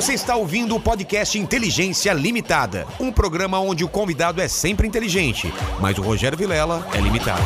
[0.00, 5.52] Você está ouvindo o podcast Inteligência Limitada, um programa onde o convidado é sempre inteligente,
[5.78, 7.42] mas o Rogério Vilela é limitado.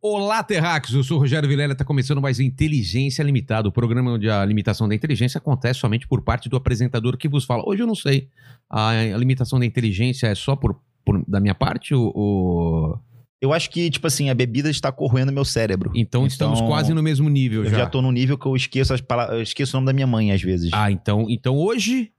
[0.00, 0.94] Olá, Terráqueos!
[0.94, 4.88] Eu sou o Rogério Vilela, está começando mais Inteligência Limitada, o programa onde a limitação
[4.88, 7.62] da inteligência acontece somente por parte do apresentador que vos fala.
[7.66, 8.28] Hoje eu não sei,
[8.70, 12.12] a, limitação da inteligência é só por, por- da minha parte ou...
[12.16, 12.98] ou-
[13.40, 15.90] Eu acho que, tipo assim, a bebida está corroendo meu cérebro.
[15.94, 17.78] Então, estamos quase no mesmo nível Eu já.
[17.78, 19.36] já tô no nível que eu esqueço as palavras.
[19.36, 20.70] Eu esqueço o nome da minha mãe, às vezes.
[20.72, 22.10] Ah, então, então hoje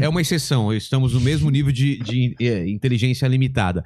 [0.00, 0.72] é uma exceção.
[0.72, 3.84] Estamos no mesmo nível de, de, eh, inteligência limitada.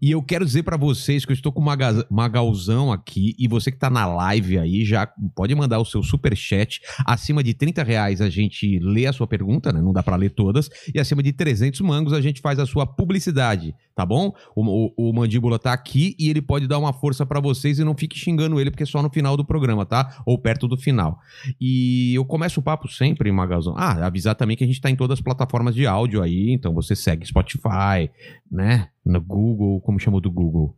[0.00, 3.48] E eu quero dizer pra vocês que eu estou com uma Maga- Magalzão aqui e
[3.48, 6.80] você que tá na live aí já pode mandar o seu super chat.
[7.06, 9.80] Acima de 30 reais a gente lê a sua pergunta, né?
[9.82, 10.68] Não dá pra ler todas.
[10.94, 14.32] E acima de 300 mangos a gente faz a sua publicidade, tá bom?
[14.54, 17.84] O, o- o Mandíbula tá aqui e ele pode dar uma força pra vocês e
[17.84, 20.22] não fique xingando ele porque é só no final do programa, tá?
[20.26, 21.18] Ou perto do final.
[21.60, 23.74] E eu começo o papo sempre, Magalzão.
[23.76, 26.72] Ah, avisar também que a gente tá em todas as plataformas de áudio aí, então
[26.74, 28.10] você segue Spotify,
[28.50, 28.88] né?
[29.04, 30.76] No Google, como chamou do Google?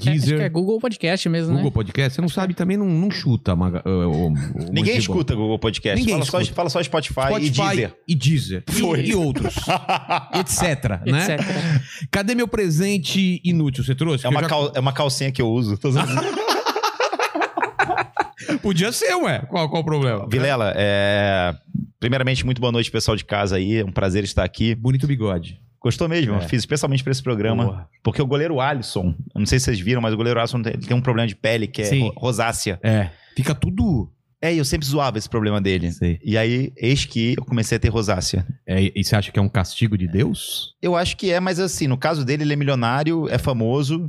[0.00, 1.70] acho que é Deezer, Google Podcast mesmo, Google né?
[1.74, 2.14] Podcast.
[2.14, 3.56] Você não sabe também, não, não chuta.
[3.56, 4.32] Maga, o
[4.72, 5.98] Ninguém escuta Google Podcast.
[5.98, 6.54] Ninguém fala, Só, escuta.
[6.56, 7.94] fala só Spotify, Spotify e Deezer.
[8.06, 8.64] e Deezer.
[8.68, 9.04] E- Foi.
[9.06, 9.56] E, outros.
[10.38, 11.34] etc, né?
[11.34, 12.08] Etc.
[12.12, 13.82] Cadê meu presente inútil?
[13.82, 14.24] Você trouxe?
[14.24, 15.76] É uma, já- cal- é uma calcinha que eu uso.
[18.62, 19.40] Podia ser, ué.
[19.48, 20.26] Qual, qual o problema?
[20.30, 21.54] Vilela, é...
[22.00, 23.78] primeiramente, muito boa noite, pessoal de casa aí.
[23.78, 24.74] É um prazer estar aqui.
[24.74, 25.60] Bonito bigode.
[25.80, 26.34] Gostou mesmo?
[26.34, 26.40] É.
[26.40, 27.88] Fiz especialmente para esse programa.
[28.02, 30.72] Porque o goleiro Alisson, eu não sei se vocês viram, mas o goleiro Alisson tem,
[30.72, 32.02] tem um problema de pele que é Sim.
[32.08, 32.80] ro- rosácea.
[32.82, 33.10] É.
[33.36, 34.10] Fica tudo.
[34.40, 35.90] É, e eu sempre zoava esse problema dele.
[35.90, 36.20] Sei.
[36.24, 38.46] E aí, eis que eu comecei a ter rosácea.
[38.64, 40.74] É, e você acha que é um castigo de Deus?
[40.80, 44.08] Eu acho que é, mas assim, no caso dele, ele é milionário, é famoso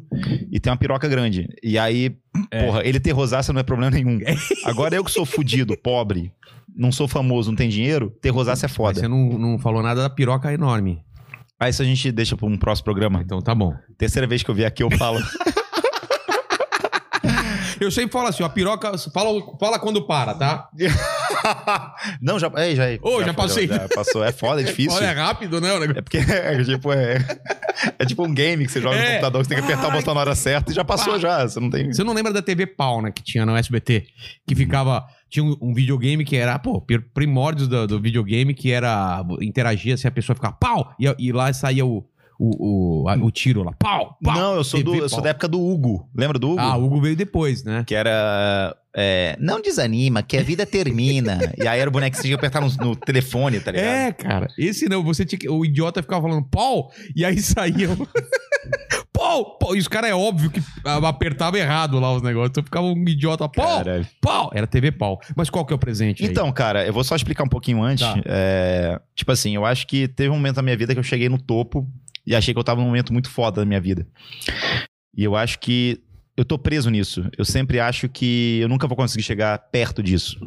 [0.52, 1.50] e tem uma piroca grande.
[1.64, 2.16] E aí,
[2.52, 2.64] É.
[2.66, 4.20] porra, ele ter rosácea não é problema nenhum.
[4.66, 6.31] Agora eu que sou fudido, pobre,
[6.75, 9.00] não sou famoso, não tenho dinheiro, ter rosácea é Mas foda.
[9.00, 11.00] Você não, não falou nada da piroca enorme.
[11.59, 13.22] Aí isso a gente deixa pra um próximo programa.
[13.25, 13.74] Então tá bom.
[13.98, 15.20] Terceira vez que eu vier aqui, eu falo.
[17.80, 18.98] Eu sempre falo assim, ó, a piroca.
[19.14, 19.30] Fala,
[19.60, 20.70] fala quando para, tá?
[22.22, 22.52] não, já.
[22.56, 23.68] É, já, Ô, já foi, passei.
[23.68, 24.24] Já, passou.
[24.24, 24.94] É foda, é difícil.
[24.98, 25.70] Olha, é rápido, né?
[25.98, 27.18] É porque é, tipo, é,
[27.98, 29.10] é tipo um game que você joga no É.
[29.12, 31.20] computador, você tem que apertar o botão na hora certa e já passou Pá.
[31.20, 31.48] já.
[31.48, 31.92] Você não tem.
[31.94, 33.12] Você não lembra da TV Pau, né?
[33.12, 34.06] Que tinha no SBT?
[34.48, 35.06] Que ficava.
[35.30, 39.24] Tinha um, um videogame que era, pô, pr- primórdios do, do videogame que era.
[39.42, 40.92] Interagia se a pessoa ficava pau!
[41.00, 42.04] E, e lá saía o,
[42.40, 43.74] o, o, a- o tiro lá.
[43.78, 44.18] Pau!
[44.24, 46.10] pau não, eu sou, do, TV eu sou da época do Hugo.
[46.16, 46.60] Lembra do Hugo?
[46.62, 47.84] Ah, o Hugo veio depois, né?
[47.86, 48.74] Que era.
[48.96, 51.38] é, não desanima, que a vida termina.
[51.62, 53.90] e aí era o boneco que você tinha que apertar no, no telefone, tá ligado?
[53.90, 54.48] É, cara.
[54.58, 55.50] Esse não, você tinha que.
[55.50, 57.90] O idiota ficava falando pau, e aí saía.
[59.12, 59.58] pau!
[59.60, 59.76] pau.
[59.76, 62.52] E os caras é óbvio que apertava errado lá os negócios.
[62.52, 63.80] Então ficava um idiota, pau!
[63.80, 64.08] Caralho.
[64.22, 64.50] Pau!
[64.54, 65.20] Era TV pau.
[65.36, 66.24] Mas qual que é o presente?
[66.24, 66.30] aí?
[66.30, 68.08] Então, cara, eu vou só explicar um pouquinho antes.
[68.08, 68.16] Tá.
[68.26, 71.28] É, tipo assim, eu acho que teve um momento na minha vida que eu cheguei
[71.28, 71.86] no topo
[72.30, 74.08] e achei que eu tava num momento muito foda da minha vida.
[75.18, 76.00] E eu acho que
[76.38, 77.28] eu tô preso nisso.
[77.36, 80.40] Eu sempre acho que eu nunca vou conseguir chegar perto disso.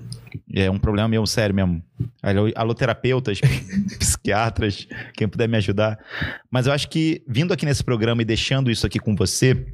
[0.54, 1.82] É um problema meu sério mesmo.
[2.22, 3.40] Alô, alô, terapeutas,
[3.98, 5.98] psiquiatras, quem puder me ajudar.
[6.48, 9.66] Mas eu acho que vindo aqui nesse programa e deixando isso aqui com você,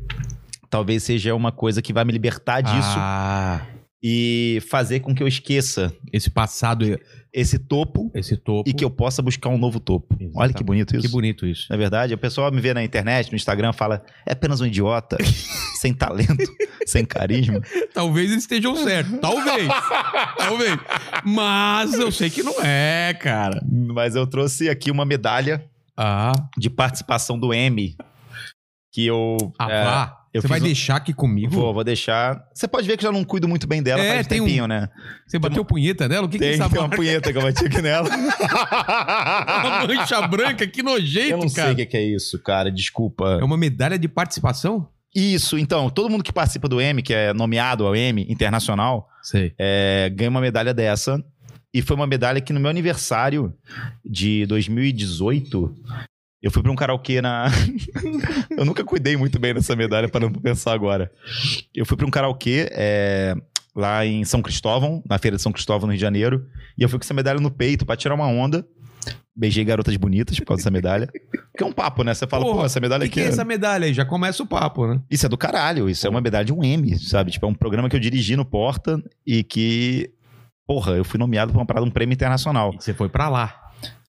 [0.70, 3.60] talvez seja uma coisa que vai me libertar disso Ah,
[4.02, 6.84] e fazer com que eu esqueça esse passado,
[7.32, 8.68] esse topo esse topo.
[8.68, 10.14] e que eu possa buscar um novo topo.
[10.14, 10.64] Olha que Exatamente.
[10.64, 11.02] bonito isso.
[11.06, 11.66] Que bonito isso.
[11.68, 15.16] Na verdade, o pessoal me vê na internet, no Instagram, fala: é apenas um idiota,
[15.80, 16.36] sem talento,
[16.86, 17.60] sem carisma.
[17.92, 19.18] Talvez eles estejam certos.
[19.20, 19.68] Talvez.
[20.38, 20.78] Talvez.
[21.24, 23.60] Mas eu sei que não é, cara.
[23.68, 25.64] Mas eu trouxe aqui uma medalha
[25.96, 27.96] Ah, de participação do M.
[28.92, 29.36] Que eu.
[29.58, 30.17] ah é.
[30.38, 31.52] Eu Você vai um- deixar aqui comigo?
[31.52, 32.42] Vou, vou deixar.
[32.54, 34.44] Você pode ver que eu já não cuido muito bem dela É, faz tem um-
[34.44, 34.88] tempinho, né?
[35.26, 36.26] Você bateu punheta nela?
[36.26, 38.08] O que, que é Tem, essa tem uma punheta que eu bati aqui nela.
[38.78, 40.66] Uma mancha branca?
[40.66, 41.72] Que nojento, eu não sei cara.
[41.72, 42.70] o que que é isso, cara.
[42.70, 43.38] Desculpa.
[43.40, 44.88] É uma medalha de participação?
[45.14, 49.52] Isso, então, todo mundo que participa do M, que é nomeado ao M internacional, Sei.
[49.58, 51.22] é, ganha uma medalha dessa.
[51.72, 53.52] E foi uma medalha que no meu aniversário
[54.04, 55.74] de 2018,
[56.40, 57.46] eu fui pra um karaokê na.
[58.56, 61.10] eu nunca cuidei muito bem dessa medalha, para não pensar agora.
[61.74, 63.34] Eu fui pra um karaokê é,
[63.74, 66.46] lá em São Cristóvão, na feira de São Cristóvão, no Rio de Janeiro.
[66.76, 68.64] E eu fui com essa medalha no peito pra tirar uma onda.
[69.34, 71.06] Beijei garotas bonitas por causa dessa medalha.
[71.06, 72.14] Porque é um papo, né?
[72.14, 73.94] Você fala, Porra, pô, essa medalha que, aqui que é essa medalha aí?
[73.94, 75.00] Já começa o papo, né?
[75.10, 77.30] isso é do caralho, isso é uma medalha de um M, sabe?
[77.30, 80.10] Tipo, é um programa que eu dirigi no Porta e que,
[80.66, 82.72] porra, eu fui nomeado pra uma parada, um prêmio internacional.
[82.74, 83.68] E você foi pra lá.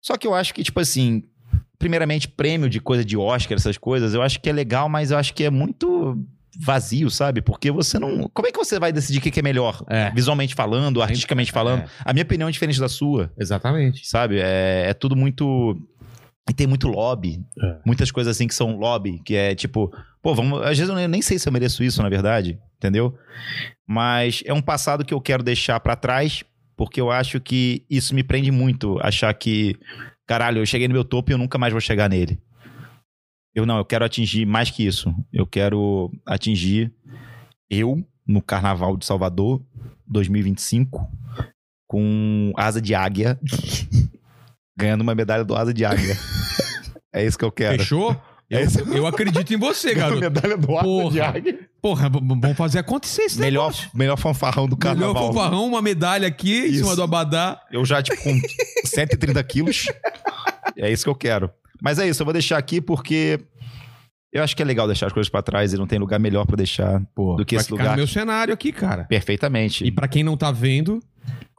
[0.01, 1.23] Só que eu acho que, tipo assim,
[1.81, 5.17] primeiramente, prêmio de coisa de Oscar, essas coisas, eu acho que é legal, mas eu
[5.17, 6.17] acho que é muito
[6.59, 7.41] vazio, sabe?
[7.41, 8.29] Porque você não.
[8.33, 9.83] Como é que você vai decidir o que é melhor?
[9.89, 10.11] É.
[10.11, 11.81] Visualmente falando, artisticamente falando.
[11.81, 11.85] É.
[12.05, 14.07] A minha opinião é diferente da sua, Exatamente.
[14.07, 14.37] sabe?
[14.39, 15.77] É, é tudo muito.
[16.49, 17.39] E tem muito lobby.
[17.61, 17.77] É.
[17.85, 19.91] Muitas coisas assim que são lobby, que é tipo,
[20.21, 20.61] pô, vamos.
[20.61, 23.15] Às vezes eu nem- nem sei se eu mereço isso, na verdade, entendeu?
[23.87, 26.43] Mas é um passado que eu quero deixar pra trás,
[26.75, 28.97] porque eu acho que isso me prende muito.
[29.01, 29.75] Achar que,
[30.27, 32.41] caralho, eu cheguei no meu topo e eu nunca mais vou chegar nele.
[33.53, 35.13] Eu não, eu quero atingir mais que isso.
[35.31, 36.93] Eu quero atingir
[37.69, 39.61] eu no Carnaval de Salvador
[40.07, 41.09] 2025
[41.87, 43.37] com asa de águia,
[44.77, 46.15] ganhando uma medalha do asa de águia.
[47.13, 47.77] É isso que eu quero.
[47.77, 48.15] Fechou?
[48.51, 50.19] Eu, Esse- eu acredito em você, garoto.
[50.19, 51.11] medalha do asa Porra.
[51.11, 51.59] de águia.
[51.81, 53.89] Porra, vamos fazer acontecer esse Melhor, negócio.
[53.93, 55.27] melhor fanfarrão do Melhor carnaval.
[55.33, 56.83] fanfarrão, uma medalha aqui em Isso.
[56.83, 57.59] cima do abadá.
[57.71, 58.39] Eu já, tipo, com
[58.85, 59.85] 130 quilos.
[60.77, 61.49] É isso que eu quero.
[61.81, 63.39] Mas é isso, eu vou deixar aqui porque
[64.33, 66.45] eu acho que é legal deixar as coisas pra trás e não tem lugar melhor
[66.45, 67.91] pra deixar Pô, do que esse lugar.
[67.91, 69.05] no meu cenário aqui, cara.
[69.05, 69.83] Perfeitamente.
[69.85, 70.99] E pra quem não tá vendo,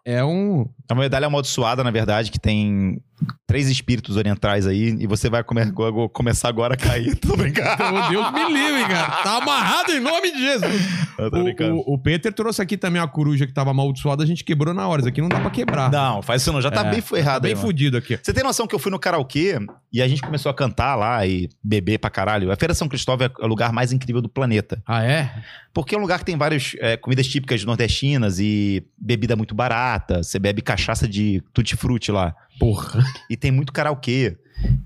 [0.05, 0.67] é um...
[0.89, 3.01] É uma medalha amaldiçoada, na verdade, que tem
[3.47, 5.73] três espíritos orientais aí e você vai come-
[6.13, 7.15] começar agora a cair.
[7.21, 7.93] Tô brincando.
[7.93, 9.23] Meu Deus me livre, cara.
[9.23, 10.83] Tá amarrado em nome de Jesus.
[11.19, 11.77] Eu tô brincando.
[11.77, 14.73] O, o, o Peter trouxe aqui também a coruja que tava amaldiçoada, a gente quebrou
[14.75, 15.01] na hora.
[15.03, 15.91] Isso aqui não dá pra quebrar.
[15.91, 16.61] Não, faz isso não.
[16.63, 17.67] Já tá É, bem errado Tá bem aí, mano.
[17.67, 18.19] fudido aqui.
[18.23, 19.59] Você tem noção que eu fui no karaokê
[19.93, 22.51] e a gente começou a cantar lá e beber pra caralho?
[22.51, 24.83] A Feira São Cristóvão é o lugar mais incrível do planeta.
[24.87, 25.31] Ah, é?
[25.75, 30.23] Porque é um lugar que tem várias é, comidas típicas nordestinas e bebida muito barata.
[30.23, 32.35] Você bebe cachaça de tutti-frutti lá.
[32.63, 33.05] Porra.
[33.29, 34.37] E tem muito karaokê.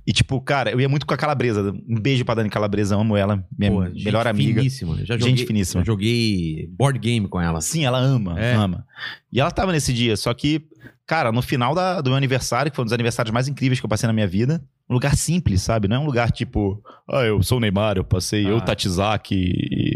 [0.07, 1.71] E tipo, cara, eu ia muito com a Calabresa.
[1.87, 3.45] Um beijo pra Dani Calabresa, amo ela.
[3.59, 4.61] Minha Pô, melhor gente amiga.
[4.61, 4.97] Finíssima.
[5.05, 5.83] Já Gente joguei, finíssima.
[5.83, 7.61] Já joguei board game com ela.
[7.61, 8.55] Sim, ela ama, É.
[8.55, 8.87] ama.
[9.31, 10.63] E ela tava nesse dia, só que,
[11.07, 13.85] cara, no final da- do meu aniversário, que foi um dos aniversários mais incríveis que
[13.85, 15.87] eu passei na minha vida, um lugar simples, sabe?
[15.89, 16.81] Não é um lugar tipo,
[17.11, 18.61] ah, eu sou o Neymar, eu passei, eu, Ah.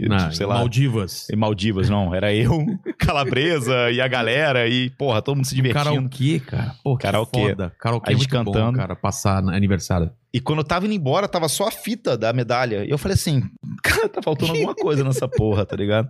[0.01, 0.55] E, Na, sei lá.
[0.55, 1.29] Maldivas.
[1.31, 2.15] Em Maldivas, não.
[2.15, 2.65] Era eu,
[2.99, 5.85] Calabresa e a galera e, porra, todo mundo se divertindo.
[5.85, 6.75] Karaokê, cara.
[6.83, 7.49] Pô, que Karaokê.
[7.49, 7.73] foda.
[7.79, 8.79] Karaokê A é gente bom, cantando.
[8.79, 8.97] cara.
[8.97, 10.11] Passar aniversário.
[10.33, 12.85] E quando eu tava indo embora, tava só a fita da medalha.
[12.85, 13.43] E eu falei assim,
[13.83, 16.09] cara, tá faltando alguma coisa nessa porra, tá ligado?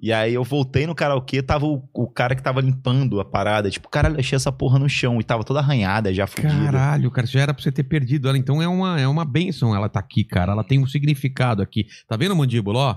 [0.00, 3.70] E aí eu voltei no karaokê, tava o, o cara que tava limpando a parada.
[3.70, 6.52] Tipo, cara, deixei essa porra no chão e tava toda arranhada, já fudida.
[6.72, 8.36] Caralho, cara, já era pra você ter perdido ela.
[8.36, 10.52] Então é uma, é uma benção ela tá aqui, cara.
[10.52, 11.86] Ela tem um significado aqui.
[12.08, 12.78] Tá vendo, Mandíbula?
[12.78, 12.96] Ó,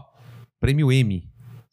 [0.59, 1.23] prêmio M.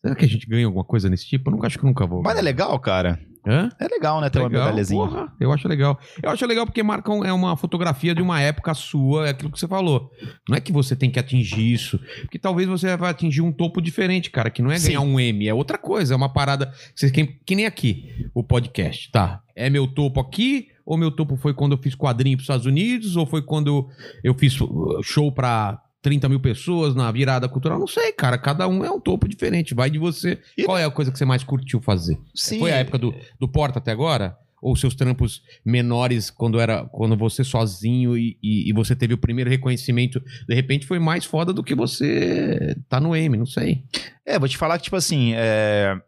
[0.00, 1.48] Será que a gente ganha alguma coisa nesse tipo?
[1.48, 2.22] Eu nunca acho que nunca vou.
[2.22, 3.20] Mas é legal, cara.
[3.44, 3.68] Hã?
[3.80, 4.30] É legal, né?
[4.30, 5.04] Ter uma Legal, medalhazinha.
[5.04, 5.98] porra, eu acho legal.
[6.22, 9.58] Eu acho legal porque marcam é uma fotografia de uma época sua, é aquilo que
[9.58, 10.10] você falou.
[10.48, 13.80] Não é que você tem que atingir isso, porque talvez você vai atingir um topo
[13.82, 14.88] diferente, cara, que não é Sim.
[14.88, 18.28] ganhar um M, é outra coisa, é uma parada que, você- que, que nem aqui,
[18.32, 19.40] o podcast, tá?
[19.56, 23.16] É meu topo aqui ou meu topo foi quando eu fiz quadrinho pros Estados Unidos
[23.16, 23.88] ou foi quando
[24.22, 24.56] eu fiz
[25.02, 27.78] show pra 30 mil pessoas na virada cultural?
[27.78, 30.38] Não sei, cara, cada um é um topo diferente, vai de você.
[30.58, 32.18] E- Qual é a coisa que você mais curtiu fazer?
[32.34, 32.58] Sim.
[32.58, 34.36] Foi a época do, do Porta até agora?
[34.60, 39.18] Ou seus trampos menores quando era quando você sozinho e, e, e você teve o
[39.18, 43.82] primeiro reconhecimento, de repente foi mais foda do que você tá no M, não sei.
[44.24, 46.00] É, vou te falar que, tipo assim, é,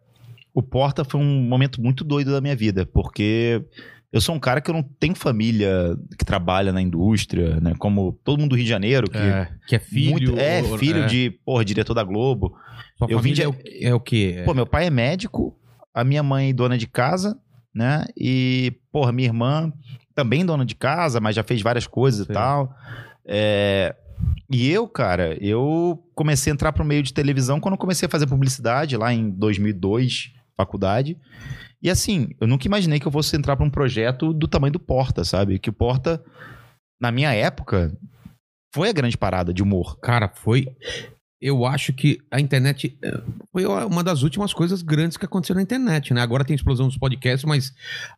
[0.55, 3.61] o Porta foi um momento muito doido da minha vida, porque
[4.15, 7.75] eu sou um cara que eu não tenho família que trabalha na indústria, né?
[7.79, 10.13] Como todo mundo do Rio de Janeiro, que É, que é filho.
[10.13, 11.07] muito- é ou- filho é.
[11.07, 12.57] de, porra, diretor da Globo.
[12.97, 14.35] Sua eu vim de- é, o, é o quê?
[14.39, 15.59] É- Pô, meu pai é médico,
[15.93, 17.37] a minha mãe dona de casa,
[17.75, 18.05] né?
[18.17, 19.73] E, porra, minha irmã
[20.15, 22.33] também dona de casa, mas já fez várias coisas Sei.
[22.33, 22.73] e tal.
[23.27, 23.97] É,
[24.51, 28.11] E eu, cara, eu comecei a entrar pro meio de televisão quando eu comecei a
[28.11, 31.17] fazer publicidade lá em 2002, faculdade.
[31.85, 34.81] E assim, eu nunca imaginei que eu fosse entrar pra um projeto do tamanho do
[34.81, 35.59] Porta, sabe?
[35.59, 36.25] Que o Porta,
[36.99, 37.95] na minha época,
[38.75, 40.01] foi a grande parada de humor.
[40.01, 40.67] Cara, foi.
[41.47, 43.21] Eu acho que a internet eh,
[43.53, 46.23] foi uma das últimas coisas grandes que aconteceu na internet, né?
[46.23, 47.71] Agora tem a explosão dos podcasts, mas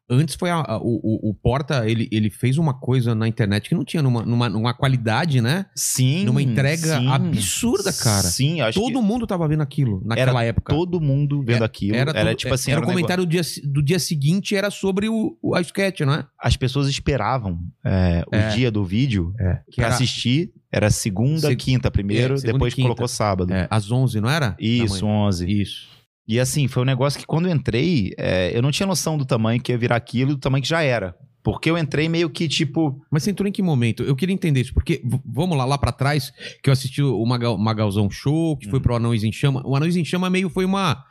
[0.09, 3.75] antes foi a- a- o, o- Porta, ele, ele fez uma coisa na internet que
[3.75, 5.67] não tinha numa, numa, numa qualidade, né?
[5.75, 6.25] Sim.
[6.25, 7.09] Numa entrega sim.
[7.09, 8.23] absurda, cara.
[8.29, 10.73] Sim, acho Todo mundo tava vendo aquilo naquela época.
[10.73, 11.97] todo mundo vendo aquilo.
[11.97, 13.43] Era, tudo- tipo assim, era era o um negócio- comentário do dia,
[13.73, 16.25] do dia seguinte era sobre o, o- a sketch, não é?
[16.39, 18.49] as pessoas esperavam é, o É.
[18.51, 19.35] dia do vídeo
[19.69, 20.53] Que pra era assistir.
[20.73, 22.87] Era segunda, Seg- quinta primeiro, É, segunda depois quinta.
[22.89, 23.53] colocou sábado.
[23.53, 24.57] é, às 11, não era?
[24.61, 25.19] Isso, Da manhã.
[25.27, 25.61] 11.
[25.63, 25.89] Isso.
[26.29, 29.25] E assim, foi um negócio que quando eu entrei, é, eu não tinha noção do
[29.25, 31.15] tamanho que ia virar aquilo e do tamanho que já era.
[31.45, 33.01] Porque eu entrei meio que tipo.
[33.09, 34.03] Mas você entrou em que momento?
[34.03, 37.57] Eu queria entender isso, porque vamos lá, lá pra trás, que eu assisti o Magal,
[37.57, 38.83] Magalzão Show, que foi Uhum.
[38.83, 39.63] pro Anões em Chama.
[39.65, 41.05] O Anões em Chama meio foi uma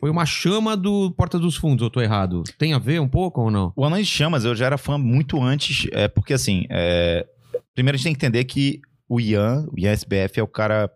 [0.00, 2.42] foi uma chama do Porta dos Fundos, eu tô errado.
[2.58, 3.72] Tem a ver um pouco ou não?
[3.76, 7.24] O Anões de Chamas, eu já era fã muito antes, é, porque assim, é,
[7.72, 10.90] primeiro a gente tem que entender que o Ian, o Ian SBF é o cara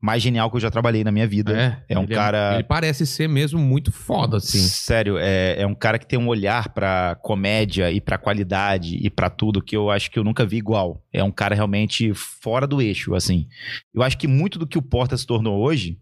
[0.00, 1.82] mais genial que eu já trabalhei na minha vida.
[1.88, 4.58] É um ele cara- Ele parece ser mesmo muito foda, assim.
[4.58, 9.08] Sério, é, é um cara que tem um olhar pra comédia e pra qualidade e
[9.08, 11.02] pra tudo que eu acho que eu nunca vi igual.
[11.12, 13.46] É um cara realmente fora do eixo, assim.
[13.94, 15.98] Eu acho que muito do que o Porta se tornou hoje,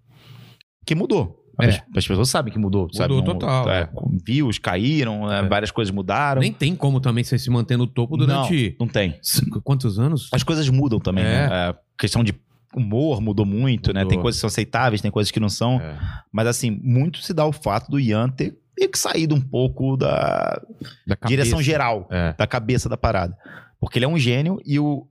[0.85, 1.41] que mudou.
[1.61, 1.66] É.
[1.68, 2.88] As, as pessoas sabem que mudou.
[2.92, 3.14] sabe?
[3.14, 3.88] Mudou total, É, é.
[4.25, 5.42] views caíram, é, É.
[5.49, 6.40] várias coisas mudaram.
[6.40, 8.76] Nem tem como também você se manter no topo durante.
[8.78, 9.18] Não, não tem.
[9.23, 10.28] cinco- Quantos anos?
[10.32, 11.49] As coisas mudam também, É.
[11.49, 11.54] né?
[11.68, 12.35] A questão de
[12.75, 14.00] humor mudou muito, né?
[14.00, 14.11] Mudou.
[14.11, 15.78] Tem coisas que são aceitáveis, tem coisas que não são.
[15.80, 15.99] É.
[16.32, 19.97] Mas assim, muito se dá o fato do Ian ter meio que saído um pouco
[19.99, 20.59] da
[21.06, 22.32] Da direção geral, É.
[22.32, 23.37] da cabeça da parada.
[23.78, 25.06] Porque ele é um gênio e o.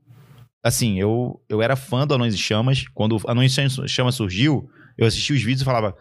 [0.63, 2.85] Assim, eu, eu era fã do Anões e Chamas.
[2.93, 5.95] Quando o Anões e Chamas surgiu, eu assisti os vídeos e falava,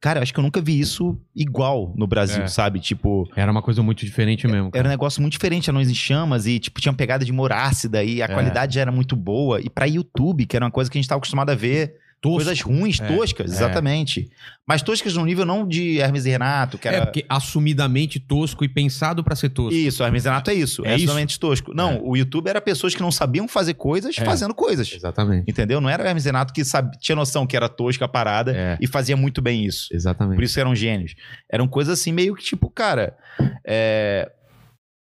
[0.00, 2.46] cara, acho que eu nunca vi isso igual no Brasil, É.
[2.46, 2.80] sabe?
[2.80, 3.28] Tipo.
[3.36, 4.70] Era uma coisa muito diferente mesmo.
[4.74, 7.52] Era um negócio muito diferente, Anões em Chamas, e tipo, tinha uma pegada de humor
[7.52, 8.28] ácida, e a É.
[8.28, 9.60] qualidade já era muito boa.
[9.60, 12.36] E pra YouTube, que era uma coisa que a gente tava acostumado a ver, Tosco.
[12.44, 13.54] coisas ruins, É, toscas, é.
[13.54, 14.28] exatamente.
[14.68, 16.98] Mas toscas no nível não de Hermes e Renato, que era...
[16.98, 19.74] É, porque assumidamente tosco e pensado pra ser tosco.
[19.74, 20.94] Isso, Hermes e Renato é isso, É é, isso?
[21.04, 21.72] absolutamente tosco.
[21.74, 22.00] Não, É.
[22.02, 24.24] o YouTube era pessoas que não sabiam fazer coisas É.
[24.24, 24.92] fazendo coisas.
[24.92, 25.50] Exatamente.
[25.50, 25.80] Entendeu?
[25.80, 28.78] Não era Hermes e Renato que sabe, tinha noção que era tosca a parada É.
[28.80, 29.88] e fazia muito bem isso.
[29.92, 30.36] Exatamente.
[30.36, 31.14] Por isso eram gênios.
[31.50, 33.16] Eram coisas assim, meio que tipo, cara.
[33.64, 34.30] É...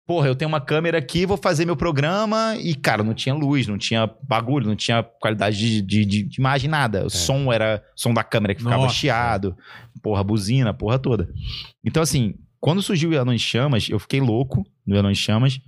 [0.07, 3.67] Porra, eu tenho uma câmera aqui, vou fazer meu programa e, cara, não tinha luz,
[3.67, 7.05] não tinha bagulho, não tinha qualidade de, de, de- de imagem, nada.
[7.05, 8.95] O som era som da câmera que ficava Nossa.
[8.95, 9.55] chiado,
[10.01, 11.29] porra, buzina, porra toda.
[11.85, 15.59] Então, assim, quando surgiu o Anões em Chamas, eu fiquei louco no Anões em Chamas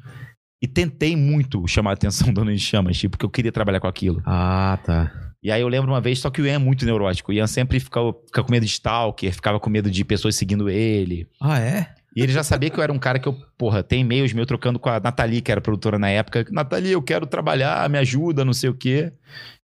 [0.61, 3.79] e tentei muito chamar a atenção do Anões em Chamas, tipo, porque eu queria trabalhar
[3.79, 4.21] com aquilo.
[4.25, 5.11] Ah, tá.
[5.41, 7.31] E aí eu lembro uma vez, só que o Ian é muito neurótico.
[7.31, 10.69] O Ian sempre fica, fica com medo de stalker, ficava com medo de pessoas seguindo
[10.69, 11.27] ele.
[11.41, 11.93] Ah, é?
[12.15, 14.45] E ele já sabia que eu era um cara que eu, porra, tem e-mails meu
[14.45, 16.45] trocando com a Nathalie, que era produtora na época.
[16.51, 19.11] Nathalie, eu quero trabalhar, me ajuda, não sei o quê.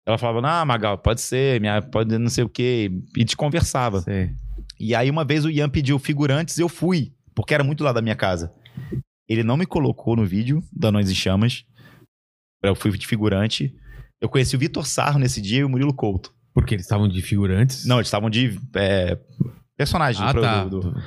[0.06, 2.90] Ela falava, não, Magal, pode ser, minha, pode não sei o quê.
[3.16, 4.00] E te conversava.
[4.00, 4.30] Sei.
[4.78, 8.00] E aí uma vez o Ian pediu figurantes, eu fui, porque era muito lá da
[8.00, 8.50] minha casa.
[9.28, 11.64] Ele não me colocou no vídeo da Anões em Chamas.
[12.62, 13.75] Eu fui de figurante.
[14.20, 16.35] Eu conheci o Vitor Sarro nesse dia e o Murilo Couto.
[16.54, 17.85] Porque eles estavam de figurantes?
[17.85, 19.18] Não, eles estavam de é,
[19.76, 20.64] personagens Ah, do, tá.
[20.64, 21.02] do- do-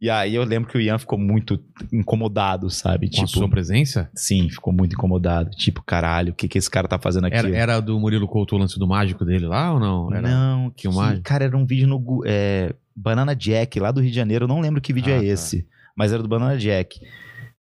[0.00, 1.58] E aí eu lembro que o Ian ficou muito
[1.92, 3.08] incomodado, sabe?
[3.08, 4.10] Com a tipo, sua presença?
[4.14, 5.50] sim, ficou muito incomodado.
[5.50, 7.36] Tipo, caralho, o que, que esse cara tá fazendo aqui?
[7.36, 10.12] Era, era do Murilo Couto o lance do mágico dele lá ou não?
[10.14, 10.28] Era...
[10.28, 11.22] Não, que, filmagem?
[11.22, 14.44] cara, era um vídeo no é, Banana Jack, lá do Rio de Janeiro.
[14.44, 15.24] Eu não lembro que vídeo Ah, é tá.
[15.26, 17.00] esse, mas era do Banana Jack.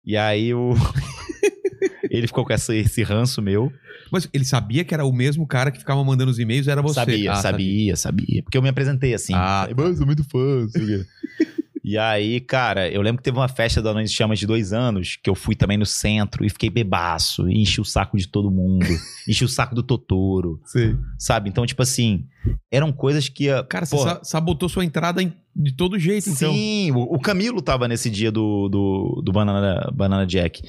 [0.05, 0.73] E aí o.
[2.11, 3.73] Ele ficou com essa- esse ranço meu.
[4.11, 6.95] Mas ele sabia que era o mesmo cara que ficava mandando os e-mails, era você.
[6.95, 8.43] Sabia, Ah, sabia, sabia.
[8.43, 9.33] Porque eu me apresentei assim.
[9.35, 10.67] Ah, "Mano, eu sou muito fã,
[11.81, 14.09] não sei o quê." E aí, cara, eu lembro que teve uma festa da de
[14.09, 17.81] Chamas de dois anos, que eu fui também no centro e fiquei bebaço, e enchi
[17.81, 18.87] o saco de todo mundo,
[19.29, 20.97] enchi o saco do Totoro, Sei.
[21.19, 21.49] sabe?
[21.49, 22.27] Então, tipo assim,
[22.71, 23.47] eram coisas que...
[23.69, 26.53] Cara, você Porra, sa- sabotou sua entrada em- de todo jeito, então.
[26.53, 30.63] Sim, o, o Camilo tava nesse dia do, do, do Banana, Banana Jack.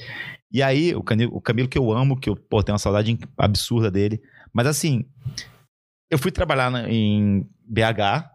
[0.52, 3.18] E aí, o Camilo, o Camilo que eu amo, que eu pô, tenho uma saudade
[3.38, 4.20] absurda dele.
[4.52, 5.04] Mas assim,
[6.10, 8.28] eu fui trabalhar em BH,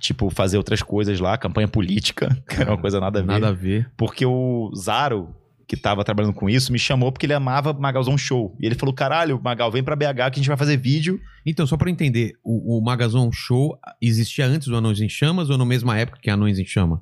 [0.00, 3.28] tipo, fazer outras coisas lá, campanha política, que era uma coisa nada a ver.
[3.28, 3.90] Nada a ver.
[3.96, 5.34] Porque o Zaro,
[5.66, 8.56] que tava trabalhando com isso, me chamou porque ele amava Magalzão Show.
[8.60, 11.20] E ele falou: caralho, Magal, vem pra BH que a gente vai fazer vídeo.
[11.44, 15.50] Então, só pra eu entender, o, o Magazon Show existia antes do Anões em Chamas
[15.50, 17.00] ou na mesma época que Anões em Chama?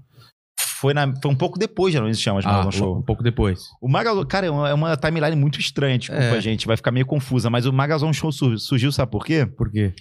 [0.59, 2.99] Foi, na, foi um pouco depois de Anões e Chamas, Ah, Magalzão Show.
[2.99, 3.61] um pouco depois.
[3.80, 6.40] O Magazon, cara, é uma, é uma timeline muito estranha, desculpa, É.
[6.40, 9.47] gente, vai ficar meio confusa, mas o Magazon Show sur- surgiu, sabe por quê?
[9.47, 9.95] Por quê?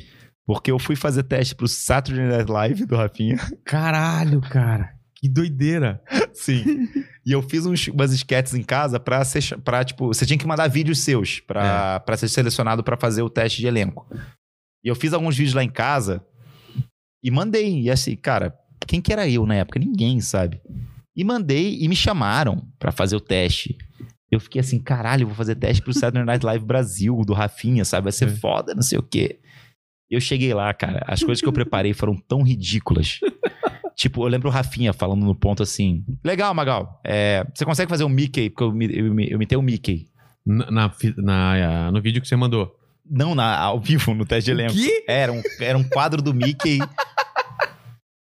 [0.46, 3.38] Porque eu fui fazer teste pro Saturday Night Live do Rafinha.
[3.66, 4.92] Caralho, cara.
[5.16, 6.02] Que doideira.
[6.34, 6.88] Sim.
[7.25, 10.46] e eu fiz uns, umas sketches em casa pra, ser, pra, tipo, você tinha que
[10.46, 14.06] mandar vídeos seus pra, pra ser selecionado pra fazer o teste de elenco.
[14.84, 16.24] E eu fiz alguns vídeos lá em casa
[17.24, 17.82] e mandei.
[17.82, 18.54] E assim, cara,
[18.86, 19.80] quem que era eu na época?
[19.80, 20.62] Ninguém, sabe?
[21.16, 23.75] E mandei e me chamaram pra fazer o teste.
[24.30, 27.84] Eu fiquei assim, caralho, eu vou fazer teste pro Saturday Night Live Brasil, do Rafinha,
[27.86, 28.04] sabe?
[28.06, 28.32] Vai ser É.
[28.36, 29.40] foda, não sei o quê.
[30.10, 33.20] Eu cheguei lá, cara, as coisas que eu preparei foram tão ridículas.
[33.96, 38.04] tipo, eu lembro o Rafinha falando no ponto assim: Legal, Magal, é, você consegue fazer
[38.04, 38.50] um Mickey?
[38.50, 40.08] Porque eu, eu, eu imitei o Mickey.
[40.46, 42.72] Na, na na- no vídeo que você mandou.
[43.08, 44.74] Não na, ao vivo, no teste de elenco.
[44.74, 45.04] quê?
[45.08, 46.80] Era um, era um quadro do Mickey.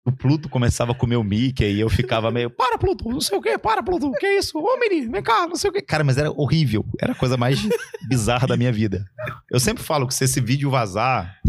[0.09, 3.37] O Pluto começava a comer o Mickey e eu ficava meio, para, Pluto, não sei
[3.37, 4.57] o quê, para, Pluto, que isso?
[4.57, 5.81] Ô, menino, vem cá, não sei o quê.
[5.81, 6.83] Cara, mas era horrível.
[6.99, 7.59] Era a coisa mais
[8.09, 9.05] bizarra da minha vida.
[9.51, 11.39] Eu sempre falo que se esse vídeo vazar,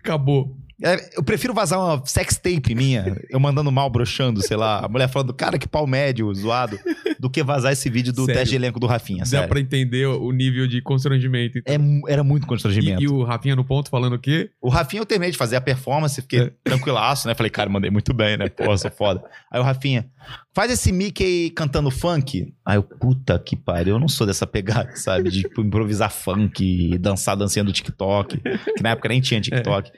[0.00, 0.56] Acabou.
[0.84, 4.88] É, eu prefiro vazar uma sex tape minha, eu mandando mal, broxando, sei lá, a
[4.88, 6.78] mulher falando, cara, que pau médio, zoado,
[7.18, 8.34] do que vazar esse vídeo do Sério?
[8.38, 9.48] teste de elenco do Rafinha, Dá sério.
[9.48, 11.58] pra entender o nível de constrangimento.
[11.58, 11.74] então.
[12.06, 13.02] É era muito E, constrangimento.
[13.02, 14.50] e o Rafinha no ponto falando o quê?
[14.60, 16.52] O Rafinha eu terminei de fazer a performance, fiquei É.
[16.62, 17.34] tranquilaço, né?
[17.34, 18.48] Falei, cara, mandei muito bem, né?
[18.48, 19.20] Pô, sou foda.
[19.50, 20.08] Aí o Rafinha,
[20.54, 22.54] faz esse Mickey cantando funk.
[22.64, 25.28] Aí eu, puta que pariu, eu não sou dessa pegada, sabe?
[25.28, 28.38] De tipo, improvisar funk e dançar dancinha do TikTok,
[28.76, 29.90] que na época nem tinha TikTok.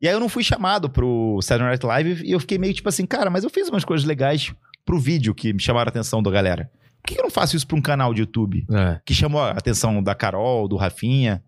[0.00, 2.88] E aí eu não fui chamado pro Saturday Night Live e eu fiquei meio tipo
[2.88, 4.52] assim, cara, mas eu fiz umas coisas legais
[4.84, 6.70] pro vídeo que me chamaram a atenção da galera.
[7.02, 8.64] Por que eu não faço isso pra um canal de YouTube?
[8.70, 9.00] É.
[9.04, 11.42] que chamou a atenção da Carol, do Rafinha.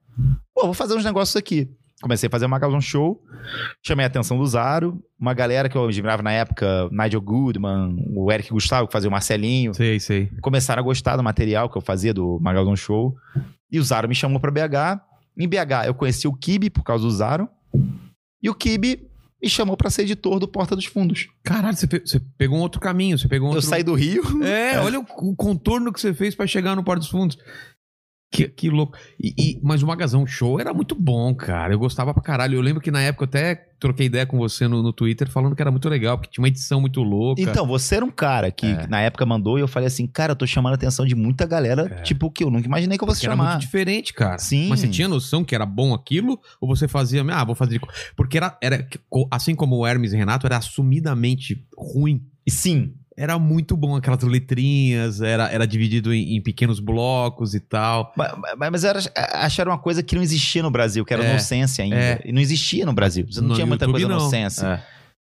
[0.54, 1.70] Pô, vou fazer uns negócios aqui.
[2.02, 3.22] Comecei a fazer uma Magalhães Show,
[3.80, 8.30] chamei a atenção do Zaro, uma galera que eu admirava na época, Nigel Goodman, o
[8.32, 10.28] Eric Gustavo, que fazia o Marcelinho, Sei, sei.
[10.40, 13.14] começaram a gostar do material que eu fazia do Magalhães Show.
[13.70, 15.00] E o Zaro me chamou pra BH.
[15.38, 17.48] Em BH eu conheci o Kibe por causa do Zaro.
[18.42, 19.08] E o Kibe
[19.42, 21.28] me chamou pra ser editor do Porta dos Fundos.
[21.42, 23.68] Caralho, você, pe- você pegou um outro caminho, você pegou um Eu outro...
[23.68, 24.22] saí do Rio.
[24.44, 27.36] É, olha o, o contorno que você fez pra chegar no Porto dos Fundos.
[28.32, 28.96] Que, que louco.
[29.22, 31.74] E, e- mas o Magazão Show era muito bom, cara.
[31.74, 32.54] Eu gostava pra caralho.
[32.56, 35.54] Eu lembro que na época eu até troquei ideia com você no, no Twitter falando
[35.54, 37.42] que era muito legal, porque tinha uma edição muito louca.
[37.42, 38.86] Então, você era um cara que É.
[38.86, 41.44] na época mandou e eu falei assim, cara, eu tô chamando a atenção de muita
[41.44, 42.02] galera, É.
[42.02, 43.50] tipo, que eu nunca imaginei que eu fosse Porque era chamar.
[43.50, 44.38] muito diferente, cara.
[44.38, 44.68] Sim.
[44.70, 46.40] Mas você tinha noção que era bom aquilo?
[46.58, 47.72] Ou você fazia, ah, vou fazer.
[47.74, 48.88] de co-" Porque era, era
[49.30, 52.22] assim como o Hermes e Renato, era assumidamente ruim.
[52.48, 58.12] Sim, Era muito bom aquelas letrinhas, era, era dividido em, em pequenos blocos e tal.
[58.16, 58.98] ma- ma- mas era,
[59.34, 61.32] acharam uma coisa que não existia no Brasil, que era É.
[61.34, 61.94] no Sense ainda.
[61.94, 62.20] É.
[62.24, 63.24] E não existia no Brasil.
[63.30, 64.28] Você não No tinha muita YouTube, coisa no não.
[64.30, 64.64] Sense.
[64.66, 64.82] É.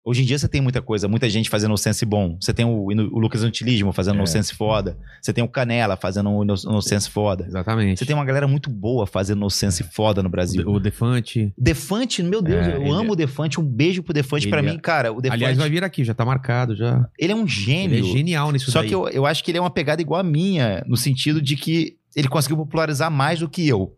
[0.07, 2.38] Hoje em dia você tem muita coisa, muita gente fazendo o Sense bom.
[2.39, 4.21] Você tem o, o Lucas Antilismo fazendo É.
[4.21, 4.95] o Sense foda.
[5.19, 7.43] Você tem o Canela fazendo o no Sense foda.
[7.47, 7.97] Exatamente.
[7.97, 10.63] Você tem uma galera muito boa fazendo o Sense foda no Brasil.
[10.69, 11.51] o Defante.
[11.57, 13.59] Defante, meu Deus, É, eu ele- amo o Defante.
[13.59, 14.47] Um beijo pro Defante.
[14.47, 17.09] Pra Ele é- mim, cara, o Defante, Aliás, vai vir aqui, já tá marcado, já.
[17.17, 17.97] ele é um gênio.
[17.97, 18.89] Ele é genial nisso Só daí.
[18.89, 21.55] que eu, eu acho que ele é uma pegada igual a minha, no sentido de
[21.55, 23.91] que ele conseguiu popularizar mais do que eu.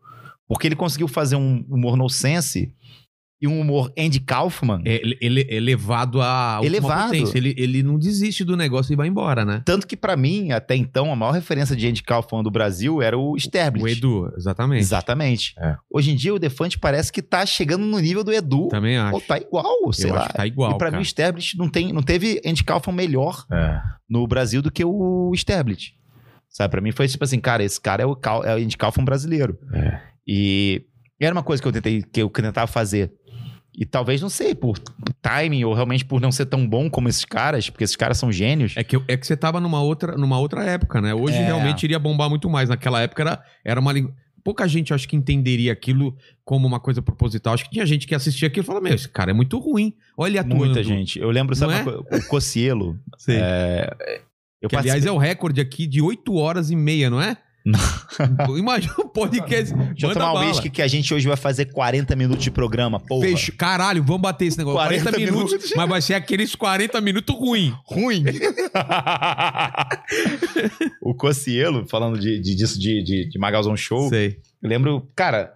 [0.47, 2.71] Porque ele conseguiu fazer um humor no sense
[3.39, 4.81] e um humor Andy Kaufman.
[4.83, 7.05] É, ele, ele- elevado a Elevado.
[7.11, 7.37] potência.
[7.37, 9.61] Ele, ele não desiste do negócio e vai embora, né?
[9.63, 13.17] Tanto que, pra mim, até então, a maior referência de Andy Kaufman do Brasil era
[13.17, 13.83] o Sterblit.
[13.83, 14.79] O Edu, exatamente.
[14.81, 15.53] Exatamente.
[15.59, 15.75] É.
[15.89, 18.69] Hoje em dia, o Defante parece que tá chegando no nível do Edu.
[18.69, 19.13] Também acho.
[19.13, 20.21] Ou tá igual, sei eu lá.
[20.21, 20.97] acho que tá igual, e pra cara.
[20.97, 23.79] mim, o Sterblit não, tem, não teve Andy Kaufman melhor É.
[24.09, 25.93] no Brasil do que o Sterblit.
[26.49, 28.75] Sabe, pra mim foi tipo assim, cara, esse cara é o, Cal, é o Andy
[28.77, 29.59] Kaufman brasileiro.
[29.75, 29.99] É.
[30.27, 30.81] E
[31.21, 33.11] era uma coisa que eu tentei, que eu tentava fazer.
[33.79, 34.79] E talvez, não sei, por
[35.21, 38.31] timing ou realmente por não ser tão bom como esses caras, porque esses caras são
[38.31, 38.73] gênios.
[38.75, 41.13] É que, é que você tava numa outra, numa outra época, né?
[41.13, 41.45] Hoje É.
[41.45, 42.69] realmente iria bombar muito mais.
[42.69, 44.11] Naquela época era, era uma língua.
[44.43, 47.53] Pouca gente, acho que entenderia aquilo como uma coisa proposital.
[47.53, 49.93] Acho que tinha gente que assistia aquilo e falava: Meu, esse cara é muito ruim.
[50.17, 50.65] Olha ele atuando.
[50.65, 51.19] Muita gente.
[51.19, 51.99] Eu lembro, sabe, coisa?
[51.99, 52.97] o Cocielo.
[53.29, 54.21] É,
[54.61, 57.37] eu que, aliás, participei- é o recorde aqui de 8 horas e meia, não é?
[58.57, 59.73] Imagina o podcast.
[59.73, 62.99] Deixa eu tomar um uísque que a gente hoje vai fazer 40 minutos de programa,
[62.99, 63.27] porra.
[63.27, 63.53] Fecho.
[63.57, 64.77] Caralho, vamos bater esse negócio.
[64.79, 65.73] 40, 40 minutos, minutos.
[65.75, 67.73] mas vai ser aqueles 40 minutos ruim.
[67.85, 68.23] ruim.
[71.01, 74.39] o Cocielo, falando de, de- disso de, de, de Magalzão Show, Sei.
[74.61, 75.53] eu lembro, cara,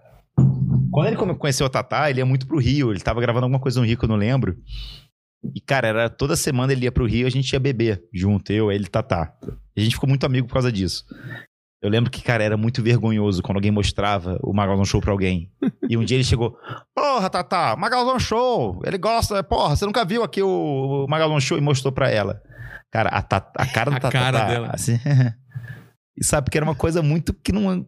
[0.90, 3.80] quando ele conheceu o Tatá, ele ia muito pro Rio, ele tava gravando alguma coisa
[3.80, 4.56] no Rio que eu não lembro.
[5.54, 8.70] E, cara, era toda semana ele ia pro Rio, a gente ia beber junto, eu,
[8.70, 9.34] ele e Tatá.
[9.76, 11.04] E a gente ficou muito amigo por causa disso.
[11.82, 15.50] Eu lembro que, cara, era muito vergonhoso quando alguém mostrava o Magalzão Show pra alguém.
[15.88, 16.56] E um dia ele chegou,
[16.94, 21.60] porra, Tatá, Magalzão Show, ele gosta, porra, você nunca viu aqui o, Magalzão Show e
[21.60, 22.40] mostrou pra ela.
[22.90, 24.70] Cara, a, Tatá- a cara do A Tatá, cara dela.
[24.72, 24.96] assim...
[26.16, 27.84] e sabe, que era uma coisa muito que não...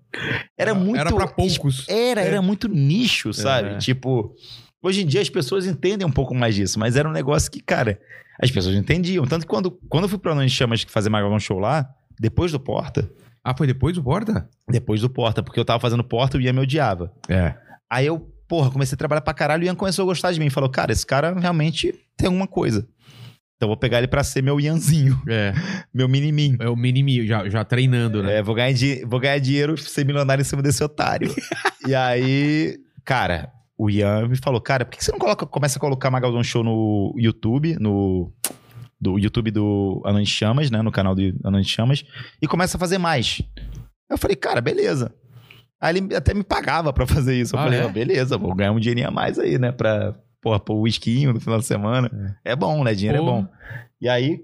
[0.59, 0.99] Era muito...
[0.99, 1.89] Era pra poucos.
[1.89, 2.27] Era, É.
[2.27, 3.69] era muito nicho, sabe?
[3.75, 3.79] É.
[3.79, 4.35] Tipo,
[4.83, 7.61] hoje em dia as pessoas entendem um pouco mais disso, mas era um negócio que,
[7.61, 8.01] cara,
[8.43, 9.25] as pessoas entendiam.
[9.25, 12.59] Tanto que quando, quando eu fui pra Nós Chamas fazer Magalhães Show lá, depois do
[12.59, 13.09] Porta,
[13.45, 14.49] Ah, foi depois do Porta?
[14.69, 17.13] depois do Porta, porque eu tava fazendo Porta e o Ian me odiava.
[17.29, 17.55] É.
[17.91, 20.41] Aí eu, porra, comecei a trabalhar pra caralho e o Ian começou a gostar de
[20.41, 20.49] mim.
[20.49, 22.89] Falou, cara, esse cara realmente tem alguma coisa.
[23.57, 25.53] Então eu vou pegar ele pra ser meu Ianzinho, É.
[25.95, 26.57] meu mini-mim.
[26.59, 28.39] É o mini já, já treinando, né?
[28.39, 31.33] É, vou ganhar, di- vou ganhar dinheiro ser milionário em cima desse otário.
[31.87, 35.81] e aí, cara, o Ian me falou, cara, por que você não coloca, começa a
[35.81, 38.33] colocar Magalzão Show no YouTube, no
[39.05, 42.05] do YouTube do de Chamas, né, no canal do de Chamas,
[42.41, 43.43] e começa a fazer mais.
[44.11, 45.15] Eu falei, cara, beleza.
[45.81, 47.55] Aí ele até me pagava pra fazer isso.
[47.55, 47.85] Eu Ah, falei, é?
[47.85, 51.33] "Ah, beleza, vou ganhar um dinheirinho a mais aí, né, pra, porra, pôr o whiskinho
[51.35, 52.11] no final de semana.
[52.45, 53.25] É, bom, né, dinheiro Pô.
[53.25, 53.49] é bom.
[54.01, 54.41] E aí,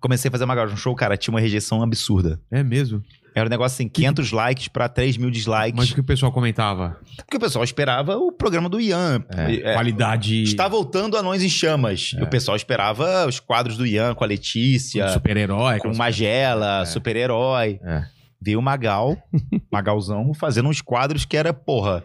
[0.00, 2.40] comecei a fazer Magalhães Show, cara, tinha uma rejeição absurda.
[2.50, 3.02] É mesmo.
[3.34, 5.74] Era um negócio assim, 500 likes pra 3 mil dislikes.
[5.74, 6.96] Mas o que o pessoal comentava?
[7.16, 9.24] Porque o pessoal esperava o programa do Ian.
[9.28, 10.42] É, Qualidade.
[10.44, 12.14] Está voltando Anões em Chamas.
[12.18, 15.74] E o pessoal esperava os quadros do Ian com a Letícia, Super-herói.
[15.78, 16.84] com aquelas- Magela, É.
[16.86, 17.80] super-herói.
[17.82, 18.13] É.
[18.44, 19.16] Veio o Magal,
[19.72, 22.04] Magalzão, fazendo uns quadros que era, porra,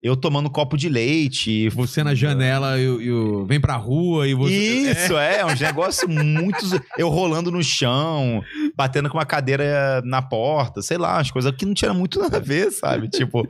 [0.00, 1.68] eu tomando copo de leite.
[1.70, 4.52] Você na janela e, o- vem pra rua e você.
[4.54, 6.64] Isso, é, uns negócios muito.
[6.66, 8.42] zo- Eu rolando no chão,
[8.76, 12.36] batendo com uma cadeira na porta, sei lá, umas coisas que não tinha muito nada
[12.36, 13.08] a ver, sabe?
[13.08, 13.46] Tipo,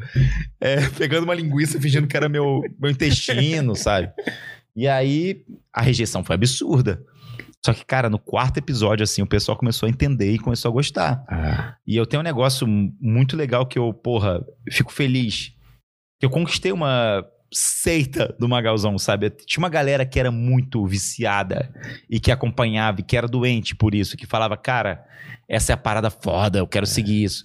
[0.61, 4.11] é, pegando uma linguiça fingindo que era meu, meu intestino, sabe?
[4.75, 5.42] E aí
[5.73, 7.03] a rejeição foi absurda.
[7.64, 10.72] Só que, cara, no quarto episódio, assim, o pessoal começou a entender e começou a
[10.72, 11.25] gostar.
[11.29, 15.53] Ah, E eu tenho um negócio muito legal que eu, porra, fico feliz.
[16.18, 19.31] Que eu conquistei uma seita do Magalzão, sabe?
[19.31, 21.72] Tinha uma galera que era muito viciada
[22.11, 25.05] e que acompanhava e que era doente por isso, que falava, cara,
[25.48, 27.44] essa é a parada foda, eu quero seguir isso.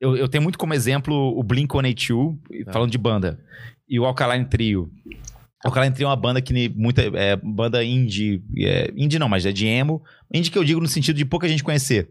[0.00, 2.36] Eu, eu tenho muito como exemplo o Blink-182,
[2.72, 3.38] falando de banda,
[3.88, 4.90] e o Alkaline Trio.
[5.64, 9.46] O Alkaline Trio é uma banda que muita é banda indie, é, indie não, mas
[9.46, 10.02] é de emo.
[10.32, 12.08] Indie que eu digo no sentido de pouca gente conhecer,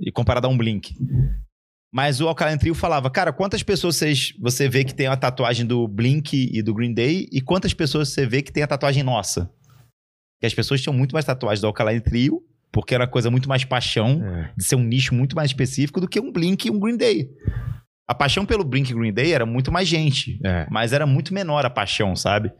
[0.00, 0.94] e comparado a um Blink.
[1.92, 5.64] Mas o Alkaline Trio falava, cara, quantas pessoas vocês, você vê que tem a tatuagem
[5.64, 9.02] do Blink e do Green Day e quantas pessoas você vê que tem a tatuagem
[9.02, 9.50] nossa?
[10.36, 13.64] Porque as pessoas tinham muito mais tatuagens do Alkaline Trio, porque era coisa muito mais
[13.64, 14.52] paixão, é.
[14.56, 17.30] de ser um nicho muito mais específico do que um Blink e um Green Day.
[18.08, 20.66] A paixão pelo Blink e Green Day era muito mais gente, É.
[20.70, 22.52] mas era muito menor a paixão, sabe?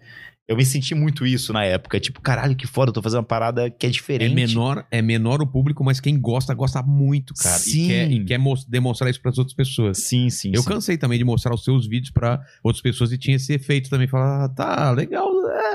[0.48, 3.24] Eu me senti muito isso na época, tipo, caralho, que foda, eu tô fazendo uma
[3.24, 4.32] parada que é É diferente.
[4.32, 7.58] menor, é menor o público, mas quem gosta, gosta muito, cara.
[7.58, 7.84] Sim.
[7.84, 9.98] E quer, e quer demonstrar isso pras outras pessoas.
[10.04, 10.68] Sim, sim, Eu sim.
[10.68, 14.06] cansei também de mostrar os seus vídeos pra outras pessoas e tinha esse efeito também.
[14.06, 15.28] Falar, ah, tá, legal.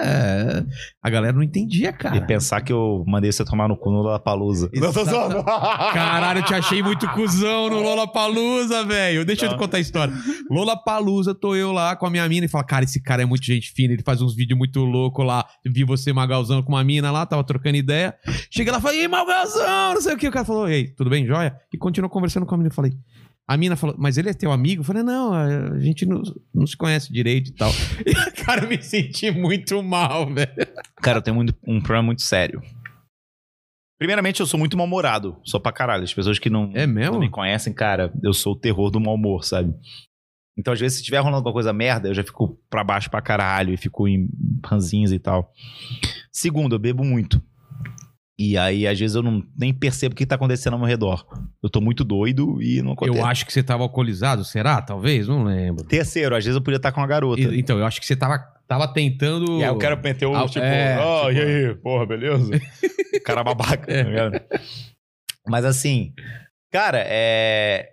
[0.03, 0.63] É.
[1.03, 2.21] A galera não entendia, E cara.
[2.21, 4.69] pensar que eu mandei você tomar no cu no Lollapalooza.
[4.73, 5.43] Não, zoando.
[5.91, 9.25] Caralho, eu te achei muito cuzão no Lollapalooza, velho.
[9.25, 9.59] Deixa eu te Não.
[9.59, 10.13] contar a história.
[10.49, 13.43] Lollapalooza, tô eu lá com a minha mina e fala, cara, esse cara é muito
[13.43, 15.47] gente fina, ele faz uns vídeos muito loucos lá.
[15.65, 18.15] Vi você, Magalzão, com uma mina lá, tava trocando ideia.
[18.49, 20.27] Chega lá e fala, e Magalzão, não sei o que.
[20.27, 21.55] O cara falou, ei, tudo bem, joia?
[21.73, 22.69] E continuou conversando com a mina.
[22.69, 22.91] Eu falei,
[23.47, 24.81] a mina falou, mas ele é teu amigo?
[24.81, 26.21] Eu falei, não, a gente não,
[26.53, 27.71] não se conhece direito e tal.
[28.05, 30.49] E, cara, eu me senti muito mal, velho.
[31.01, 32.61] Cara, eu tenho muito- um problema muito sério.
[33.99, 35.37] Primeiramente, eu sou muito mal-humorado.
[35.43, 36.03] Sou pra caralho.
[36.03, 37.13] As pessoas que não, É mesmo?
[37.13, 39.73] não me conhecem, cara, eu sou o terror do mau humor, sabe?
[40.57, 43.21] Então, às vezes, se tiver rolando alguma coisa merda, eu já fico pra baixo pra
[43.21, 44.27] caralho e fico em
[44.65, 45.51] ranzinhos e tal.
[46.31, 47.41] Segundo, eu bebo muito.
[48.37, 51.25] E aí, às vezes, eu não, nem percebo o que tá acontecendo ao meu redor.
[51.63, 53.17] Eu tô muito doido e não acontece.
[53.19, 54.81] Eu acho que você tava alcoolizado, será?
[54.81, 55.27] Talvez?
[55.27, 55.85] Não lembro.
[55.85, 57.39] Terceiro, às vezes eu podia estar com uma garota.
[57.41, 59.59] E- Então, eu acho que você tava, tava tentando.
[59.59, 62.51] E aí o cara meter o Ah, tipo, é, ó, tipo- e aí, porra, beleza?
[63.25, 64.41] cara babaca, tá ligado?
[65.47, 66.13] Mas assim,
[66.71, 67.89] cara, é.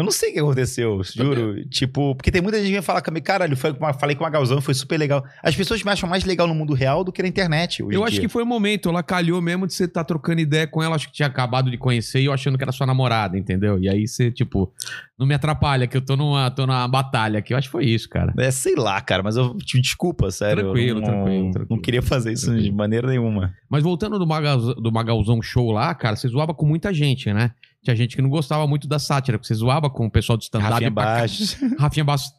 [0.00, 1.62] Eu não sei o que aconteceu, juro.
[1.68, 4.58] Tipo, porque tem muita gente que vem falar comigo, caralho, foi falei com uma Galzão,
[4.58, 5.22] foi super legal.
[5.42, 7.82] As pessoas me acham mais legal no mundo real do que na internet.
[7.82, 8.22] Eu acho dia.
[8.22, 8.88] que foi o momento.
[8.88, 10.96] Ela calhou mesmo de você estar trocando ideia com ela.
[10.96, 13.78] Acho que tinha acabado de conhecer e eu achando que era sua namorada, entendeu?
[13.78, 14.72] E aí você, tipo,
[15.18, 17.52] não me atrapalha, que eu tô numa, tô numa batalha aqui.
[17.52, 18.32] Eu acho que foi isso, cara.
[18.38, 20.64] É, sei lá, cara, mas eu te desculpa, sério.
[20.64, 21.66] Tranquilo, não, tranquilo, tranquilo.
[21.68, 23.54] Não queria fazer isso de maneira nenhuma.
[23.68, 27.50] Mas voltando do, Magal, do Magalzão Show lá, cara, você zoava com muita gente, né?
[27.82, 30.42] Tinha gente que não gostava muito da sátira, porque você zoava com o pessoal do
[30.42, 30.72] stand-up.
[30.72, 31.56] Rafinha Bastos.
[31.78, 32.32] Rafinha Bastos.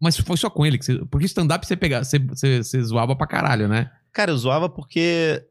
[0.00, 0.78] Mas foi só com ele.
[0.78, 1.04] Que você...
[1.06, 3.90] Porque stand-up você, pegava, você, você, você zoava pra caralho, né?
[4.12, 5.42] Cara, eu zoava porque.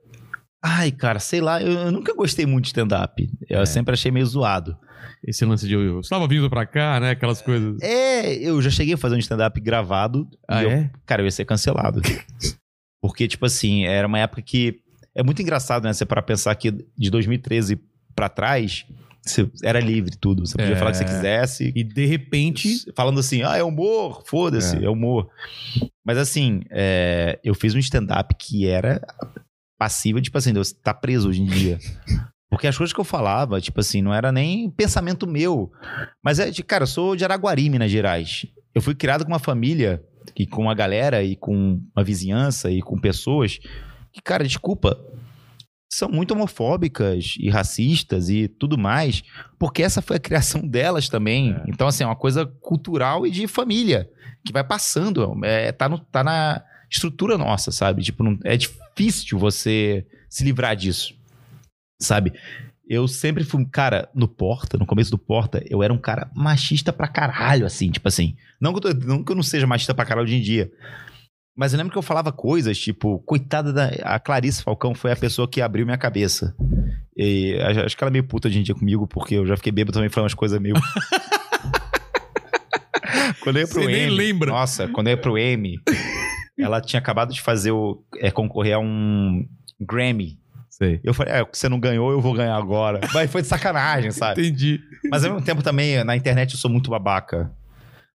[0.64, 3.30] Ai, cara, sei lá, eu, eu nunca gostei muito de stand-up.
[3.50, 3.66] Eu É.
[3.66, 4.78] sempre achei meio zoado.
[5.26, 7.12] Esse lance de eu estava vindo pra cá, né?
[7.12, 7.82] Aquelas coisas.
[7.82, 10.28] É, eu já cheguei a fazer um stand-up gravado.
[10.48, 10.92] Ah, e eu- é?
[11.06, 12.02] cara, eu ia ser cancelado.
[13.02, 14.80] Porque, tipo assim, era uma época que.
[15.16, 15.94] É muito engraçado, né?
[15.94, 17.78] Você para pensar que de 2013
[18.16, 18.86] pra trás,
[19.22, 20.46] você era livre tudo.
[20.46, 20.76] Você podia É.
[20.76, 21.72] falar o que você quisesse.
[21.76, 22.92] E de repente.
[22.96, 24.86] Falando assim, ah, é humor, foda-se, É.
[24.86, 24.90] é.
[24.90, 25.30] humor.
[26.06, 29.02] Mas assim, é, eu fiz um stand-up que era
[29.80, 31.80] passível, tipo assim, você tá preso hoje em dia.
[32.50, 35.72] Porque as coisas que eu falava, tipo assim, não era nem pensamento meu.
[36.24, 38.46] Mas é de, cara, eu sou de Araguari, Minas Gerais.
[38.76, 40.04] Eu fui criado com uma família
[40.38, 43.58] e com uma galera e com uma vizinhança e com pessoas
[44.12, 44.96] que, cara, desculpa,
[45.96, 49.24] são muito homofóbicas e racistas e tudo mais,
[49.60, 51.54] porque essa foi a criação delas também.
[51.54, 51.64] É.
[51.68, 54.10] Então, assim, é uma coisa cultural e de família
[54.46, 55.40] que vai passando.
[55.44, 58.02] É, tá, no- tá na estrutura nossa, sabe?
[58.04, 61.14] Tipo, não- é difícil você se livrar disso,
[62.00, 62.34] sabe?
[62.88, 66.30] Eu sempre fui um cara no Porta, no começo do Porta, eu era um cara
[66.36, 68.36] machista pra caralho, assim, tipo assim.
[68.60, 70.70] Não que eu, tô- não que eu não seja machista pra caralho hoje em dia.
[71.56, 73.86] Mas eu lembro que eu falava coisas, tipo, coitada da.
[74.04, 76.56] A Clarice Falcão foi a pessoa que abriu minha cabeça.
[77.16, 79.72] E acho que ela é meio puta hoje em dia comigo, porque eu já fiquei
[79.72, 80.74] bêbado também falando umas coisas meio.
[83.42, 84.16] quando eu ia pro Você nem M.
[84.16, 84.50] lembra.
[84.50, 85.80] Nossa, quando eu ia pro M,
[86.58, 88.04] ela tinha acabado de fazer o.
[88.18, 89.46] É, concorrer a um
[89.80, 90.40] Grammy.
[90.72, 91.00] Sei.
[91.04, 93.00] Eu falei, é, você não ganhou, eu vou ganhar agora.
[93.14, 94.42] Mas foi de sacanagem, sabe?
[94.42, 94.80] Entendi.
[95.12, 97.52] Mas ao mesmo tempo também, na internet eu sou muito babaca.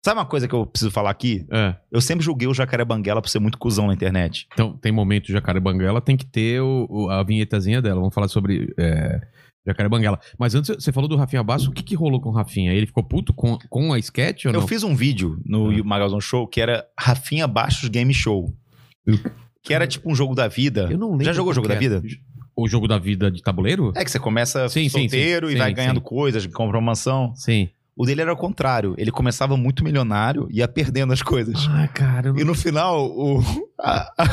[0.08, 1.46] Sabe uma coisa que eu preciso falar aqui?
[1.52, 1.76] É.
[1.92, 4.48] Eu sempre julguei o Jacaré Banguela por ser muito cuzão na internet.
[4.54, 8.00] Então, tem momento Jacaré Banguela, tem que ter o, o- a vinhetazinha dela.
[8.00, 9.20] Vamos falar sobre é,
[9.66, 10.18] Jacaré Banguela.
[10.40, 11.72] Mas antes, você falou do Rafinha Basso.
[11.72, 12.72] O que, que rolou com o Rafinha?
[12.72, 14.68] Ele ficou puto com, com a sketch ou Eu não?
[14.68, 15.84] fiz um vídeo no Ah.
[15.84, 18.56] Magalzão Show que era Rafinha Baixos Game Show.
[19.62, 20.88] Que era tipo um jogo da vida.
[20.90, 21.26] Eu não lembro.
[21.26, 22.02] Já jogou o jogo da vida?
[22.56, 23.92] O jogo da vida de tabuleiro?
[23.94, 25.52] É que você começa Sim, solteiro sim.
[25.52, 25.76] e Sim, vai sim.
[25.76, 27.36] ganhando coisas, compra uma mansão.
[27.36, 27.70] Sim.
[27.98, 28.94] O dele era o contrário.
[28.98, 31.68] Ele começava muito milionário e ia perdendo as coisas.
[31.70, 32.34] Ah, cara.
[32.38, 33.42] E no final, o.
[33.80, 34.30] a- a-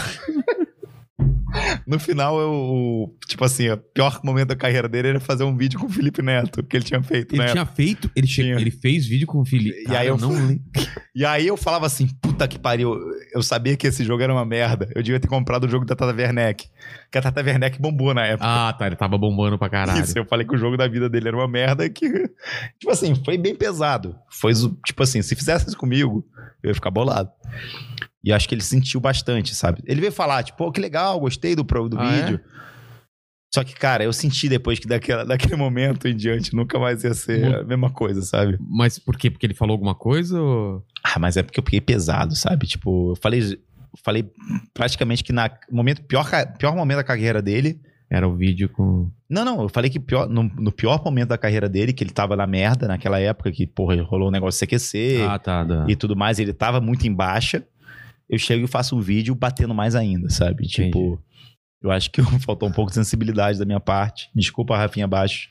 [1.87, 5.79] no final, eu, tipo assim, o pior momento da carreira dele era fazer um vídeo
[5.79, 7.53] com o Felipe Neto, que ele tinha feito, Ele né?
[7.53, 8.55] tinha feito, ele, Tinha.
[8.55, 9.81] ele fez vídeo com o Felipe.
[9.81, 10.35] E Cara, aí eu não.
[11.17, 12.99] E aí eu falava assim, puta que pariu,
[13.33, 14.89] eu sabia que esse jogo era uma merda.
[14.97, 16.67] Eu devia ter comprado o jogo da Tata Werneck.
[17.09, 18.45] Que a Tata Werneck bombou na época.
[18.45, 18.89] Ah, tá.
[18.89, 20.03] Ele tava bombando pra caralho.
[20.03, 22.09] Isso, eu falei que o jogo da vida dele era uma merda que.
[22.81, 24.17] Tipo assim, foi bem pesado.
[24.29, 24.53] Foi
[24.85, 26.27] tipo assim, se fizesse isso comigo,
[26.61, 27.31] eu ia ficar bolado.
[28.25, 29.83] E acho que ele sentiu bastante, sabe?
[29.85, 32.41] Ele veio falar, tipo, pô, que legal, gostei do, pro- do Ah, vídeo.
[33.55, 37.15] Só que, cara, eu senti depois que daquela, daquele momento em diante nunca mais ia
[37.15, 38.59] ser a mesma coisa, sabe?
[38.61, 39.31] Mas por quê?
[39.31, 40.83] Porque ele falou alguma coisa ou...
[41.05, 42.67] Ah, mas é porque eu fiquei pesado, sabe?
[42.67, 43.59] Tipo, eu falei,
[44.03, 44.29] falei
[44.73, 46.27] praticamente que na momento pior,
[46.59, 47.81] pior momento da carreira dele.
[48.11, 49.11] Era o vídeo com...
[49.29, 52.11] Não, não, eu falei que pior, no, no pior momento da carreira dele, que ele
[52.13, 55.65] tava na merda naquela época, que, porra, rolou um negócio de CQC Ah, tá.
[55.89, 57.65] E tudo mais, ele tava muito em baixa.
[58.29, 60.67] Eu chego e faço um vídeo batendo mais ainda, sabe?
[60.67, 61.23] Tipo,
[61.83, 64.31] eu acho que faltou um pouco de sensibilidade da minha parte.
[64.35, 65.49] Desculpa, Rafinha Baixo,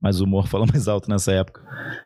[0.00, 1.62] mas o humor falou mais alto nessa época.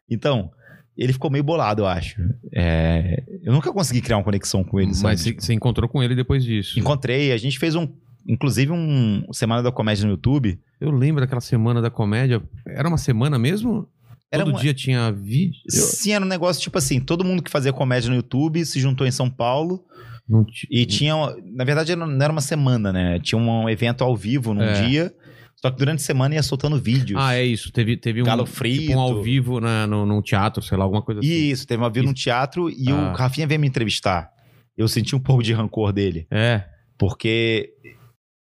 [0.08, 0.50] Então,
[0.96, 2.20] ele ficou meio bolado, eu acho.
[2.52, 5.14] É, eu nunca consegui criar uma conexão com ele, sabe?
[5.14, 6.78] Mas você você encontrou com ele depois disso.
[6.78, 7.88] Encontrei, a gente fez um.
[8.28, 10.60] Inclusive, um Semana da Comédia no YouTube.
[10.80, 12.42] Eu lembro daquela semana da comédia.
[12.66, 13.88] Era uma semana mesmo?
[14.32, 15.60] Era Todo uma- dia tinha vídeo?
[15.68, 19.06] Sim, era um negócio tipo assim: todo mundo que fazia comédia no YouTube se juntou
[19.06, 19.84] em São Paulo
[20.50, 21.14] ti- e tinha.
[21.54, 23.18] Na verdade, não era uma semana, né?
[23.20, 24.86] Tinha um evento ao vivo num É.
[24.88, 25.14] dia.
[25.56, 27.20] Só que durante a semana ia soltando vídeos.
[27.22, 27.70] Ah, é isso.
[27.70, 28.80] Teve, teve um, Galo frito.
[28.86, 31.28] tipo um ao vivo na, no, num teatro, sei lá, alguma coisa assim.
[31.28, 33.12] Isso, teve uma vez num teatro e Ah.
[33.12, 34.28] o Rafinha veio me entrevistar.
[34.76, 36.26] Eu senti um pouco de rancor dele.
[36.32, 36.64] É.
[36.98, 37.70] Porque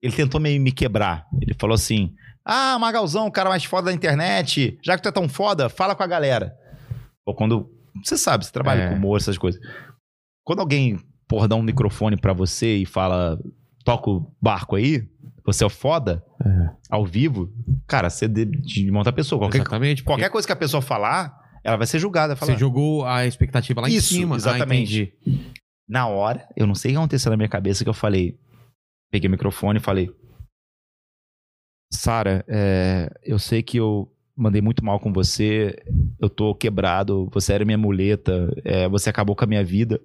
[0.01, 1.25] ele tentou me, me quebrar.
[1.41, 2.11] Ele falou assim:
[2.45, 4.77] Ah, Magalzão, o cara mais foda da internet.
[4.83, 6.53] Já que tu é tão foda, fala com a galera.
[7.25, 7.69] Ou quando.
[8.03, 8.89] Você sabe, você trabalha É.
[8.89, 9.59] com humor, essas coisas.
[10.43, 13.39] Quando alguém, porra, dá um microfone pra você e fala:
[13.83, 15.07] toca o barco aí,
[15.43, 16.69] você é o foda, É.
[16.89, 17.49] ao vivo,
[17.87, 19.39] cara, você de, de monta a pessoa.
[19.39, 20.03] Qualquer, Exatamente.
[20.03, 22.35] porque qualquer coisa que a pessoa falar, ela vai ser julgada.
[22.35, 24.35] Falar, Você jogou a expectativa lá Isso, em cima.
[24.35, 25.13] Ah, exatamente.
[25.25, 25.51] entendi.
[25.89, 28.37] Na hora, eu não sei o que aconteceu na minha cabeça que eu falei.
[29.11, 30.09] Peguei o microfone e falei.
[31.95, 35.75] Sara, é, eu sei que eu mandei muito mal com você.
[36.19, 37.29] Eu tô quebrado.
[37.33, 38.53] Você era minha muleta.
[38.63, 39.99] é, você acabou com a minha vida.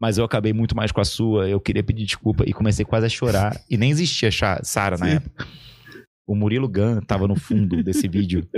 [0.00, 1.48] Mas eu acabei muito mais com a sua.
[1.48, 2.44] Eu queria pedir desculpa.
[2.46, 3.60] E comecei quase a chorar.
[3.68, 4.30] E nem existia
[4.62, 5.46] Sara na época.
[6.26, 8.48] O Murilo Gun tava no fundo desse vídeo.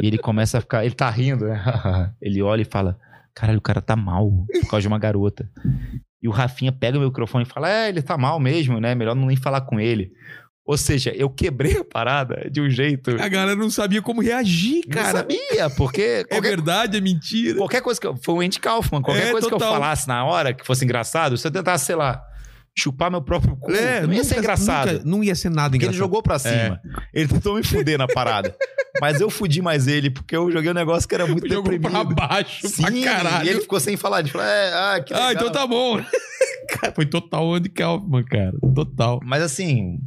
[0.00, 0.84] E ele começa a ficar.
[0.84, 1.62] Ele tá rindo, né?
[2.20, 2.98] ele olha e fala:
[3.34, 5.50] Caralho, o cara tá mal por causa de uma garota.
[6.22, 8.94] E o Rafinha pega o microfone e fala: É, ele tá mal mesmo, né?
[8.94, 10.12] Melhor não nem falar com ele.
[10.70, 13.10] Ou seja, eu quebrei a parada de um jeito.
[13.20, 15.18] A galera não sabia como reagir, Não cara.
[15.18, 17.56] sabia, porque É qualquer, verdade, é mentira.
[17.56, 18.16] qualquer coisa que eu.
[18.24, 19.72] Foi o Andy Kaufman, qualquer É, coisa que eu total.
[19.74, 22.22] falasse na hora que fosse engraçado, se eu tentasse, sei lá,
[22.78, 24.92] chupar meu próprio cu, É, não ia nunca- ser engraçado.
[24.92, 25.92] nunca- não ia ser nada Porque engraçado.
[25.94, 26.80] ele jogou pra cima.
[27.12, 28.54] Ele tentou me fuder na parada.
[29.00, 32.14] Mas eu fudi mais ele, porque eu joguei um negócio que era muito Jogou deprimido.
[32.14, 33.44] pra baixo, Sim, pra caralho.
[33.46, 34.20] e ele ficou sem falar.
[34.20, 35.28] Ele falou, é, ah, que legal.
[35.28, 36.00] Ah, então tá bom.
[36.70, 38.52] Cara, foi total Andy Kaufman, cara.
[38.74, 39.18] Total.
[39.24, 39.98] Mas assim,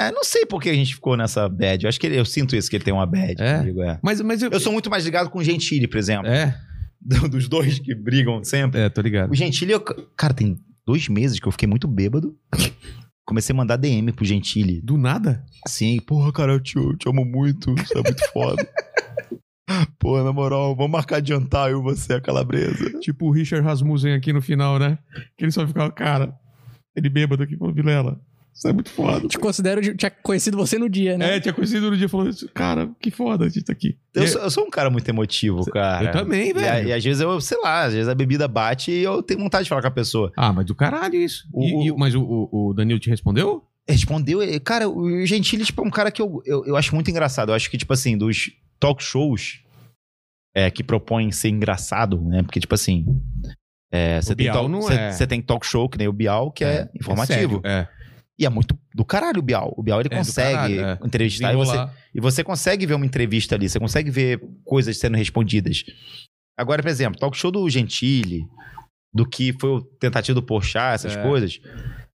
[0.00, 1.84] é, não sei por que a gente ficou nessa bad.
[1.84, 3.58] Eu acho que ele- eu sinto isso, que ele tem uma bad É?
[3.58, 3.98] comigo, é.
[4.02, 4.50] Mas, mas eu...
[4.50, 6.26] Eu sou muito mais ligado com o Gentili, por exemplo.
[6.28, 6.58] É,
[7.00, 8.80] Do- Dos dois que brigam sempre.
[8.80, 9.30] é, tô ligado.
[9.30, 9.80] O Gentili, eu-
[10.16, 12.36] cara, tem dois meses que eu fiquei muito bêbado.
[13.26, 14.80] Comecei a mandar DM pro Gentili.
[14.80, 15.44] Do nada?
[15.66, 17.72] Assim, porra, cara, eu te, eu te amo muito.
[17.74, 18.68] Você é muito foda.
[19.98, 22.98] Pô, na moral, vamos marcar de jantar eu e você, a calabresa.
[23.00, 24.98] Tipo o Richard Rasmussen aqui no final, né?
[25.36, 26.34] Que ele só ficava, cara,
[26.96, 28.20] ele bêbado aqui falou, Vilela,
[28.54, 29.26] Isso é muito foda.
[29.26, 31.36] Te considero, de- tinha conhecido você no dia, né?
[31.36, 32.48] É, tinha conhecido no dia e falou isso.
[32.54, 33.96] Cara, que foda a gente tá aqui.
[34.14, 36.04] Eu, E- sou, eu sou um cara muito emotivo, cara.
[36.08, 36.88] Eu também, E, velho.
[36.88, 39.64] e às vezes eu, sei lá, às vezes a bebida bate e eu tenho vontade
[39.64, 40.30] de falar com a pessoa.
[40.36, 41.44] Ah, mas do caralho isso.
[41.52, 43.64] O- E- e- mas o, o, o Danilo te respondeu?
[43.88, 47.10] Respondeu, e, cara, o Gentili, tipo, é um cara que eu, eu, eu acho muito
[47.10, 47.48] engraçado.
[47.50, 49.60] Eu acho que, tipo assim, dos talk shows
[50.54, 52.42] é, que propõem ser engraçado, né?
[52.42, 53.04] Porque, tipo assim.
[53.90, 55.10] é, Você tem, talk- não você- é.
[55.10, 57.60] você tem talk show, que nem o Bial, que é, informativo.
[57.60, 57.88] sério, É.
[58.38, 59.72] e é muito do caralho o Bial.
[59.76, 61.06] O Bial ele É, consegue caralho, é.
[61.06, 65.16] entrevistar e você, e você consegue ver uma entrevista ali, você consegue ver coisas sendo
[65.16, 65.84] respondidas.
[66.58, 68.42] Agora, por exemplo, talk show do Gentili,
[69.14, 71.22] do que foi o tentativo do Porchat, essas É.
[71.22, 71.60] coisas,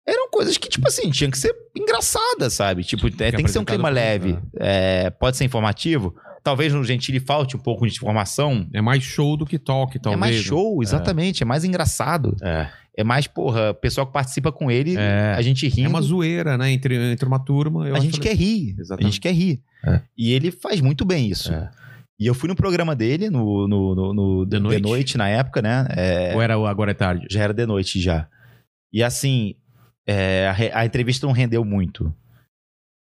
[0.07, 2.83] eram coisas que, tipo assim, tinha que ser engraçada, sabe?
[2.85, 4.38] Tipo, é, tem que ser um clima leve.
[4.59, 6.14] É, pode ser informativo.
[6.42, 8.66] Talvez no Gentili falte um pouco de informação.
[8.72, 10.16] É mais show do que talk, talvez.
[10.16, 10.42] é mais né?
[10.42, 11.42] show, exatamente.
[11.42, 12.35] É, mais engraçado.
[12.40, 12.70] É.
[12.98, 15.32] É mais, porra, o pessoal que participa com ele, É.
[15.37, 15.87] a gente rindo.
[15.87, 16.72] É uma zoeira, né?
[16.72, 17.87] Entre, entre uma turma.
[17.87, 18.74] eu a gente que- quer rir.
[18.76, 19.04] Exatamente.
[19.06, 19.62] A gente quer rir.
[19.87, 20.00] É.
[20.16, 21.52] E ele faz muito bem isso.
[21.52, 21.70] É.
[22.18, 24.82] E eu fui no programa dele, no, no, no, no De de, noite?
[24.82, 25.16] noite?
[25.18, 25.87] na época, né?
[25.90, 27.28] É, Ou era o agora é tarde?
[27.30, 28.26] já era de noite já.
[28.92, 29.54] E assim,
[30.04, 32.12] é, a, a entrevista não rendeu muito.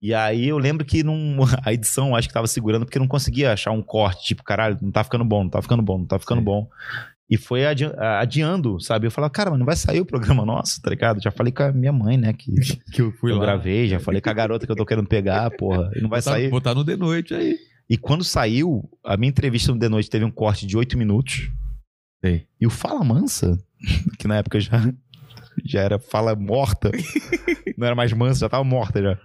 [0.02, 3.54] E aí eu lembro que num, a edição acho que tava segurando porque não conseguia
[3.54, 6.18] achar um corte, tipo, caralho, não tá ficando bom, não tá ficando bom, não tá
[6.18, 6.44] ficando Sim.
[6.44, 6.68] bom.
[7.28, 9.06] E foi adi- adiando, sabe?
[9.06, 11.20] Eu falava, cara, mas não vai sair o programa nosso, tá ligado?
[11.20, 12.32] Já falei com a minha mãe, né?
[12.32, 12.52] Que
[12.92, 13.42] Que eu fui eu lá.
[13.46, 15.90] gravei, já falei com a garota que eu tô querendo pegar, porra.
[15.96, 16.50] E não vai Botar- sair.
[16.50, 17.58] Botar no de noite aí.
[17.90, 21.50] E quando saiu, a minha entrevista no The Noite teve um corte de oito minutos.
[22.24, 22.46] Sei.
[22.60, 23.58] E o Fala Mansa,
[24.18, 24.92] que na época já,
[25.64, 26.90] já era Fala Morta,
[27.78, 29.18] não era mais mansa, já tava morta já.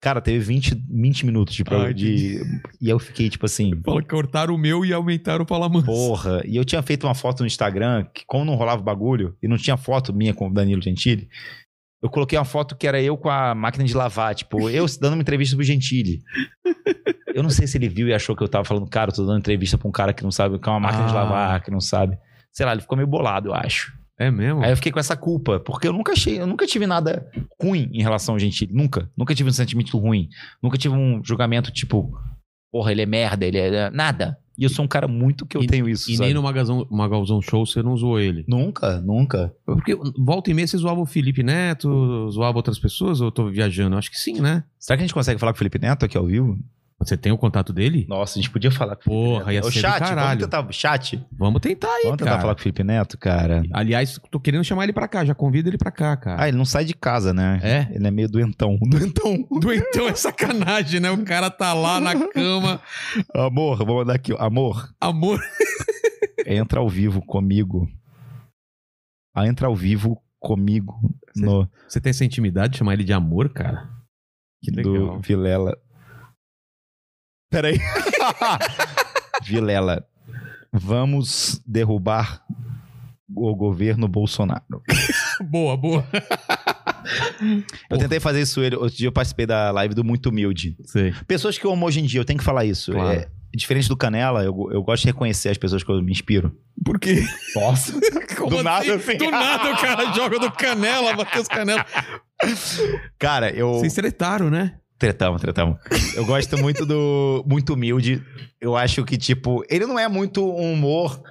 [0.00, 2.40] Cara, teve 20, 20 minutos de, Ai, de.
[2.80, 5.86] E eu fiquei tipo assim, Fala cortaram o meu e aumentaram o Falamansa.
[5.86, 6.40] porra.
[6.46, 9.48] E eu tinha feito uma foto no Instagram, que como não rolava o bagulho, e
[9.48, 11.28] não tinha foto minha com o Danilo Gentili,
[12.00, 15.14] eu coloquei uma foto que era eu com a máquina de lavar, tipo, eu dando
[15.14, 16.20] uma entrevista pro Gentili.
[17.34, 19.26] Eu não sei se ele viu e achou que eu tava falando, cara, eu tô
[19.26, 21.14] dando entrevista pra um cara que não sabe, que é uma máquina de Ah.
[21.24, 22.16] lavar, que não sabe.
[22.52, 23.92] Sei lá, ele ficou meio bolado, eu acho.
[24.18, 24.62] É mesmo?
[24.64, 27.24] Aí eu fiquei com essa culpa, porque eu nunca achei, eu nunca tive nada
[27.62, 28.72] ruim em relação ao Gentili.
[28.74, 29.08] Nunca.
[29.16, 30.28] Nunca tive um sentimento ruim.
[30.62, 32.12] Nunca tive um julgamento tipo,
[32.72, 33.90] porra, ele é merda, ele é.
[33.90, 34.36] Nada.
[34.58, 36.10] E eu sou um cara muito que eu E- tenho isso.
[36.10, 36.26] E sabe?
[36.26, 38.44] nem no Magalzão, Magalzão Show você não zoou ele.
[38.48, 39.54] Nunca, nunca.
[39.64, 43.48] Porque volta e meia você zoava o Felipe Neto, zoava outras pessoas, ou eu tô
[43.48, 43.96] viajando?
[43.96, 44.64] Acho que sim, né?
[44.76, 46.58] Será que a gente consegue falar com o Felipe Neto aqui ao vivo?
[47.00, 48.04] Você tem o contato dele?
[48.08, 50.40] Nossa, a gente podia falar com o Felipe Porra, ia ser o do chat, caralho.
[50.40, 50.72] vamos tentar.
[50.72, 52.40] Chat, Vamos tentar aí, vamos tentar cara.
[52.42, 53.62] falar com o Felipe Neto, cara.
[53.72, 56.42] Aliás, tô querendo chamar ele pra cá, já convido ele pra cá, cara.
[56.42, 57.60] Ah, ele não sai de casa, né?
[57.62, 57.94] É?
[57.94, 58.76] Ele é meio doentão.
[58.82, 59.46] Doentão.
[59.60, 61.08] Doentão é sacanagem, né?
[61.10, 62.80] O cara tá lá na cama,
[63.32, 64.34] Amor, vou mandar aqui.
[64.36, 65.40] Amor, amor.
[66.44, 67.88] entra ao vivo comigo.
[69.32, 70.94] Ah, entra ao vivo comigo
[71.36, 73.88] no Você tem essa intimidade de chamar ele de amor, cara?
[74.60, 75.20] Que do legal.
[75.20, 75.78] Vilela.
[77.50, 77.78] Peraí.
[79.44, 80.04] Vilela.
[80.72, 82.42] Vamos derrubar
[83.34, 84.82] o governo Bolsonaro.
[85.40, 86.04] Boa, boa.
[87.88, 88.60] Eu tentei fazer isso.
[88.60, 90.76] Outro dia eu participei da live do Muito Humilde.
[90.84, 91.14] Sei.
[91.28, 92.90] Pessoas que eu amo hoje em dia, eu tenho que falar isso.
[92.90, 93.20] Claro.
[93.20, 96.52] É, diferente do Canela, eu, eu gosto de reconhecer as pessoas que eu me inspiro.
[96.84, 97.24] Por quê?
[97.54, 97.92] Nossa.
[98.36, 99.16] Como Do nada, assim.
[99.16, 101.86] Do nada o cara joga do Canela, Matheus Canela.
[103.18, 103.74] Cara, eu.
[103.74, 104.74] Vocês tretaram, né?
[104.98, 105.78] Tretamos, tretamos.
[106.14, 108.20] Eu gosto muito do Muito Humilde.
[108.60, 111.22] Eu acho que, tipo, ele não é muito um humor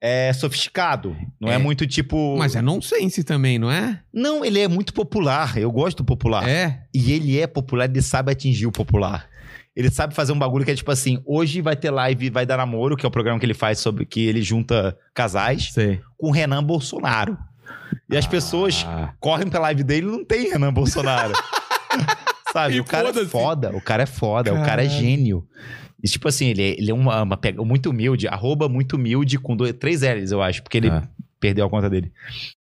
[0.00, 1.16] é, sofisticado.
[1.40, 1.54] Não é.
[1.54, 1.58] É.
[1.58, 2.36] muito, tipo.
[2.38, 4.00] Mas é nonsense também, não é?
[4.14, 5.58] Não, ele é muito popular.
[5.58, 6.48] Eu gosto do popular.
[6.48, 6.84] É.
[6.94, 9.26] E ele é popular, ele sabe atingir o popular.
[9.74, 12.56] Ele sabe fazer um bagulho que é tipo assim: hoje vai ter live, vai dar
[12.56, 16.00] namoro, que é o programa que ele faz sobre que ele junta casais, Sei.
[16.16, 17.36] com Renan Bolsonaro.
[18.10, 21.32] E as pessoas Ah, correm pra live dele e não tem Renan Bolsonaro.
[22.52, 22.74] Sabe?
[22.76, 24.90] E o cara é foda, o cara é foda, o cara é Caralho.
[24.90, 25.46] gênio.
[26.02, 29.38] E tipo assim, ele, é- ele é uma, uma pega muito humilde, arroba muito humilde
[29.38, 31.06] com dois, três L's, eu acho, porque ele Ah.
[31.40, 32.12] perdeu a conta dele.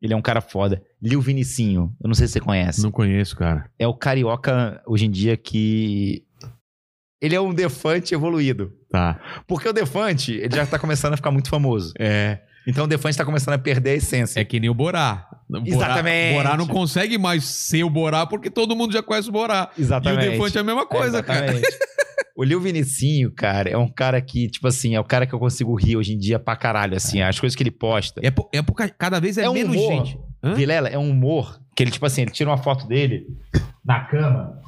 [0.00, 0.80] Ele é um cara foda.
[1.02, 2.80] Lil Vinicinho, eu não sei se você conhece.
[2.82, 3.68] não conheço, cara.
[3.78, 6.22] É o carioca hoje em dia que.
[7.20, 8.72] Ele é um defante evoluído.
[8.88, 9.20] Tá.
[9.46, 11.92] Porque o defante, ele já tá começando a ficar muito famoso.
[11.98, 12.38] É.
[12.68, 14.38] Então o defante tá começando a perder a essência.
[14.38, 15.26] É que nem o Borá.
[15.48, 16.34] Borá- Exatamente.
[16.36, 19.70] Borá não consegue mais ser o Borá porque todo mundo já conhece o Borá.
[19.78, 20.24] Exatamente.
[20.24, 21.46] E o Defante é a mesma coisa, É, cara.
[21.46, 21.78] exatamente.
[22.36, 25.40] O Lil Vinicinho, cara, é um cara que, tipo assim, é o cara que eu
[25.40, 28.20] consigo rir hoje em dia pra caralho, assim, as coisas que ele posta.
[28.22, 29.92] É, é por ca- cada vez é, É um menos humor.
[30.06, 30.20] gente.
[30.44, 30.54] Hã?
[30.54, 33.26] Vilela é um humor que ele, tipo assim, ele tira uma foto dele
[33.84, 34.60] na cama.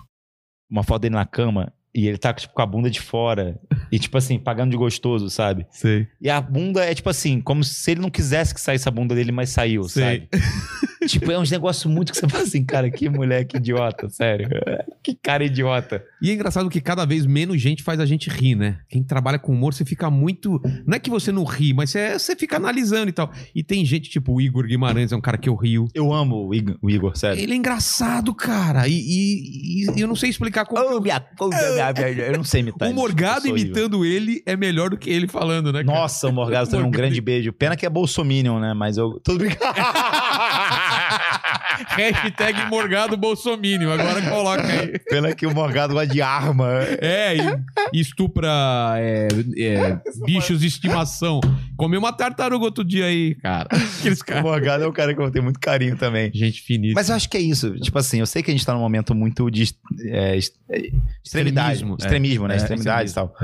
[0.68, 3.58] Uma foto dele na cama e ele tá, tipo, com a bunda de fora.
[3.90, 5.66] E, tipo assim, pagando de gostoso, sabe?
[5.70, 6.06] Sei.
[6.20, 9.14] E a bunda é, tipo assim, como se ele não quisesse que saísse a bunda
[9.14, 10.02] dele, mas saiu, Sei.
[10.02, 10.28] sabe?
[11.10, 14.48] tipo, é uns negócios muito que você fala assim, cara, que moleque idiota, sério.
[15.02, 16.02] Que cara idiota.
[16.22, 18.78] E é engraçado que cada vez menos gente faz a gente rir, né?
[18.88, 20.60] Quem trabalha com humor, você fica muito.
[20.86, 23.30] Não é que você não ri, mas você, você fica analisando e tal.
[23.54, 25.88] E tem gente, tipo o Igor Guimarães, é um cara que eu rio.
[25.94, 27.40] Eu amo o Igor, o Igor, sério.
[27.42, 28.86] Ele é engraçado, cara.
[28.88, 30.80] E, e- e eu não sei explicar como.
[30.96, 32.90] Oh, minha, oh, minha, minha, eu não sei imitar.
[32.90, 35.84] o Morgado imitando ele é melhor do que ele falando, né?
[35.84, 35.98] cara?
[35.98, 37.02] Nossa, o Morgado também um Morgado.
[37.02, 37.52] grande beijo.
[37.52, 38.74] Pena que é bolsominion, né?
[38.74, 39.20] Mas eu...
[39.24, 39.60] Tudo brincando.
[41.88, 43.92] Hashtag Morgado Bolsomínio.
[43.92, 44.98] Agora coloca aí.
[44.98, 46.82] Pena que o Morgado gosta de arma.
[47.00, 47.36] É,
[47.92, 48.48] e, estupra
[48.98, 49.28] é,
[49.58, 51.40] é, bichos de estimação.
[51.76, 53.68] Comeu uma tartaruga outro dia aí, cara.
[53.98, 54.42] Aqueles O caras.
[54.42, 56.30] Morgado é um cara que eu tenho muito carinho também.
[56.34, 57.00] Gente finíssima.
[57.00, 57.74] Mas eu acho que é isso.
[57.80, 59.74] Tipo assim, eu sei que a gente tá num momento muito de
[60.06, 61.74] é, é, extremidade.
[61.74, 62.48] Extremismo, Extremismo, é.
[62.48, 62.54] né?
[62.54, 63.34] É, Extremidade e tal.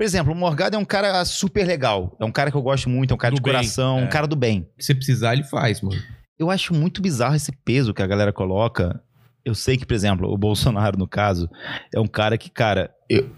[0.00, 2.16] Por exemplo, o Morgado é um cara super legal.
[2.18, 4.08] É um cara que eu gosto muito, é um cara Do de bem, coração, um
[4.08, 4.66] cara do bem.
[4.78, 6.00] Se você precisar, ele faz, mano.
[6.40, 8.98] Eu acho muito bizarro esse peso que a galera coloca.
[9.44, 11.50] Eu sei que, por exemplo, o Bolsonaro, no caso,
[11.94, 13.28] é um cara que, cara, eu-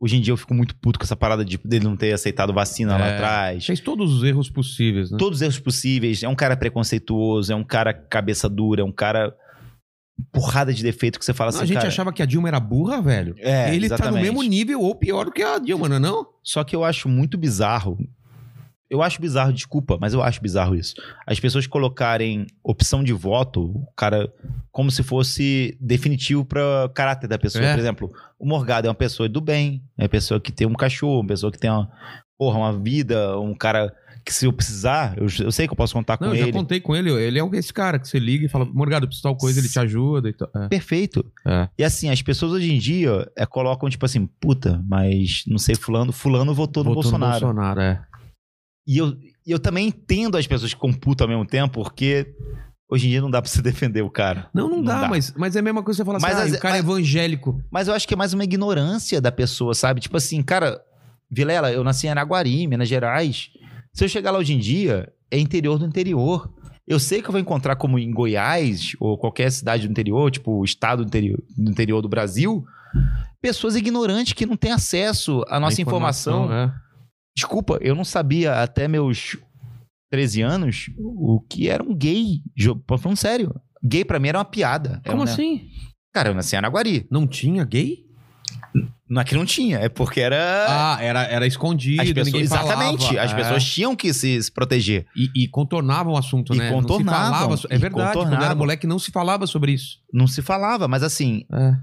[0.00, 2.52] hoje em dia eu fico muito puto com essa parada de, dele não ter aceitado
[2.52, 3.14] vacina lá É.
[3.14, 3.66] atrás.
[3.66, 5.16] Fez todos os erros possíveis, né?
[5.18, 6.22] Todos os erros possíveis.
[6.22, 9.34] É um cara preconceituoso, é um cara cabeça dura, é um cara
[10.30, 12.46] porrada de defeito que você fala Não, assim, a gente cara, achava que a Dilma
[12.46, 13.34] era burra, velho.
[13.38, 14.22] É, ele tá no exatamente.
[14.22, 16.26] mesmo nível ou pior do que a Dilma, não é não?
[16.44, 17.98] Só que eu acho muito bizarro.
[18.92, 20.94] Eu acho bizarro, desculpa, mas eu acho bizarro isso.
[21.26, 24.30] As pessoas colocarem opção de voto, o cara,
[24.70, 27.64] como se fosse definitivo para caráter da pessoa.
[27.64, 27.72] É.
[27.72, 30.74] Por exemplo, o Morgado é uma pessoa do bem, é uma pessoa que tem um
[30.74, 31.90] cachorro, uma pessoa que tem uma,
[32.36, 33.90] porra, uma vida, um cara
[34.22, 36.42] que se eu precisar, eu, eu sei que eu posso contar Não, com eu já
[36.44, 36.52] ele.
[36.52, 37.10] contei com ele.
[37.10, 39.78] Ele é esse cara que você liga e fala, Morgado, preciso tal coisa, ele te
[39.78, 40.50] ajuda e tal.
[40.54, 40.68] É.
[40.68, 41.24] Perfeito.
[41.46, 41.66] É.
[41.78, 45.74] E assim, as pessoas hoje em dia é, colocam, tipo assim, puta, mas não sei,
[45.74, 47.46] fulano, fulano votou, no Votou Bolsonaro.
[47.46, 48.02] Bolsonaro, é.
[48.86, 49.14] E eu,
[49.46, 52.34] eu também entendo as pessoas que computam ao mesmo tempo, porque
[52.90, 54.48] hoje em dia não dá pra você defender o cara.
[54.52, 55.08] Não, não, Não dá, dá.
[55.08, 56.76] Mas, mas é a mesma coisa que você fala Mas assim, ah, as- o cara
[56.78, 57.62] é mas- evangélico.
[57.70, 60.00] Mas eu acho que é mais uma ignorância da pessoa, sabe?
[60.00, 60.80] Tipo assim, cara,
[61.30, 63.50] Vilela, eu nasci em Araguari, Minas Gerais.
[63.92, 66.52] Se eu chegar lá hoje em dia, é interior do interior.
[66.86, 70.58] Eu sei que eu vou encontrar como em Goiás ou qualquer cidade do interior, tipo
[70.58, 72.64] o estado do interior do, interior do Brasil,
[73.40, 76.52] pessoas ignorantes que não têm acesso à nossa A informação.
[76.52, 76.72] é.
[77.36, 79.36] Desculpa, eu não sabia até meus
[80.10, 82.42] 13 anos o que era um gay.
[82.86, 83.54] Pô, Falando sério.
[83.82, 85.00] Gay pra mim era uma piada.
[85.04, 85.68] É Como um- assim?
[86.14, 87.06] Cara, eu nasci em Araguari.
[87.10, 88.04] Não tinha gay?
[89.08, 90.36] Não é que não tinha, é porque era.
[90.68, 93.04] Ah, era, era escondido, as pessoas, ninguém exatamente.
[93.06, 93.20] falava.
[93.26, 93.34] As É.
[93.34, 95.06] pessoas tinham que se, se proteger.
[95.14, 96.70] E, e contornavam o assunto, E né?
[96.70, 98.56] Não se contornavam, falava É e verdade, quando era contornavam.
[98.56, 99.98] moleque não se falava sobre isso.
[100.12, 101.76] Não se falava, mas assim, É.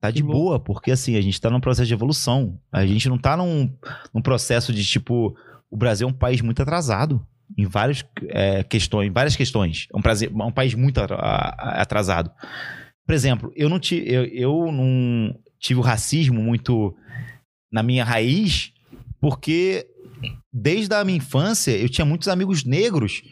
[0.00, 2.58] tá de boa, porque assim, a gente tá num processo de evolução.
[2.70, 3.72] A gente não tá num,
[4.14, 5.36] num processo de tipo.
[5.70, 7.24] O Brasil é um país muito atrasado.
[7.56, 9.86] Em várias é, questões, várias questões.
[9.92, 12.30] É um, prazer- é um país muito atrasado.
[13.06, 16.94] Por exemplo, eu não, ti, eu, eu não tive o racismo muito
[17.72, 18.72] na minha raiz,
[19.20, 19.86] porque
[20.52, 23.22] desde a minha infância eu tinha muitos amigos negros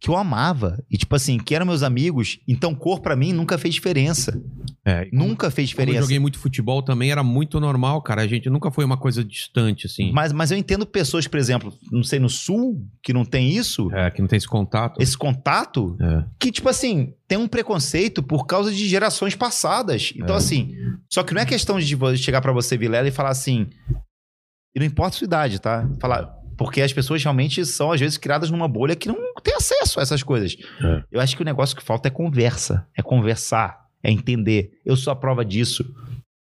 [0.00, 0.82] que eu amava.
[0.90, 2.38] E, tipo assim, que eram meus amigos.
[2.46, 4.40] Então, cor pra mim nunca fez diferença.
[4.84, 6.02] É, Nunca fez Como eu diferença.
[6.02, 8.22] joguei muito futebol também, era muito normal, cara.
[8.22, 10.10] A gente nunca foi uma coisa distante, assim.
[10.12, 13.92] Mas, mas eu entendo pessoas, por exemplo, não sei, no sul, que não tem isso,
[13.92, 15.00] É, que não tem esse contato.
[15.02, 16.24] esse contato, É.
[16.38, 20.12] que, tipo assim, tem um preconceito por causa de gerações passadas.
[20.16, 20.38] Então, É.
[20.38, 20.74] assim,
[21.12, 23.66] só que não é questão de chegar pra você, Vilela, e falar assim.
[24.74, 25.86] E não importa a sua idade, tá?
[26.00, 26.37] Falar.
[26.58, 30.02] Porque as pessoas realmente são, às vezes, criadas numa bolha que não tem acesso a
[30.02, 30.56] essas coisas.
[30.82, 31.04] É.
[31.12, 32.84] Eu acho que o negócio que falta é conversa.
[32.96, 33.86] É conversar.
[34.02, 34.72] É entender.
[34.84, 35.84] Eu sou a prova disso.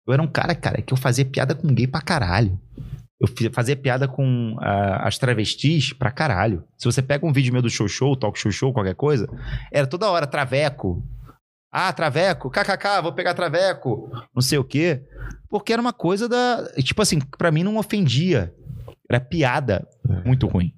[0.08, 2.60] Eu era um cara, cara, que eu fazia piada com gay pra caralho.
[3.20, 6.64] Eu fazia piada com ah, as travestis pra caralho.
[6.78, 9.28] Se você pega um vídeo meu do show show, talk show show, qualquer coisa,
[9.72, 11.04] era toda hora traveco.
[11.72, 15.02] Ah, traveco, kkk, vou pegar traveco, não sei o quê.
[15.50, 16.72] Porque era uma coisa da.
[16.84, 18.54] Tipo assim, pra mim não ofendia.
[19.10, 20.28] Era piada É.
[20.28, 20.74] muito ruim.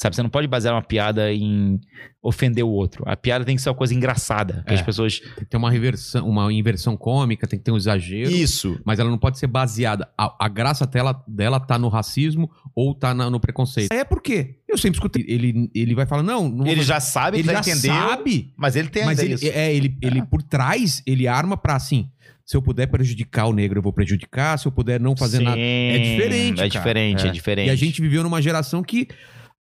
[0.00, 1.80] Sabe, você não pode basear uma piada em
[2.22, 3.02] ofender o outro.
[3.04, 4.62] A piada tem que ser uma coisa engraçada.
[4.64, 4.76] Que É.
[4.76, 5.18] as pessoas.
[5.18, 8.30] Tem que ter uma reversão, uma inversão cômica, tem que ter um exagero.
[8.30, 8.80] Isso.
[8.84, 10.08] Mas ela não pode ser baseada.
[10.16, 13.90] A, a graça dela, dela tá no racismo ou tá na- no preconceito.
[13.90, 15.24] É porque eu sempre escutei.
[15.26, 17.92] Ele, ele vai falar, não, não Ele fazer- já sabe, ele ele já entendeu.
[17.92, 18.54] sabe.
[18.56, 19.58] Mas ele tem Mas ainda ele, isso.
[19.58, 22.08] é, ele, ele por trás, ele arma pra assim.
[22.48, 24.58] Se eu puder prejudicar o negro, eu vou prejudicar.
[24.58, 25.58] Se eu puder não fazer Sim, nada.
[25.60, 26.68] É diferente, É cara.
[26.70, 27.30] diferente, é, É.
[27.30, 27.66] diferente.
[27.66, 29.06] E a gente viveu numa geração que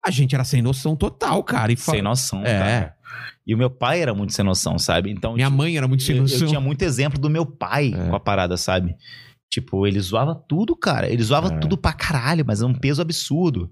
[0.05, 1.69] a gente era sem noção total, cara.
[1.73, 2.57] E Sem noção, É.
[2.59, 2.93] cara.
[3.45, 5.11] E o meu pai era muito sem noção, sabe?
[5.11, 6.39] Então, Minha tipo, mãe era muito sem eu, noção.
[6.39, 8.07] eu tinha muito exemplo do meu pai É.
[8.09, 8.95] com a parada, sabe?
[9.51, 11.11] Tipo, ele zoava tudo, cara.
[11.11, 11.57] Ele zoava É.
[11.59, 13.69] tudo pra caralho, mas é um peso absurdo.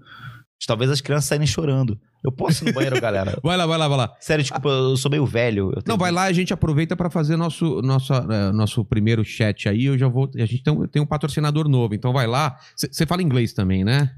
[0.66, 1.98] Talvez as crianças saírem chorando.
[2.26, 3.38] Eu posso ir no banheiro, galera?
[3.40, 4.12] Vai lá, vai lá, vai lá.
[4.18, 5.70] Sério, desculpa, eu sou meio velho.
[5.86, 9.84] Não, vai lá, a gente aproveita pra fazer nosso, nosso, eh, nosso primeiro chat aí.
[9.84, 10.28] Eu já vou.
[10.34, 12.56] A gente tem, um- tem um patrocinador novo, então vai lá.
[12.74, 14.10] Você fala inglês também, né?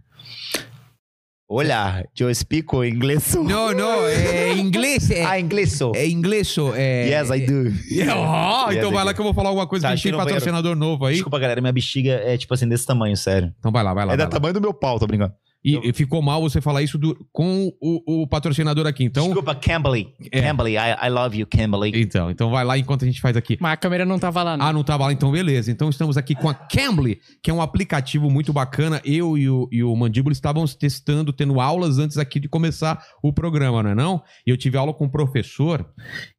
[1.51, 3.35] Olha, eu speak inglês.
[3.41, 5.11] Não, não, é inglês.
[5.11, 5.81] É, Ah, inglês.
[5.95, 6.55] é inglês.
[6.77, 7.69] É, Yes, I do.
[8.03, 9.07] É, ó, Yes, então I vai do.
[9.07, 11.15] lá que eu vou falar alguma coisa Tá, que a gente tem patrocinador novo aí.
[11.15, 13.51] Desculpa, galera, minha bexiga é tipo assim, desse tamanho, sério.
[13.59, 14.13] Então vai lá, vai lá.
[14.13, 14.35] é vai do lá.
[14.39, 15.33] tamanho do meu pau, tô brincando.
[15.65, 19.03] E, e ficou mal você falar isso do- com o, o patrocinador aqui.
[19.05, 20.09] Então, Desculpa, Kimberly.
[20.31, 20.41] É.
[20.41, 21.91] Kimberly, I, I love you, Kimberly.
[22.01, 23.59] então, então vai lá enquanto a gente faz aqui.
[23.61, 24.65] Mas a câmera não tava lá, não.
[24.67, 25.71] Ah, não tava lá, então beleza.
[25.71, 29.01] Então estamos aqui com a Cambly, que é um aplicativo muito bacana.
[29.05, 33.33] Eu e o, e o Mandíbula estávamos testando, tendo aulas antes aqui de começar o
[33.33, 34.23] programa, não é não?
[34.47, 35.85] E eu tive aula com o professor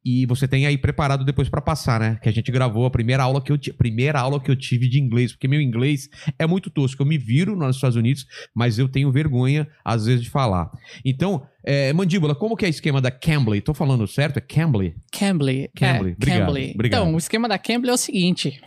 [0.04, 2.18] e você tem aí preparado depois pra passar, né?
[2.22, 4.98] Que a gente gravou a primeira aula que eu primeira aula que eu tive de
[4.98, 7.02] inglês, porque meu inglês é muito tosco.
[7.02, 10.70] Eu me viro nos Estados Unidos, mas eu tenho vergonha às vezes de falar.
[11.04, 13.60] Então, é, Mandíbula, como que é o esquema da Cambly?
[13.60, 14.38] Tô falando certo?
[14.38, 14.94] É Cambly?
[15.12, 15.70] Cambly.
[15.76, 16.72] Cambly, É, obrigado, Cambly.
[16.74, 17.00] obrigado.
[17.02, 18.60] Então, o esquema da Cambly é o seguinte.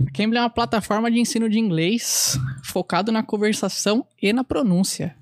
[0.00, 5.16] A Cambly é uma plataforma de ensino de inglês focado na conversação e na pronúncia.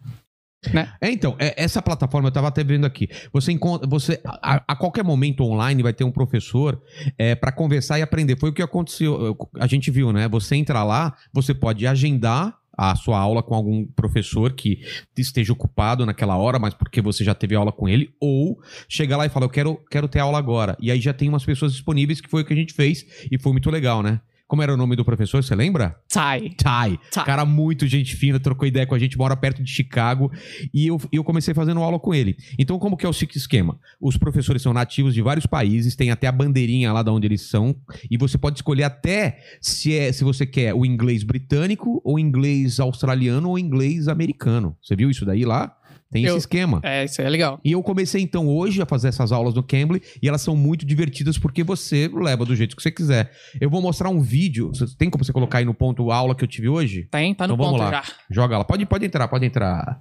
[1.00, 3.08] É, então, é- essa plataforma eu tava até vendo aqui.
[3.32, 6.80] Você encontra, você a, a qualquer momento online vai ter um professor
[7.18, 8.38] é, para conversar e aprender.
[8.38, 10.28] Foi o que aconteceu, eu- a gente viu, né?
[10.28, 14.80] Você entra lá, você pode agendar a sua aula com algum professor que
[15.16, 18.58] esteja ocupado naquela hora, mas porque você já teve aula com ele, ou
[18.88, 20.76] chegar lá e falar, eu quero, quero ter aula agora.
[20.80, 23.38] E aí já tem umas pessoas disponíveis, que foi o que a gente fez, e
[23.38, 24.20] foi muito legal, né?
[24.54, 25.96] Como era o nome do professor, você lembra?
[26.06, 26.50] Ty.
[26.50, 26.96] Ty.
[27.10, 27.24] Ty.
[27.24, 30.30] Cara muito gente fina, trocou ideia com a gente, mora perto de Chicago.
[30.72, 32.36] E eu, eu comecei fazendo aula com ele.
[32.56, 33.76] Então, como que é o esquema?
[34.00, 37.40] Os professores são nativos de vários países, tem até a bandeirinha lá de onde eles
[37.40, 37.74] são.
[38.08, 42.78] E você pode escolher até se, é, se você quer o inglês britânico, ou inglês
[42.78, 44.76] australiano, ou inglês americano.
[44.80, 45.76] Você viu isso daí lá?
[46.14, 46.80] Tem esse Eu- esquema.
[46.82, 47.60] É, isso aí é legal.
[47.64, 50.86] E eu comecei então hoje a fazer essas aulas no Cambly e elas são muito
[50.86, 53.32] divertidas porque você leva do jeito que você quiser.
[53.60, 54.70] Eu vou mostrar um vídeo.
[54.96, 57.08] Tem como você colocar aí no ponto aula que eu tive hoje?
[57.10, 58.02] Tem, tá no Então vamos ponto lá.
[58.02, 58.12] já.
[58.30, 58.64] Joga lá.
[58.64, 60.00] Pode, pode entrar, pode entrar.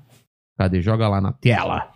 [0.58, 0.82] Cadê?
[0.82, 1.90] Joga lá na tela.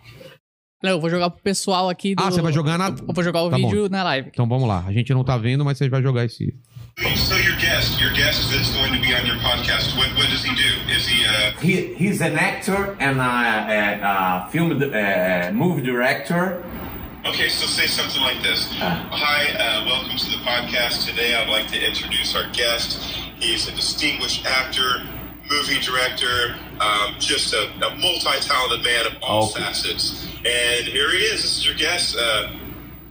[0.83, 2.21] Não, eu vou jogar pro pessoal aqui do...
[2.23, 2.89] Ah, você vai jogar na.
[2.89, 3.67] Eu vou jogar o Tá bom.
[3.69, 4.29] vídeo na live.
[4.31, 4.83] Então vamos lá.
[4.87, 6.53] A gente não tá vendo, mas você vai jogar esse.
[7.01, 10.43] So your guest, your guest that's going to be on your podcast, what, what does
[10.43, 10.91] he do?
[10.91, 14.01] Is he uh, He, he's an actor and a, a,
[14.47, 16.63] a film uh, movie director.
[17.23, 17.49] okay?
[17.49, 18.65] So say something like this.
[18.79, 21.05] Hi, uh, welcome to the podcast.
[21.07, 22.99] Today, I'd like to introduce our guest.
[23.39, 25.03] He's a distinguished actor,
[25.51, 29.59] movie director, um, just a, a multi-talented man of all Okay.
[29.61, 30.25] facets.
[30.37, 31.43] And here he is.
[31.43, 32.17] This is your guest.
[32.19, 32.49] Uh,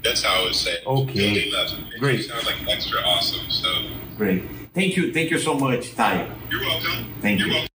[0.07, 0.73] that's how I would say.
[0.75, 0.87] it.
[0.87, 1.13] Okay.
[1.15, 1.85] Billy Levin.
[1.99, 2.19] Great.
[2.19, 3.51] You sound like extra awesome.
[3.51, 3.69] So
[4.17, 4.43] Great.
[4.75, 5.13] Thank you.
[5.13, 6.27] Thank you so much, Ty.
[6.51, 7.05] you're welcome.
[7.21, 7.55] Thank you're you.
[7.55, 7.71] welcome.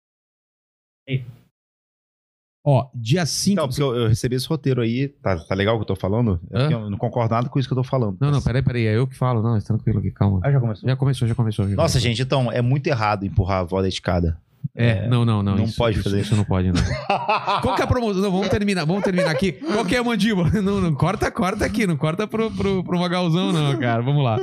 [2.69, 3.53] Ó, dia 5.
[3.53, 5.95] Então, porque eu, eu recebi esse roteiro aí, tá, tá legal o que eu tô
[5.95, 6.38] falando?
[6.51, 8.17] É eu não concordo nada com isso que eu tô falando.
[8.19, 8.88] Não, não, peraí, peraí.
[8.88, 9.41] É eu que falo.
[9.41, 10.41] Não, é tranquilo aqui, calma.
[10.43, 10.89] Ah, já começou?
[10.89, 11.65] Já começou, já começou.
[11.65, 12.01] já Nossa, começou.
[12.01, 14.38] gente, então, é muito errado empurrar a avó da escada.
[14.76, 15.55] É, não, não, não.
[15.55, 16.36] não isso- pode isso, fazer isso.
[16.36, 16.82] não pode, não.
[17.61, 18.22] Qual que é a promoção?
[18.22, 19.53] Não, vamos terminar, vamos terminar aqui.
[19.53, 20.49] Qual que é a mandíbula?
[20.61, 24.01] Não, não, corta, corta aqui, não corta pro, pro, pro Magalzão, não, cara.
[24.01, 24.38] Vamos lá.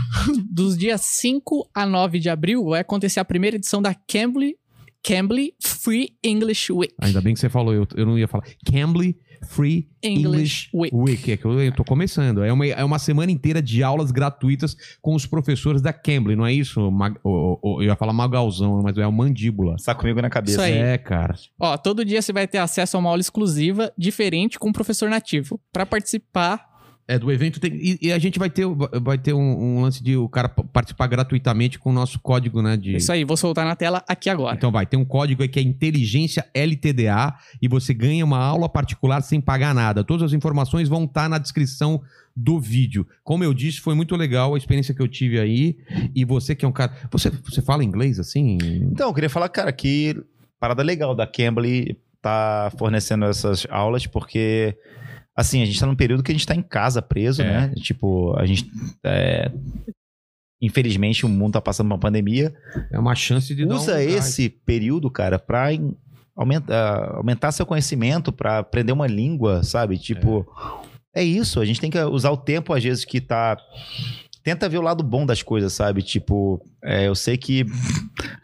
[0.50, 4.56] Dos dias 5 a 9 de abril vai acontecer a primeira edição da Cambly,
[5.02, 6.92] Cambly Free English Week.
[7.00, 8.44] Ainda bem que você falou, eu, eu não ia falar.
[8.70, 11.32] Cambly Free English, English Week.
[11.32, 12.42] É que eu, tô começando.
[12.42, 16.46] É uma, é uma semana inteira de aulas gratuitas com os professores da Cambly, não
[16.46, 16.90] é isso?
[16.90, 19.76] Mag, o- o- eu ia falar Magalzão, mas é o Mandíbula.
[19.84, 20.52] Tá comigo na cabeça.
[20.54, 20.72] Isso aí.
[20.78, 21.34] É, cara.
[21.58, 25.08] Ó, todo dia você vai ter acesso a uma aula exclusiva, diferente, com um professor
[25.10, 25.60] nativo.
[25.72, 26.69] Pra participar,
[27.10, 27.74] É, do evento tem.
[27.74, 28.64] E, e a gente vai ter,
[29.02, 32.76] vai ter um, um lance de o cara participar gratuitamente com o nosso código, né?
[32.76, 32.94] De...
[32.94, 34.54] isso aí, vou soltar na tela aqui agora.
[34.54, 38.68] Então vai, tem um código aí que é Inteligência LTDA e você ganha uma aula
[38.68, 40.04] particular sem pagar nada.
[40.04, 42.00] Todas as informações vão estar na descrição
[42.36, 43.04] do vídeo.
[43.24, 45.78] Como eu disse, foi muito legal a experiência que eu tive aí.
[46.14, 46.92] E você que é um cara.
[47.10, 48.56] Você, você fala inglês assim?
[48.82, 50.16] Então, eu queria falar, cara, que
[50.60, 54.76] parada legal da Cambly tá fornecendo essas aulas, porque,
[55.40, 57.44] assim, a gente tá num período que a gente tá em casa preso, É.
[57.68, 57.72] né?
[57.76, 58.70] Tipo, a gente.
[59.04, 59.50] é,
[60.62, 62.54] Infelizmente, o mundo tá passando uma pandemia.
[62.92, 64.06] É uma chance de dar Usa um gás.
[64.14, 65.68] esse período, cara, pra
[66.36, 69.96] aumentar, aumentar seu conhecimento, pra aprender uma língua, sabe?
[69.96, 70.46] Tipo,
[71.14, 71.22] é.
[71.24, 71.60] isso.
[71.60, 73.56] A gente tem que usar o tempo, às vezes, que tá.
[74.42, 76.02] Tenta ver o lado bom das coisas, sabe?
[76.02, 77.64] Tipo, é, eu sei que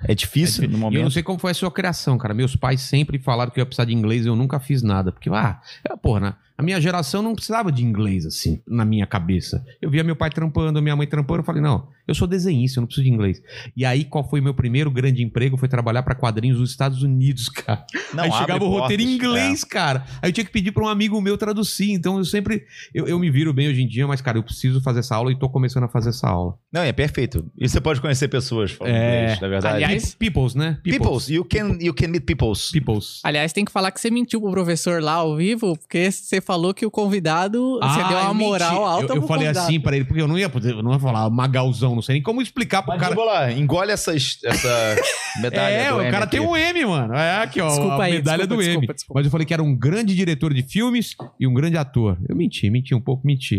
[0.09, 1.11] é difícil É, no E eu não momento.
[1.11, 2.33] sei como foi a sua criação, cara.
[2.35, 5.11] Meus pais sempre falaram que eu ia precisar de inglês e eu nunca fiz nada.
[5.13, 6.35] Porque, ah, é, porra, né?
[6.59, 9.65] A minha geração não precisava de inglês, assim, na minha cabeça.
[9.81, 12.83] Eu via meu pai trampando, minha mãe trampando, eu falei, não, eu sou desenhista, eu
[12.83, 13.43] não preciso de inglês.
[13.77, 15.57] E aí, qual foi meu primeiro grande emprego?
[15.57, 17.85] Foi trabalhar pra quadrinhos nos Estados Unidos, cara.
[18.15, 20.05] Não, aí chegava o roteiro em portas, inglês, cara.
[20.23, 21.91] Aí eu tinha que pedir pra um amigo meu traduzir.
[21.93, 22.65] Então eu sempre.
[22.95, 25.31] Eu, eu me viro bem hoje em dia, mas, cara, eu preciso fazer essa aula
[25.33, 26.55] e tô começando a fazer essa aula.
[26.73, 27.51] Não, é perfeito.
[27.59, 29.23] E você pode conhecer pessoas falando É.
[29.23, 29.85] inglês, na verdade.
[29.85, 30.79] Aliás- Peoples, né?
[30.83, 31.29] peoples.
[31.29, 32.71] You can, you can meet peoples.
[32.71, 33.21] Peoples.
[33.25, 36.73] Aliás, tem que falar que você mentiu pro professor lá ao vivo, porque você falou
[36.73, 37.79] que o convidado.
[37.83, 38.83] você deu Ah, uma moral menti.
[38.85, 39.67] alta Eu, pro eu falei convidado.
[39.67, 42.15] assim pra ele, porque eu não ia poder, eu não ia falar magalzão, não sei
[42.15, 43.15] nem como explicar pro cara.
[43.15, 44.97] Mandíbula, engole essa, essa
[45.43, 46.37] medalha É, do o M cara aqui.
[46.39, 47.15] tem um M, mano.
[47.15, 48.69] É aqui, ó, Desculpa a aí, medalha desculpa, do M.
[48.71, 49.19] desculpa, desculpa.
[49.21, 52.17] Mas eu falei que era um grande diretor de filmes e um grande ator.
[52.29, 53.59] Eu menti, menti um pouco, menti.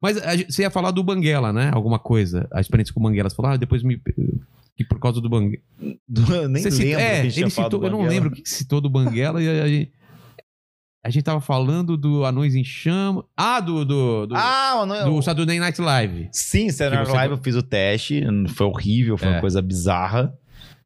[0.00, 1.70] Mas a você ia falar do Banguela, né?
[1.72, 3.28] Alguma coisa, a experiência com o Banguela.
[3.30, 4.00] Você falou, ah, depois me...
[4.74, 5.62] Que por causa do Banguela...
[6.48, 8.42] Nem Você lembro citou- que a é, ele citou, do eu não lembro o que
[8.48, 9.92] citou do Banguela e a gente...
[11.04, 13.24] A gente tava falando do Anões em Chama.
[13.36, 13.84] Ah, do.
[13.84, 16.28] do, do, Ah, não, do Saturday Night Live.
[16.30, 18.22] Sim, Saturday Night Live eu fiz o teste,
[18.54, 19.30] foi horrível, foi É.
[19.32, 20.32] uma coisa bizarra.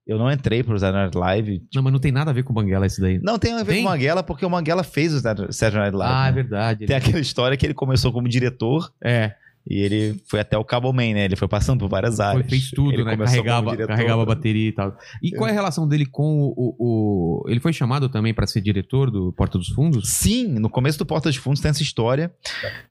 [0.06, 1.62] Eu não entrei pro Saturday Night Live.
[1.74, 3.18] Não, mas não tem nada a ver com o Banguela esse daí.
[3.22, 3.82] Não tem a ver Tem?
[3.82, 6.14] com o Manguela, porque o Manguela fez o Saturday Night Live.
[6.14, 6.32] ah, é né?
[6.32, 6.86] verdade.
[6.86, 9.34] Tem aquela história que ele começou como diretor É,
[9.68, 11.24] e ele foi até o Cabo Man, né?
[11.24, 12.46] Ele foi passando por várias foi, áreas.
[12.48, 13.16] fez tudo, ele né?
[13.16, 14.96] Carregava, carregava a bateria e tal.
[15.22, 16.54] E qual é a relação dele com o.
[16.56, 20.08] o- o- Ele foi chamado também pra ser diretor do Porta dos Fundos?
[20.10, 22.30] Sim, no começo do Porta de Fundos tem essa história.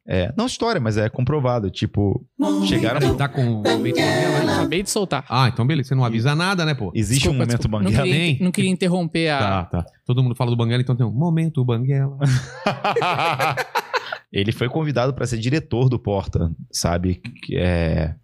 [0.07, 1.69] É, não história, mas é comprovado.
[1.69, 2.25] Tipo,
[2.67, 3.05] chegaram.
[3.07, 4.53] Ele tá com o momento Banguela?
[4.53, 5.25] Acabei de soltar.
[5.29, 5.89] Ah, então beleza.
[5.89, 6.91] Você não avisa nada, né, pô?
[6.93, 7.77] Existe Desculpa, um momento desculpa.
[7.77, 8.03] Não Banguela.
[8.07, 8.39] queria, Tem?
[8.43, 9.39] não queria interromper a.
[9.39, 9.85] Tá, tá.
[10.05, 12.17] Todo mundo fala do Banguela, então tem um momento Banguela.
[14.31, 17.21] ele foi convidado para ser diretor do Porta, sabe?
[17.53, 18.15] É...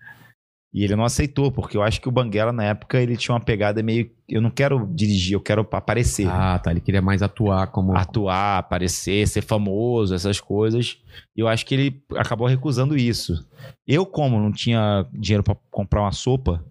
[0.73, 3.43] E ele não aceitou, porque eu acho que o Banguela, na época, ele tinha uma
[3.43, 4.09] pegada meio.
[4.27, 6.29] Eu não quero dirigir, eu quero aparecer.
[6.29, 6.71] Ah, tá.
[6.71, 7.93] Ele queria mais atuar como.
[7.93, 10.97] Atuar, aparecer, ser famoso, essas coisas.
[11.35, 13.45] E eu acho que ele acabou recusando isso.
[13.87, 16.63] Eu, como não tinha dinheiro para comprar uma sopa,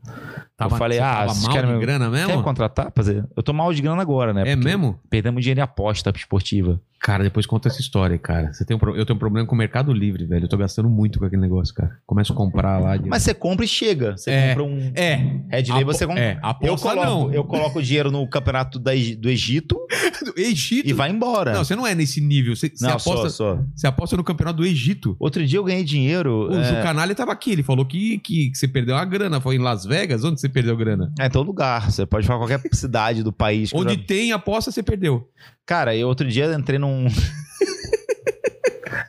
[0.59, 2.43] eu falei, você ah, tava mal querem de me- grana quer me mesmo?
[2.43, 2.91] contratar?
[2.91, 3.26] pra Fazer?
[3.36, 4.45] Eu tô mal de grana agora, né?
[4.47, 4.99] É mesmo?
[5.11, 6.80] Perdemos dinheiro em aposta esportiva.
[7.03, 8.53] Cara, depois conta essa história, cara.
[8.53, 10.45] Você tem um Eu tenho um problema com o Mercado Livre, velho.
[10.45, 11.97] Eu tô gastando muito com aquele negócio, cara.
[12.07, 12.95] Começo a comprar lá.
[12.99, 14.18] de- Mas você compra e chega.
[14.18, 14.49] Você É.
[14.49, 14.93] compra um.
[14.95, 15.14] É.
[15.51, 16.22] Red Label, você compra.
[16.22, 17.32] É, Eu aposta coloco, não.
[17.32, 19.78] eu coloco o dinheiro no campeonato da do Egito
[20.36, 20.86] Egito.
[20.88, 21.55] e vai embora.
[21.55, 22.55] Não, você não é nesse nível.
[22.55, 23.64] Você, você Não, aposta, sou, sou.
[23.74, 25.16] você aposta no campeonato do Egito.
[25.18, 26.53] Outro dia eu ganhei dinheiro.
[26.53, 27.53] É, Ju Canalha tava aqui.
[27.53, 29.41] Ele falou que, que, que você perdeu uma grana.
[29.41, 30.24] Foi em Las Vegas?
[30.24, 31.12] Onde você perdeu grana?
[31.18, 31.91] é, em todo lugar.
[31.91, 33.70] Você pode falar qualquer cidade do país.
[33.72, 35.28] Onde tem aposta, você perdeu.
[35.64, 37.07] Cara, eu outro dia entrei num.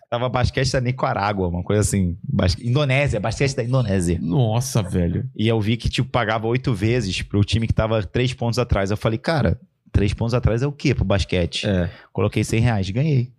[0.09, 2.17] Tava basquete da Nicarágua, uma coisa assim.
[2.21, 2.67] Basque...
[2.67, 4.19] Indonésia, basquete da Indonésia.
[4.21, 5.29] Nossa, velho.
[5.33, 8.91] E eu vi que, tipo, pagava oito vezes pro time que tava três pontos atrás.
[8.91, 9.57] Eu falei, cara,
[9.89, 11.65] três pontos atrás é o quê pro basquete?
[11.65, 11.89] É.
[12.11, 13.31] Coloquei 100 reais, ganhei.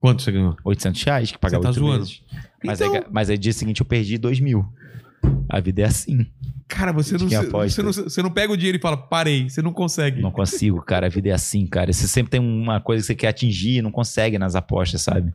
[0.00, 0.54] Quanto você ganhou?
[0.62, 1.98] 800 reais que pagava Você tá zoando?
[2.00, 2.22] vezes.
[2.64, 4.64] Mas, Então- aí, mas aí dia seguinte eu perdi dois mil.
[5.48, 6.26] A vida é assim.
[6.66, 9.48] Cara, você não, Tinha você, não, você não pega o dinheiro e fala, parei.
[9.48, 10.20] Você não consegue.
[10.20, 11.06] Não consigo, cara.
[11.06, 11.92] A vida é assim, cara.
[11.92, 15.32] Você sempre tem uma coisa que você quer atingir e não consegue nas apostas, sabe?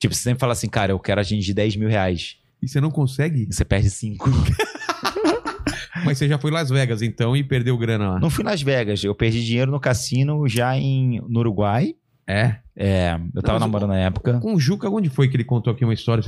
[0.00, 2.36] Tipo, você sempre fala assim, cara, eu quero atingir 10 mil reais.
[2.62, 3.46] E você não consegue?
[3.48, 4.28] E você perde 5.
[6.04, 8.20] Mas você já foi em Las Vegas, então, e perdeu grana lá.
[8.20, 9.04] Não fui em Las Vegas.
[9.04, 11.94] Eu perdi dinheiro no cassino já em, no Uruguai.
[12.28, 12.56] É.
[12.82, 14.40] É, eu tava namorando na época.
[14.40, 16.24] Com o Juca, onde foi que ele contou aqui uma história?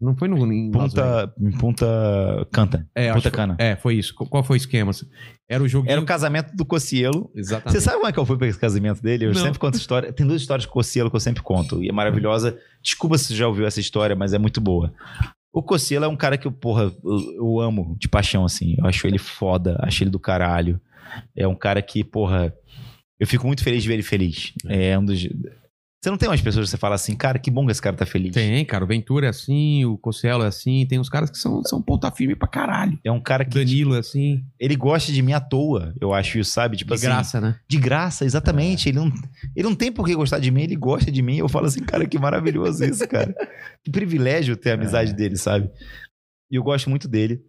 [0.00, 0.70] Não foi no, em?
[0.70, 1.86] Punta, em Punta
[2.52, 2.86] Canta.
[2.94, 3.56] É, Punta Cana.
[3.58, 4.14] É, foi isso.
[4.14, 4.92] Qual foi o esquema?
[5.48, 5.90] Era o joguinho...
[5.90, 7.30] Era o casamento do Cocielo.
[7.34, 7.72] Exatamente.
[7.72, 9.24] Você sabe como é que eu fui pra esse casamento dele?
[9.24, 9.42] Eu Não.
[9.42, 10.12] sempre conto história.
[10.12, 11.82] Tem duas histórias com Cocielo que eu sempre conto.
[11.82, 12.56] E é maravilhosa.
[12.80, 14.92] Desculpa se você já ouviu essa história, mas é muito boa.
[15.52, 18.76] O Cocielo é um cara que eu, porra, eu, eu amo de paixão, assim.
[18.78, 20.80] Eu acho ele foda, acho ele do caralho.
[21.34, 22.52] É um cara que, porra,
[23.18, 24.52] eu fico muito feliz de ver ele feliz.
[24.66, 25.26] É um dos.
[26.02, 27.96] Você não tem umas pessoas que você fala assim, cara, que bom que esse cara
[27.96, 28.32] tá feliz.
[28.32, 28.84] Tem, cara.
[28.84, 30.86] O Ventura é assim, o Cossielo é assim.
[30.86, 32.96] Tem uns caras que são, são ponta firme pra caralho.
[33.02, 34.44] É um cara que Danilo é assim.
[34.60, 36.76] ele gosta de mim à toa, eu acho isso, sabe?
[36.76, 37.58] Tipo De assim, graça, né?
[37.66, 38.88] De graça, exatamente.
[38.88, 39.12] Ele, não,
[39.56, 41.38] ele não tem por que gostar de mim, ele gosta de mim.
[41.38, 43.34] Eu falo assim, cara, que maravilhoso isso, cara.
[43.82, 45.68] Que privilégio ter a amizade dele, sabe?
[46.50, 47.42] E eu gosto muito dele.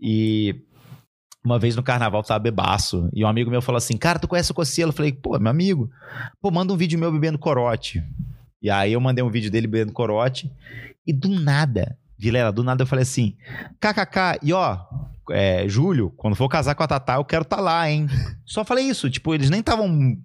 [0.00, 0.62] E
[1.44, 3.08] uma vez no carnaval tava bebaço.
[3.12, 4.90] E um amigo meu falou assim: Cara, tu conhece o Cocielo?
[4.90, 5.90] Eu falei, pô, meu amigo,
[6.40, 8.02] pô, manda um vídeo meu bebendo corote.
[8.60, 10.50] E aí eu mandei um vídeo dele bebendo corote.
[11.06, 13.36] E do nada, Vilela, do nada eu falei assim:
[13.80, 14.78] KKK, e ó,
[15.30, 18.08] é, Júlio, quando for casar com a Tatá, eu quero tá lá, hein?
[18.44, 20.16] Só falei isso, tipo, eles nem estavam.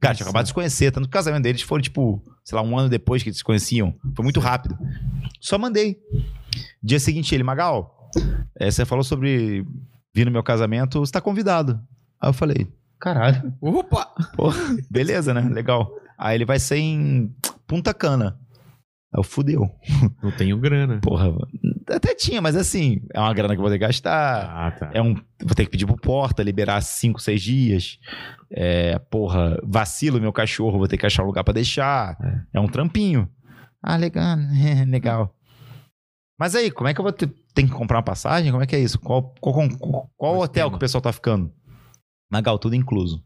[0.00, 2.62] Cara, tinha acabado de se conhecer, tanto que o casamento deles foram, tipo, sei lá,
[2.62, 3.94] um ano depois que eles se conheciam.
[4.14, 4.78] Foi muito rápido.
[5.40, 5.98] Só mandei.
[6.80, 8.10] Dia seguinte, ele, Magal,
[8.58, 9.66] é, você falou sobre
[10.14, 11.80] vir no meu casamento, você tá convidado.
[12.20, 12.66] Aí eu falei,
[12.98, 14.06] caralho, Opa!
[14.34, 14.50] pô,
[14.90, 15.42] beleza, né?
[15.42, 15.90] Legal.
[16.16, 17.34] Aí ele vai ser em
[17.66, 18.38] Punta Cana.
[19.14, 19.70] Aí eu fudeu.
[20.22, 21.00] Não tenho grana.
[21.00, 21.32] Porra,
[21.88, 24.44] até tinha, mas assim, é uma grana que eu vou ter que gastar.
[24.44, 24.90] Ah, tá.
[24.92, 25.14] É um.
[25.14, 27.98] Vou ter que pedir pro porta, liberar 5, 6 dias.
[28.50, 32.18] É, porra, vacilo meu cachorro, vou ter que achar um lugar pra deixar.
[32.52, 33.28] É, um trampinho.
[33.82, 34.36] Ah, legal,
[34.88, 35.34] legal.
[36.38, 37.32] Mas aí, como é que eu vou ter.
[37.58, 38.52] Tem que comprar uma passagem?
[38.52, 39.00] Como é que é isso?
[39.00, 41.52] Qual, qual, qual, qual O hotel que o pessoal tá ficando?
[42.30, 43.20] Magal, tudo incluso.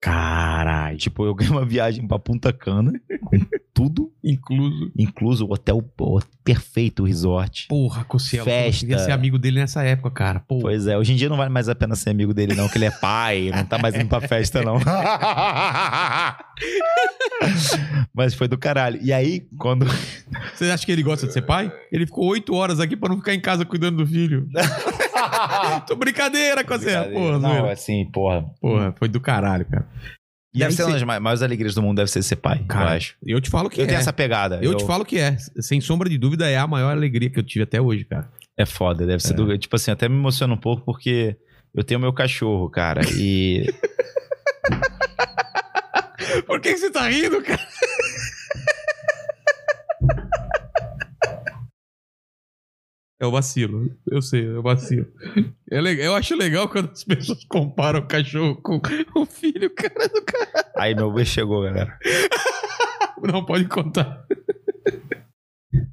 [0.00, 0.98] Caralho.
[0.98, 2.92] Tipo, eu ganhei uma viagem pra Punta Cana,
[3.22, 3.38] com
[3.72, 4.92] tudo Incluso.
[4.96, 7.66] incluso, o hotel pô, perfeito, o resort.
[7.68, 8.44] Porra, Cossielo.
[8.44, 8.84] Festa.
[8.84, 10.40] Eu queria ser amigo dele nessa época, cara.
[10.40, 10.58] Pô.
[10.60, 12.78] Pois é, hoje em dia não vale mais a pena ser amigo dele, não, que
[12.78, 14.78] ele é pai, não tá mais indo pra festa, não.
[18.14, 18.98] Mas foi do caralho.
[19.02, 19.86] E aí, quando.
[20.54, 21.72] Você acha que ele gosta de ser pai?
[21.92, 24.48] Ele ficou oito horas aqui pra não ficar em casa cuidando do filho.
[25.86, 27.12] Tô brincadeira, Cossielo.
[27.12, 27.72] Porra, não, zoeira.
[27.72, 28.44] assim, porra.
[28.60, 29.86] Porra, foi do caralho, cara.
[30.54, 32.92] E Deve ser uma das mai- maiores alegrias do mundo, deve ser ser pai, Cara,
[32.92, 33.14] eu acho.
[33.26, 33.88] Eu te falo que Eu é.
[33.88, 34.58] tenho essa pegada.
[34.62, 35.36] Eu te falo que é.
[35.60, 38.30] Sem sombra de dúvida, é a maior alegria que eu tive até hoje, cara.
[38.58, 39.56] É foda, deve ser do.
[39.58, 41.36] Tipo assim, até me emociona um pouco porque
[41.74, 43.02] eu tenho meu cachorro, cara.
[43.18, 43.66] E.
[46.46, 47.60] Por que, que você tá rindo, cara?
[53.18, 53.90] É o vacilo.
[54.10, 55.06] Eu sei, é o vacilo.
[55.70, 58.80] É le- Eu acho legal quando as pessoas comparam o cachorro com
[59.14, 60.70] o filho, cara do cara.
[60.76, 61.98] Aí meu beijo chegou, galera.
[63.22, 64.24] Não pode contar.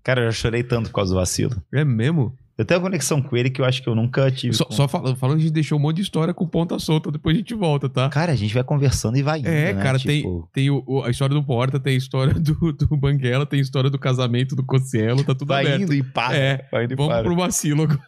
[0.03, 1.55] Cara, eu já chorei tanto por causa do vacilo.
[1.73, 2.37] É mesmo?
[2.57, 4.53] Eu tenho uma conexão com ele que eu acho que eu nunca tive.
[4.55, 7.11] Só, com- só falando, falando, a gente deixou um monte de história com ponta solta,
[7.11, 8.07] depois a gente volta, tá?
[8.09, 9.81] Cara, a gente vai conversando e vai indo, É, né?
[9.81, 13.45] cara, Tipo, tem, tem o- a história do Porta, tem a história do, do Banguela,
[13.45, 15.81] tem a história do casamento do Cossielo, tá tudo Vai aberto.
[15.81, 16.37] indo e para.
[16.37, 17.23] É, vai indo e Vamos para.
[17.23, 17.99] pro vacilo agora.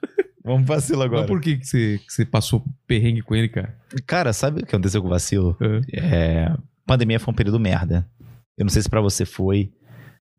[0.44, 1.22] Vamos pro vacilo agora.
[1.22, 3.76] Mas por que, que, você, que você passou perrengue com ele, cara?
[4.06, 5.58] Cara, sabe o que aconteceu com o vacilo?
[5.92, 6.00] É.
[6.00, 8.08] É, pandemia foi um período merda.
[8.56, 9.72] Eu não sei se pra você foi,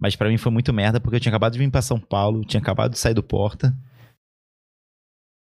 [0.00, 2.44] mas pra mim foi muito merda porque eu tinha acabado de vir pra São Paulo,
[2.44, 3.76] tinha acabado de sair do Porta.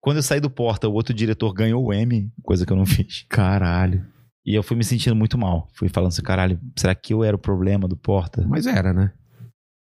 [0.01, 2.87] Quando eu saí do Porta, o outro diretor ganhou o M, coisa que eu não
[2.87, 3.27] fiz.
[3.29, 4.07] Caralho.
[4.45, 5.69] E eu fui me sentindo muito mal.
[5.75, 8.47] Fui falando assim, caralho, será que eu era o problema do Porta?
[8.47, 9.13] Mas era, né?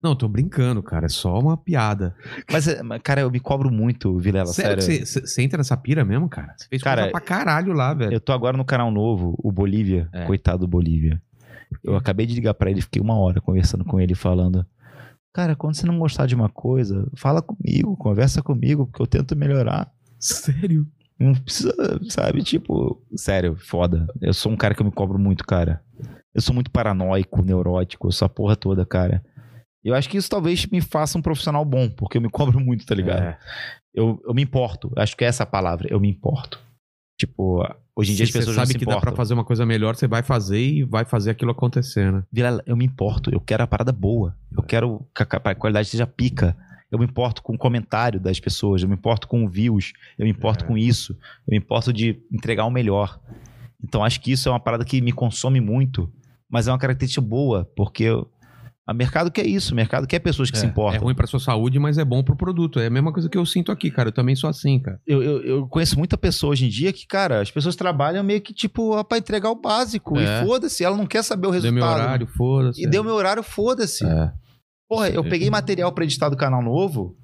[0.02, 1.06] Não, tô brincando, cara.
[1.06, 2.14] É só uma piada.
[2.50, 6.54] Mas, mas, cara, eu me cobro muito, Vilela, Sério, você, entra nessa pira mesmo, cara?
[6.56, 8.12] Você fez Cara, coisa pra caralho lá, velho.
[8.12, 10.08] Eu tô agora no canal novo, o Bolívia.
[10.12, 10.26] É.
[10.26, 11.22] Coitado do Bolívia.
[11.84, 14.66] Eu acabei de ligar pra ele, fiquei uma hora conversando com ele, falando:
[15.32, 19.36] Cara, quando você não gostar de uma coisa, fala comigo, conversa comigo, porque eu tento
[19.36, 19.90] melhorar.
[20.22, 20.86] Sério?
[21.18, 21.74] Não precisa,
[22.08, 22.42] sabe?
[22.42, 24.06] Tipo, sério, foda.
[24.20, 25.82] Eu sou um cara que eu me cobro muito, cara.
[26.34, 29.22] Eu sou muito paranoico, neurótico, eu sou a porra toda, cara.
[29.84, 32.86] Eu acho que isso talvez me faça um profissional bom, porque eu me cobro muito,
[32.86, 33.22] tá ligado?
[33.22, 33.38] É.
[33.94, 34.92] Eu, eu me importo.
[34.96, 36.58] Acho que é essa a palavra, eu me importo.
[37.18, 37.62] Tipo,
[37.94, 39.00] hoje em dia as Se pessoas você não sabe se que importam.
[39.00, 42.22] dá pra fazer uma coisa melhor, você vai fazer e vai fazer aquilo acontecer, né?
[42.32, 44.34] Vilela, eu me importo, eu quero a parada boa.
[44.56, 46.56] Eu quero que a que a qualidade seja pica.
[46.92, 50.26] Eu me importo com o comentário das pessoas, eu me importo com o views, eu
[50.26, 50.68] me importo É.
[50.68, 51.14] com isso,
[51.48, 53.18] eu me importo de entregar o melhor.
[53.82, 56.12] Então acho que isso é uma parada que me consome muito,
[56.50, 58.28] mas é uma característica boa, porque eu-
[58.86, 61.02] a mercado quer isso, o mercado quer pessoas que se É importam.
[61.04, 62.78] ruim pra sua saúde, mas é bom pro produto.
[62.80, 64.08] É a mesma coisa que eu sinto aqui, cara.
[64.08, 65.00] Eu também sou assim, cara.
[65.06, 68.40] Eu, eu, eu conheço muita pessoa hoje em dia que, cara, as pessoas trabalham meio
[68.40, 70.18] que, tipo, pra entregar o básico.
[70.18, 70.42] É.
[70.42, 71.74] E foda-se, ela não quer saber o Deu resultado.
[71.74, 72.82] meu horário, foda-se.
[72.82, 74.04] E deu meu horário, foda-se.
[74.04, 74.32] É.
[74.92, 77.16] Porra, eu peguei material pra editar do canal novo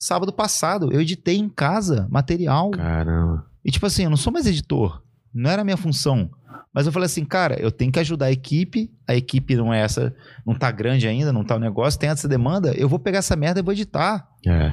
[0.00, 0.92] sábado passado.
[0.92, 2.70] Eu editei em casa material.
[2.70, 3.44] Caramba.
[3.64, 5.02] E tipo assim, eu não sou mais editor.
[5.34, 6.30] Não era a minha função.
[6.72, 8.92] Mas eu falei assim, cara, eu tenho que ajudar a equipe.
[9.08, 10.14] A equipe não é essa,
[10.46, 12.72] não tá grande ainda, não tá o negócio, tem essa demanda.
[12.74, 14.28] Eu vou pegar essa merda e vou editar.
[14.46, 14.72] É.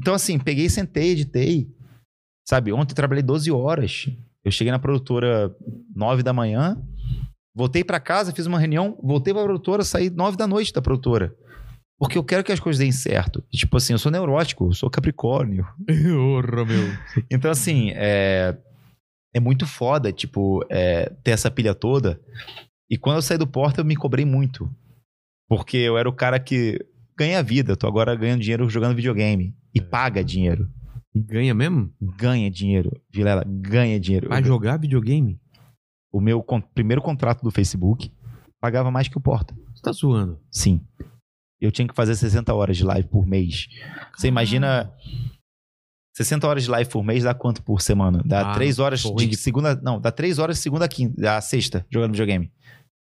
[0.00, 1.68] Então, assim, peguei, sentei, editei.
[2.48, 4.06] Sabe, ontem trabalhei 12 horas.
[4.44, 5.54] Eu cheguei na produtora
[5.94, 6.82] 9 da manhã,
[7.54, 11.36] voltei pra casa, fiz uma reunião, voltei pra produtora, saí 9 da noite da produtora.
[12.02, 13.44] Porque eu quero que as coisas deem certo.
[13.52, 15.64] E, tipo assim, eu sou neurótico, eu sou capricórnio.
[15.86, 16.88] Porra, meu.
[17.30, 18.58] Então, assim, é,
[19.32, 22.20] é muito foda, tipo, é, ter essa pilha toda.
[22.90, 24.68] E quando eu saí do Porta, eu me cobrei muito.
[25.48, 26.84] Porque eu era o cara que
[27.16, 27.76] ganha vida.
[27.76, 29.54] Tô agora ganhando dinheiro jogando videogame.
[29.72, 30.68] E paga dinheiro.
[31.14, 31.92] E ganha mesmo?
[32.00, 32.90] Ganha dinheiro.
[33.12, 34.28] Vilela, ganha dinheiro.
[34.28, 35.38] Vai jogar videogame?
[36.12, 38.12] o meu con- primeiro contrato do Facebook
[38.60, 39.54] pagava mais que o Porta.
[39.74, 40.38] Você tá zoando.
[40.50, 40.80] Sim.
[41.62, 43.68] Eu tinha que fazer 60 horas de live por mês.
[44.16, 44.92] Você imagina.
[46.16, 48.20] 60 horas de live por mês dá quanto por semana?
[48.26, 49.74] Dá Ah, 3 horas de segunda.
[49.76, 51.36] Não, dá 3 horas de segunda a quinta.
[51.36, 52.52] A sexta, jogando videogame.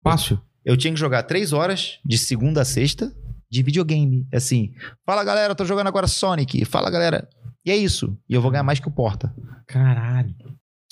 [0.04, 0.39] Fácil.
[0.64, 3.12] Eu tinha que jogar 3 horas de segunda a sexta
[3.52, 4.28] de videogame.
[4.34, 4.74] Assim,
[5.06, 6.64] fala galera, tô jogando agora Sonic.
[6.66, 7.28] Fala galera.
[7.66, 8.16] E é isso.
[8.30, 9.36] E eu vou ganhar mais que o Porta.
[9.68, 10.36] Caralho.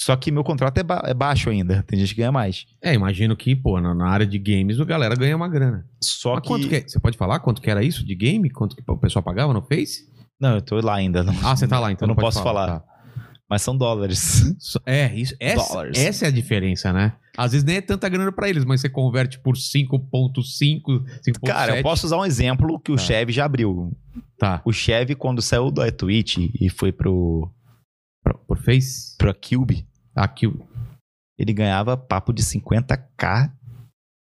[0.05, 1.83] Só que meu contrato é, ba- é baixo ainda.
[1.83, 2.65] Tem gente que ganha mais.
[2.81, 5.85] É, imagino que, pô, na, na área de games a galera ganha uma grana.
[6.01, 6.67] Só Mas que.
[6.69, 6.81] que é?
[6.87, 8.49] Você pode falar quanto que era isso de game?
[8.49, 10.07] Quanto que o pessoal pagava no Face?
[10.39, 11.23] Não, eu tô lá ainda.
[11.23, 12.79] Não, Ah, você tá lá, então Eu não posso falar.
[12.79, 12.85] tá.
[13.49, 14.41] Mas são dólares.
[14.85, 15.97] É, isso, essa, Dólares.
[15.99, 17.13] essa é a diferença, né?
[17.37, 20.81] Às vezes nem é tanta grana pra eles, mas você converte por 5.5,
[21.21, 21.39] 5.7.
[21.45, 23.01] Cara, eu posso usar um exemplo que o Tá.
[23.01, 23.91] Chevy já abriu.
[24.39, 27.49] Tá, O Chevy, quando saiu da Twitch e foi pro,
[28.23, 29.15] por, por Face?
[29.17, 29.85] pro Cube,
[30.15, 30.67] Aqui, o-
[31.37, 33.51] ele ganhava papo de 50k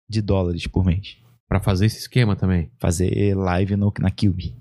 [0.08, 1.16] de dólares por mês.
[1.48, 2.70] pra fazer esse esquema também.
[2.80, 4.56] Fazer live no, na Cube.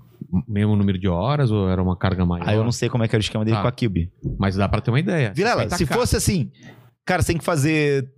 [0.46, 2.46] Mesmo número de horas ou era uma carga maior?
[2.46, 3.62] Aí eu não sei como é que era o esquema dele Tá.
[3.62, 4.12] com a Cube.
[4.38, 5.32] Mas dá pra ter uma ideia.
[5.34, 5.76] Vilela, 50K.
[5.78, 6.50] se fosse assim,
[7.06, 8.10] cara, você tem que fazer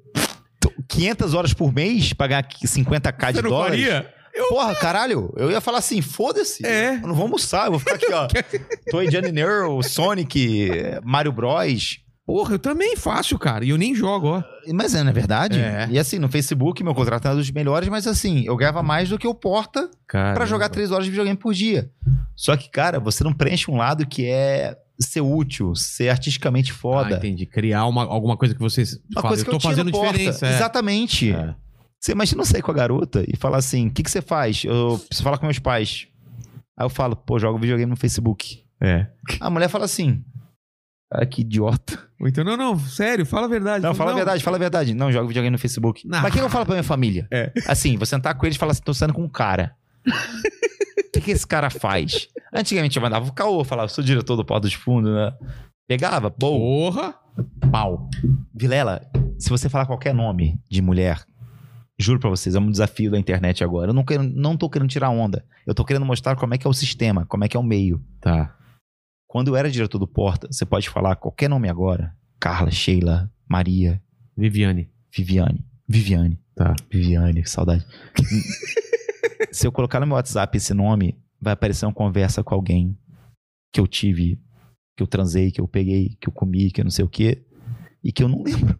[0.60, 3.80] t- 500 horas por mês pra ganhar 50k de Você não dólares.
[3.86, 4.14] faria?
[4.48, 6.66] Porra, caralho, eu ia falar assim, foda-se.
[6.66, 6.96] É.
[6.96, 8.26] Eu não vou almoçar, eu vou ficar aqui, ó.
[8.90, 10.68] Toy Johnny Nero, Sonic,
[11.04, 12.00] Mario Bros.
[12.26, 13.64] Porra, eu também faço, cara.
[13.64, 14.42] E eu nem jogo, ó.
[14.72, 15.60] Mas é, na verdade.
[15.60, 15.86] É.
[15.90, 19.18] E assim, no Facebook, meu contrato era dos melhores, mas assim, eu ganhava mais do
[19.18, 21.90] que o Porta pra jogar três horas de videogame por dia.
[22.34, 26.74] Só que, cara, você não preenche um lado que é ser útil, ser artisticamente Ah,
[26.74, 27.16] foda.
[27.16, 27.44] entendi.
[27.44, 29.28] Criar uma, alguma coisa que vocês Uma fazem.
[29.28, 30.12] coisa Eu que tô eu tinha fazendo Porta.
[30.12, 30.46] diferença.
[30.46, 30.54] é.
[30.54, 31.30] Exatamente.
[31.32, 31.54] É.
[32.00, 34.64] Você imagina eu sair com a garota e falar assim: o que, que você faz?
[34.64, 36.06] Eu preciso falar com meus pais.
[36.78, 38.62] Aí eu falo, pô, jogo videogame no Facebook.
[38.80, 39.06] É.
[39.40, 40.22] A mulher fala assim:
[41.14, 41.98] ah, que idiota.
[42.20, 43.82] Ou então, não, não, sério, fala a verdade.
[43.82, 44.94] Não, fala a verdade, fala a verdade.
[44.94, 46.06] Não, jogo videogame no Facebook.
[46.06, 46.20] Não.
[46.20, 47.28] Mas o que eu falo pra minha família?
[47.30, 47.52] É.
[47.66, 49.74] Assim, vou sentar com eles e falar assim: tô saindo com um cara.
[50.96, 52.28] O que, que esse cara faz?
[52.52, 55.32] Antigamente eu mandava o caô, falava, sou diretor do Porta dos Fundos, né?
[55.86, 57.14] Pegava, pô, Porra,
[57.70, 58.10] pau.
[58.52, 59.00] Vilela,
[59.38, 61.24] se você falar qualquer nome de mulher,
[61.98, 63.90] juro pra vocês, é um desafio da internet agora.
[63.90, 65.44] Eu não, quero, não tô querendo tirar onda.
[65.64, 67.62] Eu tô querendo mostrar como é que é o sistema, como é que é o
[67.62, 68.02] meio.
[68.20, 68.54] Tá.
[69.34, 72.14] Quando eu era diretor do Porta, você pode falar qualquer nome agora.
[72.38, 74.00] Carla, Sheila, Maria,
[74.36, 74.88] Viviane.
[75.12, 75.66] Viviane.
[75.88, 76.40] Viviane.
[76.54, 76.72] Tá.
[76.88, 77.84] Viviane, que saudade.
[79.50, 82.96] se eu colocar no meu WhatsApp esse nome, vai aparecer uma conversa com alguém
[83.72, 84.40] que eu tive,
[84.96, 87.44] que eu transei, que eu peguei, que eu comi, que eu não sei o quê,
[88.04, 88.78] e que eu não lembro.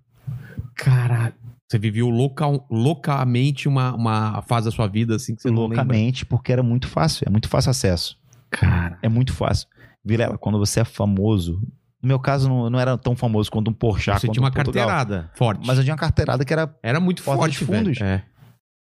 [0.77, 1.35] Caralho.
[1.69, 5.79] Você viveu local, loucamente uma, uma fase da sua vida assim que você não lembra.
[5.79, 8.17] loucamente, porque era muito fácil, é muito fácil acesso.
[8.53, 9.01] Cara.
[9.03, 9.67] É muito fácil.
[10.05, 11.61] Vilela, quando você é famoso,
[12.03, 14.53] no meu caso não, não era tão famoso quanto um Porchat, Você tinha uma um
[14.53, 15.67] Portugal, carteirada forte.
[15.67, 17.99] Mas eu tinha uma carteirada que era Era muito forte, dos fundos.
[17.99, 18.11] velho.
[18.11, 18.25] É.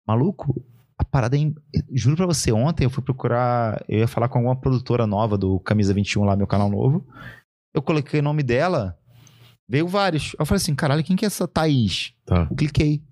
[0.07, 0.65] maluco.
[0.99, 1.41] A parada é.
[1.41, 1.55] im-
[1.93, 3.83] Juro pra você, ontem eu fui procurar.
[3.89, 7.07] Eu ia falar com alguma produtora nova do Camisa 21 lá, meu canal novo.
[7.75, 8.97] Eu coloquei o nome dela,
[9.69, 10.37] veio vários.
[10.39, 12.13] Eu falei assim, caralho, quem que é essa Thaís?
[12.25, 12.47] Tá.
[12.51, 13.03] Eu cliquei.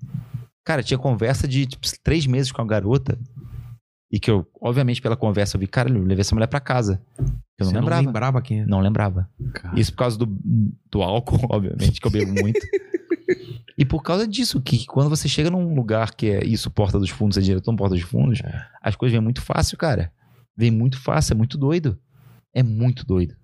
[0.65, 3.19] Cara, tinha conversa de tipo, três meses com a garota.
[4.13, 7.01] E que eu, obviamente, pela conversa, eu vi, cara, eu levei essa mulher pra casa.
[7.17, 7.25] Eu
[7.65, 8.03] não Você lembrava.
[8.03, 8.69] não lembrava quem era.
[8.69, 9.31] Não lembrava.
[9.55, 9.79] Cara.
[9.79, 10.27] Isso por causa do,
[10.91, 12.59] do álcool, obviamente, que eu bebo muito.
[13.79, 17.11] e por causa disso, que quando você chega num lugar que é isso, Porta dos
[17.11, 18.43] Fundos, é diretor Porta dos Fundos,
[18.83, 20.13] as coisas vêm muito fácil, cara.
[20.57, 21.97] Vem muito fácil, é muito doido.
[22.53, 23.37] É muito doido.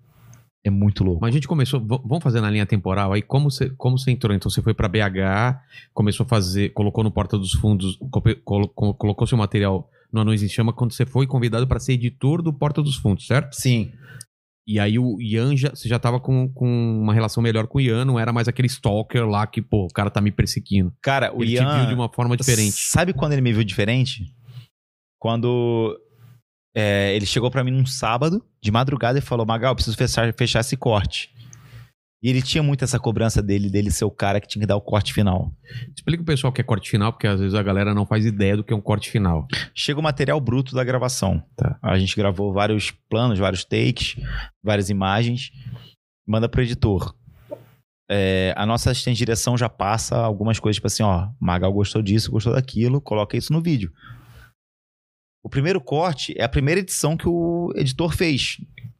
[0.65, 1.21] É muito louco.
[1.21, 4.35] Mas a gente começou, vamos fazer na linha temporal aí, como você, como você entrou?
[4.35, 5.61] Então você foi pra BH,
[5.93, 7.97] começou a fazer, colocou no Porta dos Fundos,
[8.43, 12.53] colocou seu material no Anões em Chama quando você foi convidado pra ser editor do
[12.53, 13.53] Porta dos Fundos, certo?
[13.53, 13.91] Sim.
[14.67, 16.67] E aí o Ian, já, você já tava com, com
[17.01, 19.93] uma relação melhor com o Ian, não era mais aquele stalker lá que, pô, o
[19.93, 20.93] cara tá me perseguindo.
[21.01, 21.65] Cara, o Ele Ian...
[21.65, 22.75] te viu de uma forma diferente.
[22.75, 24.25] Sabe quando ele me viu diferente?
[25.19, 25.97] Quando
[26.75, 30.33] é, ele chegou pra mim num sábado, de madrugada, e falou: Magal, eu preciso fechar,
[30.33, 31.33] fechar esse corte.
[32.21, 34.75] E ele tinha muito essa cobrança dele, dele ser o cara que tinha que dar
[34.75, 35.51] o corte final.
[35.95, 38.25] Explica pro pessoal o que é corte final, porque às vezes a galera não faz
[38.25, 39.47] ideia do que é um corte final.
[39.75, 41.43] Chega o material bruto da gravação.
[41.55, 41.77] Tá.
[41.81, 44.15] A gente gravou vários planos, vários takes,
[44.63, 45.51] várias imagens,
[46.27, 47.15] manda pro editor.
[48.09, 52.01] É, a nossa assistente de direção já passa algumas coisas, tipo assim, ó, Magal gostou
[52.01, 53.91] disso, gostou daquilo, coloca isso no vídeo.
[55.43, 58.57] O primeiro corte é a primeira edição que o editor fez.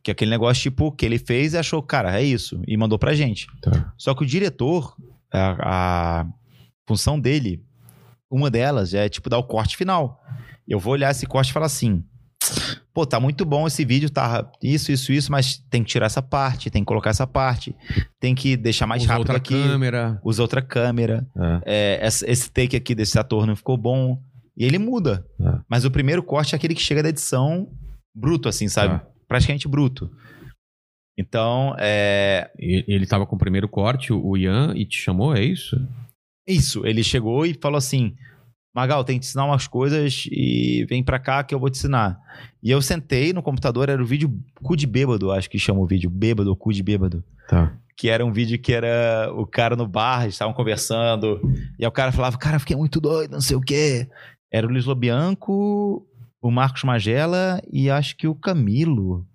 [0.08, 2.62] Que é aquele negócio, tipo, que ele fez e achou, cara, é isso.
[2.66, 3.46] E mandou pra gente.
[3.62, 3.94] Tá.
[3.98, 4.96] Só que o diretor,
[5.34, 6.28] a, a
[6.88, 7.62] função dele,
[8.32, 10.24] uma delas é, tipo, dar o corte final.
[10.66, 12.06] Eu vou olhar esse corte e falar assim:
[12.94, 16.22] pô, tá muito bom esse vídeo, tá isso, isso, isso, mas tem que tirar essa
[16.22, 17.76] parte, tem que colocar essa parte,
[18.18, 20.22] tem que deixar mais Usa rápido outra aqui, câmera.
[20.24, 21.28] usa outra câmera,
[21.66, 22.00] É.
[22.00, 24.22] é, esse take aqui desse ator não ficou bom.
[24.56, 25.26] E ele muda.
[25.38, 25.60] É.
[25.70, 27.68] Mas o primeiro corte é aquele que chega da edição
[28.16, 29.02] bruto, assim, sabe?
[29.28, 30.10] Praticamente bruto.
[31.18, 32.52] Então, é.
[32.58, 35.76] Ele tava com o primeiro corte, o Ian, e te chamou, é isso?
[36.48, 38.16] Isso, ele chegou e falou assim:
[38.76, 41.78] Magal, tem que te ensinar umas coisas e vem pra cá que eu vou te
[41.78, 42.20] ensinar.
[42.62, 45.88] E eu sentei no computador, era o vídeo cu de bêbado, acho que chama o
[45.88, 47.24] vídeo, bêbado cu de bêbado.
[47.50, 47.74] Tá.
[47.98, 51.42] que era um vídeo que era o cara no bar, eles estavam conversando,
[51.80, 54.08] e aí o cara falava, cara, fiquei muito doido, não sei o quê.
[54.52, 56.06] Era o Luiz Lobianco,
[56.42, 59.26] o Marcos Magela e acho que o Camilo.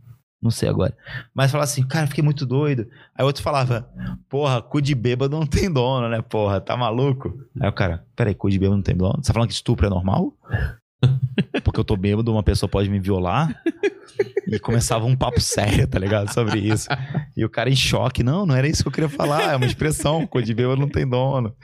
[0.40, 0.96] Não sei agora.
[1.32, 2.88] Mas falava assim, cara, fiquei muito doido.
[3.16, 3.88] Aí outro falava,
[4.28, 7.32] porra, cu de bêbado não tem dono, né, porra, tá maluco?
[7.61, 9.18] Aí o cara, peraí, cu de bêbado não tem dono?
[9.22, 10.36] Você tá falando que estupro é normal?
[11.64, 13.55] Porque eu tô bêbado, uma pessoa pode me violar?
[14.46, 16.32] E começava um papo sério, tá ligado?
[16.32, 16.88] Sobre isso.
[17.36, 19.66] E o cara em choque, não, não era isso que eu queria falar, é uma
[19.66, 21.55] expressão, cu de bêbado não tem dono.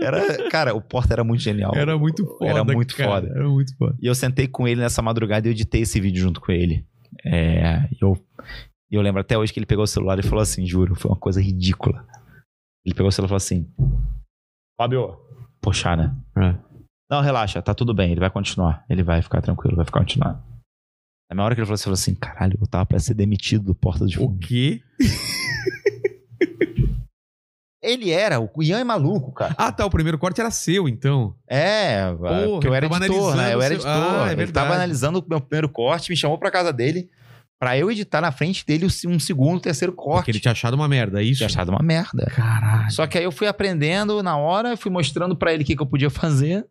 [0.00, 1.72] Era, cara, o Porta era muito genial.
[1.74, 2.50] Era muito foda.
[2.50, 3.10] Era muito cara.
[3.10, 3.28] foda.
[3.28, 3.96] Era muito foda.
[4.00, 6.86] E eu sentei com ele nessa madrugada e eu editei esse vídeo junto com ele.
[7.24, 8.16] É, eu,
[8.90, 11.18] eu lembro até hoje que ele pegou o celular e falou assim, juro, foi uma
[11.18, 12.06] coisa ridícula.
[12.84, 13.68] Ele pegou o celular e falou assim,
[14.80, 15.18] Fábio,
[15.60, 16.16] poxa, né?
[16.38, 16.69] É.
[17.10, 18.84] Não, relaxa, tá tudo bem, ele vai continuar.
[18.88, 20.40] Ele vai ficar tranquilo, vai ficar continuar.
[21.32, 23.64] Na hora que ele falou assim, ele falou assim, caralho, eu tava pra ser demitido
[23.64, 24.46] do Porta dos O Fundos.
[24.48, 24.80] quê?
[27.82, 29.54] Ele era, o Ian é maluco, cara.
[29.56, 29.86] Ah, tá.
[29.86, 31.34] O primeiro corte era seu, então.
[31.48, 32.12] É,
[32.50, 33.54] porque eu era editor, né?
[33.54, 33.90] Eu era editor.
[33.90, 34.52] o Ah, é ele verdade.
[34.52, 37.08] tava analisando o meu primeiro corte, me chamou pra casa dele
[37.58, 40.18] pra eu editar na frente dele um segundo, terceiro corte.
[40.18, 41.38] Porque ele tinha achado uma merda, é isso?
[41.38, 42.26] tinha achado uma merda.
[42.34, 42.90] Caralho.
[42.92, 45.82] Só que aí eu fui aprendendo na hora, fui mostrando pra ele o que, que
[45.82, 46.66] eu podia fazer.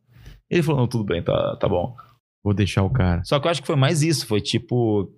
[0.49, 1.95] Ele falou, não, tudo bem, tá, tá bom.
[2.43, 3.23] Vou deixar o cara.
[3.23, 5.13] Só que eu acho que foi mais isso, foi tipo...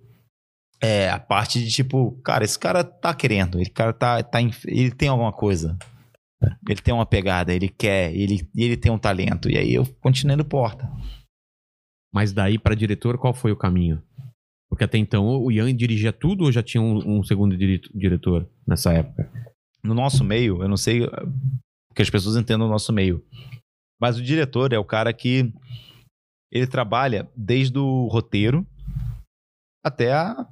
[0.84, 4.90] É, a parte de tipo, cara, esse cara tá querendo, ele cara tá, tá ele
[4.90, 5.78] tem alguma coisa.
[6.68, 9.48] Ele tem uma pegada, ele quer, ele, ele tem um talento.
[9.48, 10.90] E aí eu continuei no Porta.
[12.12, 14.02] Mas daí pra diretor, qual foi o caminho?
[14.68, 18.92] Porque até então o Ian dirigia tudo ou já tinha um, um segundo diretor nessa
[18.92, 19.30] época?
[19.82, 21.08] no nosso meio, eu não sei
[21.94, 23.22] que as pessoas entendam o nosso meio,
[24.02, 25.52] mas o diretor é o cara que
[26.50, 28.66] ele trabalha desde o roteiro
[29.84, 30.44] até a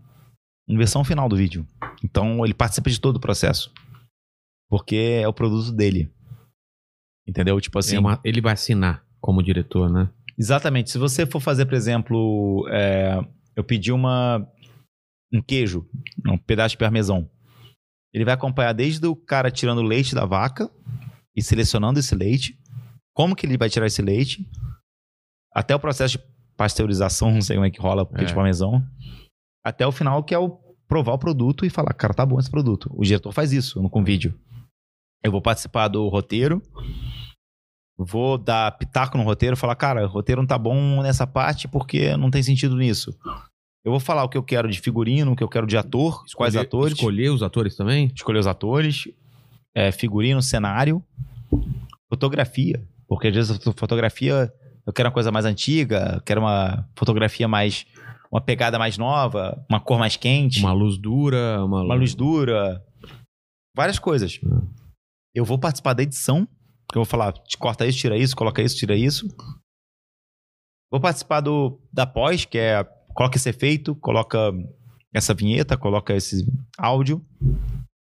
[0.68, 1.66] versão final do vídeo.
[2.05, 3.72] Então ele participa de todo o processo.
[4.68, 6.09] Porque é o produto dele.
[7.26, 7.61] Entendeu?
[7.61, 7.96] Tipo assim.
[7.96, 10.09] É uma- ele vai assinar como diretor, né?
[10.38, 10.90] Exatamente.
[10.90, 13.18] Se você for fazer, por exemplo, é,
[13.57, 14.48] eu pedi uma
[15.32, 15.88] um queijo,
[16.26, 17.28] um pedaço de parmesão.
[18.12, 20.70] Ele vai acompanhar desde o cara tirando o leite da vaca
[21.36, 22.59] e selecionando esse leite,
[23.14, 24.46] como que ele vai tirar esse leite,
[25.54, 26.24] até o processo de
[26.56, 28.28] pasteurização, não sei como é que rola o queijo É.
[28.28, 28.82] de parmesão,
[29.64, 30.58] até o final que é o
[30.88, 32.90] provar o produto e falar, cara, tá bom esse produto.
[32.92, 34.36] O diretor faz isso no com vídeo.
[35.22, 36.61] Eu vou participar do roteiro,
[37.96, 42.16] vou dar pitaco no roteiro, falar, cara, o roteiro não tá bom nessa parte porque
[42.16, 43.16] não tem sentido nisso.
[43.84, 46.24] Eu vou falar o que eu quero de figurino, o que eu quero de ator,
[46.34, 48.11] quais Escolher- atores, Escolher os atores também?
[48.14, 49.04] escolher os atores,
[49.74, 51.02] é, figurino, cenário,
[52.12, 54.52] fotografia, porque às vezes a foto- fotografia
[54.86, 57.84] eu quero uma coisa mais antiga, eu quero uma fotografia mais
[58.30, 62.80] uma pegada mais nova, uma cor mais quente, Uma luz dura, uma, uma luz dura,
[63.76, 64.38] várias coisas.
[65.34, 66.46] Eu vou participar da edição,
[66.88, 69.26] que eu vou falar, corta isso, tira isso, coloca isso, tira isso.
[70.90, 72.84] Vou participar do da pós, que é
[73.14, 74.38] coloca esse efeito, coloca
[75.12, 76.46] essa vinheta, coloca esse
[76.78, 77.24] áudio.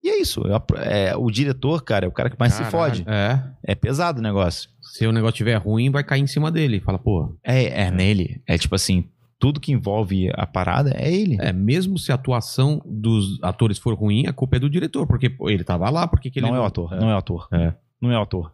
[0.07, 0.41] E é isso.
[0.77, 2.71] É, é- o diretor, cara, é o cara que mais se Caralho.
[2.71, 3.05] fode.
[3.05, 3.43] É.
[3.61, 4.69] É pesado o negócio.
[4.81, 6.79] Se o negócio estiver ruim, vai cair em cima dele.
[6.79, 7.37] Fala, pô.
[7.43, 8.41] É, é nele.
[8.47, 11.35] É tipo assim, tudo que envolve a parada é ele.
[11.41, 15.29] É, mesmo se a atuação dos atores for ruim, a culpa é do diretor, porque
[15.29, 17.47] pô, ele tava lá, porque que ele não é o ator, não é o ator.
[17.51, 17.73] É.
[18.01, 18.53] Não é o ator.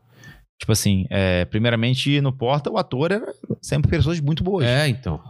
[0.57, 3.31] Tipo assim, é, primeiramente no Porta, o ator era
[3.61, 4.65] sempre pessoas muito boas.
[4.65, 5.21] É, então.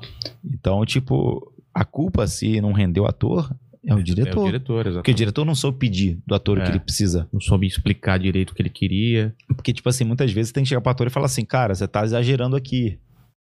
[0.43, 3.53] Então, tipo, a culpa, se não rendeu o ator,
[3.85, 4.41] é o É diretor.
[4.41, 6.65] o diretor, Porque o diretor não soube pedir do ator o É.
[6.65, 7.27] que ele precisa.
[7.31, 9.35] Não soube explicar direito o que ele queria.
[9.47, 11.87] Porque, tipo assim, muitas vezes tem que chegar pro ator e falar assim, cara, você
[11.87, 12.99] tá exagerando aqui.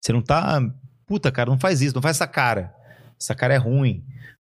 [0.04, 0.60] Você não tá.
[1.08, 2.74] Puta, cara, não faz isso, não faz essa cara.
[3.20, 4.04] Essa cara é ruim.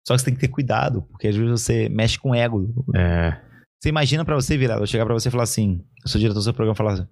[0.08, 2.74] Só que você tem que ter cuidado, porque às vezes você mexe com o ego.
[2.96, 3.40] É.
[3.82, 6.40] Você imagina pra você, Vilela, eu chegar pra você e falar assim, eu sou diretor
[6.40, 7.08] do seu programa e falar assim,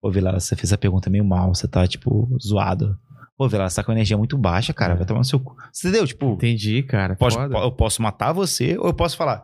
[0.00, 2.96] Pô, Vilela, você fez a pergunta meio mal, você tá, tipo, zoado.
[3.36, 5.56] Pô, Vilela, você tá com energia muito baixa, cara, vai tomar no seu cu.
[5.72, 6.06] Você entendeu?
[6.06, 7.16] Tipo, Entendi, cara.
[7.16, 7.58] Foda.
[7.58, 9.42] eu posso matar você ou eu posso falar,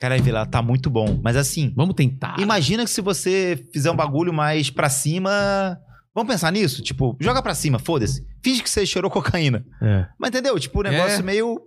[0.00, 1.20] cara, Vilela, tá muito bom.
[1.22, 2.38] Mas assim, Vamos tentar.
[2.40, 5.78] imagina que se você fizer um bagulho mais pra cima...
[6.14, 6.80] Vamos pensar nisso?
[6.82, 8.24] Tipo, joga pra cima, foda-se.
[8.42, 9.64] Finge que você cheirou cocaína.
[9.82, 10.58] É, Mas entendeu?
[10.58, 11.22] Tipo, o negócio É.
[11.22, 11.60] meio...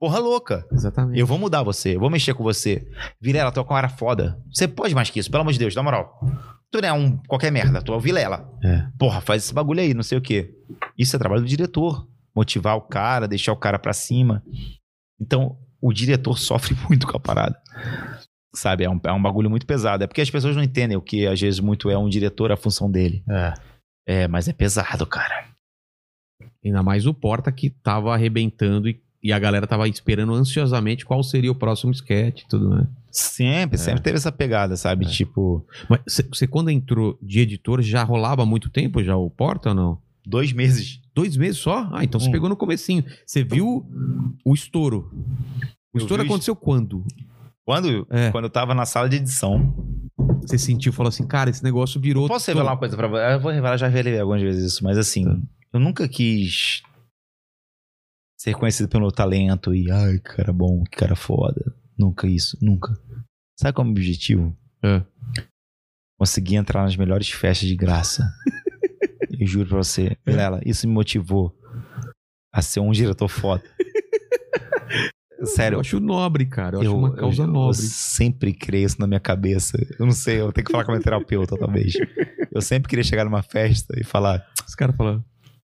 [0.00, 0.66] Porra louca.
[0.72, 1.18] exatamente.
[1.18, 2.86] Eu vou mudar você, eu vou mexer com você.
[3.20, 4.38] Vilela, tu é um cara foda.
[4.52, 6.18] Você pode mais que isso, pelo amor de Deus, na moral.
[6.74, 8.50] Tu não é um qualquer merda, tu é o Vilela.
[8.60, 8.88] É.
[8.98, 10.52] Porra, faz esse bagulho aí, não sei o quê.
[10.98, 12.04] Isso é trabalho do diretor.
[12.34, 14.42] Motivar o cara, deixar o cara pra cima.
[15.20, 17.56] Então, o diretor sofre muito com a parada.
[18.56, 20.02] Sabe, é um, é um bagulho muito pesado.
[20.02, 22.56] É porque as pessoas não entendem o que às vezes muito é um diretor, a
[22.56, 23.22] função dele.
[23.30, 23.54] É.
[24.04, 25.46] É, mas é pesado, cara.
[26.64, 31.22] Ainda mais o Porta que tava arrebentando e, e a galera tava esperando ansiosamente qual
[31.24, 32.86] seria o próximo sketch e tudo, né?
[33.10, 35.06] Sempre, sempre teve essa pegada, sabe?
[35.06, 35.08] É.
[35.08, 36.00] Tipo, Mas
[36.30, 39.98] você- quando entrou de editor, já rolava há muito tempo já o Porta ou não?
[40.26, 41.00] dois meses.
[41.14, 41.88] Dois meses só?
[41.92, 42.32] Ah, então você Hum.
[42.32, 43.04] pegou no comecinho.
[43.26, 43.86] Você viu
[44.44, 45.10] o estouro.
[45.92, 47.04] O Eu estouro aconteceu quando?
[47.64, 48.30] Quando, É.
[48.30, 49.74] quando eu tava na sala de edição.
[50.42, 52.26] Você sentiu, falou assim, cara, esse negócio virou...
[52.28, 53.34] Posso revelar uma coisa pra você?
[53.34, 55.38] Eu vou revelar, já revelei algumas vezes isso, mas assim, Tá.
[55.74, 56.82] eu nunca quis
[58.44, 61.74] ser conhecido pelo meu talento e, ai, que cara bom, que cara foda.
[61.98, 62.92] Nunca isso, nunca.
[63.58, 64.54] Sabe qual é o meu objetivo?
[64.82, 65.02] É.
[66.18, 68.22] Conseguir entrar nas melhores festas de graça.
[69.40, 71.56] eu juro pra você, Vilela, isso me motivou
[72.52, 73.64] a ser um diretor foda.
[75.44, 76.76] Sério, Eu acho nobre, cara.
[76.76, 77.76] Eu, acho eu, uma causa eu- eu nobre.
[77.76, 79.76] sempre criei isso na minha cabeça.
[79.98, 81.94] Eu não sei, eu tenho que falar com a minha terapeuta talvez.
[82.52, 85.22] Eu sempre queria chegar numa festa e falar: Os caras falam,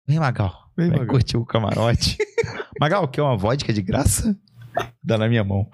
[0.07, 0.62] Vem, Magal.
[0.77, 2.17] Vem, Vem, Magal." curtir o camarote.
[2.81, 4.37] Magal, quer uma vodka de graça?
[5.03, 5.69] Dá na minha mão.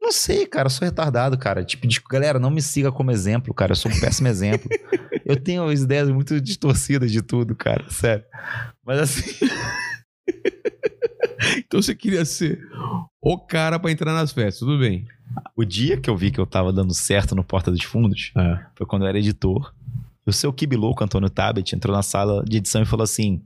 [0.00, 1.64] Não sei, cara, eu sou retardado, cara.
[1.64, 3.72] Tipo, galera, não me siga como exemplo, cara.
[3.72, 4.68] Eu sou um péssimo exemplo.
[5.24, 7.84] Eu tenho as ideias muito distorcidas de tudo, cara.
[7.90, 8.24] Sério.
[8.86, 9.48] Mas assim.
[11.58, 12.60] então você queria ser
[13.20, 15.04] o cara pra entrar nas festas, tudo bem.
[15.56, 18.60] O dia que eu vi que eu tava dando certo no Porta dos Fundos É.
[18.76, 19.74] foi quando eu era editor.
[20.24, 23.42] O seu Kibilouco, Antônio Tabet, entrou na sala de edição e falou assim: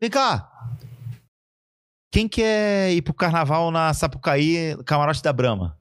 [0.00, 0.50] Vem cá!
[2.10, 5.78] Quem quer ir pro carnaval na Sapucaí, camarote da Brama?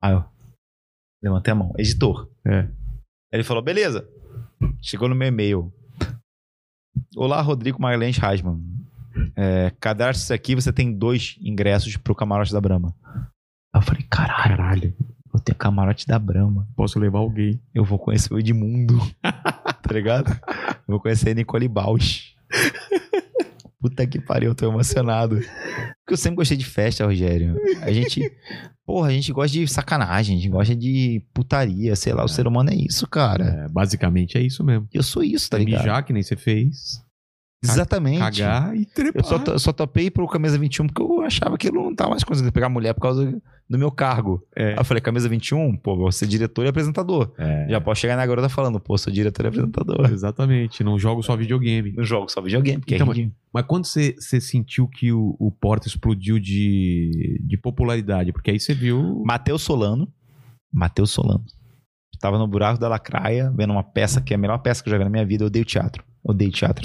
[0.00, 0.24] Aí eu
[1.20, 2.30] levantei a mão, editor.
[2.46, 2.70] É.
[3.32, 4.08] Ele falou: beleza.
[4.80, 5.72] Chegou no meu e-mail.
[7.16, 8.62] Olá, Rodrigo Magalhães Rasman.
[9.36, 12.94] É, Cadastre-se aqui, você tem dois ingressos pro camarote da Brama.
[13.74, 14.96] Aí eu falei: caralho, Caralho,
[15.34, 17.60] eu tenho camarote da Brama posso levar alguém.
[17.74, 18.96] eu vou conhecer o Edmundo.
[19.20, 20.30] tá ligado?
[20.30, 22.29] Eu vou conhecer a Nicole Bausch.
[23.80, 25.36] Puta que pariu, eu tô emocionado.
[25.36, 27.56] Porque eu sempre gostei de festa, Rogério.
[27.82, 28.20] A gente.
[28.84, 32.46] Porra, a gente gosta de sacanagem, a gente gosta de putaria, sei lá, o ser
[32.46, 33.44] humano é isso, cara.
[33.44, 34.86] É, basicamente é isso mesmo.
[34.92, 35.80] Eu sou isso, tá É ligado?
[35.82, 37.00] mijar, que nem você fez.
[37.64, 38.18] Exatamente.
[38.18, 39.22] Cagar e trepar.
[39.22, 42.10] Eu só, eu só topei pro camisa 21 porque eu achava que eu não tava
[42.10, 43.40] mais conseguindo pegar mulher por causa
[43.70, 44.44] do meu cargo.
[44.56, 44.70] É.
[44.72, 47.32] Aí eu falei, camisa 21, pô, vou ser diretor e apresentador.
[47.38, 50.10] É, Já posso chegar na garota falando, pô, sou diretor e apresentador.
[50.12, 51.92] Exatamente, não jogo só videogame.
[51.92, 53.40] Não jogo só videogame, porque Então, é mas- ridículo.
[53.54, 58.32] Mas quando você, você sentiu que o, o Porta explodiu de, de popularidade?
[58.32, 59.22] Porque aí você viu.
[59.24, 60.12] Matheus Solano.
[60.72, 61.44] Matheus Solano.
[62.20, 64.92] Tava no buraco da lacraia, vendo uma peça que é a melhor peça que eu
[64.92, 65.44] já vi na minha vida.
[65.44, 66.04] Eu odeio teatro.
[66.22, 66.84] Odeio teatro.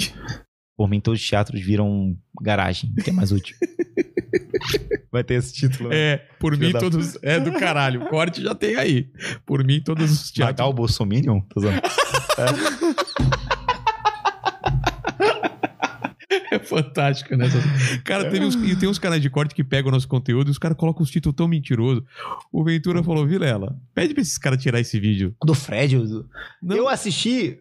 [0.76, 3.56] Por mim, todos os teatros viram garagem, que é mais útil.
[5.10, 5.88] Vai ter esse título.
[5.88, 5.96] né?
[5.96, 7.16] É, por mim da todos.
[7.22, 8.02] É do caralho.
[8.02, 9.08] O corte já tem aí.
[9.46, 10.58] Por mim, todos os teatros.
[10.58, 11.40] Magal Bolsominion?
[11.40, 11.80] Tô zoando.
[16.52, 17.46] É fantástico, né?
[18.04, 20.50] Cara, teve uns, e tem uns canais de corte que pegam o nosso conteúdo e
[20.52, 22.04] os caras colocam uns títulos tão mentirosos.
[22.52, 25.34] O Ventura falou, Vilela, pede pra esses caras tirar esse vídeo.
[25.44, 25.96] Do Fred.
[25.98, 26.26] do-
[26.70, 27.58] Eu assisti,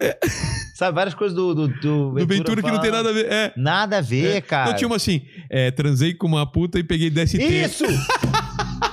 [0.75, 3.25] sabe, várias coisas do, do, do, do Ventura que não tem nada a ver.
[3.31, 3.53] É.
[3.57, 4.41] Nada a ver, É.
[4.41, 4.69] cara.
[4.69, 7.41] Não, tinha uma assim, é, transei com uma puta e peguei DST.
[7.41, 7.85] Isso!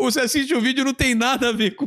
[0.00, 1.86] Você assiste o vídeo não tem nada a ver com...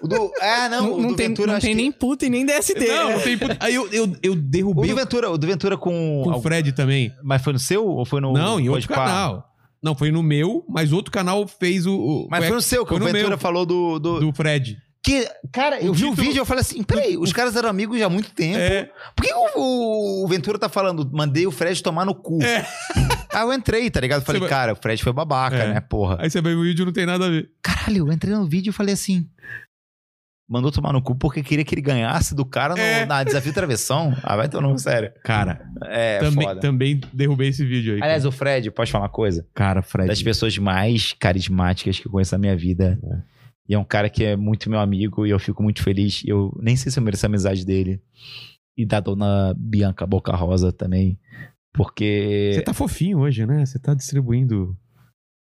[0.00, 1.54] O do, ah, não, Não, o não do tem, Ventura.
[1.54, 2.86] não tem que- nem puta e nem DST.
[2.86, 3.56] Não, não tem puta.
[3.58, 6.20] Aí eu, eu, eu O derrubei do Ventura, o do Ventura com.
[6.24, 7.12] com o Fred também.
[7.22, 8.32] Mas foi no seu ou foi no.
[8.32, 9.44] não, em outro canal.
[9.82, 11.94] Não, foi no meu, mas outro canal fez o...
[11.94, 13.38] o Mas foi no seu, que foi o Ventura meu.
[13.38, 13.98] falou do.
[13.98, 14.76] do, do Fred.
[15.08, 17.68] Que, cara, eu O vi o vídeo e eu falei assim: peraí, os caras eram
[17.68, 18.58] amigos há muito tempo.
[18.58, 18.90] É.
[19.16, 22.42] Por que o, o Ventura tá falando, mandei o Fred tomar no cu?
[22.42, 22.66] É.
[23.32, 24.22] Aí eu entrei, tá ligado?
[24.24, 25.74] Falei, Você cara, o Fred foi babaca, É.
[25.74, 26.18] né, porra.
[26.20, 27.50] Aí você vê o vídeo não tem nada a ver.
[27.62, 29.26] Caralho, eu entrei no vídeo e falei assim.
[30.50, 33.04] Mandou tomar no cu porque queria que ele ganhasse do cara no, É.
[33.04, 34.16] na Desafio Travessão.
[34.22, 35.12] Ah, vai ter nome sério.
[35.22, 36.60] Cara, É, também, foda.
[36.60, 38.02] também derrubei esse vídeo aí.
[38.02, 39.46] Aliás, o Fred, posso falar uma coisa?
[39.54, 40.08] cara, Fred.
[40.08, 42.98] das pessoas mais carismáticas que eu conheço na minha vida.
[43.68, 46.22] E é um cara que é muito meu amigo e eu fico muito feliz.
[46.24, 48.00] Eu nem sei se eu mereço a amizade dele.
[48.76, 51.18] E da dona Bianca Boca Rosa também.
[51.74, 52.52] Porque.
[52.54, 53.66] Você tá fofinho hoje, né?
[53.66, 54.76] Você tá distribuindo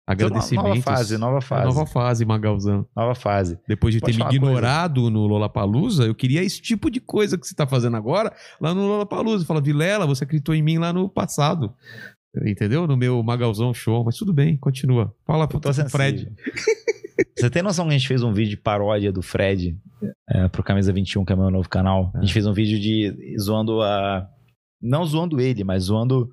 [0.05, 0.85] agradecimentos.
[0.85, 1.61] Nova fase, nova fase.
[1.61, 2.87] É, Nova, Nova fase, Magalzão.
[3.15, 3.59] fase.
[3.67, 7.47] Depois de Pode ter me ignorado no Lollapalooza, eu queria esse tipo de coisa que
[7.47, 9.45] você tá fazendo agora lá no Lollapalooza.
[9.45, 11.73] Fala, Vilela, você acreditou em mim lá no passado.
[12.45, 12.87] Entendeu?
[12.87, 14.03] No meu Magalzão show.
[14.03, 15.13] Mas tudo bem, continua.
[15.25, 16.31] Fala pro Fred.
[17.37, 19.77] Você tem noção que a gente fez um vídeo de paródia do Fred
[20.29, 22.11] é, pro Camisa 21, que é meu novo canal?
[22.15, 24.27] A gente fez um vídeo de zoando a.
[24.81, 26.29] Não zoando ele, mas zoando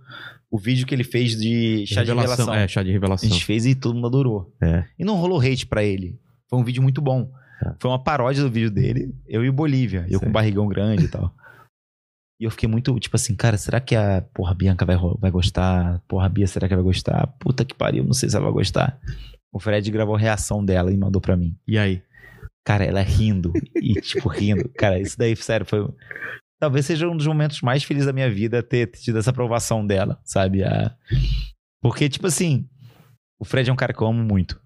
[0.51, 2.53] o vídeo que ele fez de chá de revelação.
[2.55, 3.29] É, chá de A revelação.
[3.29, 4.53] gente fez e todo mundo adorou.
[4.61, 4.85] É.
[4.99, 6.19] E não rolou hate pra ele.
[6.49, 7.31] Foi um vídeo muito bom.
[7.61, 7.77] Tá.
[7.79, 10.05] Foi uma paródia do vídeo dele, eu e o Bolívia.
[10.09, 10.27] Eu Sei.
[10.27, 11.33] com barrigão grande e tal.
[12.41, 15.31] E eu fiquei muito, tipo assim, cara, será que a porra a Bianca vai, vai
[15.31, 16.01] gostar?
[16.09, 17.27] Porra, a Bia, será que ela vai gostar?
[17.39, 18.99] Puta que pariu, não sei se ela vai gostar.
[19.53, 21.55] O Fred gravou a reação dela e mandou pra mim.
[21.69, 22.03] E aí?
[22.65, 24.69] Cara, ela rindo e, tipo, rindo.
[24.71, 25.87] Cara, isso daí, sério, foi.
[26.59, 30.19] Talvez seja um dos momentos mais felizes da minha vida ter tido essa aprovação dela,
[30.25, 30.63] sabe?
[30.63, 30.95] A-
[31.83, 32.67] Porque, tipo assim,
[33.39, 34.59] o Fred é um cara que eu amo muito.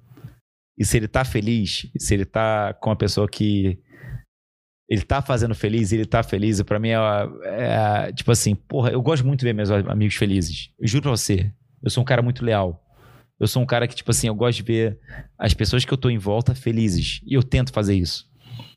[0.79, 3.81] E se ele tá feliz, se ele tá com uma pessoa que.
[4.89, 6.99] Ele tá fazendo feliz, ele tá feliz, pra mim é,
[7.45, 10.71] é, tipo assim, porra, eu gosto muito de ver meus amigos felizes.
[10.79, 11.51] Eu juro pra você,
[11.83, 12.81] eu sou um cara muito leal.
[13.41, 14.99] Eu sou um cara que, tipo assim, eu gosto de ver
[15.39, 17.21] as pessoas que eu tô em volta felizes.
[17.27, 18.29] E eu tento fazer isso.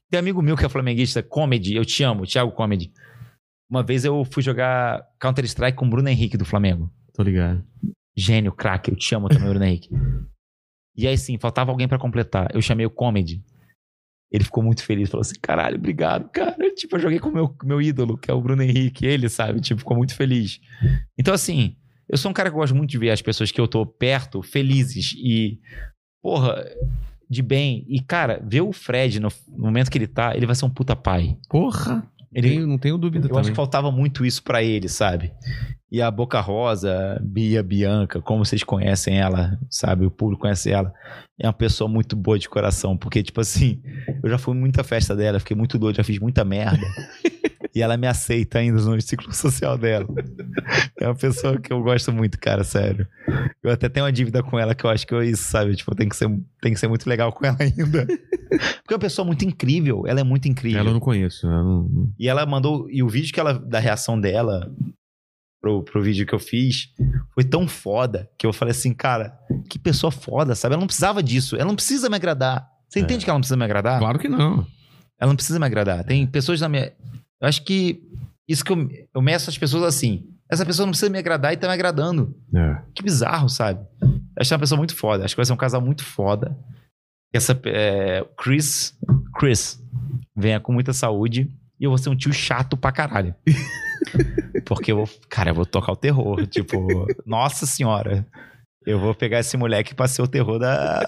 [0.09, 2.91] Tem um amigo meu que é flamenguista, Comedy, eu te amo, Thiago Comedy.
[3.69, 6.89] Uma vez eu fui jogar Counter-Strike com o Bruno Henrique do Flamengo.
[7.13, 7.63] Tô ligado.
[8.15, 9.89] Gênio, craque, eu te amo também, Bruno Henrique.
[10.95, 12.49] E aí sim, faltava alguém pra completar.
[12.53, 13.43] Eu chamei o Comedy.
[14.31, 16.55] Ele ficou muito feliz, falou assim: caralho, obrigado, cara.
[16.75, 19.05] Tipo, eu joguei com o meu, meu ídolo, que é o Bruno Henrique.
[19.05, 19.61] Ele, sabe?
[19.61, 20.59] Tipo, ficou muito feliz.
[21.17, 21.75] Então, assim,
[22.09, 24.41] eu sou um cara que gosto muito de ver as pessoas que eu tô perto
[24.41, 25.59] felizes e,
[26.21, 26.63] porra,
[27.29, 27.85] de bem.
[27.87, 30.69] E, cara, ver o Fred no, no momento que ele tá, ele vai ser um
[30.69, 31.37] puta pai.
[31.49, 32.05] Porra!
[32.33, 33.41] Ele, Tenho- não tenho dúvida eu também.
[33.41, 35.31] acho que faltava muito isso pra ele, sabe?
[35.91, 40.05] E a Boca Rosa, Bia Bianca, como vocês conhecem ela, sabe?
[40.05, 40.93] O público conhece ela.
[41.39, 43.81] É uma pessoa muito boa de coração, porque, tipo assim,
[44.21, 46.85] eu já fui muita festa dela, fiquei muito doido, já fiz muita merda.
[47.77, 50.07] e ela me aceita ainda no ciclo social dela.
[50.99, 53.07] É uma pessoa que eu gosto muito, cara, sério.
[53.63, 55.75] Eu até tenho uma dívida com ela que eu acho que é isso, sabe?
[55.75, 56.27] Tipo, tem que ser,
[56.61, 58.05] tem que ser muito legal com ela ainda.
[58.05, 60.79] Porque é uma pessoa muito incrível, ela é muito incrível.
[60.79, 61.45] Ela eu não conheço.
[61.47, 62.89] ela não- E ela mandou.
[62.89, 63.53] E o vídeo que ela.
[63.53, 64.71] Da reação dela
[65.61, 66.89] pro, pro vídeo que eu fiz
[67.33, 69.37] foi tão foda que eu falei assim, cara,
[69.69, 70.73] que pessoa foda, sabe?
[70.73, 71.55] Ela não precisava disso.
[71.55, 72.67] Ela não precisa me agradar.
[72.89, 73.01] Você É.
[73.01, 73.99] entende que ela não precisa me agradar?
[73.99, 74.65] Claro que não.
[75.19, 76.03] Ela não precisa me agradar.
[76.05, 76.91] Tem pessoas na minha.
[77.41, 78.01] Eu acho que.
[78.47, 80.25] Isso que eu, eu meço as pessoas assim.
[80.49, 82.33] Essa pessoa não precisa me agradar e tá me agradando.
[82.55, 82.81] É.
[82.95, 83.85] Que bizarro, sabe?
[84.01, 84.09] Eu
[84.39, 85.25] acho uma pessoa muito foda.
[85.25, 86.57] Acho que vai ser um casal muito foda.
[87.33, 88.97] Essa, é, Chris,
[89.37, 89.83] Chris
[90.35, 93.35] venha com muita saúde e eu vou ser um tio chato pra caralho.
[94.65, 96.45] Porque eu vou, cara, eu vou tocar o terror.
[96.47, 98.25] Tipo, nossa senhora.
[98.85, 101.01] Eu vou pegar esse moleque pra ser o terror da,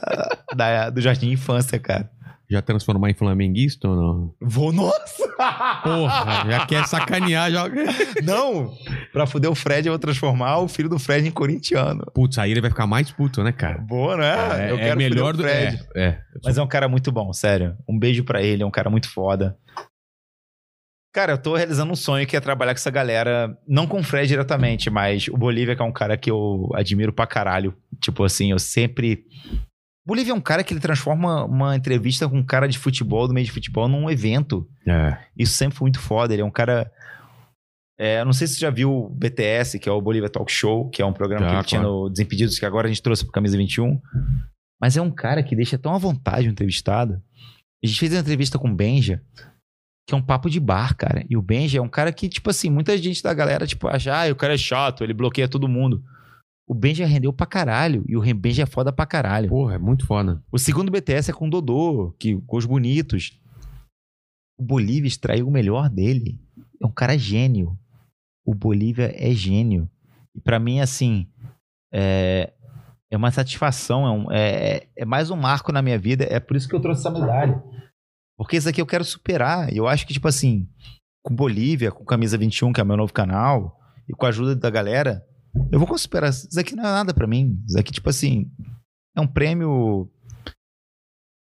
[0.53, 2.11] da- do jardim de infância, cara.
[2.49, 4.35] Já transformar em flamenguista ou não?
[4.41, 5.27] Vou, nossa!
[5.83, 7.65] Porra, já quer sacanear, já.
[8.25, 8.73] Não!
[9.13, 12.05] Pra fuder o Fred, eu vou transformar o filho do Fred em corintiano.
[12.13, 13.77] Putz, aí ele vai ficar mais puto, né, cara?
[13.77, 14.67] Boa, né?
[14.67, 15.43] É, eu é quero melhor o do.
[15.43, 15.79] Fred.
[15.95, 16.21] É, é.
[16.43, 17.77] Mas é um cara muito bom, sério.
[17.87, 19.55] Um beijo pra ele, é um cara muito foda.
[21.11, 24.03] Cara, eu tô realizando um sonho que é trabalhar com essa galera, não com o
[24.03, 27.75] Fred diretamente, mas o Bolívia, que é um cara que eu admiro pra caralho.
[27.99, 29.25] Tipo assim, eu sempre.
[30.09, 33.33] Bolívia é um cara que ele transforma uma entrevista com um cara de futebol, do
[33.33, 34.67] meio de futebol, num evento.
[34.87, 35.15] É.
[35.37, 36.33] Isso sempre foi muito foda.
[36.33, 36.91] Ele é um cara.
[37.95, 40.51] É, eu não sei se você já viu o BTS, que é o Bolívia Talk
[40.51, 42.05] Show, que é um programa Já, que ele tinha claro.
[42.05, 44.01] no Desimpedidos, que agora a gente trouxe pro Camisa 21.
[44.81, 47.21] Mas é um cara que deixa tão à vontade o entrevistado.
[47.83, 49.21] A gente fez uma entrevista com o Benja,
[50.07, 51.23] que é um papo de bar, cara.
[51.29, 54.11] E o Benja é um cara que, tipo assim, muita gente da galera, tipo, acha,
[54.11, 56.03] ah, o cara é chato, ele bloqueia todo mundo.
[56.69, 58.03] O Benja rendeu pra caralho.
[58.07, 59.49] E o Benja é foda pra caralho.
[59.49, 60.43] Porra, é muito foda.
[60.51, 63.39] O segundo BTS é com o Dodô, que, com os bonitos.
[64.59, 66.39] O Bolívia extraiu o melhor dele.
[66.81, 67.77] É um cara gênio.
[68.45, 69.89] O Bolívia é gênio.
[70.35, 71.27] E pra mim, assim,
[71.91, 72.53] é,
[73.11, 76.25] é uma satisfação, é, um- é, é mais um marco na minha vida.
[76.29, 77.63] É por isso que eu trouxe essa medalha.
[78.37, 79.73] Porque isso aqui eu quero superar.
[79.73, 80.69] E eu acho que, tipo assim,
[81.25, 83.75] com Bolívia, com Camisa 21, que é meu novo canal,
[84.07, 85.25] e com a ajuda da galera,
[85.71, 86.29] eu vou superar.
[86.29, 87.61] Isso aqui não é nada pra mim.
[87.67, 88.49] Isso aqui, tipo assim,
[89.15, 90.09] é um prêmio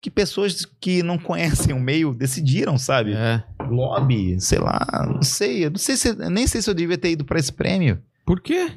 [0.00, 3.14] que pessoas que não conhecem o meio decidiram, sabe?
[3.14, 3.42] É.
[3.68, 5.64] Lobby, sei lá, não sei.
[5.66, 8.00] Eu não sei se, nem sei se eu devia ter ido pra esse prêmio.
[8.24, 8.72] Por quê?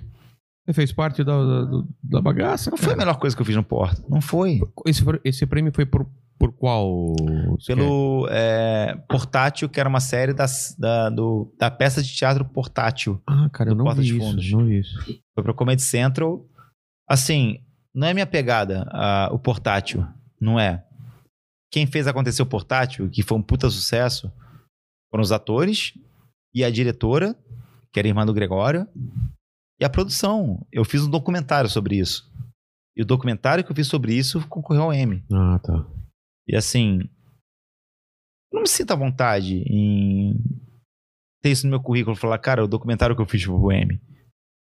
[0.66, 2.70] Você fez parte da, da, da bagaça?
[2.70, 3.00] Não foi a cara.
[3.00, 4.04] melhor coisa que eu fiz no Porto.
[4.10, 4.62] Não foi.
[4.86, 6.08] Esse, esse prêmio foi por,
[6.42, 7.16] por qual?
[7.66, 13.22] Pelo é, Portátil, que era uma série das- da, do- da peça de teatro Portátil.
[13.28, 14.58] Ah, cara, eu do não Porta vi isso.
[14.58, 14.98] Não vi isso.
[15.34, 16.46] Foi pro Comedy Central.
[17.10, 17.60] Assim,
[17.94, 20.06] não é minha pegada ah, o Portátil.
[20.40, 20.84] Não é.
[21.72, 24.32] Quem fez acontecer o Portátil, que foi um puta sucesso,
[25.12, 25.94] foram os atores
[26.54, 27.36] e a diretora,
[27.94, 28.88] que era a irmã do Gregório,
[29.80, 30.66] e a produção.
[30.72, 32.30] Eu fiz um documentário sobre isso.
[32.98, 35.24] E o documentário que eu fiz sobre isso concorreu ao M.
[35.32, 35.86] Ah, tá.
[36.48, 37.00] E assim,
[38.52, 40.36] não me sinto à vontade em
[41.42, 44.00] ter isso no meu currículo, falar, cara, o documentário que eu fiz pro M.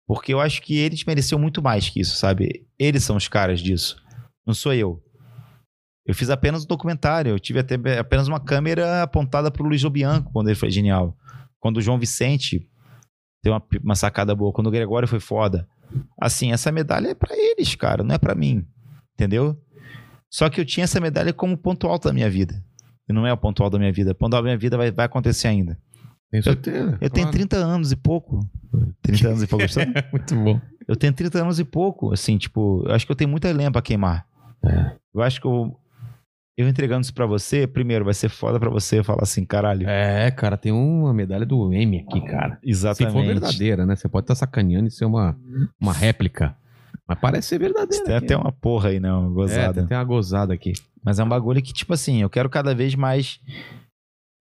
[0.06, 2.66] Porque eu acho que eles mereciam muito mais que isso, sabe?
[2.78, 4.02] Eles são os caras disso.
[4.46, 5.02] Não sou eu.
[6.06, 7.30] Eu fiz apenas um documentário.
[7.30, 11.16] Eu tive até apenas uma câmera apontada pro Luiz Lobianco quando ele foi genial.
[11.58, 12.68] Quando o João Vicente
[13.42, 14.52] Tem uma, uma sacada boa.
[14.52, 15.68] Quando o Gregório foi foda.
[16.20, 18.64] Assim, essa medalha é pra eles, cara, não é pra mim.
[19.14, 19.60] Entendeu?
[20.36, 22.62] Só que eu tinha essa medalha como ponto alto da minha vida.
[23.08, 24.10] E não é o ponto alto da minha vida.
[24.10, 25.78] O ponto alto da minha vida vai, vai acontecer ainda.
[26.30, 26.98] Tenho certeza.
[27.00, 28.46] Eu tenho 30 anos e pouco.
[29.00, 29.82] 30 anos e pouco, gostou?
[30.12, 30.60] Muito bom.
[30.86, 33.70] Eu tenho 30 anos e pouco, assim, tipo, eu acho que eu tenho muita lenha
[33.70, 34.26] pra queimar.
[34.62, 34.92] É.
[35.14, 35.74] Eu acho que eu,
[36.54, 39.88] eu entregando isso pra você, primeiro, vai ser foda pra você falar assim, caralho.
[39.88, 42.58] É, cara, tem uma medalha do M aqui, cara.
[42.62, 43.14] Se Exatamente.
[43.14, 43.96] for verdadeira, né?
[43.96, 45.34] Você pode estar sacaneando e ser uma,
[45.80, 46.54] uma réplica.
[47.08, 48.04] Mas parece ser verdadeira.
[48.04, 48.36] Tem até né?
[48.36, 49.74] uma porra aí, não, É, gozada.
[49.74, 50.72] tem, tem uma gozada aqui.
[51.04, 53.40] Mas é um bagulho que, tipo assim, eu quero cada vez mais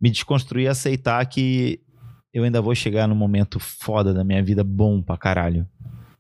[0.01, 1.80] me desconstruir e aceitar que
[2.34, 5.67] eu ainda vou chegar num momento foda da minha vida bom pra caralho.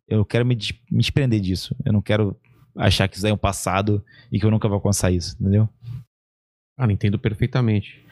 [0.07, 0.55] Eu quero me,
[0.91, 1.75] me desprender disso.
[1.83, 2.39] Eu não quero
[2.77, 5.67] achar que isso é um passado e que eu nunca vou alcançar isso, entendeu?
[6.77, 8.05] Cara, entendo perfeitamente.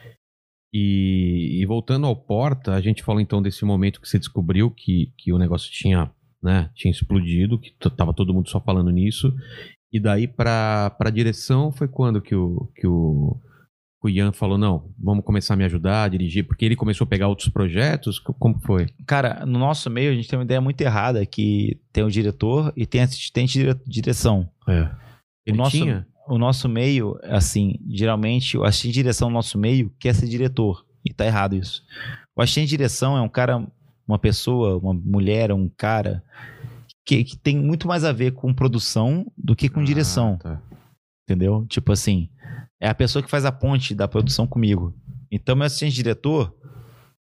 [0.72, 5.12] E, e voltando ao Porta, a gente falou então desse momento que você descobriu que,
[5.16, 6.10] que o negócio tinha,
[6.44, 9.32] né, tinha explodido, que tava todo mundo só falando nisso.
[9.92, 13.40] E daí pra, pra direção foi quando que o, que o,
[14.02, 17.08] o Ian falou, não, vamos começar a me ajudar a dirigir, porque ele começou a
[17.08, 18.18] pegar outros projetos?
[18.18, 18.86] Co- Como foi?
[19.06, 22.72] Cara, no nosso meio a gente tem uma ideia muito errada que tem o diretor
[22.76, 24.48] e tem assistente de dire- direção.
[25.46, 26.06] Ele nosso- tinha?
[26.26, 30.84] O nosso meio, assim, geralmente o assistente de direção do nosso meio quer ser diretor.
[31.04, 31.82] E tá errado isso.
[32.34, 33.64] O assistente de direção é um cara,
[34.06, 36.22] uma pessoa, uma mulher, um cara
[37.04, 40.38] que, que tem muito mais a ver com produção do que com direção.
[40.40, 40.62] Ah, tá.
[41.24, 41.66] Entendeu?
[41.68, 42.28] Tipo assim,
[42.80, 44.94] é a pessoa que faz a ponte da produção comigo.
[45.30, 46.54] Então, meu assistente diretor,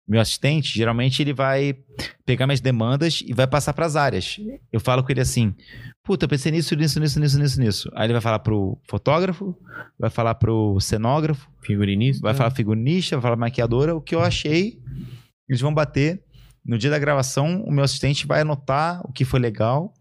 [0.07, 1.77] meu assistente, geralmente ele vai
[2.25, 4.37] pegar minhas demandas e vai passar para as áreas.
[4.71, 5.55] Eu falo com ele assim:
[6.03, 7.91] puta, eu pensei nisso, nisso, nisso, nisso, nisso, nisso.
[7.95, 9.55] Aí ele vai falar pro fotógrafo,
[9.97, 12.21] vai falar pro cenógrafo, Figurinista?
[12.21, 14.77] vai falar figurinista, vai falar maquiadora, o que eu achei,
[15.47, 16.21] eles vão bater.
[16.65, 19.93] No dia da gravação, o meu assistente vai anotar o que foi legal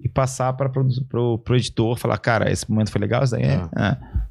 [0.00, 3.62] e passar para pro, pro editor, falar, cara, esse momento foi legal, isso daí é.
[3.76, 4.28] Ah.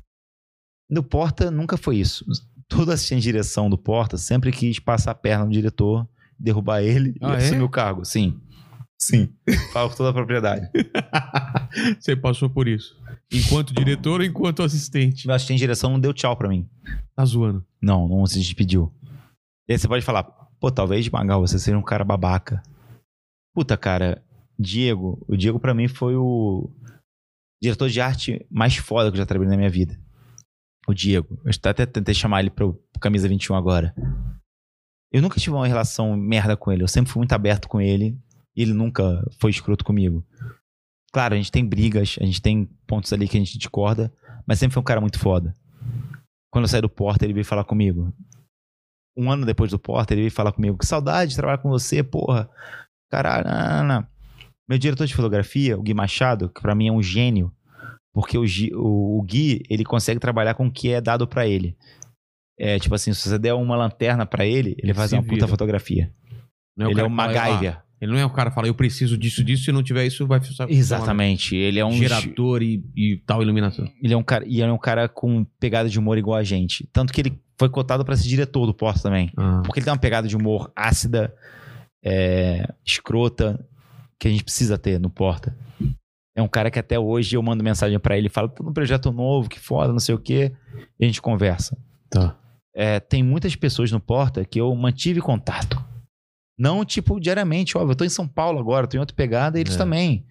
[0.90, 2.26] No Porta nunca foi isso.
[2.68, 7.16] Todo assistente de direção do Porta sempre quis passar a perna no diretor, derrubar ele
[7.22, 7.38] Ah, e é?
[7.38, 8.04] assumir o cargo.
[8.06, 8.40] Sim.
[9.00, 9.34] Sim.
[9.74, 10.70] Falo com toda a propriedade.
[12.00, 12.96] Você passou por isso.
[13.34, 15.26] Enquanto diretor ou enquanto assistente?
[15.26, 16.70] Meu assistente de direção não deu tchau pra mim.
[17.16, 17.66] Tá zoando.
[17.82, 18.94] Não, não se despediu.
[19.68, 20.28] E aí você pode falar,
[20.62, 22.62] pô, talvez, Magal, você seja um cara babaca.
[23.54, 24.24] Puta, cara,
[24.58, 26.70] Diego, o Diego pra mim foi o
[27.62, 30.00] diretor de arte mais foda que eu já trabalhei na minha vida.
[30.88, 31.42] O Diego.
[31.44, 33.94] Eu até tentei chamar ele pro Camisa 21 agora.
[35.12, 36.84] Eu nunca tive uma relação merda com ele.
[36.84, 38.18] Eu sempre fui muito aberto com ele.
[38.56, 40.26] E ele nunca foi escroto comigo.
[41.12, 44.14] Claro, a gente tem brigas, a gente tem pontos ali que a gente discorda,
[44.46, 45.54] mas sempre foi um cara muito foda.
[46.50, 48.14] Quando eu saí do Porta, ele veio falar comigo.
[49.22, 50.78] Um ano depois do Porta, ele veio falar comigo.
[50.78, 52.50] Que saudade de trabalhar com você, porra.
[53.12, 54.08] Caralho, não, não, não.
[54.70, 57.52] Meu diretor de fotografia, o Gui Machado, que pra mim é um gênio,
[58.14, 58.44] porque o,
[58.74, 61.76] o- o Gui, ele consegue trabalhar com o que é dado pra ele.
[62.60, 65.24] É, tipo assim, se você der uma lanterna pra ele, ele Ele faz se uma
[65.24, 66.12] puta fotografia.
[66.78, 67.78] Não ele é que fala, MacGyver.
[67.78, 70.06] "Ah, ele não é o cara que fala, eu preciso disso, disso, se não tiver
[70.06, 70.72] isso, vai funcionar.
[70.72, 71.56] Exatamente.
[71.56, 73.86] Ele é um Gerador e, e tal iluminação.
[74.02, 76.44] Ele é um cara, e ele é um cara com pegada de humor igual a
[76.44, 76.88] gente.
[76.94, 79.32] Tanto que ele foi cotado pra ser diretor do Porta também.
[79.38, 81.34] Ah, Porque ele tem uma pegada de humor ácida,
[82.04, 83.64] é, escrota,
[84.20, 85.56] que a gente precisa ter no Porta.
[86.36, 89.12] É um cara que até hoje eu mando mensagem pra ele, falo, tô num projeto
[89.12, 90.54] novo, que foda, não sei o quê,
[91.00, 91.78] e a gente conversa.
[92.10, 92.38] tá.
[92.74, 95.84] É, tem muitas pessoas no Porta que eu mantive contato.
[96.58, 99.62] Não, tipo, diariamente, óbvio, eu tô em São Paulo agora, tô em outra pegada, e
[99.62, 99.78] eles É.
[99.78, 100.26] também.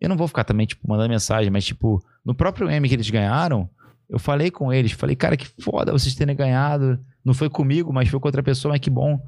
[0.00, 3.08] Eu não vou ficar também, tipo, mandando mensagem, mas, tipo, no próprio M que eles
[3.08, 3.70] ganharam,
[4.08, 6.98] eu falei com eles, falei, cara, que foda vocês terem ganhado.
[7.24, 9.20] Não foi comigo, mas foi com outra pessoa, mas que bom.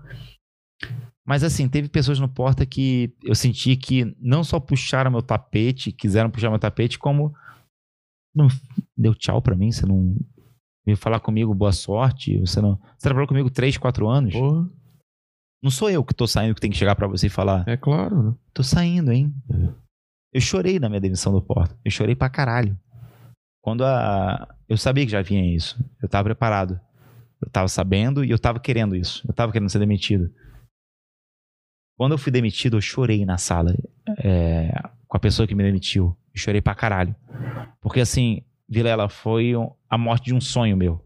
[1.26, 5.92] Mas assim, teve pessoas no Porta que eu senti que não só puxaram meu tapete,
[5.92, 7.34] quiseram puxar meu tapete, como
[8.34, 8.48] não
[8.96, 10.16] deu tchau pra mim, você não
[10.86, 12.76] veio falar comigo boa sorte, você não.
[12.96, 14.32] Você trabalhou comigo três, quatro anos.
[14.32, 14.70] Porra,
[15.62, 17.76] Não sou eu que tô saindo que tem que chegar pra você e falar, é
[17.76, 18.34] claro, né?
[18.54, 19.34] tô saindo, hein?
[19.50, 19.74] É.
[20.32, 21.76] Eu chorei na minha demissão do Porta.
[21.84, 22.78] Eu chorei pra caralho.
[23.68, 24.48] Quando a.
[24.66, 25.78] Eu sabia que já vinha isso.
[26.02, 26.80] Eu tava preparado.
[27.38, 29.22] Eu tava sabendo e eu tava querendo isso.
[29.28, 30.32] Eu tava querendo ser demitido.
[31.94, 33.76] Quando eu fui demitido, eu chorei na sala
[34.24, 34.72] é,
[35.06, 36.16] com a pessoa que me demitiu.
[36.34, 37.14] Eu chorei pra caralho.
[37.78, 39.52] Porque assim, Vilela, foi
[39.90, 41.04] a morte de um sonho meu.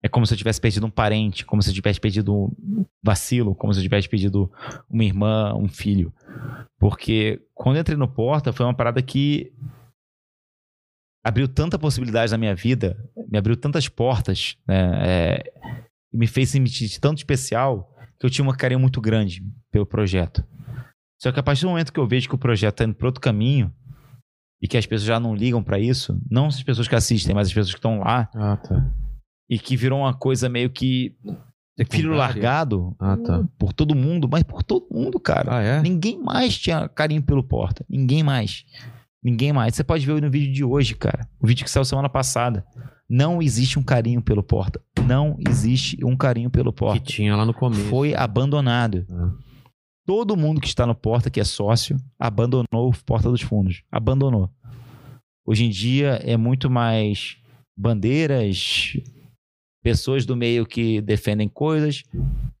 [0.00, 3.52] É como se eu tivesse perdido um parente, como se eu tivesse perdido um vacilo,
[3.52, 4.48] como se eu tivesse perdido
[4.88, 6.12] uma irmã, um filho.
[6.78, 9.52] Porque quando eu entrei no Porta, foi uma parada que
[11.24, 12.96] abriu tanta possibilidade na minha vida,
[13.28, 14.98] me abriu tantas portas, né?
[15.06, 15.52] é,
[16.12, 17.88] e me fez sentir tanto especial,
[18.18, 20.44] que eu tinha um carinho muito grande pelo projeto.
[21.20, 23.06] Só que a partir do momento que eu vejo que o projeto tá indo para
[23.06, 23.72] outro caminho
[24.60, 27.48] e que as pessoas já não ligam para isso, não as pessoas que assistem, mas
[27.48, 28.90] as pessoas que estão lá, Ah, tá.
[29.48, 31.16] e que virou uma coisa meio que
[31.90, 33.44] filho largado Ah, tá.
[33.58, 35.56] por todo mundo, mas por todo mundo, cara.
[35.58, 35.80] Ah, é?
[35.82, 37.84] Ninguém mais tinha carinho pelo Porta.
[37.88, 38.64] Ninguém mais.
[39.22, 39.74] Ninguém mais.
[39.74, 41.28] Você pode ver no vídeo de hoje, cara.
[41.40, 42.64] O vídeo que saiu semana passada.
[43.08, 44.80] Não existe um carinho pelo Porta.
[45.06, 47.04] Não existe um carinho pelo Que Porta.
[47.04, 47.82] tinha lá no começo.
[47.84, 49.06] Foi abandonado.
[49.08, 49.52] É.
[50.04, 53.82] Todo mundo que está no Porta, que é sócio, abandonou o Porta dos Fundos.
[53.92, 54.50] Abandonou.
[55.46, 57.36] Hoje em dia é muito mais
[57.76, 58.96] bandeiras,
[59.82, 62.02] pessoas do meio que defendem coisas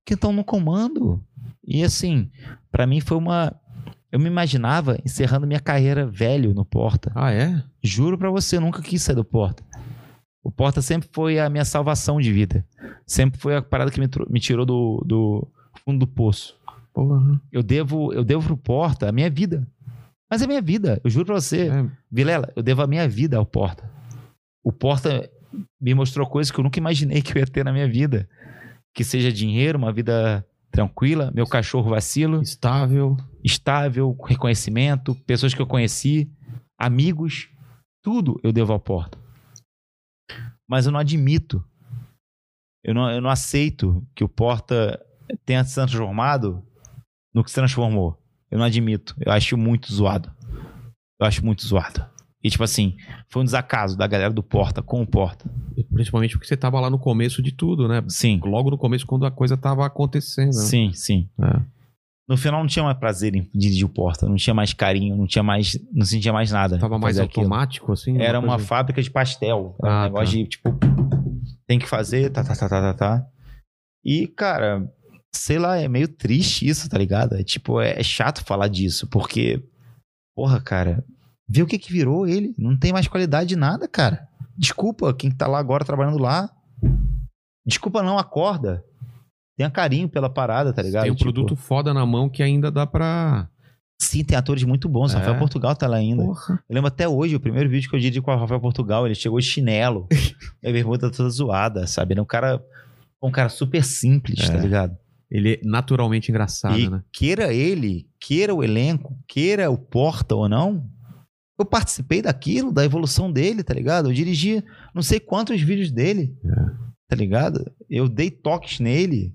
[0.04, 1.22] que estão no comando.
[1.64, 2.30] E assim,
[2.70, 3.54] pra mim foi uma.
[4.12, 7.10] Eu me imaginava encerrando minha carreira velho no Porta.
[7.14, 7.64] Ah, é?
[7.82, 9.64] Juro pra você, eu nunca quis sair do Porta.
[10.44, 12.62] O Porta sempre foi a minha salvação de vida.
[13.06, 15.48] Sempre foi a parada que me, me tirou do, do
[15.82, 16.54] fundo do poço.
[16.92, 17.40] Porra.
[17.50, 19.66] Eu devo, eu devo pro Porta a minha vida.
[20.30, 21.68] Mas é minha vida, eu juro pra você.
[21.68, 21.86] É.
[22.10, 23.90] Vilela, eu devo a minha vida ao Porta.
[24.62, 25.30] O Porta
[25.80, 28.28] me mostrou coisas que eu nunca imaginei que eu ia ter na minha vida.
[28.92, 33.16] Que seja dinheiro, uma vida tranquila, meu cachorro vacilo, Estável.
[33.44, 36.32] estável, reconhecimento, pessoas que eu conheci,
[36.78, 37.50] amigos,
[38.02, 39.18] tudo eu devo ao Porta.
[40.68, 41.62] Mas eu não admito,
[42.82, 44.98] eu não, eu não aceito que o Porta
[45.44, 46.66] tenha se transformado
[47.34, 48.18] no que se transformou.
[48.50, 49.14] Eu não admito.
[49.24, 50.34] Eu acho muito zoado.
[51.20, 52.04] Eu acho muito zoado.
[52.44, 52.96] E tipo assim,
[53.28, 55.48] foi um desacaso da galera do Porta com o Porta.
[55.92, 58.02] Principalmente porque você tava lá no começo de tudo, né?
[58.08, 58.40] Sim.
[58.44, 60.46] Logo no começo, quando a coisa tava acontecendo.
[60.46, 60.52] né?
[60.52, 61.28] Sim, sim.
[61.40, 61.60] É.
[62.28, 65.26] No final não tinha mais prazer em dirigir o Porta, não tinha mais carinho, não
[65.26, 66.78] tinha mais, não sentia mais nada.
[66.78, 67.44] Tava mais fazer aquilo.
[67.44, 68.16] automático, assim?
[68.20, 69.76] Era uma fábrica de pastel.
[69.82, 70.42] Era um Ah, negócio tá.
[70.42, 70.78] de, tipo,
[71.66, 73.26] tem que fazer, tá, tá, tá, tá, tá, tá.
[74.04, 74.88] E, cara,
[75.34, 77.34] sei lá, é meio triste isso, tá ligado?
[77.36, 79.62] É tipo, é, é chato falar disso, porque,
[80.34, 81.04] porra, cara,
[81.52, 82.54] vê o que que virou ele.
[82.58, 84.26] Não tem mais qualidade de nada, cara.
[84.56, 86.50] Desculpa quem tá lá agora trabalhando lá.
[87.66, 88.84] Desculpa não, acorda.
[89.56, 91.02] Tenha carinho pela parada, tá ligado?
[91.04, 93.48] Tem um Tipo, produto foda na mão que ainda dá pra.
[94.00, 95.14] Sim, tem atores muito bons.
[95.14, 95.18] É.
[95.18, 96.24] Rafael Portugal tá lá ainda.
[96.24, 96.54] Porra.
[96.68, 99.14] Eu lembro até hoje, o primeiro vídeo que eu dirigi com o Rafael Portugal, ele
[99.14, 100.08] chegou de chinelo,
[100.64, 102.14] a bermuda toda zoada, sabe?
[102.14, 102.60] Ele é um cara,
[103.22, 104.52] um cara super simples, É.
[104.52, 104.96] tá ligado?
[105.30, 107.02] Ele é naturalmente engraçado, e né?
[107.12, 110.84] queira ele, queira o elenco, queira o Porta ou não,
[111.62, 114.08] eu participei daquilo, da evolução dele, tá ligado?
[114.10, 114.62] Eu dirigi
[114.94, 116.48] não sei quantos vídeos dele, É.
[117.08, 117.70] tá ligado?
[117.88, 119.34] Eu dei toques nele,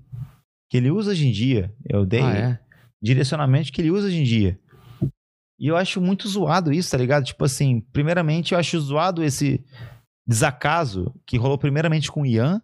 [0.70, 1.74] que ele usa hoje em dia.
[1.88, 2.60] Eu dei Ah, é?
[3.02, 4.58] direcionamentos que ele usa hoje em dia.
[5.60, 7.24] E eu acho muito zoado isso, tá ligado?
[7.24, 9.64] Tipo assim, primeiramente eu acho zoado esse
[10.26, 12.60] desacaso que rolou primeiramente com o Ian.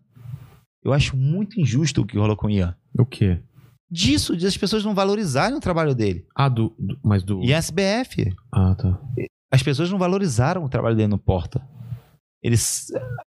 [0.82, 2.77] Eu acho muito injusto o que rolou com o Ian.
[2.99, 3.41] O quê?
[3.91, 6.27] Disso, de as pessoas não valorizarem o trabalho dele.
[6.36, 6.74] Ah, do.
[6.78, 7.43] do- mas do.
[7.43, 8.32] E a SBF.
[8.53, 9.01] Ah, tá.
[9.55, 11.62] As pessoas não valorizaram o trabalho dele no Porta.
[12.43, 12.86] Eles.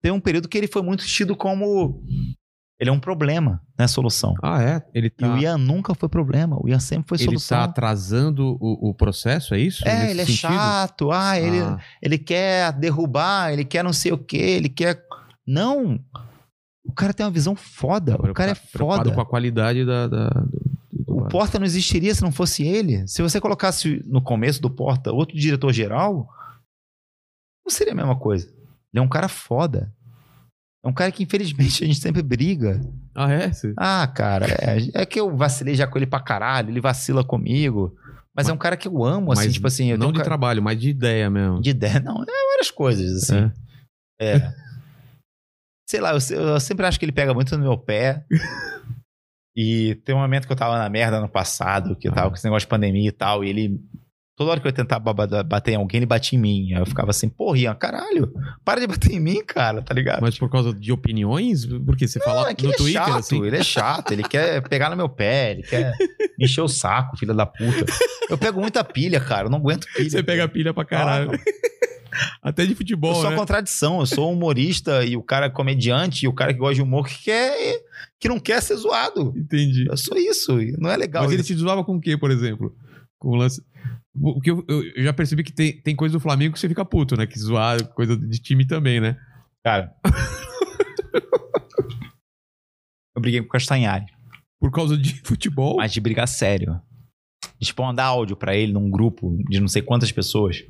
[0.03, 2.03] Tem um período que ele foi muito tido como.
[2.79, 4.35] Ele é um problema, não é solução.
[4.43, 4.83] Ah, é?
[4.93, 5.33] Ele E tá.
[5.35, 6.59] o Ian nunca foi problema.
[6.63, 7.57] O Ian sempre foi ele solução.
[7.59, 9.87] tá atrasando o, o processo, é isso?
[9.89, 10.53] É, Nesse ele é sentido?
[10.53, 11.11] chato.
[11.11, 15.03] Ah, ele, Ah, ele quer derrubar, ele quer não sei o que, ele quer.
[15.47, 15.99] Não!
[16.85, 18.15] O cara tem uma visão foda.
[18.17, 19.15] O cara é preocupado foda.
[19.15, 20.07] com a qualidade da.
[20.07, 20.45] da-
[21.27, 23.07] O Porta não existiria se não fosse ele.
[23.09, 26.29] Se você colocasse no começo do Porta outro diretor-geral,
[27.65, 28.47] não seria a mesma coisa.
[28.49, 29.93] Ele é um cara foda.
[30.85, 32.81] É um cara que, infelizmente, a gente sempre briga.
[33.15, 33.53] Ah, é?
[33.53, 37.25] Cê- Ah, cara, é, é que eu vacilei já com ele pra caralho, ele vacila
[37.25, 37.95] comigo.
[38.35, 39.91] Mas, Mas- é um cara que eu amo, assim, tipo assim.
[39.91, 41.61] Eu não um de ca- trabalho, mas de ideia mesmo.
[41.61, 41.99] de ideia.
[42.01, 43.51] Não, é várias coisas, assim.
[44.21, 44.37] É.
[44.37, 44.55] É.
[45.89, 48.25] Sei lá, eu, eu sempre acho que ele pega muito no meu pé.
[49.57, 52.31] e tem um momento que eu tava na merda no passado, que eu tava Ah.
[52.31, 53.81] com esse negócio de pandemia e tal, e ele.
[54.39, 56.75] Toda hora que eu ia tentar baba- bater em alguém, ele batia em mim.
[56.75, 58.31] Aí eu ficava assim, porra, Ian, caralho,
[58.63, 60.21] para de bater em mim, cara, tá ligado?
[60.21, 61.65] Mas por causa de opiniões?
[61.87, 63.43] Porque você fala Não, é que no ele é Twitter, chato, assim.
[63.47, 65.91] ele é chato, ele quer pegar no meu pé, ele quer
[66.39, 67.87] me encher o saco, filha da puta.
[68.29, 70.11] Eu pego muita pilha, cara, eu não aguento pilha.
[70.11, 71.31] Você pega pilha pra caralho.
[72.43, 73.37] Até de Eu futebol, sou a né?
[73.37, 76.83] contradição, eu sou humorista e o cara é comediante e o cara que gosta de
[76.83, 77.83] humor que quer
[78.21, 79.33] que não quer ser zoado.
[79.37, 79.87] Entendi.
[79.89, 81.25] Eu sou isso, não é legal.
[81.25, 82.75] Mas ele te zoava com o quê, por exemplo?
[83.19, 83.63] Com o lance.
[84.19, 86.69] O que eu, eu- eu já percebi que tem, tem coisa do Flamengo que você
[86.69, 87.27] fica puto, né?
[87.27, 89.17] Que zoar coisa de time também, né?
[89.65, 89.93] Cara.
[93.15, 94.07] eu briguei com o Castanhari,
[94.61, 95.77] Por causa de futebol.
[95.77, 96.81] mas de brigar sério.
[97.61, 100.63] Tipo, mandar áudio pra ele num grupo de não sei quantas pessoas.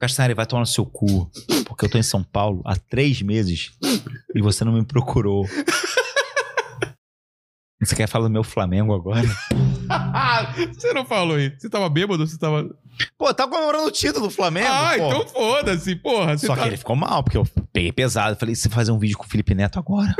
[0.00, 1.30] Castanhari, vai tomar no seu cu,
[1.66, 3.70] porque eu tô em São Paulo há três meses
[4.34, 5.46] e você não me procurou.
[7.80, 9.22] Você quer falar do meu Flamengo agora?
[10.72, 11.56] você não falou isso.
[11.58, 12.26] Você tava bêbado?
[12.26, 12.68] Você tava.
[13.18, 15.06] Pô, tá comemorando o título do Flamengo, ah, pô.
[15.06, 16.38] então foda-se, porra.
[16.38, 16.62] Só tá...
[16.62, 18.36] que ele ficou mal, porque eu peguei pesado.
[18.36, 20.14] Falei, você vai fazer um vídeo com o Felipe Neto agora?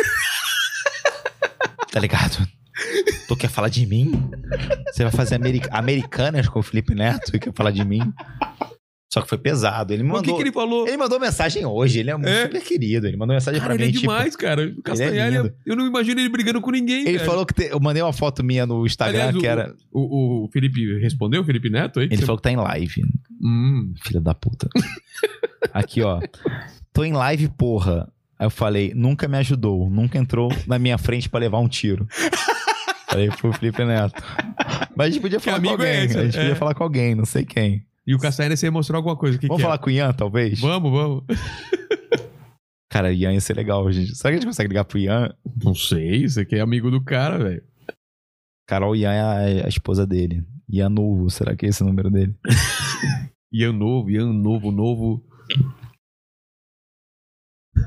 [1.90, 2.46] tá ligado?
[3.28, 4.12] Tu quer falar de mim?
[4.92, 8.12] Você vai fazer Ameri- Americanas com o Felipe Neto e quer falar de mim?
[9.14, 9.92] Só que foi pesado.
[9.94, 10.36] Ele Mas o que, mandou...
[10.36, 10.88] que ele falou?
[10.88, 12.42] Ele mandou mensagem hoje, ele é, um É?
[12.46, 13.06] super querido.
[13.06, 14.12] Ele mandou mensagem Cara, pra ele mim, é tipo.
[14.12, 14.66] demais, cara.
[14.76, 15.54] O Castanhari, lindo.
[15.64, 17.02] eu não imagino ele brigando com ninguém.
[17.06, 17.24] Ele velho.
[17.30, 19.74] falou que te- eu mandei uma foto minha no Instagram Aliás, que o- era.
[19.92, 22.06] O, o Felipe respondeu, o Felipe Neto aí?
[22.06, 23.02] Ele Você- falou que tá em live.
[23.40, 24.68] Hum, Filha da puta.
[25.72, 26.20] Aqui, ó.
[26.92, 28.08] Tô em live, porra.
[28.36, 32.06] Aí eu falei, nunca me ajudou, nunca entrou na minha frente pra levar um tiro.
[33.08, 34.20] Falei pro Felipe Neto.
[34.96, 36.04] Mas a gente podia falar com é alguém.
[36.04, 36.18] esse?
[36.18, 36.40] a gente É.
[36.40, 37.84] podia falar com alguém, não sei quem.
[38.06, 39.38] E o Castanhari você mostrou alguma coisa.
[39.38, 39.66] Que Vamos que é?
[39.66, 40.60] falar com o Ian, talvez?
[40.60, 41.24] Vamos, vamos.
[42.90, 44.14] Cara, Ian ia ser legal, gente.
[44.14, 45.34] Será que a gente consegue ligar pro Ian?
[45.62, 47.64] Não sei, você que é amigo do cara, velho.
[48.68, 50.46] Carol Ian é a, a esposa dele.
[50.68, 52.36] Ian Novo, será que é esse o número dele?
[53.52, 55.24] Ian novo, Ian novo, novo.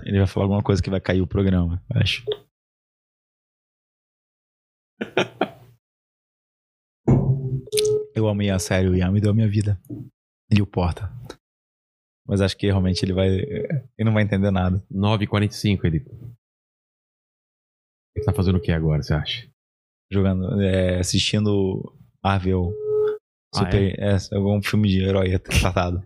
[0.04, 2.24] Ele vai falar alguma coisa que vai cair o programa, eu acho.
[8.18, 8.92] Eu amo Ian, sério.
[8.92, 9.80] O Ian me deu a minha vida.
[10.50, 11.12] Ele o porta.
[12.28, 13.28] Mas acho que realmente ele vai.
[13.30, 14.84] Ele não vai entender nada.
[14.92, 16.06] 9h45 ele.
[18.16, 19.48] Ele tá fazendo o que agora, você acha?
[20.12, 20.60] Jogando.
[20.62, 22.74] é, assistindo Marvel.
[23.56, 24.00] Ah, Super.
[24.00, 24.18] é?
[24.36, 26.04] algum filme de herói tratado.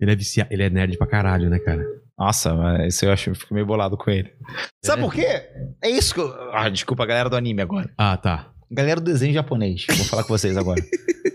[0.00, 1.84] Ele é viciado, ele é nerd pra caralho, né, cara?
[2.18, 4.32] Nossa, mas isso eu acho eu fico meio bolado com ele.
[4.84, 5.04] Sabe É?
[5.04, 5.26] por quê?
[5.82, 6.32] É isso que eu.
[6.52, 7.92] Ah, desculpa a galera do anime agora.
[7.98, 8.52] Ah, tá.
[8.70, 10.80] Galera do desenho japonês, vou falar com vocês agora.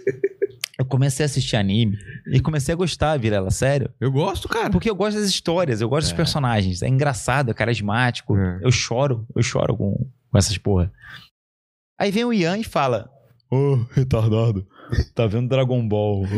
[0.90, 1.98] Comecei a assistir anime
[2.28, 3.90] e comecei a gostar, Virela, sério.
[4.00, 4.70] Eu gosto, cara.
[4.70, 6.16] Porque eu gosto das histórias, eu gosto dos É.
[6.16, 6.82] personagens.
[6.82, 8.36] É engraçado, é carismático.
[8.36, 8.60] É.
[8.64, 10.92] Eu choro, eu choro com, com essas porra.
[12.00, 13.10] Aí vem o Ian e fala:
[13.52, 14.66] Ô, retardado,
[15.14, 16.24] tá vendo Dragon Ball?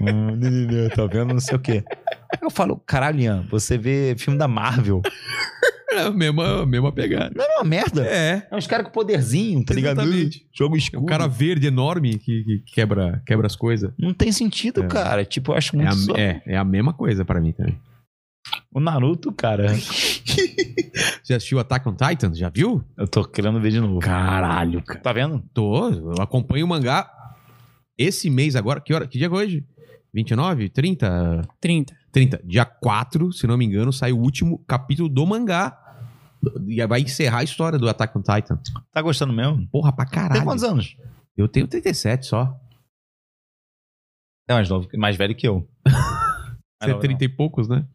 [0.00, 1.84] Hum, nenê, tá vendo não sei o quê.
[2.32, 5.02] Aí eu falo: caralho, Ian, você vê filme da Marvel.
[5.92, 7.32] É a mesma, a mesma pegada.
[7.34, 8.06] Não é uma merda.
[8.06, 8.46] É.
[8.50, 10.00] É uns caras com poderzinho, tá ligado?
[10.00, 10.46] Exatamente.
[10.52, 11.02] Jogo É escuro.
[11.02, 13.92] um cara verde enorme que, que quebra, quebra as coisas.
[13.98, 14.86] Não tem sentido, É.
[14.86, 15.24] cara.
[15.24, 17.78] Tipo, eu acho É muito a, só- é, é a mesma coisa pra mim também.
[18.72, 19.66] O Naruto, cara.
[21.22, 22.34] Você assistiu Attack on Titan?
[22.34, 22.82] Já viu?
[22.96, 24.00] eu tô querendo ver de novo.
[24.00, 25.00] Caralho, cara.
[25.00, 25.42] Tá vendo?
[25.52, 27.10] Tô, eu acompanho o mangá
[27.98, 28.80] esse mês agora.
[28.80, 29.64] Que, hora, que dia é hoje?
[30.12, 30.68] 29?
[30.70, 31.42] 30?
[31.60, 31.94] 30.
[32.12, 32.40] 30.
[32.44, 35.76] Dia 4, se não me engano, sai o último capítulo do mangá.
[36.66, 38.58] E vai encerrar a história do Attack on Titan.
[38.92, 39.68] Tá gostando mesmo?
[39.68, 40.40] Porra, pra caralho.
[40.40, 40.96] Tem quantos anos?
[41.36, 42.58] Eu tenho 37 só.
[44.48, 45.68] É mais novo, mais velho que eu.
[46.82, 47.86] Você é não, 30 e poucos, né?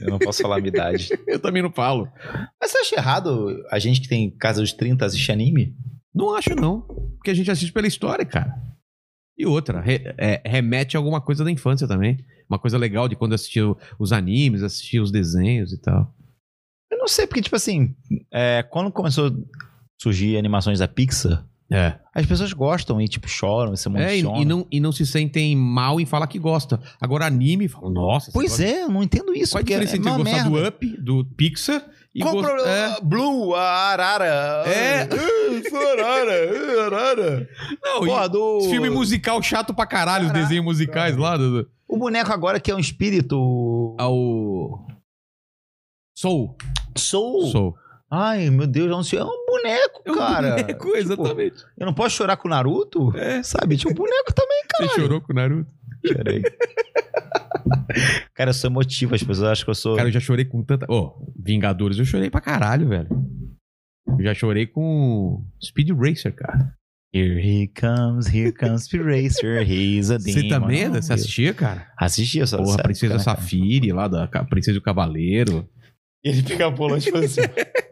[0.00, 1.08] Eu não posso falar a minha idade.
[1.26, 2.10] Eu também não falo.
[2.60, 5.74] Mas você acha errado a gente que tem casa dos 30 assistir anime?
[6.14, 6.82] Não acho, não.
[6.82, 8.54] Porque a gente assiste pela história, cara.
[9.38, 12.18] E outra, re- é, remete a alguma coisa da infância também.
[12.50, 13.64] Uma coisa legal de quando assistia
[13.98, 16.14] os animes, assistia os desenhos e tal.
[16.92, 17.94] Eu não sei, porque, tipo assim,
[18.32, 19.32] é, quando começou a
[20.00, 21.94] surgir animações da Pixar, É.
[22.14, 24.42] as pessoas gostam e, tipo, choram, se É, e, emocionam.
[24.42, 26.78] e não, e não se sentem mal em falar que gosta.
[27.00, 28.30] Agora, anime, fala, nossa.
[28.32, 29.52] Pois gosta- é, eu não entendo isso.
[29.52, 30.50] Qual a porque diferença é entre gostar merda.
[30.50, 31.82] do Up, do Pixar
[32.14, 32.76] e Qual o gost- problema?
[32.96, 33.00] é.
[33.02, 34.24] Blue, a arara.
[34.66, 35.08] É.
[35.10, 36.32] Ah, arara,
[36.82, 37.48] ah, arara.
[37.82, 38.60] Não, Porra, e do...
[38.68, 41.36] filme musical chato pra caralho, os desenhos musicais lá.
[41.38, 43.96] Do, do- O boneco agora que é um espírito...
[43.98, 44.86] ao.
[46.22, 46.56] Soul.
[46.96, 47.46] Soul.
[47.50, 47.74] Soul.
[48.08, 49.18] Ai, meu Deus, eu não sei.
[49.18, 50.50] É um boneco, É um cara.
[50.56, 51.64] boneco, exatamente.
[51.76, 53.16] Eu não posso chorar com o Naruto?
[53.16, 53.42] É.
[53.42, 53.76] Sabe?
[53.76, 55.00] Tinha um boneco também, Você cara.
[55.00, 55.68] chorou com o Naruto?
[56.06, 56.42] Chorei.
[58.34, 59.14] cara, eu sou emotivo.
[59.16, 59.96] As pessoas acham que eu sou...
[59.96, 60.86] Cara, eu já chorei com tanta.
[60.88, 63.08] Ô, Vingadores, eu chorei pra caralho, velho.
[64.06, 66.72] Eu já chorei com Speed Racer, cara.
[67.14, 70.40] Here he comes, here comes the racer, he's a demon.
[70.40, 70.88] Você também?
[70.88, 71.86] Oh, Você assistia, cara?
[71.98, 73.22] Assistia, só Porra, sério, Princesa cara.
[73.22, 75.68] Safiri, lá da Princesa e o Cavaleiro.
[76.24, 77.40] E ele pega a bola e faz assim.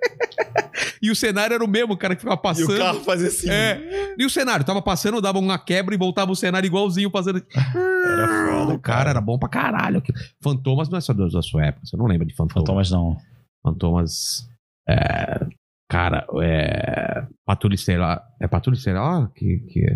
[1.03, 2.75] E o cenário era o mesmo, cara, que ficava e passando.
[2.75, 3.49] o carro fazia assim.
[3.51, 4.15] É.
[4.19, 4.65] E o cenário?
[4.67, 7.43] Tava passando, dava uma quebra e voltava o cenário igualzinho, fazendo.
[7.57, 10.03] Era foda, O cara era bom pra caralho.
[10.43, 11.87] Fantomas não é só da sua época.
[11.87, 12.63] Você não lembra de Fantomas?
[12.67, 13.17] Fantomas não.
[13.63, 14.49] Fantomas.
[14.87, 15.47] É,
[15.89, 17.27] cara, é.
[17.47, 18.23] Patrulha Estelar.
[18.39, 19.31] É Patrulha Estelar?
[19.33, 19.59] Que.
[19.71, 19.87] que...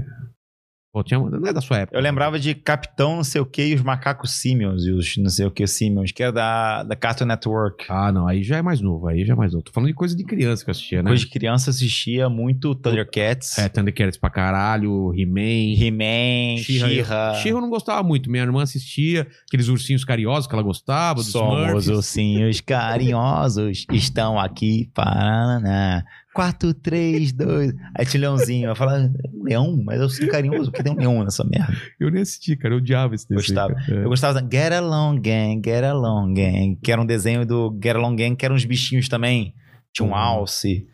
[0.94, 1.98] Pô, tinha, não é da sua época.
[1.98, 5.28] Eu lembrava de Capitão não sei o que e os macacos Simeons e os não
[5.28, 7.84] sei o que Simeons, que era da, da Cartoon Network.
[7.88, 8.28] Ah, não.
[8.28, 9.08] Aí já é mais novo.
[9.08, 9.64] Aí já é mais novo.
[9.64, 11.02] Tô falando de coisa de criança que eu assistia, né?
[11.06, 15.74] Depois de criança assistia muito Thundercats, É, Thundercats pra caralho, He-Man.
[15.82, 17.34] He-Man, She-Ra.
[17.42, 17.48] She-Ra.
[17.48, 18.30] Eu não gostava muito.
[18.30, 21.88] Minha irmã assistia aqueles ursinhos carinhosos que ela gostava, dos Somos Smurfs.
[21.88, 26.04] ursinhos carinhosos, estão aqui para...
[26.34, 27.72] 4, 3, 2.
[27.96, 28.68] Aí tinha leãozinho.
[28.68, 29.10] Eu falava,
[29.42, 29.80] leão?
[29.84, 31.72] Mas eu sou carinhoso, porque tem um leão nessa merda.
[31.98, 32.74] Eu nem assisti, cara.
[32.74, 33.40] Eu odiava esse desenho.
[33.68, 33.74] Gostava.
[33.88, 34.04] É.
[34.04, 37.94] Eu gostava da Get Along Gang, Get Along Gang, que era um desenho do Get
[37.96, 39.54] Along Gang, que eram uns bichinhos também.
[39.92, 40.14] Tinha um Hum.
[40.16, 40.86] alce.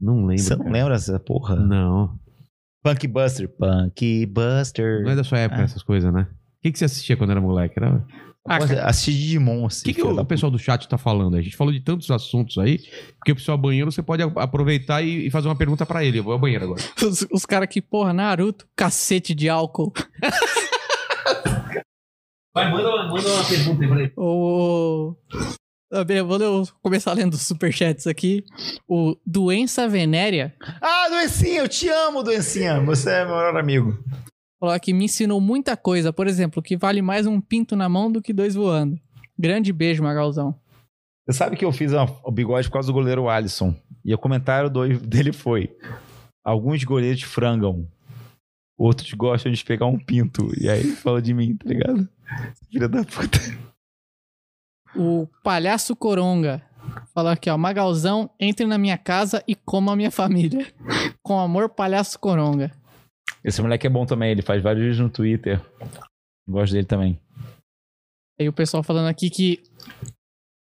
[0.00, 0.42] Não lembro.
[0.42, 0.70] Você não cara.
[0.72, 1.54] lembra dessa porra?
[1.56, 2.18] Não.
[2.82, 3.48] Punk Buster.
[3.48, 5.02] Punk Buster.
[5.04, 5.64] Não é da sua época Ah.
[5.64, 6.22] essas coisas, né?
[6.22, 7.74] O que, que você assistia quando era moleque?
[7.76, 8.04] Era...
[8.44, 9.84] Ah, Pô, cara, Assisti Digimon, O assim.
[9.84, 11.36] que, que filho o da pessoal do chat tá falando?
[11.36, 12.78] A gente falou de tantos assuntos aí,
[13.18, 16.18] porque o pessoal banheiro você pode aproveitar e, e fazer uma pergunta pra ele.
[16.18, 16.82] Eu vou ao banheiro agora.
[17.06, 19.92] os, os caras que, porra, Naruto, cacete de álcool.
[22.54, 24.12] Vai, manda, manda uma pergunta aí pra ele.
[24.16, 25.14] O.
[25.90, 28.44] Eu começar lendo os superchats aqui.
[28.88, 32.80] O Doença Venérea Ah, Doencinha, eu te amo, Doencinha.
[32.80, 33.98] Você é meu melhor amigo.
[34.62, 36.12] Falou que me ensinou muita coisa.
[36.12, 38.96] Por exemplo, que vale mais um pinto na mão do que dois voando.
[39.36, 40.54] Grande beijo, Magalzão.
[41.26, 43.74] Você sabe que eu fiz uma- o bigode por causa do goleiro Alisson.
[44.04, 45.76] E o comentário do- dele foi:
[46.44, 47.88] Alguns goleiros frangam,
[48.78, 50.48] outros gostam de pegar um pinto.
[50.60, 52.08] E aí ele falou de mim, tá ligado?
[52.70, 53.38] Filha da puta.
[54.94, 56.62] O Palhaço Coronga
[57.14, 57.56] falou aqui, ó.
[57.58, 60.66] Magalzão, entre na minha casa e coma a minha família.
[61.22, 62.70] Com amor, Palhaço Coronga.
[63.44, 65.60] Esse moleque é bom também, ele faz vários vídeos no Twitter.
[66.48, 67.20] Gosto dele também.
[68.40, 69.62] Aí o pessoal falando aqui que.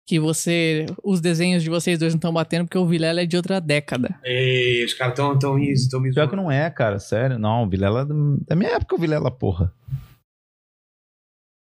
[0.08, 0.86] Que você.
[1.04, 4.20] Os desenhos de vocês dois não estão batendo porque o Vilela é de outra década.
[4.24, 5.58] Ei, os caras tão, tão,
[5.90, 7.40] tão me Pior que não é, cara, sério.
[7.40, 8.02] Não, o Vilela.
[8.02, 9.74] é Da minha época, o Vilela, porra.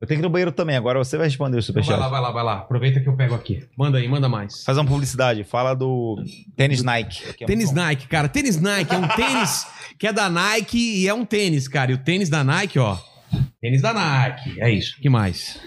[0.02, 2.00] Eu tenho que ir no banheiro também, agora você vai responder o Vai superchat.
[2.00, 2.58] lá, vai lá, vai lá.
[2.58, 3.68] Aproveita que eu pego aqui.
[3.78, 4.64] Manda aí, manda mais.
[4.64, 6.16] Faz uma publicidade, fala do
[6.56, 7.34] tênis Nike.
[7.34, 7.76] que é Tênis bom.
[7.76, 8.28] Nike, cara.
[8.28, 9.68] Tênis Nike é um tênis
[10.00, 11.92] que é da Nike e é um tênis, cara.
[11.92, 12.98] E o tênis da Nike, ó.
[13.62, 14.60] Tênis da Nike.
[14.60, 15.00] É isso.
[15.00, 15.60] que mais?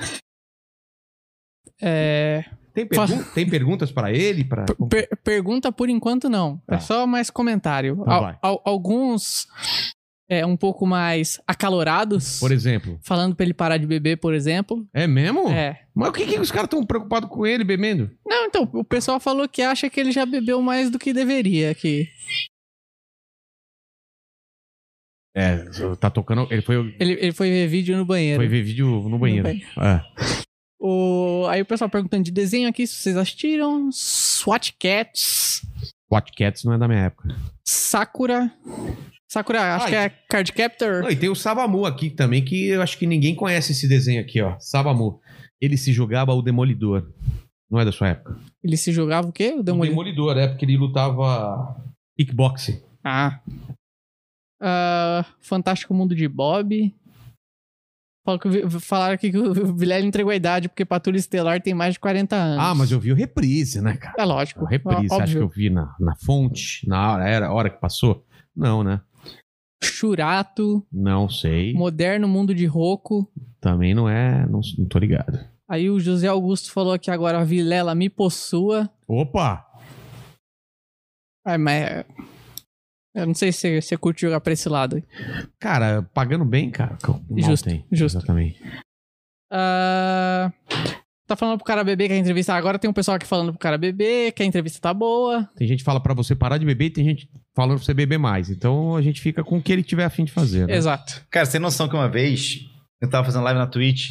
[1.80, 2.44] É.
[2.74, 4.42] Tem, pergun- tem perguntas pra ele?
[4.42, 4.64] Pra...
[4.90, 6.58] per- pergunta por enquanto não.
[6.66, 6.74] Tá.
[6.74, 7.96] É só mais comentário.
[8.00, 8.36] Então Al- vai.
[8.42, 9.46] al- alguns.
[10.28, 12.40] É, um pouco mais acalorados.
[12.40, 12.98] Por exemplo.
[13.02, 14.86] Falando pra ele parar de beber, por exemplo.
[14.92, 15.48] É mesmo?
[15.50, 15.82] É.
[15.94, 18.10] Mas o que, que os caras estão preocupados com ele bebendo?
[18.26, 21.70] Não, então, o pessoal falou que acha que ele já bebeu mais do que deveria
[21.70, 22.08] aqui.
[25.36, 25.64] É,
[25.98, 26.46] tá tocando.
[26.50, 28.40] Ele foi, Ele, ele foi ver vídeo no banheiro.
[28.40, 29.42] foi ver vídeo no banheiro.
[29.44, 29.66] banheiro.
[29.80, 30.02] É.
[30.80, 31.44] O...
[31.48, 33.90] Aí o pessoal perguntando de desenho aqui, se vocês assistiram.
[33.92, 35.62] SWAT Cats,
[36.10, 37.28] Watch Cats não é da minha época.
[37.66, 38.52] Sakura.
[39.34, 39.90] Sakura, acho Ai.
[39.90, 41.02] que é Card Captor.
[41.02, 44.20] Não, e tem o Sabamu aqui também, que eu acho que ninguém conhece esse desenho
[44.20, 44.56] aqui, ó.
[44.60, 45.20] Sabamu.
[45.60, 47.10] Ele se jogava o Demolidor.
[47.68, 48.38] Não é da sua época?
[48.62, 49.52] Ele se jogava o quê?
[49.56, 50.04] O O Demolidor.
[50.04, 51.76] Demolidor, é, porque ele lutava
[52.16, 52.80] kickboxing.
[53.02, 53.40] Ah.
[54.62, 56.94] Ah, Fantástico Mundo de Bob.
[58.80, 62.36] Falaram, aqui que o Vilela entregou a idade porque Patrulha Estelar tem mais de 40
[62.36, 62.64] anos.
[62.64, 64.14] Ah, mas eu vi o reprise, né, cara?
[64.16, 64.62] É lógico.
[64.64, 67.80] O reprise, você acha que eu vi na, na fonte, na hora, era hora que
[67.80, 68.24] passou?
[68.56, 69.00] Não, né?
[69.84, 71.72] Churato, Não sei.
[71.74, 73.30] Moderno Mundo de Roco.
[73.60, 74.46] Também não é.
[74.46, 75.38] Não, não tô ligado.
[75.68, 78.90] Aí o José Augusto falou aqui agora, a Vilela me possua.
[79.08, 79.64] Opa!
[81.46, 82.04] Ai, mas...
[83.14, 85.02] Eu não sei se você- curte jogar pra esse lado.
[85.60, 86.98] Cara, pagando bem, cara.
[87.36, 87.86] Justo, tem.
[87.92, 88.18] justo.
[88.18, 88.60] Exatamente.
[89.52, 90.52] Ah,
[91.26, 92.54] tá falando pro cara beber que a entrevista...
[92.54, 95.48] Agora tem um pessoal aqui falando pro cara beber, que a entrevista tá boa.
[95.56, 97.94] Tem gente que fala pra você parar de beber e tem gente falando pra você
[97.94, 98.50] beber mais.
[98.50, 100.66] Então a gente fica com o que ele tiver afim de fazer.
[100.66, 100.76] Né?
[100.76, 101.24] Exato.
[101.30, 102.68] Cara, você tem noção que uma vez
[103.00, 104.10] eu tava fazendo live na Twitch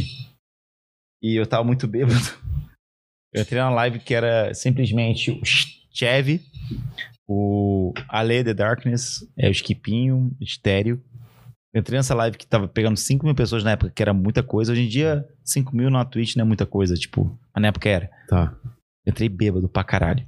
[1.22, 2.20] e eu tava muito bêbado.
[3.34, 5.42] Eu entrei na live que era simplesmente o
[5.92, 6.42] Chevy,
[7.28, 11.04] o Ale The Darkness, é, o Skipinho, o Estéreo.
[11.74, 14.44] Eu entrei nessa live que tava pegando 5 mil pessoas na época, que era muita
[14.44, 14.72] coisa.
[14.72, 17.90] Hoje em dia, 5 mil na Twitch não é muita coisa, tipo, mas na época
[17.90, 18.12] era.
[18.28, 18.56] Tá.
[19.04, 20.24] Eu entrei bêbado pra caralho.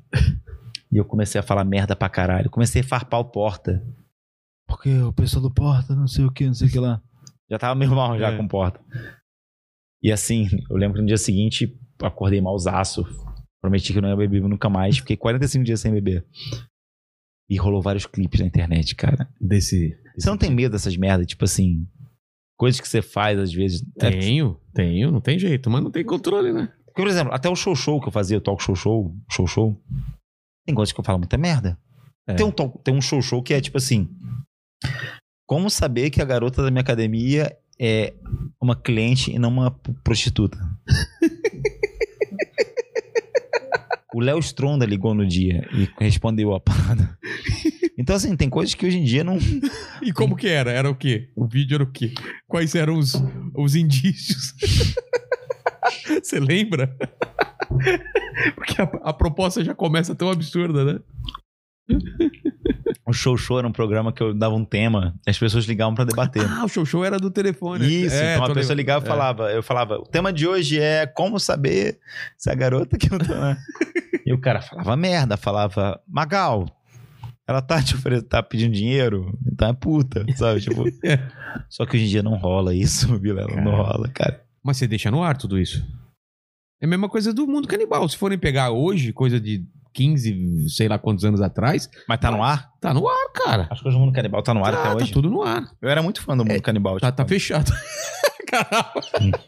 [0.96, 2.50] E eu comecei a falar merda pra caralho.
[2.50, 3.86] Comecei a farpar o porta.
[4.66, 7.02] Porque o pessoal do porta, não sei o que, não sei o que lá.
[7.52, 8.38] Já tava meio mal já É.
[8.38, 8.80] com porta.
[10.02, 13.04] E assim, eu lembro que no dia seguinte acordei malzaço.
[13.62, 14.98] Prometi que eu não ia beber nunca mais.
[15.00, 16.26] Fiquei 45 dias sem beber.
[17.50, 19.30] E rolou vários clipes na internet, cara.
[19.40, 19.96] Desse.
[20.18, 21.28] Você não tem medo dessas merdas?
[21.28, 21.86] Tipo assim,
[22.58, 23.84] coisas que você faz às vezes.
[24.00, 26.72] É, Tenho, tenho, não tem jeito, mas não tem controle, né?
[26.86, 29.46] Porque, por exemplo, até o show show que eu fazia, o talk show show, show
[29.46, 29.84] show,
[30.66, 31.78] tem coisas que eu falo muita merda.
[32.28, 32.34] É.
[32.34, 34.10] Tem, um tem um show show que é tipo assim:
[35.46, 38.14] Como saber que a garota da minha academia é
[38.60, 39.72] uma cliente e não uma
[40.04, 40.58] prostituta?
[44.16, 47.18] o Léo Stronda ligou no dia e respondeu a parada.
[47.98, 49.38] Então, assim, tem coisas que hoje em dia não.
[50.02, 50.72] E como que era?
[50.72, 51.30] Era o quê?
[51.36, 52.14] O vídeo era o quê?
[52.48, 53.14] Quais eram os,
[53.54, 54.54] os indícios?
[56.24, 56.96] Você lembra?
[58.56, 61.00] Porque a, a proposta já começa tão absurda, né?
[63.06, 65.94] O Show Show era um programa que eu dava um tema e as pessoas ligavam
[65.94, 66.44] pra debater.
[66.50, 67.86] Ah, o show show era do telefone.
[67.86, 69.10] Isso, É, então a pessoa ligava e É.
[69.10, 72.00] falava, eu falava, o tema de hoje é como saber
[72.36, 73.34] se a garota que eu tô...
[73.36, 73.58] né?"
[74.26, 76.66] e o cara falava merda, falava, Magal,
[77.48, 80.62] ela tá te oferecendo, tá pedindo dinheiro, então é puta, sabe?
[80.62, 80.84] Tipo,
[81.70, 84.42] só que hoje em dia não rola isso, Vilela, não rola, cara.
[84.64, 85.86] Mas você deixa no ar tudo isso.
[86.82, 88.08] É a mesma coisa do mundo canibal.
[88.08, 92.44] Se forem pegar hoje, coisa de 15, sei lá quantos anos atrás, Mas tá no
[92.44, 92.70] ar?
[92.82, 93.68] tá no ar, cara.
[93.72, 95.12] As coisas do Mundo Canibal tá no ar tá, até tá hoje.
[95.14, 95.64] tudo no ar.
[95.82, 97.00] Eu era muito fã do Mundo Canibal.
[97.00, 97.72] Tá, tipo, tá fechado.
[98.46, 99.42] Caramba.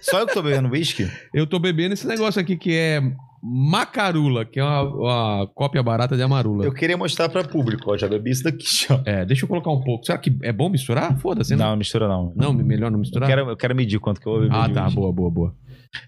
[0.00, 1.10] Só eu que tô bebendo whisky?
[1.34, 3.00] Eu tô bebendo esse negócio aqui que é
[3.42, 6.64] Macarula, que é uma, uma cópia barata de Amarula.
[6.64, 9.00] Eu queria mostrar pra público, ó, já bebi isso daqui, ó.
[9.04, 10.04] É, deixa eu colocar um pouco.
[10.04, 11.18] Será que é bom misturar?
[11.18, 11.70] Foda-se, Não, não.
[11.70, 12.32] não mistura não.
[12.36, 13.28] Não, melhor não Eu misturar?
[13.28, 14.96] quero, eu quero medir quanto que eu vou beber Ah, tá, whisky.
[14.96, 15.54] boa, boa, boa.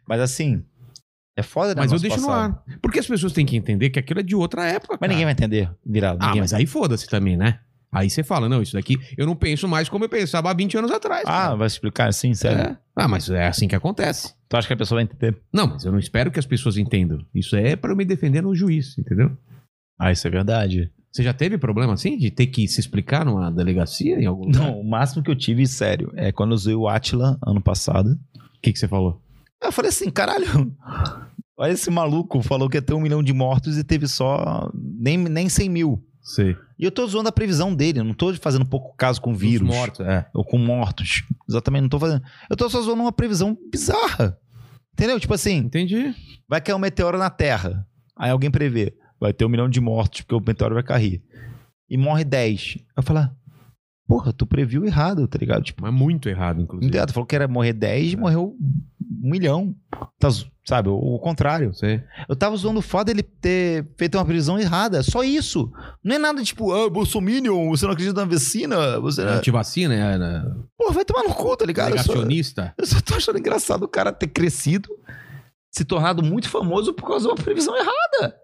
[0.09, 0.63] Mas assim,
[1.37, 1.81] é foda, né?
[1.83, 2.59] Mas eu deixo no passado.
[2.67, 2.79] ar.
[2.83, 5.09] Porque as pessoas têm que entender que aquilo é de outra época, Mas cara.
[5.13, 6.19] ninguém vai entender, virado.
[6.21, 6.61] Ah, mas vai...
[6.61, 7.61] aí foda-se também, né?
[7.93, 10.79] Aí você fala, não, isso daqui eu não penso mais como eu pensava há 20
[10.79, 11.25] anos atrás.
[11.27, 11.57] Ah, cara.
[11.57, 12.61] vai explicar assim, sério?
[12.61, 12.79] É.
[12.95, 14.35] Ah, mas é assim que acontece.
[14.49, 15.37] Tu acha que a pessoa vai entender?
[15.53, 17.19] Não, mas eu não espero que as pessoas entendam.
[17.35, 19.37] Isso é pra eu me defender no juiz, entendeu?
[19.99, 20.91] Ah, isso é verdade.
[21.11, 24.63] Você já teve problema assim de ter que se explicar numa delegacia em algum lugar?
[24.63, 28.13] Não, o máximo que eu tive, sério, é quando eu usei o Atila ano passado.
[28.13, 29.21] O que, que você falou?
[29.63, 30.73] Eu falei assim, caralho,
[31.59, 35.19] olha esse maluco, falou que ia ter um milhão de mortos e teve só nem,
[35.19, 36.05] nem 100 mil.
[36.23, 36.57] Sei.
[36.79, 39.69] E eu tô zoando a previsão dele, eu não tô fazendo pouco caso com vírus.
[39.69, 40.27] Os mortos, é.
[40.35, 41.25] Ou com mortos.
[41.49, 42.23] Exatamente, não tô fazendo.
[42.49, 44.39] Eu tô só zoando uma previsão bizarra.
[44.93, 45.19] Entendeu?
[45.19, 46.15] Tipo assim, Entendi.
[46.49, 47.87] vai cair um meteoro na Terra.
[48.17, 51.23] Aí alguém prevê, vai ter um milhão de mortos porque o meteoro vai cair.
[51.89, 52.79] E morre 10.
[52.97, 53.35] Eu falo, ah,
[54.11, 55.63] porra, tu previu errado, tá ligado?
[55.63, 57.07] Tipo, Mas muito errado, inclusive.
[57.07, 58.57] tu falou que era morrer 10 e morreu
[59.23, 59.73] um milhão.
[60.19, 60.29] Tá
[60.65, 61.73] sabe, o, o contrário.
[61.73, 62.03] Sei.
[62.29, 65.01] Eu tava usando o fato dele ter feito uma previsão errada.
[65.05, 65.71] Só isso.
[66.03, 68.99] Não é nada tipo, ah, Bolsominion, você não acredita na vacina?
[68.99, 69.35] Você não...
[69.35, 70.45] Antivacina, é, né?
[70.77, 71.91] Porra, vai tomar no cu, tá ligado?
[71.91, 72.75] Eu só- negacionista.
[72.77, 74.89] eu só tô achando engraçado o cara ter crescido,
[75.71, 78.35] se tornado muito famoso por causa de uma previsão errada.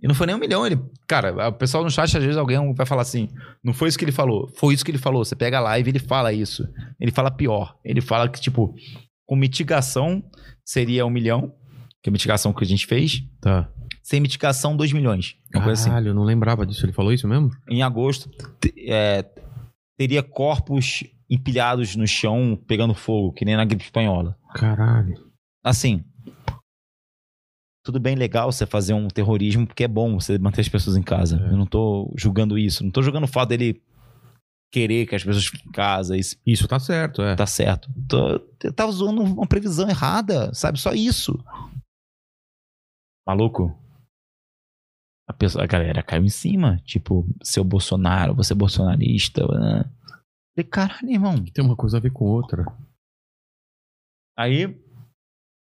[0.00, 0.64] E não foi nem um milhão.
[0.64, 3.28] Ele, cara, o pessoal no chat, às vezes alguém vai falar assim:
[3.62, 5.24] não foi isso que ele falou, foi isso que ele falou.
[5.24, 6.66] Você pega a live ele fala isso.
[7.00, 7.76] Ele fala pior.
[7.84, 8.74] Ele fala que, tipo,
[9.26, 10.22] com mitigação
[10.64, 11.52] seria um milhão,
[12.02, 13.22] que é a mitigação que a gente fez.
[13.40, 13.68] Tá.
[14.02, 15.34] Sem mitigação, dois milhões.
[15.54, 15.90] Uma assim.
[15.90, 16.84] Caralho, eu não lembrava disso.
[16.84, 17.50] Ele falou isso mesmo?
[17.68, 18.30] Em agosto,
[18.86, 19.24] é,
[19.98, 24.36] teria corpos empilhados no chão pegando fogo, que nem na gripe espanhola.
[24.54, 25.14] Caralho.
[25.62, 26.02] assim,
[27.88, 31.02] tudo bem legal você fazer um terrorismo, porque é bom você manter as pessoas em
[31.02, 31.40] casa.
[31.42, 31.52] É.
[31.52, 32.84] Eu não tô julgando isso.
[32.84, 33.82] Não tô julgando o fato dele
[34.70, 36.14] querer que as pessoas fiquem em casa.
[36.14, 37.34] Isso Isso tá certo, é.
[37.34, 37.88] tá certo.
[38.06, 40.78] Tô, eu tava usando uma previsão errada, sabe?
[40.78, 41.42] Só isso.
[43.26, 43.74] Maluco.
[45.26, 46.76] A, pessoa, a galera caiu em cima.
[46.84, 49.46] Tipo, seu Bolsonaro, você é bolsonarista.
[49.46, 49.90] Né?
[50.54, 51.42] Falei, caralho, irmão.
[51.42, 52.66] Tem uma coisa a ver com outra.
[54.36, 54.78] Aí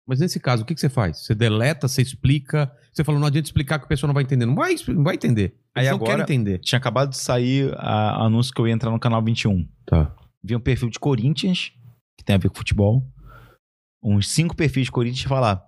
[0.07, 1.19] Mas nesse caso, o que, que você faz?
[1.26, 2.72] Você deleta, você explica.
[2.94, 4.45] Você falou, não adianta explicar que a pessoa não vai entender.
[4.45, 5.56] Não vai, não vai entender.
[5.73, 6.60] Aí não agora- querem entender.
[6.60, 9.68] tinha acabado de sair a anúncio que eu ia entrar no canal 21.
[9.86, 10.14] Tá.
[10.44, 11.72] vi um perfil de Corinthians,
[12.18, 13.03] que tem a ver com futebol,
[14.03, 15.65] uns cinco perfis de Corinthians falar: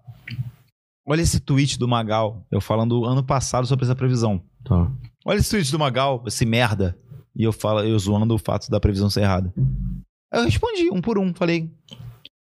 [1.06, 4.42] Olha esse tweet do Magal, eu falando ano passado sobre essa previsão.
[4.64, 4.92] Tá.
[5.26, 6.96] Olha esse tweet do Magal, esse merda.
[7.36, 9.54] E eu falo, eu zoando o fato da previsão ser errada.
[10.34, 11.72] Eu respondi um por um, falei: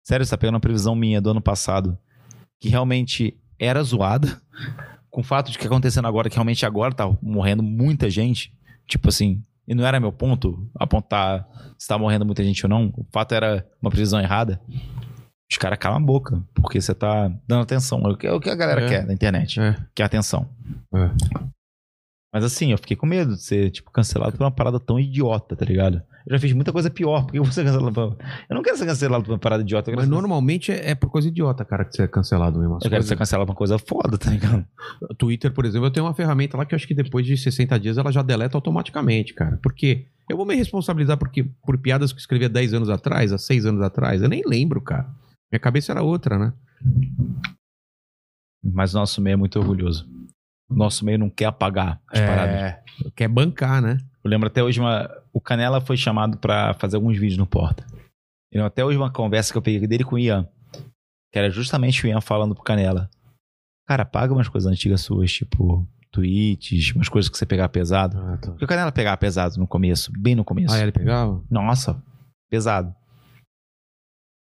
[0.09, 1.99] Sério, você tá pegando a previsão minha do ano passado,
[2.59, 4.41] que realmente era zoada,
[5.11, 8.51] com o fato de que acontecendo agora, que realmente agora tá morrendo muita gente.
[8.87, 11.47] Tipo assim, e não era meu ponto apontar
[11.79, 12.87] se tá morrendo muita gente ou não.
[12.97, 14.59] O fato era uma previsão errada.
[15.53, 18.01] Os caras calam a boca, porque você tá dando atenção.
[18.07, 18.89] É o que, é o que a galera É.
[18.89, 19.61] quer na internet.
[19.61, 19.77] É.
[19.95, 20.49] Quer atenção.
[20.95, 21.11] É.
[22.33, 25.55] Mas assim, eu fiquei com medo de ser, tipo, cancelado por uma parada tão idiota,
[25.55, 26.03] tá ligado?
[26.29, 28.19] Eu já fiz muita coisa pior, porque eu vou ser cancelado.
[28.51, 29.91] Eu não quero ser cancelado por uma parada idiota.
[29.93, 30.11] Mas ser...
[30.11, 32.79] normalmente é, é por coisa idiota, cara, que você é cancelado mesmo.
[32.85, 34.63] Eu quero ser cancelado por uma coisa foda, tá ligado?
[35.17, 37.81] Twitter, por exemplo, eu tenho uma ferramenta lá que eu acho que depois de 60
[37.81, 39.59] dias ela já deleta automaticamente, cara.
[39.63, 43.33] Porque eu vou me responsabilizar porque, por piadas que eu escrevi há 10 anos atrás,
[43.33, 44.21] há 6 anos atrás.
[44.21, 45.09] Eu nem lembro, cara.
[45.51, 46.53] Minha cabeça era outra, né?
[48.63, 50.07] Mas o nosso meio é muito orgulhoso.
[50.69, 52.55] Nosso meio não quer apagar as paradas.
[52.55, 52.83] É,
[53.17, 53.97] quer bancar, né?
[54.29, 55.09] Eu lembro até hoje uma.
[55.33, 57.87] O Canela foi chamado pra fazer alguns vídeos no Porta.
[58.53, 60.47] Eu até hoje uma conversa que eu peguei dele com o Ian.
[61.33, 63.09] Que era justamente o Ian falando pro Canela.
[63.87, 68.19] Cara, paga umas coisas antigas suas, tipo tweets, umas coisas que você pegar pesado.
[68.19, 68.51] Ah, tá.
[68.51, 70.75] Porque o Canela pegava pesado no começo, bem no começo.
[70.75, 71.43] Ah, ele pegava?
[71.51, 72.03] Nossa,
[72.51, 72.95] pesado.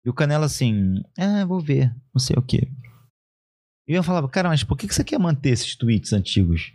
[0.05, 2.71] E o Canela assim, ah, vou ver, não sei o quê.
[3.89, 6.73] E eu falava, cara, mas por que que você quer manter esses tweets antigos?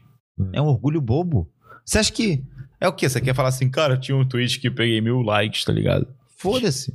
[0.51, 1.49] É um orgulho bobo.
[1.85, 2.43] Você acha que.
[2.81, 3.09] É o quê?
[3.09, 6.07] Você quer falar assim, cara, eu tinha um tweet que peguei mil likes, tá ligado?
[6.37, 6.93] Foda-se.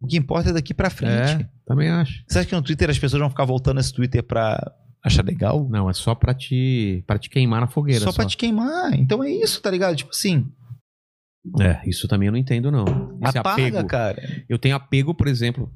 [0.00, 1.42] O que importa é daqui pra frente.
[1.42, 2.22] É, também acho.
[2.28, 5.66] Você acha que no Twitter as pessoas vão ficar voltando esse Twitter pra achar legal?
[5.68, 8.00] Não, é só pra te, pra te queimar na fogueira.
[8.04, 8.92] só pra te queimar.
[8.94, 9.96] Então é isso, tá ligado?
[9.96, 10.46] Tipo assim,
[11.60, 12.84] É, isso também eu não entendo, não.
[13.26, 13.88] Esse apaga, apego.
[13.88, 14.44] cara.
[14.48, 15.70] Eu tenho apego, por exemplo,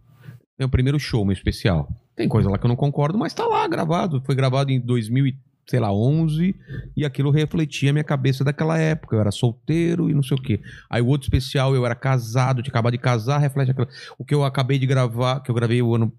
[0.59, 1.89] meu primeiro show, meu especial.
[2.17, 4.21] Tem coisa lá que eu não concordo, mas tá lá gravado.
[4.25, 5.37] Foi gravado em 2000 e,
[5.69, 6.57] sei lá, 11
[6.97, 9.15] e aquilo refletia a minha cabeça daquela época.
[9.17, 10.61] Eu era solteiro e não sei o quê.
[10.89, 13.87] Aí o outro especial, eu era casado, tinha acabado de casar, reflete aquilo.
[14.19, 16.13] O que eu acabei de gravar, que eu gravei o ano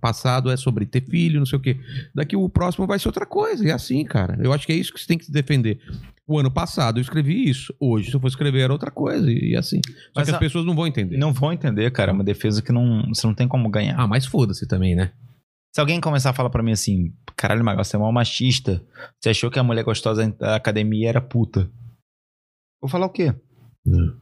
[0.00, 1.78] passado é sobre ter filho, não sei o quê.
[2.14, 3.64] Daqui o próximo vai ser outra coisa.
[3.64, 4.36] E é assim, cara.
[4.42, 5.78] Eu acho que é isso que você tem que se defender.
[6.26, 7.74] O ano passado eu escrevi isso.
[7.80, 9.30] Hoje, se eu for escrever, era outra coisa.
[9.30, 9.80] E assim.
[9.84, 11.16] Só Mas que as a- pessoas não vão entender.
[11.18, 12.10] Não vão entender, cara.
[12.10, 13.96] É uma defesa que não, você não tem como ganhar.
[13.98, 15.12] Ah, mas foda-se também, né?
[15.74, 17.12] Se alguém começar a falar pra mim assim,
[17.42, 18.86] caralho, Magal, você é mal machista.
[19.18, 21.68] Você achou que a mulher gostosa da academia era puta.
[22.80, 23.34] Vou falar o quê?
[23.84, 24.16] Hum.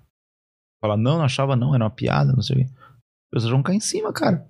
[0.81, 2.73] Falar, não, não achava não, era uma piada, não sei o quê.
[2.73, 4.49] As pessoas vão cair em cima, cara.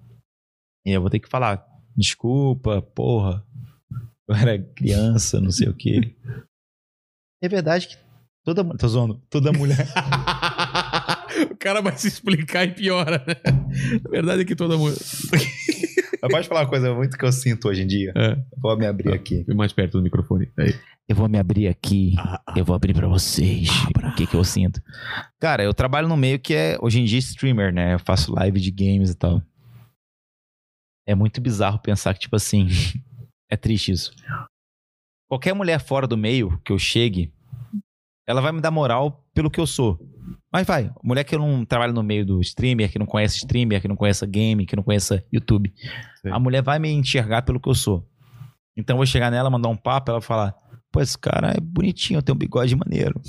[0.87, 1.67] E eu vou ter que falar,
[1.97, 3.45] desculpa, porra.
[4.29, 6.17] Eu era criança, não sei o quê.
[7.43, 7.97] É verdade que
[8.45, 8.79] toda mulher.
[8.79, 9.23] Tô zoando.
[9.31, 9.89] Toda mulher.
[11.51, 13.35] o cara vai se explicar e piora, né?
[14.05, 14.99] A verdade é que toda mulher.
[16.23, 18.13] Mas pode falar uma coisa muito que eu sinto hoje em dia?
[18.17, 18.37] É.
[18.57, 19.45] Vou me abrir aqui.
[19.45, 20.51] Fui mais perto do microfone.
[20.59, 20.75] Aí.
[21.09, 22.15] Eu vou me abrir aqui.
[22.19, 23.69] Ah, Eu vou abrir pra vocês
[24.05, 24.81] o que, que eu sinto.
[25.41, 27.95] Cara, eu trabalho no meio que é, hoje em dia, streamer, né?
[27.95, 29.43] Eu faço live de games e tal.
[31.07, 32.69] É muito bizarro pensar que, tipo assim,
[33.51, 34.13] é triste isso.
[35.29, 37.33] Qualquer mulher fora do meio que eu chegue,
[38.29, 39.99] ela vai me dar moral pelo que eu sou.
[40.53, 43.89] Mas vai, mulher que não trabalha no meio do streamer, que não conhece streamer, que
[43.89, 45.73] não conhece game, que não conhece YouTube.
[46.21, 46.31] Sei.
[46.31, 48.07] A mulher vai me enxergar pelo que eu sou.
[48.77, 50.55] Então eu vou chegar nela, mandar um papo, ela falar:
[50.91, 53.21] Pô, esse cara é bonitinho, tem um bigode maneiro.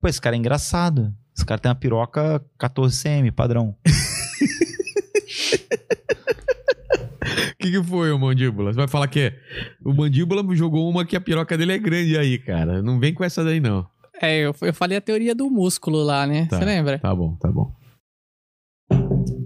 [0.00, 1.12] Pô, esse cara é engraçado.
[1.36, 3.68] Esse cara tem uma piroca 14cm, padrão.
[3.68, 3.76] O
[7.60, 8.72] que, que foi o mandíbula?
[8.72, 9.38] Você vai falar que é.
[9.84, 12.82] O mandíbula jogou uma que a piroca dele é grande aí, cara.
[12.82, 13.86] Não vem com essa daí, não.
[14.20, 16.46] É, eu, eu falei a teoria do músculo lá, né?
[16.46, 16.58] Tá.
[16.58, 16.98] Você lembra?
[16.98, 17.72] Tá bom, tá bom.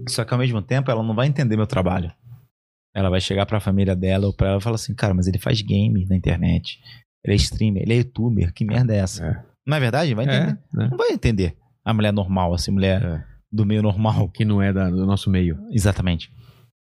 [0.09, 2.11] Só que ao mesmo tempo ela não vai entender meu trabalho.
[2.93, 5.37] Ela vai chegar pra família dela ou pra ela e falar assim: Cara, mas ele
[5.39, 6.79] faz game na internet.
[7.23, 8.53] Ele é streamer, ele é youtuber.
[8.53, 9.25] Que merda é essa?
[9.25, 9.43] É.
[9.65, 10.13] Não é verdade?
[10.13, 10.59] Vai entender.
[10.73, 10.87] É, né?
[10.89, 11.57] Não vai entender.
[11.85, 13.23] A mulher normal, assim, mulher É.
[13.51, 14.27] do meio normal.
[14.29, 15.57] Que não é da- do nosso meio.
[15.71, 16.31] Exatamente.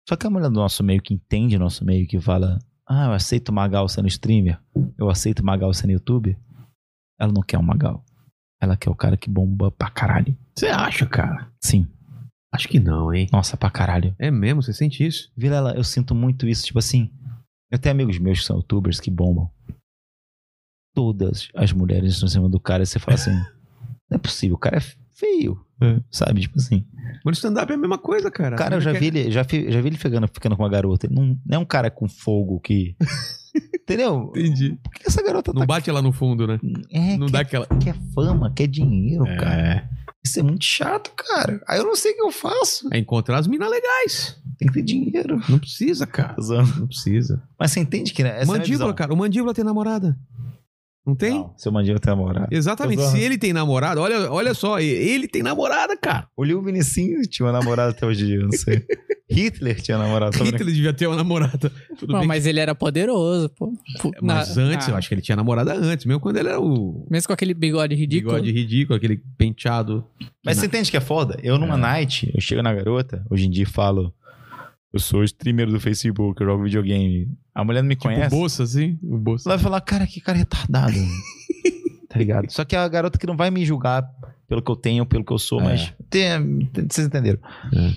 [0.09, 2.59] Só que a mulher do nosso meio que entende o nosso meio, que fala:
[2.89, 4.59] Ah, eu aceito Magal sendo streamer,
[4.99, 6.37] eu aceito Magal sendo youtuber.
[7.21, 8.05] Ela não quer um Magal.
[8.63, 10.37] Ela quer o cara que bomba pra caralho.
[10.57, 11.51] Você acha, cara?
[11.63, 11.87] Sim.
[12.53, 13.29] Acho que não, hein?
[13.33, 14.15] Nossa, pra caralho.
[14.19, 14.63] É mesmo?
[14.63, 15.31] Você sente isso?
[15.37, 16.65] Vilela, eu sinto muito isso.
[16.67, 17.11] Tipo assim,
[17.71, 19.51] eu tenho amigos meus que são youtubers que bombam.
[20.95, 23.31] Todas as mulheres estão em cima do cara e você fala assim:
[24.11, 24.81] Não é possível, o cara é
[25.15, 25.65] feio.
[26.11, 26.41] Sabe?
[26.43, 26.85] Tipo assim.
[27.25, 28.57] Mas stand-up é a mesma coisa, cara.
[28.57, 31.07] Cara, eu já vi ele, já, fi- já vi ele ficando, ficando com uma garota.
[31.07, 32.97] Ele não, não é um cara com fogo que.
[33.75, 34.33] Entendeu?
[34.37, 34.79] Entendi.
[34.83, 35.67] Por que essa garota Não tá.
[35.67, 36.61] bate lá no fundo, né?
[36.91, 37.67] É, Não quer, dá aquela.
[37.67, 39.61] quer fama, quer dinheiro, cara.
[39.63, 39.89] É.
[40.23, 41.61] Isso é muito chato, cara.
[41.67, 42.89] Aí eu não sei o que eu faço.
[42.93, 44.39] É encontrar as minas legais.
[44.59, 45.41] Tem que ter dinheiro.
[45.49, 46.37] Não precisa, cara.
[46.79, 47.43] Não precisa.
[47.59, 48.93] Mas você entende que né, essa é mandíbula, visão.
[48.95, 49.15] cara.
[49.15, 50.17] O mandíbula tem namorada.
[51.07, 51.31] Não tem?
[51.35, 52.49] Não, seu mandíbula tem namorado.
[52.51, 53.03] Exatamente.
[53.09, 56.29] Se ele tem namorada, olha, olha só, ele tem namorada, cara.
[56.37, 58.85] O Liu Vinicinho tinha uma namorada até hoje em dia, eu não sei.
[59.33, 60.45] Hitler tinha brincando.
[60.45, 61.71] Hitler devia ter uma namorada.
[61.97, 62.29] Tudo Não, bem.
[62.29, 63.73] mas ele era poderoso, pô.
[64.03, 66.49] Pô, Mas na- antes, ah, eu acho que ele tinha namorada antes, mesmo quando ele
[66.49, 68.35] era o Mesmo com aquele bigode ridículo.
[68.35, 70.05] bigode ridículo, aquele penteado.
[70.45, 71.39] Mas você entende que é foda?
[71.45, 71.79] Eu numa É.
[71.79, 74.13] night, eu chego na garota, hoje em dia e falo.
[74.93, 77.29] Eu sou streamer do Facebook, eu jogo videogame.
[77.55, 78.31] A mulher não me Tipo, conhece.
[78.35, 78.99] bolsa, assim.
[79.03, 79.49] O bolsa.
[79.49, 80.95] Ela vai falar, cara, que cara retardado.
[82.09, 82.51] tá ligado?
[82.51, 84.05] Só que é a garota que não vai me julgar
[84.49, 85.65] pelo que eu tenho, pelo que eu sou, É.
[85.65, 85.95] mas.
[86.09, 87.39] Tem, tem- vocês entenderam?
[87.73, 87.93] É.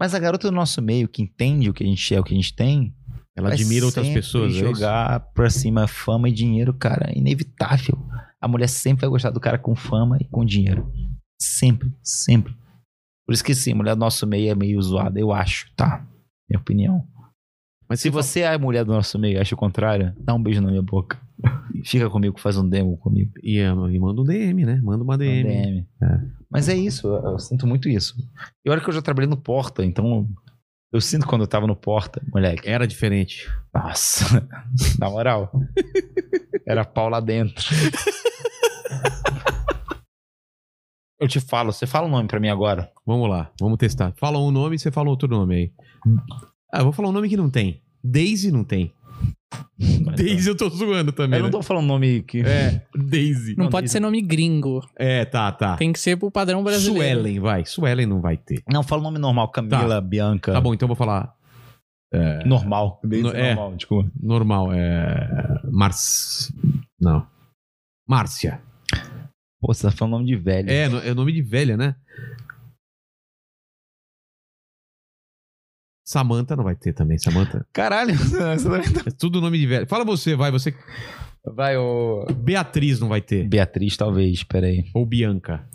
[0.00, 2.32] Mas a garota do nosso meio, que entende o que a gente é, o que
[2.32, 2.94] a gente tem.
[3.36, 4.52] Ela admira outras pessoas.
[4.54, 7.10] é jogar pra cima fama e dinheiro, cara.
[7.10, 7.96] É inevitável.
[8.40, 10.90] A mulher sempre vai gostar do cara com fama e com dinheiro.
[11.40, 12.52] Sempre, sempre.
[13.26, 16.04] Por isso que sim, mulher do nosso meio é meio zoada, eu acho, tá?
[16.48, 17.06] Minha opinião.
[17.88, 20.42] Mas Se você é a mulher do nosso meio e acha o contrário, dá um
[20.42, 21.18] beijo na minha boca.
[21.84, 23.32] Fica comigo, faz um demo comigo.
[23.42, 24.80] E, é, e manda um DM, né?
[24.82, 25.48] Manda uma Um DM.
[25.48, 25.86] DM.
[26.02, 26.20] É.
[26.50, 28.14] Mas é isso, eu, eu sinto muito isso.
[28.64, 30.28] E olha que eu já trabalhei no Porta, então
[30.92, 32.68] eu sinto quando eu tava no Porta, moleque.
[32.68, 33.48] Era diferente.
[33.74, 34.46] Nossa,
[34.98, 35.50] na moral.
[36.66, 37.64] Era pau lá dentro.
[41.20, 42.90] Eu te falo, você fala o nome pra mim agora.
[43.04, 44.12] Vamos lá, vamos testar.
[44.16, 45.72] Fala um nome e você fala outro nome aí.
[46.72, 47.80] Ah, eu vou falar um nome que não tem.
[48.02, 48.92] Daisy não tem.
[50.16, 51.38] Daisy eu tô zoando também.
[51.38, 51.52] Eu não né?
[51.52, 52.40] tô falando nome que.
[52.42, 53.54] É, Daisy.
[53.56, 54.86] Não, pode ser nome gringo.
[54.96, 55.76] É, tá, tá.
[55.76, 57.20] Tem que ser pro padrão brasileiro.
[57.20, 57.64] Suelen, vai.
[57.64, 58.62] Suelen não vai ter.
[58.70, 59.48] Não, fala nome normal.
[59.50, 60.52] Camila, Bianca.
[60.52, 61.34] Tá bom, então eu vou falar
[62.44, 63.00] Normal.
[63.04, 63.54] Daisy No- é.
[63.54, 64.10] normal, desculpa.
[64.20, 64.72] normal.
[64.72, 65.60] É.
[65.70, 66.52] Mars.
[67.00, 67.26] Não.
[68.08, 68.60] Márcia.
[69.60, 70.70] Pô, você tá falando nome de velho.
[70.70, 71.94] É, é nome de velha, né?
[76.08, 77.66] Samantha não vai ter também, Samantha.
[77.70, 78.14] Caralho,
[78.62, 79.86] também tá- É tudo nome de velha.
[79.86, 80.50] Fala você, vai.
[80.50, 80.74] Você.
[81.44, 82.24] Vai, ô.
[82.34, 83.46] Beatriz não vai ter.
[83.46, 84.90] Beatriz, talvez, peraí.
[84.94, 85.68] Ou Bianca.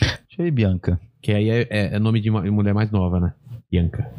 [0.00, 0.98] Deixa eu ver, Bianca.
[1.20, 3.34] Que aí é, é- é nome de uma mulher mais nova, né?
[3.70, 4.10] Bianca.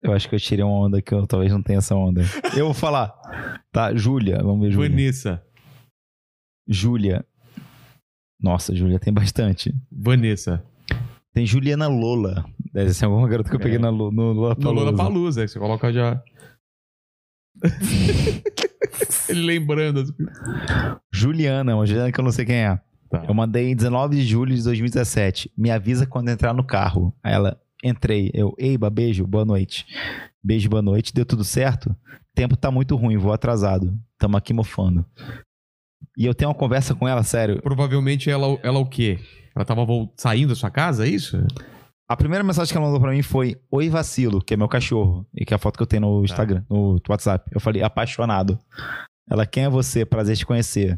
[0.00, 2.22] Eu acho que eu tirei uma onda que eu talvez não tenha essa onda.
[2.56, 3.12] Eu vou falar.
[3.72, 4.38] Tá, Júlia.
[4.40, 4.88] Vamos ver, Júlia.
[4.88, 5.44] Vanessa.
[6.68, 7.26] Júlia.
[8.40, 9.74] Nossa, Júlia tem bastante.
[9.90, 10.62] Vanessa.
[11.32, 12.44] Tem Juliana Lola.
[12.72, 15.48] Deve ser alguma garota que eu peguei na, Lu- no Lola No Lola Palusa, que
[15.48, 16.22] você coloca já.
[19.28, 20.00] Ele lembrando.
[20.00, 20.12] as.
[21.12, 22.80] Juliana, uma Juliana que eu não sei quem é.
[23.10, 23.24] Tá.
[23.26, 25.50] Eu mandei 19 de julho de 2017.
[25.56, 27.14] Me avisa quando entrar no carro.
[27.22, 28.30] Aí ela, entrei.
[28.34, 29.86] Eu, Eiba, beijo, boa noite.
[30.42, 31.12] Beijo, boa noite.
[31.12, 31.94] Deu tudo certo?
[32.34, 33.98] Tempo tá muito ruim, vou atrasado.
[34.18, 35.04] Tamo aqui mofando.
[36.16, 37.60] E eu tenho uma conversa com ela, sério.
[37.62, 39.18] Provavelmente ela, ela o quê?
[39.54, 41.36] Ela tava saindo da sua casa, é isso?
[42.08, 45.26] A primeira mensagem que ela mandou pra mim foi: Oi, vacilo, que é meu cachorro.
[45.34, 47.50] E que é a foto que eu tenho no Instagram, no WhatsApp.
[47.52, 48.58] Eu falei: apaixonado.
[49.30, 50.04] Ela, quem é você?
[50.06, 50.96] Prazer te conhecer.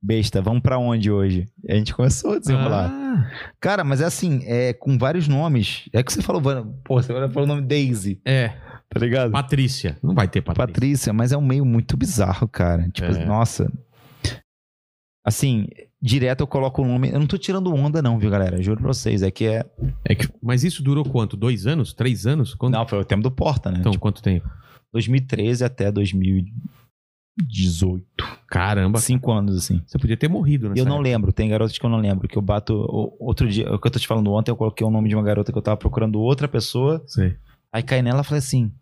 [0.00, 1.46] Besta, vamos pra onde hoje?
[1.64, 2.88] E a gente começou a desenrolar.
[2.88, 3.30] Ah,
[3.60, 5.88] Cara, mas é assim, é com vários nomes.
[5.92, 6.40] É que você falou,
[6.84, 8.50] pô, você falou o nome Daisy, é.
[8.88, 9.32] tá ligado?
[9.32, 9.98] Patrícia.
[10.00, 10.66] Não vai ter Patrícia.
[10.68, 12.88] Patrícia, mas é um meio muito bizarro, cara.
[12.90, 13.24] Tipo, É.
[13.24, 13.68] nossa.
[15.28, 15.66] Assim,
[16.00, 17.10] direto eu coloco o nome.
[17.10, 18.62] Eu não tô tirando onda, não, viu, galera?
[18.62, 19.22] Juro pra vocês.
[19.22, 19.64] É que é.
[20.04, 21.36] É que- mas isso durou quanto?
[21.36, 21.92] Dois anos?
[21.92, 22.54] Três anos?
[22.54, 23.78] Quanto- Não, foi o tempo do Porta, né?
[23.80, 24.48] Então, Tipo, quanto tempo?
[24.92, 28.06] 2013 até 2018.
[28.48, 28.98] Caramba.
[29.00, 29.82] Cinco anos, assim.
[29.86, 31.08] Você podia ter morrido nessa Eu não época.
[31.08, 32.26] lembro, tem garotas que eu não lembro.
[32.26, 32.74] Que eu bato.
[32.74, 35.14] o- Outro dia, o que eu tô te falando ontem, eu coloquei o nome de
[35.14, 37.02] uma garota que eu tava procurando outra pessoa.
[37.06, 37.36] Sei.
[37.72, 38.72] Aí caí nela e falei assim.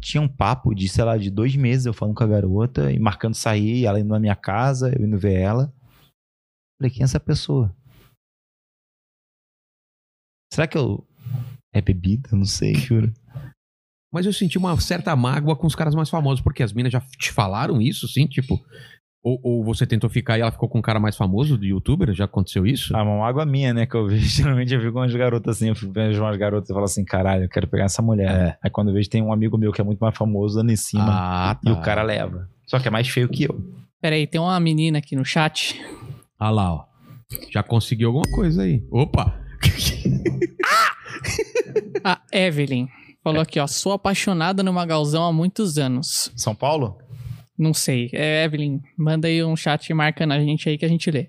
[0.00, 2.98] Tinha um papo de, sei lá, de dois meses eu falando com a garota e
[2.98, 5.72] marcando sair, ela indo na minha casa, eu indo ver ela.
[6.78, 7.74] Falei, quem é essa pessoa?
[10.52, 11.06] Será que eu.
[11.72, 12.28] É bebida?
[12.32, 13.12] Não sei, juro.
[14.12, 17.00] Mas eu senti uma certa mágoa com os caras mais famosos, porque as minas já
[17.00, 18.62] te falaram isso, assim, tipo.
[19.24, 22.12] Ou, ou você tentou ficar e ela ficou com um cara mais famoso do youtuber?
[22.12, 22.96] Já aconteceu isso?
[22.96, 23.86] Ah, uma água minha, né?
[23.86, 24.24] Que eu vejo.
[24.42, 27.44] Geralmente eu fico com umas garotas assim, eu vejo umas garotas e falo assim, caralho,
[27.44, 28.58] eu quero pegar essa mulher.
[28.62, 30.76] Aí quando eu vejo, tem um amigo meu que é muito mais famoso dando em
[30.76, 31.06] cima.
[31.08, 32.48] ah, E o cara leva.
[32.66, 33.60] Só que é mais feio que eu.
[34.00, 35.80] Peraí, tem uma menina aqui no chat.
[36.36, 36.84] Ah lá, ó.
[37.52, 38.82] Já conseguiu alguma coisa aí.
[38.90, 39.40] Opa!
[42.04, 42.88] A Evelyn.
[43.22, 43.66] Falou aqui, ó.
[43.68, 46.32] Sou apaixonada no Magalzão há muitos anos.
[46.36, 46.98] São Paulo?
[47.58, 48.10] Não sei.
[48.12, 51.28] É, Evelyn, manda aí um chat marcando a gente aí que a gente lê.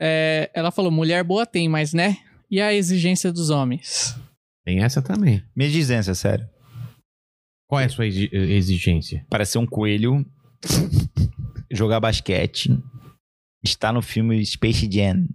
[0.00, 2.18] É, ela falou: mulher boa tem, mas né?
[2.50, 4.16] E a exigência dos homens?
[4.64, 5.42] Tem essa também.
[5.56, 6.48] Minha exigência, sério.
[7.68, 9.26] Qual é a sua exi- exigência?
[9.28, 10.24] Parecer um coelho,
[11.70, 12.70] jogar basquete,
[13.62, 15.26] estar no filme Space Jam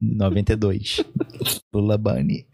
[0.00, 1.02] 92.
[1.74, 2.46] Lula Bunny.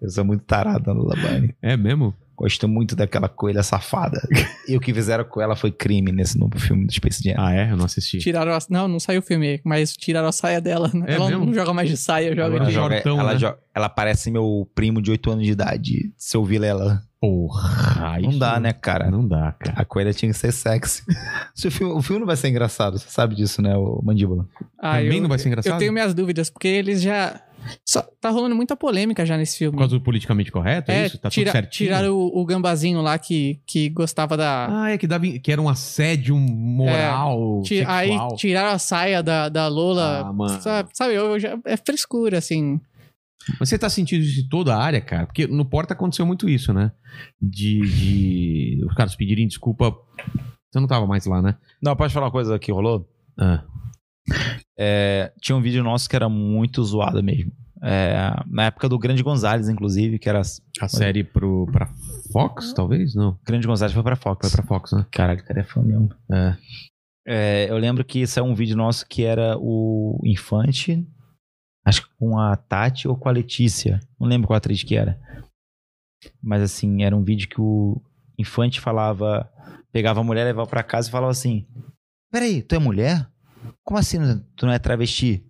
[0.00, 1.54] Eu sou muito tarado na Lula Bunny.
[1.62, 2.14] É mesmo?
[2.36, 4.20] Gosto muito daquela coelha safada.
[4.68, 7.34] e o que fizeram com ela foi crime nesse novo filme do Space Jam.
[7.38, 7.70] Ah, é?
[7.70, 8.18] Eu não assisti.
[8.18, 8.58] Tiraram a...
[8.68, 10.90] Não, não saiu o filme, mas tiraram a saia dela.
[10.92, 11.04] né?
[11.08, 11.46] É ela mesmo?
[11.46, 12.72] não joga mais de saia, joga ela, de.
[12.72, 13.38] joga- joga, Jortão, ela, né?
[13.38, 16.12] jo- ela parece meu primo de 8 anos de idade.
[16.16, 17.02] Se eu ouvir ela.
[17.18, 18.18] Porra.
[18.20, 19.10] Não dá, né, cara?
[19.10, 19.80] Não dá, cara.
[19.80, 21.02] A coelha tinha que ser sexy.
[21.54, 24.46] Se o, filme, o filme não vai ser engraçado, você sabe disso, né, o Mandíbula?
[24.78, 25.72] Ah, Também eu- não vai ser engraçado?
[25.72, 27.40] Eu tenho minhas dúvidas, porque eles já.
[27.84, 29.72] Só, tá rolando muita polêmica já nesse filme.
[29.72, 30.90] Por causa do politicamente correto?
[30.90, 31.18] É, É, isso?
[31.18, 31.88] Tá tira- tudo certinho?
[31.88, 34.68] tiraram o, o gambazinho lá que, que gostava da.
[34.84, 39.48] Ah, é que, dava, que era um assédio moral, Ti- aí tiraram a saia da,
[39.48, 40.26] da Lola.
[40.26, 40.60] Ah, mano.
[40.60, 42.80] Sabe, sabe, eu já, é frescura, assim.
[43.60, 45.26] Mas você tá sentindo isso em toda a área, cara?
[45.26, 46.90] Porque no Porta aconteceu muito isso, né?
[47.40, 49.96] De, de os caras pedirem desculpa.
[50.70, 51.56] Você não tava mais lá, né?
[51.80, 53.08] Não, pode falar uma coisa que rolou?
[53.38, 53.62] Ah,
[54.78, 57.52] É, tinha um vídeo nosso que era muito zoado mesmo.
[57.82, 60.40] É, na época do Grande Gonzalez, inclusive, que era.
[60.40, 61.88] a série pro, pra
[62.32, 63.14] Fox, talvez?
[63.14, 63.38] Não.
[63.44, 64.50] Grande Gonzalez foi pra Fox.
[64.50, 65.06] Foi pra Fox, né?
[65.10, 66.08] Caralho, cara é fã mesmo.
[66.32, 66.56] É.
[67.28, 71.04] É, eu lembro que saiu um vídeo nosso que era o Infante,
[71.84, 74.00] acho que com a Tati ou com a Letícia.
[74.18, 75.20] Não lembro qual atriz que era.
[76.42, 78.00] Mas assim, era um vídeo que o
[78.38, 79.50] Infante falava,
[79.92, 81.66] pegava a mulher, levava pra casa e falava assim:
[82.30, 83.28] Peraí, tu é mulher?
[83.84, 84.18] Como assim
[84.56, 85.44] tu não é travesti?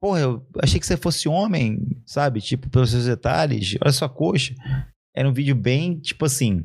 [0.00, 2.40] Porra, eu achei que você fosse homem, sabe?
[2.40, 3.76] Tipo, pelos seus detalhes.
[3.82, 4.54] Olha sua coxa.
[5.14, 6.64] Era um vídeo bem, tipo assim,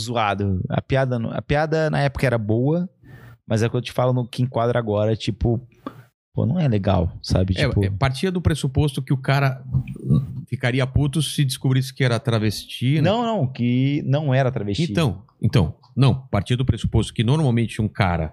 [0.00, 0.62] zoado.
[0.68, 2.88] A piada, a piada na época era boa,
[3.46, 5.60] mas é o que eu te falo no que enquadra agora, tipo,
[6.34, 7.54] pô, não é legal, sabe?
[7.56, 9.62] É, tipo, é, partia do pressuposto que o cara
[10.48, 13.02] ficaria puto se descobrisse que era travesti, né?
[13.02, 14.90] não, não, que não era travesti.
[14.90, 18.32] Então, então, não, partia do pressuposto que normalmente um cara,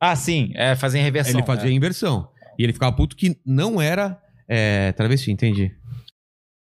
[0.00, 1.38] Ah, sim, é fazer reversão.
[1.38, 1.72] ele fazia é.
[1.72, 2.30] a inversão.
[2.58, 5.76] E ele ficava puto que não era é, travesti, entendi.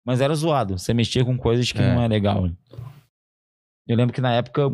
[0.06, 0.78] Mas era zoado.
[0.78, 1.94] Você mexia com coisas que É.
[1.94, 2.50] não é legal.
[3.88, 4.68] Eu lembro que na época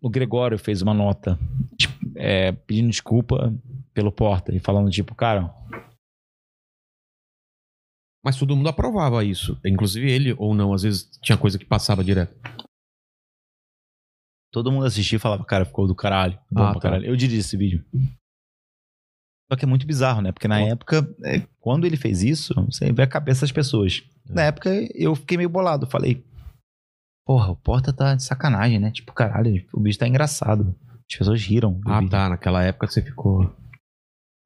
[0.00, 1.38] o Gregório fez uma nota
[1.78, 3.52] tipo, é, pedindo desculpa
[3.92, 5.52] pelo Porta e falando, tipo, cara,
[8.24, 9.58] Mas todo mundo aprovava isso.
[9.64, 12.34] Inclusive ele ou não, às vezes tinha coisa que passava direto.
[14.54, 16.38] Todo mundo assistia e falava, cara, ficou do caralho.
[16.50, 16.80] Bom Ah, pra tá.
[16.80, 17.04] caralho.
[17.06, 17.84] Eu dirigi esse vídeo.
[19.50, 20.30] Só que é muito bizarro, né?
[20.32, 24.02] Porque na época, é, quando ele fez isso, você vê a cabeça das pessoas.
[24.30, 24.32] É.
[24.32, 25.86] Na época, eu fiquei meio bolado.
[25.86, 26.24] Falei,
[27.26, 28.90] porra, o Porta tá de sacanagem, né?
[28.90, 30.74] Tipo, caralho, o bicho tá engraçado.
[31.10, 31.80] As pessoas riram.
[31.84, 32.10] Ah, vídeo.
[32.10, 32.28] tá.
[32.28, 33.52] Naquela época você ficou.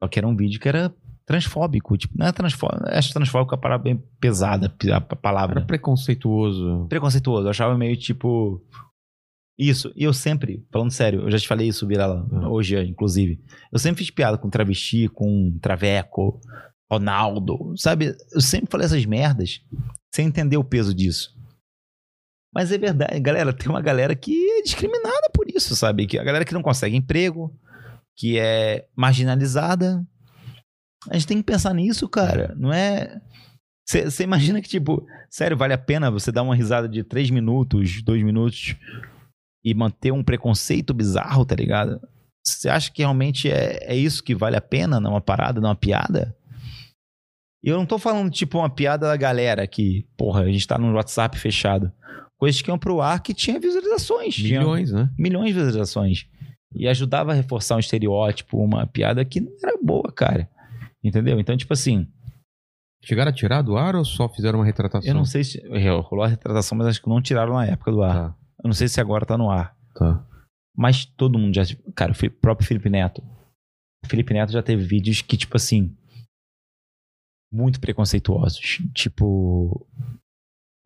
[0.03, 0.93] Só que era um vídeo que era
[1.27, 1.97] transfóbico.
[1.97, 2.83] Tipo, não é transfóbico.
[2.89, 5.65] Acho transfóbico a palavra bem pesada, a Era palavra.
[5.65, 6.87] preconceituoso.
[6.89, 7.47] Preconceituoso.
[7.47, 8.61] Eu achava meio tipo.
[9.59, 9.93] Isso.
[9.97, 12.49] E eu sempre, falando sério, eu já te falei isso, Virala, Ah.
[12.49, 13.41] hoje, inclusive.
[13.73, 16.41] Eu sempre fiz piada com travesti, com traveco,
[16.91, 18.17] Ronaldo, sabe?
[18.33, 19.61] Eu sempre falei essas merdas
[20.15, 21.37] sem entender o peso disso.
[22.55, 26.07] Mas é verdade, galera, tem uma galera que é discriminada por isso, sabe?
[26.07, 27.53] Que a galera que não consegue emprego,
[28.17, 30.07] que é marginalizada.
[31.11, 32.55] A gente tem que pensar nisso, cara.
[32.57, 33.21] Não é.
[33.87, 38.03] Você imagina que, tipo, sério, vale a pena você dar uma risada de três minutos,
[38.03, 38.77] dois minutos
[39.65, 42.01] e manter um preconceito bizarro, tá ligado?
[42.45, 46.35] Você acha que realmente é, é isso que vale a pena numa parada, numa piada?
[47.63, 50.79] E eu não tô falando, tipo, uma piada da galera que, porra, a gente tá
[50.79, 51.93] no WhatsApp fechado.
[52.39, 54.35] Coisas que iam pro ar que tinha visualizações.
[54.35, 55.11] tinha Milhões, né?
[55.19, 56.27] milhões de visualizações.
[56.73, 60.49] E ajudava a reforçar um estereótipo, uma piada que não era boa, cara.
[61.03, 61.41] Entendeu?
[61.41, 62.07] Então, tipo assim,
[63.03, 65.09] Chegaram a tirar do ar ou só fizeram uma retratação?
[65.09, 65.63] eu não sei se.
[66.03, 68.15] Rolou a retratação, mas acho que não tiraram na época do ar.
[68.15, 69.77] Tá, Eu não sei se agora tá no ar.
[69.95, 70.25] tá.
[70.77, 71.63] Mas todo mundo já.
[71.95, 73.21] Cara, o próprio Felipe Neto.
[74.05, 75.97] O Felipe Neto já teve vídeos que, tipo assim.
[77.53, 78.79] Muito preconceituosos.
[78.95, 79.85] Tipo.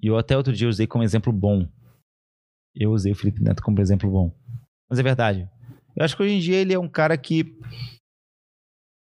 [0.01, 1.69] E eu até outro dia usei como exemplo bom.
[2.75, 4.35] Eu usei o Felipe Neto como exemplo bom.
[4.89, 5.49] Mas é verdade.
[5.95, 7.55] Eu acho que hoje em dia ele é um cara que.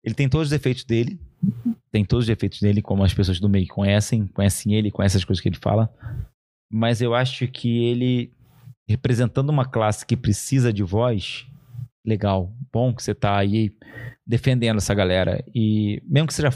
[0.05, 1.20] Ele tem todos os defeitos dele.
[1.92, 4.26] Tem todos os defeitos dele, como as pessoas do meio conhecem.
[4.26, 5.88] Conhecem ele, conhecem as coisas que ele fala.
[6.72, 8.32] Mas eu acho que ele
[8.90, 11.46] representando uma classe que precisa de voz,
[12.04, 13.72] legal, bom que você tá aí
[14.26, 15.44] defendendo essa galera.
[15.54, 16.50] E mesmo que seja.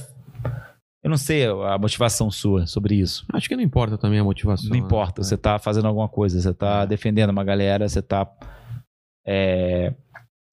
[1.02, 3.26] Eu não sei a motivação sua sobre isso.
[3.34, 4.70] Acho que não importa também a motivação.
[4.70, 5.28] Não importa, né?
[5.28, 6.86] você tá fazendo alguma coisa, você tá É.
[6.86, 8.26] defendendo uma galera, você tá
[9.26, 9.94] é,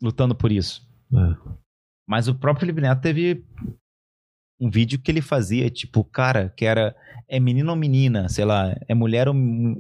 [0.01, 0.85] lutando por isso.
[1.13, 1.51] É.
[2.07, 3.45] Mas o próprio Felipe Neto teve
[4.59, 6.95] um vídeo que ele fazia, tipo, cara, que era
[7.29, 9.33] é menino ou menina, sei lá, é mulher ou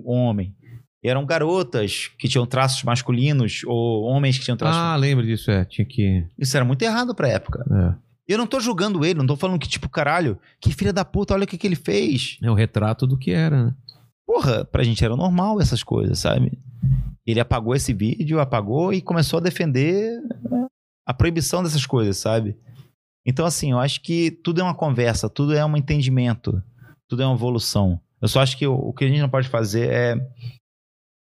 [0.05, 0.55] homem.
[1.03, 4.79] E eram garotas que tinham traços masculinos ou homens que tinham traços.
[4.79, 5.65] Ah, lembro disso, é.
[5.65, 6.25] Tinha que.
[6.37, 7.65] Isso era muito errado pra época.
[7.71, 8.11] É.
[8.27, 11.33] Eu não tô julgando ele, não tô falando que, tipo, caralho, que filha da puta,
[11.33, 12.37] olha o que, que ele fez.
[12.41, 13.75] É o retrato do que era, né?
[14.25, 16.57] Porra, pra gente era normal essas coisas, sabe?
[17.25, 20.21] Ele apagou esse vídeo, apagou e começou a defender
[21.05, 22.55] a proibição dessas coisas, sabe?
[23.25, 26.63] Então, assim, eu acho que tudo é uma conversa, tudo é um entendimento,
[27.09, 27.99] tudo é uma evolução.
[28.21, 30.15] Eu só acho que o, o que a gente não pode fazer é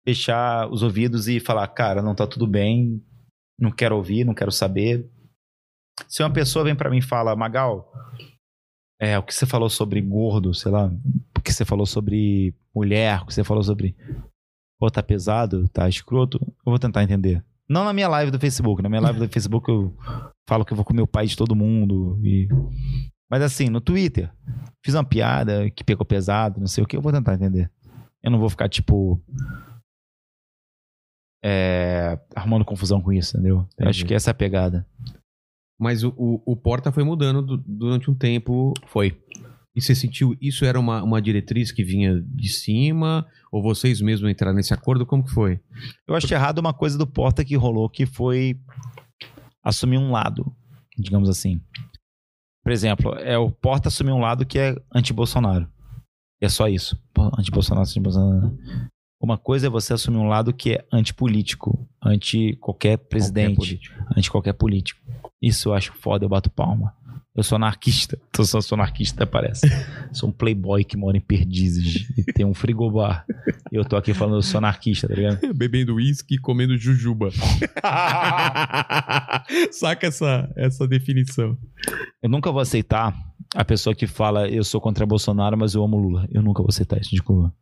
[0.09, 3.03] fechar os ouvidos e falar, cara, não tá tudo bem,
[3.59, 5.07] não quero ouvir, não quero saber.
[6.07, 7.91] Se uma pessoa vem pra mim e fala, Magal,
[8.99, 10.91] é, o que você falou sobre gordo, sei lá,
[11.37, 13.95] o que você falou sobre mulher, o que você falou sobre.
[14.79, 17.43] Pô, tá pesado, tá escroto, eu vou tentar entender.
[17.67, 18.81] Não na minha live do Facebook.
[18.81, 19.95] Na minha live do Facebook eu
[20.47, 22.19] falo que eu vou comer o pai de todo mundo.
[22.23, 22.47] E...
[23.29, 24.31] Mas assim, no Twitter,
[24.83, 27.69] fiz uma piada que pegou pesado, não sei o que, eu vou tentar entender.
[28.23, 29.21] Eu não vou ficar, tipo.
[31.43, 33.67] É, arrumando confusão com isso, entendeu?
[33.77, 34.05] Eu acho Entendi.
[34.05, 34.85] que essa é a pegada.
[35.79, 38.73] Mas o, o, o Porta foi mudando du- durante um tempo.
[38.87, 39.17] Foi.
[39.75, 43.25] E você sentiu isso era uma, uma diretriz que vinha de cima?
[43.51, 45.05] Ou vocês mesmos entraram nesse acordo?
[45.05, 45.61] Como que foi?
[46.07, 48.59] Eu acho errado uma coisa do Porta que rolou, que foi
[49.63, 50.53] assumir um lado,
[50.97, 51.61] digamos assim.
[52.61, 55.71] Por exemplo, é o Porta assumir um lado que é anti-Bolsonaro.
[56.41, 57.01] E é só isso.
[57.37, 58.57] Anti-Bolsonaro, anti-Bolsonaro.
[59.21, 63.95] Uma coisa é você assumir um lado que é antipolítico, anti qualquer presidente, Qualquer político.
[64.17, 65.01] anti qualquer político.
[65.41, 66.93] Isso eu acho foda, eu bato palma.
[67.35, 68.17] Eu sou anarquista.
[68.31, 69.67] Tô só sou anarquista, parece.
[70.13, 73.25] sou um playboy que mora em Perdizes e tem um frigobar.
[73.71, 75.39] E eu tô aqui falando eu sou anarquista, tá ligado?
[75.53, 77.29] Bebendo uísque e comendo jujuba.
[79.71, 81.57] Saca essa, essa definição.
[82.21, 83.15] Eu nunca vou aceitar
[83.55, 86.27] a pessoa que fala eu sou contra Bolsonaro, mas eu amo Lula.
[86.31, 87.53] Eu nunca vou aceitar isso, desculpa.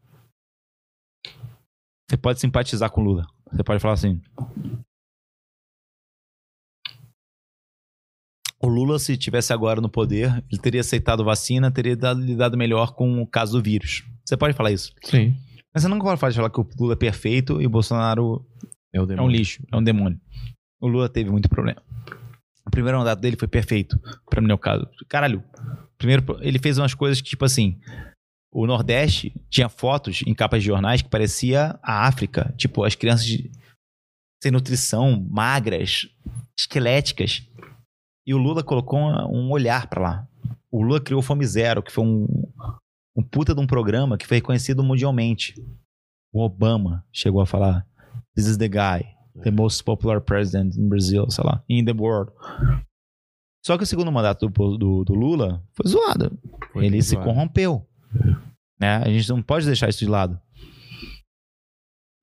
[2.09, 3.27] Você pode simpatizar com Lula.
[3.51, 4.21] Você pode falar assim.
[8.59, 12.93] O Lula, se tivesse agora no poder, ele teria aceitado vacina, teria dado, lidado melhor
[12.93, 14.03] com o caso do vírus.
[14.25, 14.93] Você pode falar isso.
[15.03, 15.35] Sim.
[15.73, 18.43] Mas você nunca pode falar que o Lula é perfeito e o Bolsonaro
[18.91, 20.19] É o é um lixo, é um demônio.
[20.81, 21.81] O Lula teve muito problema.
[22.65, 24.87] O primeiro mandato dele foi perfeito, pra mim, no caso.
[25.07, 25.43] Caralho,
[25.97, 27.79] primeiro, ele fez umas coisas que, tipo assim,
[28.51, 32.53] o Nordeste tinha fotos em capas de jornais que parecia a África.
[32.57, 33.51] Tipo, as crianças de-
[34.41, 36.07] sem nutrição, magras,
[36.57, 37.41] esqueléticas.
[38.25, 40.27] E o Lula colocou um olhar pra lá.
[40.71, 42.25] O Lula criou o Fome Zero, que foi um,
[43.15, 45.53] um puta de um programa que foi reconhecido mundialmente.
[46.33, 47.87] O Obama chegou a falar:
[48.35, 49.07] This is the guy,
[49.43, 52.31] the most popular president in Brazil, sei lá, in the world.
[53.65, 56.37] Só que o segundo mandato do, do, do Lula foi zoado.
[56.71, 57.25] Foi Ele se zoado.
[57.25, 57.86] corrompeu.
[58.79, 58.97] Né?
[58.97, 60.39] A gente não pode deixar isso de lado.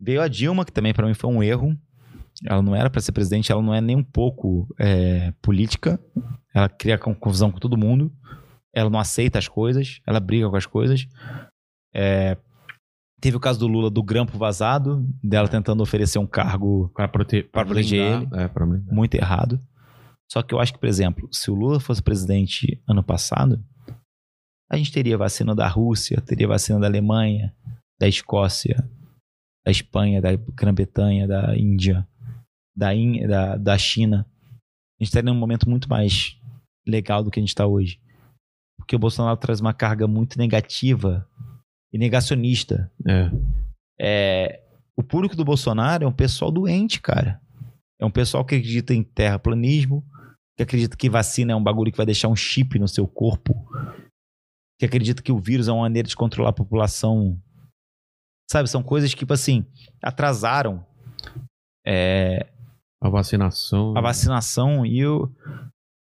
[0.00, 1.76] Veio a Dilma, que também pra mim foi um erro.
[2.44, 6.00] Ela não era pra ser presidente, ela não é nem um pouco é, política.
[6.54, 8.12] Ela cria con- confusão com todo mundo.
[8.74, 11.06] Ela não aceita as coisas, ela briga com as coisas.
[11.94, 12.36] É,
[13.20, 17.44] teve o caso do Lula do grampo vazado, dela tentando oferecer um cargo Pra, prote...
[17.44, 18.50] Proteger blindar.
[18.52, 19.60] É, muito errado.
[20.30, 23.64] Só que eu acho que, por exemplo, se o Lula fosse presidente ano passado,
[24.74, 27.54] a gente teria vacina da Rússia, teria vacina da Alemanha,
[27.98, 28.88] da Escócia,
[29.64, 32.06] da Espanha, da Grã-Bretanha, da Índia,
[32.76, 34.26] da, In- da, da China.
[35.00, 36.38] A gente estaria num momento muito mais
[36.86, 38.00] legal do que a gente está hoje.
[38.78, 41.26] Porque o Bolsonaro traz uma carga muito negativa
[41.92, 42.92] e negacionista.
[43.08, 43.30] É.
[43.98, 44.62] É,
[44.96, 47.40] o público do Bolsonaro é um pessoal doente, cara.
[48.00, 50.04] É um pessoal que acredita em terraplanismo,
[50.56, 53.54] que acredita que vacina é um bagulho que vai deixar um chip no seu corpo,
[54.78, 57.40] que acredita que o vírus é uma maneira de controlar a população.
[58.50, 59.64] Sabe, são coisas que, tipo assim,
[60.02, 60.84] atrasaram
[61.86, 62.46] é,
[63.02, 63.96] A vacinação.
[63.96, 65.30] a vacinação e o...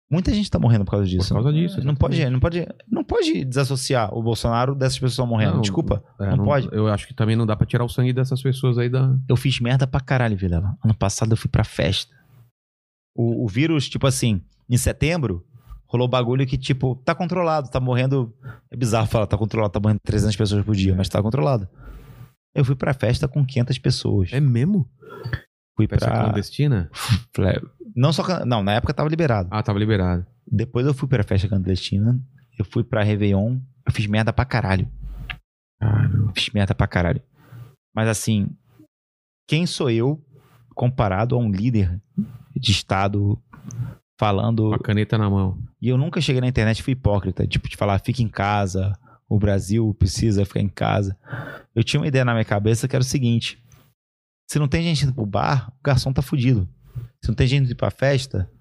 [0.09, 1.33] muita gente tá morrendo por causa disso.
[1.33, 5.55] causa disso, Não pode, não pode, não pode desassociar o Bolsonaro dessas pessoas morrendo.
[5.55, 6.69] Não, Desculpa, É, não pode.
[6.71, 9.13] Eu acho que também não dá pra tirar o sangue dessas pessoas aí da.
[9.27, 10.77] Eu fiz merda pra caralho, Vilela.
[10.83, 12.15] Ano passado eu fui pra festa.
[13.15, 15.45] O, o vírus, tipo assim, em setembro,
[15.89, 18.31] rolou bagulho que, tipo, tá controlado, tá morrendo.
[18.71, 21.67] É bizarro falar, tá controlado, tá morrendo 300 pessoas por dia, mas tá controlado.
[22.53, 24.29] Eu fui pra festa com 500 pessoas.
[24.31, 24.87] É mesmo?
[25.75, 26.23] Fui Peça pra.
[26.25, 26.89] clandestina?
[27.95, 28.45] Não só.
[28.45, 29.49] Não, na época tava liberado.
[29.51, 30.25] Ah, tava liberado.
[30.45, 32.19] Depois eu fui pra festa clandestina.
[32.57, 33.59] Eu fui pra Réveillon.
[33.85, 34.87] Eu fiz merda pra caralho.
[35.79, 36.33] Caramba.
[36.35, 37.21] Fiz merda pra caralho.
[37.95, 38.49] Mas assim,
[39.47, 40.23] quem sou eu
[40.75, 41.99] comparado a um líder
[42.55, 43.41] de Estado
[44.19, 44.69] falando.
[44.69, 45.57] Com a caneta na mão.
[45.81, 48.93] E eu nunca cheguei na internet e fui hipócrita, tipo, de falar, fica em casa,
[49.29, 51.17] o Brasil precisa ficar em casa.
[51.73, 53.63] Eu tinha uma ideia na minha cabeça que era o seguinte:
[54.51, 56.67] se não tem gente indo pro bar, o garçom tá fudido.
[57.23, 58.51] Se não tem gente indo pra festa,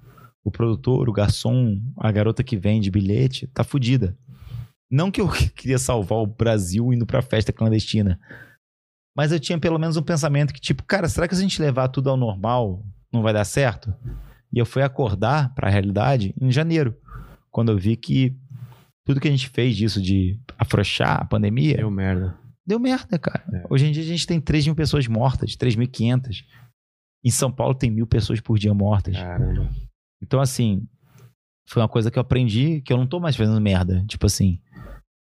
[0.44, 4.16] o produtor, o garçom, a garota que vende bilhete, tá fudida.
[4.88, 8.18] Não que eu queria salvar o Brasil indo pra festa clandestina.
[9.16, 11.60] Mas eu tinha pelo menos um pensamento que, tipo, cara, será que se a gente
[11.60, 13.92] levar tudo ao normal, não vai dar certo?
[14.52, 16.96] E eu fui acordar pra realidade em janeiro,
[17.50, 18.36] quando eu vi que
[19.04, 22.38] tudo que a gente fez disso de afrouxar a pandemia Deu merda.
[22.66, 23.44] deu merda, cara.
[23.52, 23.66] É.
[23.70, 26.44] Hoje em dia a gente tem 3 mil pessoas mortas, 3.500.
[27.24, 29.16] Em São Paulo tem mil pessoas por dia mortas.
[29.16, 29.70] Caramba.
[30.22, 30.86] Então, assim,
[31.68, 34.04] foi uma coisa que eu aprendi que eu não tô mais fazendo merda.
[34.06, 34.60] Tipo assim,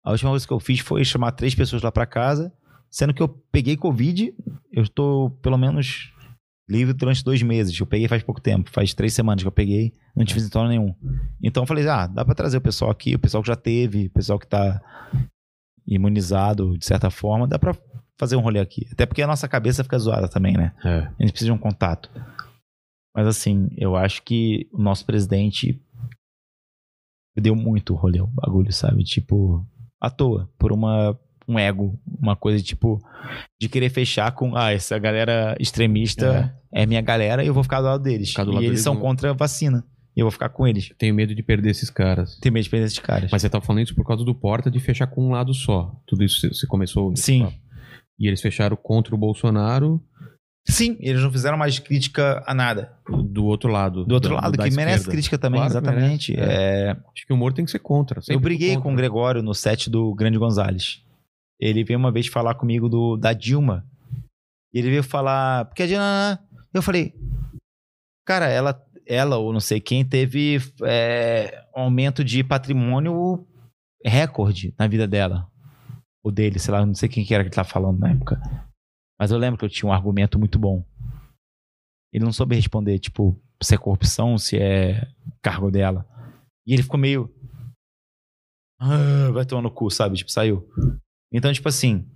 [0.05, 2.53] a última coisa que eu fiz foi chamar três pessoas lá pra casa,
[2.91, 4.33] sendo que eu peguei Covid,
[4.73, 6.13] eu tô pelo menos
[6.69, 7.79] livre durante dois meses.
[7.79, 10.95] Eu peguei faz pouco tempo, faz três semanas que eu peguei, não tive sintoma nenhum.
[11.43, 14.07] Então eu falei, ah, dá pra trazer o pessoal aqui, o pessoal que já teve,
[14.07, 14.81] o pessoal que tá
[15.87, 17.77] imunizado de certa forma, dá pra
[18.19, 18.87] fazer um rolê aqui.
[18.93, 20.75] Até porque a nossa cabeça fica zoada também, né?
[20.85, 20.99] É.
[20.99, 22.11] A gente precisa de um contato.
[23.15, 25.81] Mas assim, eu acho que o nosso presidente
[27.37, 29.05] deu muito rolê o bagulho, sabe?
[29.05, 29.67] Tipo,
[30.01, 31.19] à toa, por uma
[31.49, 33.01] um ego, uma coisa tipo
[33.61, 37.81] de querer fechar com, ah, essa galera extremista é, minha galera e eu vou ficar
[37.81, 38.31] do lado deles.
[38.31, 39.85] Ficar do e lado eles deles são não- contra a vacina.
[40.17, 40.93] E eu vou ficar com eles.
[40.97, 42.39] Tenho medo de perder esses caras.
[42.41, 43.31] Tenho medo de perder esses caras.
[43.33, 45.93] Mas você tá falando isso por causa do Porta de fechar com um lado só.
[46.07, 47.15] Tudo isso você- começou.
[47.17, 47.45] Sim.
[47.45, 47.57] papo.
[48.19, 50.01] E eles fecharam contra o Bolsonaro
[50.67, 52.93] Sim, eles não fizeram mais crítica a nada.
[53.27, 54.03] Do outro lado.
[54.07, 55.13] Do outro da- lado, da que merece esquerda.
[55.13, 56.33] crítica também, Claro exatamente.
[56.35, 58.21] merece, É, Acho que o humor tem que ser contra.
[58.29, 58.83] Eu briguei contra.
[58.83, 61.03] com o Gregório no set do Grande Gonzalez.
[61.65, 63.89] Ele veio uma vez falar comigo do, da Dilma.
[64.73, 65.65] E ele veio falar.
[65.65, 66.39] Porque a Dilma.
[66.75, 67.15] Eu falei.
[68.27, 73.47] Cara, ela, ela ou não sei quem teve é, um aumento de patrimônio
[74.05, 75.51] recorde na vida dela.
[76.23, 78.41] O dele, sei lá, não sei quem que era que ele tava falando na época.
[79.19, 80.85] Mas eu lembro que eu tinha um argumento muito bom.
[82.13, 85.07] Ele não soube responder, tipo, se é corrupção, se é
[85.43, 86.07] cargo dela.
[86.67, 87.35] E ele ficou meio.
[88.79, 90.17] "Ah, vai tomar no cu, sabe?
[90.17, 90.69] Tipo, saiu.
[91.35, 92.07] Então, tipo assim.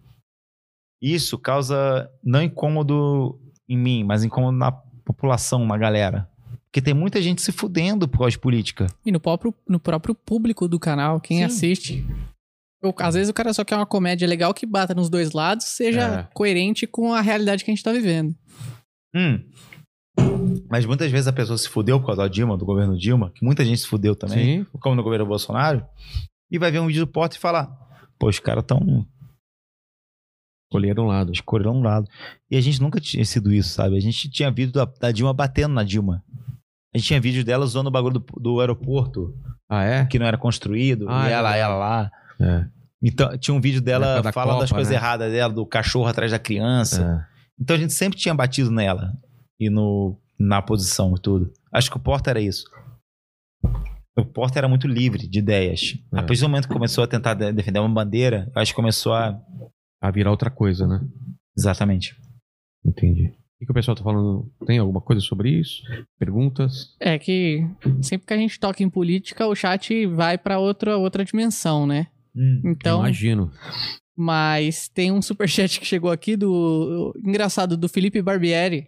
[1.02, 3.38] Isso causa não incômodo
[3.68, 6.28] em mim, mas incômodo na população, na galera.
[6.64, 8.86] Porque tem muita gente se fudendo por causa de política.
[9.06, 11.44] E no próprio, no próprio público do canal, quem Sim.
[11.44, 12.06] assiste.
[12.82, 15.66] Eu- às vezes o cara só quer uma comédia legal que bata nos dois lados,
[15.66, 16.22] seja É.
[16.34, 18.34] coerente com a realidade que a gente tá vivendo.
[19.14, 19.40] Hum.
[20.68, 23.44] Mas muitas vezes a pessoa se fudeu por causa da Dilma, do governo Dilma, que
[23.44, 24.66] muita gente se fudeu também, Sim.
[24.80, 25.84] como no governo Bolsonaro,
[26.50, 27.66] e vai ver um vídeo do Porta e falar:
[28.18, 29.06] pô, os caras tão
[30.70, 31.32] Escolheram um lado.
[31.32, 32.06] escolheram um lado.
[32.50, 33.96] E a gente nunca tinha sido isso, sabe?
[33.96, 36.22] A gente tinha vídeo da, da Dilma batendo na Dilma.
[36.94, 39.34] A gente tinha vídeo dela usando o bagulho do, do aeroporto,
[39.68, 40.04] Ah, é?
[40.06, 41.58] que não era construído, Ah, e é ela, verdade.
[41.58, 42.10] ela lá.
[42.40, 42.66] É.
[43.02, 44.96] Então, tinha um vídeo dela da falando das coisas né?
[44.96, 47.24] erradas dela, do cachorro atrás da criança.
[47.24, 47.38] É.
[47.60, 49.12] Então a gente sempre tinha batido nela
[49.58, 51.50] e no, na posição e tudo.
[51.72, 52.64] Acho que o Porta era isso.
[54.18, 55.94] O Porta era muito livre de ideias.
[56.12, 56.18] É.
[56.18, 58.76] A partir do momento que começou a tentar de- defender uma bandeira, eu acho que
[58.76, 59.40] começou a.
[60.00, 61.00] A virar outra coisa, né?
[61.56, 62.14] Exatamente.
[62.84, 63.32] Entendi.
[63.60, 64.48] O que, o pessoal tá falando?
[64.64, 65.82] Tem alguma coisa sobre isso?
[66.18, 66.94] Perguntas?
[67.00, 67.66] É que
[68.02, 72.06] sempre que a gente toca em política, o chat vai pra outra, outra dimensão, né?
[72.64, 73.50] Então, Imagino.
[74.16, 78.86] mas tem um superchat que chegou aqui do engraçado do Felipe Barbieri,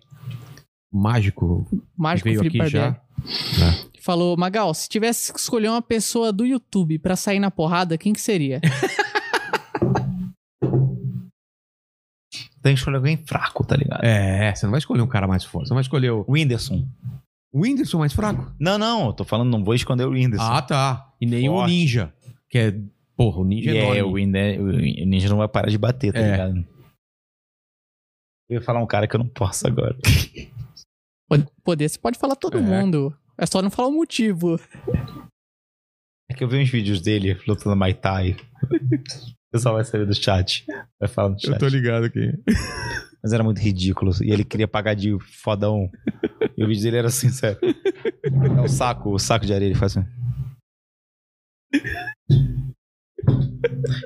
[0.92, 1.66] Mágico.
[1.98, 2.90] mágico Veio Felipe aqui já.
[2.92, 3.89] Barbieri.
[4.00, 8.12] Falou, Magal, se tivesse que escolher uma pessoa do YouTube pra sair na porrada, quem
[8.12, 8.60] que seria?
[12.62, 14.04] Tem que escolher alguém fraco, tá ligado?
[14.04, 15.68] É, você não vai escolher um cara mais forte.
[15.68, 16.86] Você vai escolher o O Whindersson.
[17.52, 18.54] o Whindersson mais fraco.
[18.58, 20.44] Não, não, eu tô falando, não vou esconder o Whindersson.
[20.44, 21.12] Ah, tá.
[21.20, 21.70] E nem o Forte.
[21.70, 22.14] Ninja.
[22.48, 22.74] Que é.
[23.16, 24.66] Porra, o Ninja é é, o, Whindersson, o
[25.06, 26.30] Ninja não vai parar de bater, tá É.
[26.32, 26.66] ligado?
[28.48, 29.96] Eu ia falar um cara que eu não posso agora.
[31.28, 32.60] Pode- Poder, você pode falar todo É.
[32.60, 33.16] mundo.
[33.40, 34.60] É só não falar o motivo.
[36.30, 38.36] É que eu vi uns vídeos dele lutando Muay Thai.
[39.50, 40.64] O pessoal vai saber do chat.
[41.00, 41.60] Vai falar no chat.
[41.70, 42.32] ligado aqui.
[43.20, 44.12] Mas era muito ridículo.
[44.22, 45.90] E ele queria pagar de fodão.
[46.56, 47.58] E o vídeo dele era assim, sério.
[48.56, 49.70] É o saco, o saco de areia.
[49.70, 50.08] Ele faz assim.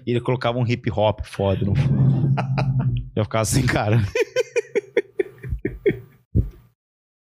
[0.07, 2.35] E ele colocava um hip hop foda no fundo.
[3.15, 3.99] Eu ficava assim, cara.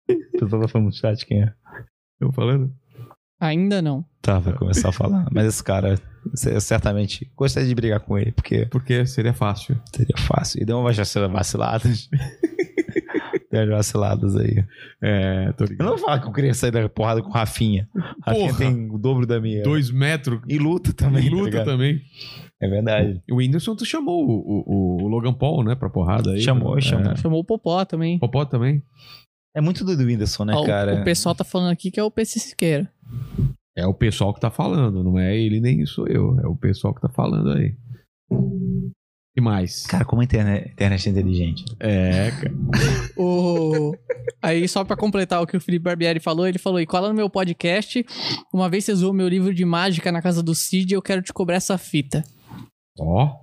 [0.08, 1.54] O pessoal tá falando no chat quem é.
[2.20, 2.72] Eu falando?
[3.40, 4.04] Ainda não.
[4.20, 5.28] Tá, vai começar a falar.
[5.32, 5.94] Mas esse cara,
[6.50, 9.80] eu certamente gostaria de brigar com ele, porque Porque seria fácil.
[9.94, 10.60] seria fácil.
[10.60, 12.08] E deu umas vaciladas.
[13.50, 14.62] Deu umas vaciladas aí.
[15.02, 17.88] É, tô Eu não vou falar que eu queria sair da porrada com o Rafinha.
[18.22, 19.62] Rafinha tem o dobro da minha.
[19.62, 20.40] Dois metros.
[20.46, 21.26] E luta também.
[21.26, 21.64] E tá luta ligado?
[21.64, 22.02] também.
[22.60, 23.22] É verdade.
[23.30, 26.40] O Whindersson, tu chamou o, o, o Logan Paul, né, pra porrada aí.
[26.42, 26.80] Chamou, né?
[26.82, 27.12] chamou.
[27.12, 27.16] É.
[27.16, 28.18] Chamou o Popó também.
[28.18, 28.82] Popó também.
[29.56, 31.00] É muito do Whindersson, né, Ó, cara?
[31.00, 32.90] O pessoal tá falando aqui que é o PC Siqueira.
[33.76, 36.38] É o pessoal que tá falando, não é ele nem sou eu.
[36.40, 37.74] É o pessoal que tá falando aí.
[39.34, 39.86] que mais?
[39.86, 41.64] Cara, como a internet, internet é inteligente.
[41.80, 42.52] É, cara.
[43.16, 43.96] O...
[44.40, 47.14] Aí, só pra completar o que o Felipe Barbieri falou, ele falou: e cola no
[47.14, 48.04] meu podcast.
[48.52, 51.32] Uma vez você zoou meu livro de mágica na casa do Cid, eu quero te
[51.32, 52.22] cobrar essa fita.
[52.98, 53.34] Ó.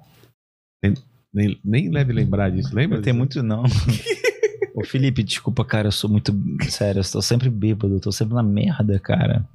[0.82, 0.94] Tem-
[1.34, 2.99] Nem, nem leve lembrar disso, lembra?
[2.99, 3.64] Eu tenho muito, não.
[4.76, 6.34] Ô, Felipe, desculpa, cara, eu sou muito.
[6.70, 9.48] Sério, eu estou sempre bêbado, eu tô sempre na merda, cara.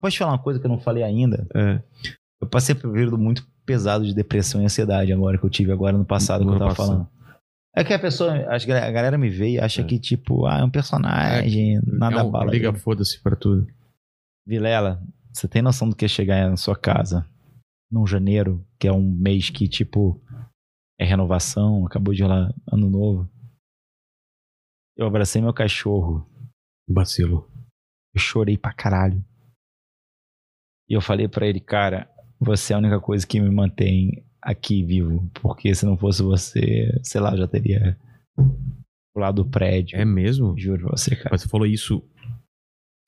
[0.00, 1.46] Posso te falar uma coisa que eu não falei ainda?
[1.54, 1.82] É.
[2.40, 5.72] Eu passei por um período muito pesado de depressão e ansiedade agora que eu tive
[5.72, 6.86] agora no passado No que eu tava passado.
[6.88, 7.08] falando.
[7.74, 9.84] É que a pessoa, a galera me vê e acha É.
[9.84, 12.50] que, tipo, ah, é um personagem, nada É um- bala.
[12.50, 13.66] Liga, foda-se pra tudo.
[14.46, 15.02] Vilela,
[15.32, 17.26] você tem noção do que é chegar na sua casa
[17.92, 20.18] num janeiro, que é um mês que, tipo,
[20.98, 23.28] é renovação, acabou de lá ano novo.
[24.96, 26.26] Eu abracei meu cachorro,
[26.88, 27.50] Vacilo.
[28.14, 29.22] eu chorei pra caralho.
[30.88, 32.08] E eu falei pra ele, cara,
[32.40, 36.88] você é a única coisa que me mantém aqui vivo, porque se não fosse você,
[37.02, 37.98] sei lá, eu já teria
[39.14, 39.98] pulado do prédio.
[39.98, 40.56] É mesmo?
[40.58, 41.30] Juro pra você, cara.
[41.32, 42.02] Mas Você falou isso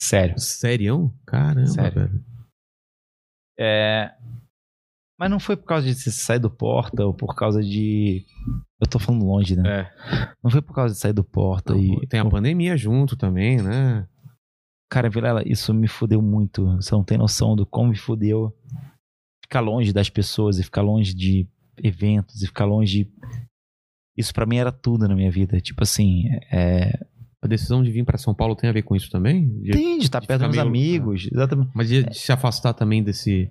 [0.03, 0.39] Sério.
[0.39, 1.15] serião?
[1.27, 1.95] Caramba, Sério.
[2.09, 2.25] velho.
[3.59, 4.15] É,
[5.19, 8.25] Mas não foi por causa de você sair do porta ou por causa de.
[8.81, 9.63] Eu tô falando longe, né?
[9.69, 9.91] É.
[10.43, 12.07] Não foi por causa de sair do porta e.
[12.07, 14.07] Tem a pandemia junto também, né?
[14.91, 16.65] Cara, Vilela, isso me fudeu muito.
[16.77, 18.55] Você não tem noção do como me fudeu
[19.43, 21.49] ficar longe das pessoas e ficar longe de
[21.83, 23.11] eventos e ficar longe de.
[24.17, 25.61] Isso pra mim era tudo na minha vida.
[25.61, 26.93] Tipo assim, é.
[27.43, 29.49] A decisão de vir pra São Paulo tem a ver com isso também?
[29.63, 31.29] De- Tem de estar de perto dos meio- amigos.
[31.31, 31.71] Exatamente.
[31.75, 33.49] Mas de, de se afastar também desse.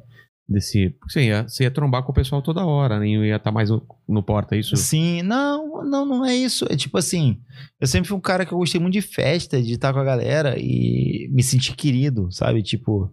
[0.48, 3.52] Desse porque você ia, você ia trombar com o pessoal toda hora, nem ia estar
[3.52, 4.76] mais no, no porta, é isso?
[4.78, 6.65] Sim, não, não, não é isso.
[6.69, 7.41] É tipo assim,
[7.80, 10.03] eu sempre fui um cara que eu gostei muito de festa, de estar com a
[10.03, 12.64] galera e me sentir querido, sabe?
[12.64, 13.11] Tipo,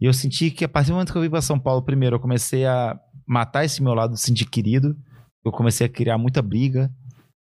[0.00, 2.16] e eu senti que a partir do momento que eu vim pra São Paulo, primeiro,
[2.16, 4.96] eu comecei a matar esse meu lado de sentir querido.
[5.44, 6.92] Eu comecei a criar muita briga.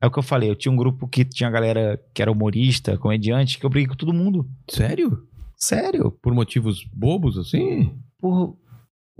[0.01, 2.99] É o que eu falei, eu tinha um grupo que tinha galera que era humorista,
[2.99, 4.49] comediante, que eu briguei com todo mundo.
[4.69, 5.27] Sério?
[5.57, 7.97] Sério, Por motivos bobos, assim?
[8.19, 8.57] por...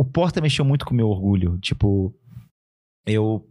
[0.03, 1.59] o Porta mexeu muito com o meu orgulho.
[1.61, 2.13] Tipo,
[3.07, 3.49] eu,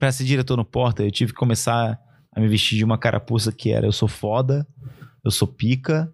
[0.00, 2.00] pra ser diretor no Porta, eu tive que começar
[2.34, 4.66] a me vestir de uma carapuça que era: eu sou foda,
[5.22, 6.10] eu sou pica,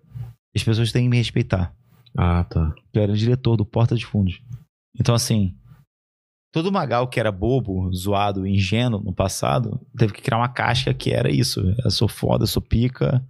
[0.54, 1.72] as pessoas têm que me respeitar.
[2.16, 2.74] Ah, tá.
[2.92, 4.42] Eu era diretor do Porta de Fundos.
[4.98, 5.56] Então, assim,
[6.52, 11.12] todo Magal que era bobo, zoado, ingênuo no passado, teve que criar uma casca que
[11.12, 13.24] era isso: eu sou foda, eu sou pica,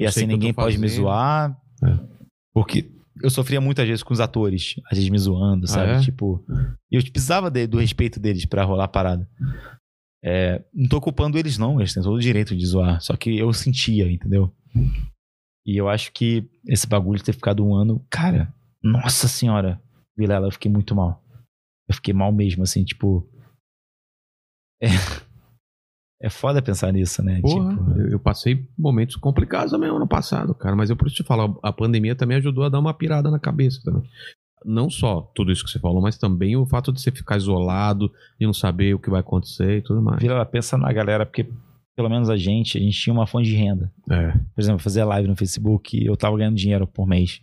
[0.00, 1.54] e assim o ninguém pode me zoar.
[1.84, 2.16] É.
[2.54, 5.92] Porque eu sofria muitas vezes com os atores, às vezes me zoando, sabe?
[5.92, 6.00] é?
[6.00, 6.44] Tipo,
[6.90, 9.28] eu precisava de- do respeito deles pra rolar a parada.
[10.24, 13.00] É, não tô culpando eles, não, eles têm todo o direito de zoar.
[13.00, 14.52] Só que eu sentia, entendeu?
[15.64, 18.52] E eu acho que esse bagulho de ter ficado um ano, cara,
[18.82, 19.80] nossa senhora,
[20.16, 21.22] Vilela, eu fiquei muito mal.
[21.88, 23.28] Eu fiquei mal mesmo, assim, tipo.
[24.82, 24.88] É,
[26.26, 27.40] é foda pensar nisso, né?
[27.40, 30.74] Porra, Tipo, eu, eu passei momentos complicados também ano passado, cara.
[30.74, 33.80] Mas eu isso te falo, a pandemia também ajudou a dar uma pirada na cabeça
[33.84, 34.02] também.
[34.64, 38.10] Não só tudo isso que você falou, mas também o fato de você ficar isolado,
[38.40, 40.20] de não saber o que vai acontecer e tudo mais.
[40.20, 41.48] Vilela, pensa na galera, porque
[41.94, 43.92] pelo menos a gente, a gente tinha uma fonte de renda.
[44.10, 44.32] É.
[44.32, 47.40] por exemplo, fazer live no Facebook, eu tava ganhando dinheiro por mês.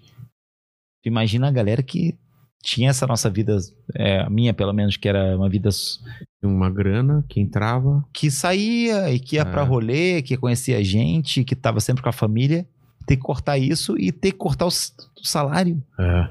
[1.01, 2.18] Tu Imagina a galera que
[2.64, 3.57] tinha essa nossa vida,
[3.94, 5.69] é, a minha pelo menos, que era uma vida
[6.41, 8.03] Uma grana que entrava.
[8.14, 9.45] que saía e que ia É.
[9.45, 12.65] pra rolê, que conhecia gente, que tava sempre com a família.
[13.06, 14.72] Ter que cortar isso e ter que cortar o,
[15.22, 15.84] salário.
[15.99, 16.23] É.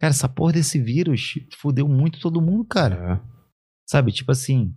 [0.00, 3.20] Cara, essa porra desse vírus fudeu muito todo mundo, cara.
[3.22, 3.34] é.
[3.88, 4.10] Sabe?
[4.10, 4.74] Tipo assim.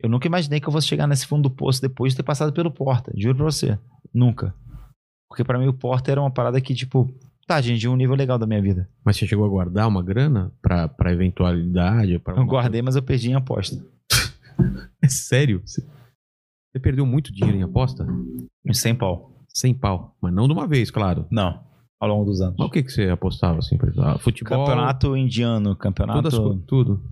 [0.00, 2.52] Eu nunca imaginei que eu fosse chegar nesse fundo do poço depois de ter passado
[2.52, 3.12] pelo Porta.
[3.16, 3.78] Juro pra você.
[4.14, 4.54] Nunca.
[5.28, 7.12] Porque pra mim o Porta era uma parada que, tipo,
[7.46, 8.88] tá, gente, um nível legal da minha vida.
[9.04, 12.18] Mas você chegou a guardar uma grana pra, pra eventualidade?
[12.18, 13.84] Pra Eu alguma guardei, mas eu perdi em aposta.
[15.02, 15.60] É sério?
[15.64, 15.82] Você
[16.80, 18.06] perdeu muito dinheiro em aposta?
[18.70, 19.32] 100 pau.
[19.48, 20.16] Sem pau.
[20.20, 21.26] Mas não de uma vez, claro.
[21.30, 21.60] Não.
[21.98, 22.54] Ao longo dos anos.
[22.58, 23.74] Mas o que, que você apostava assim?
[23.74, 24.02] Exemplo?
[24.02, 24.64] Ah, futebol?
[24.64, 26.30] Campeonato indiano, campeonato.
[26.30, 27.02] Todas, tudo.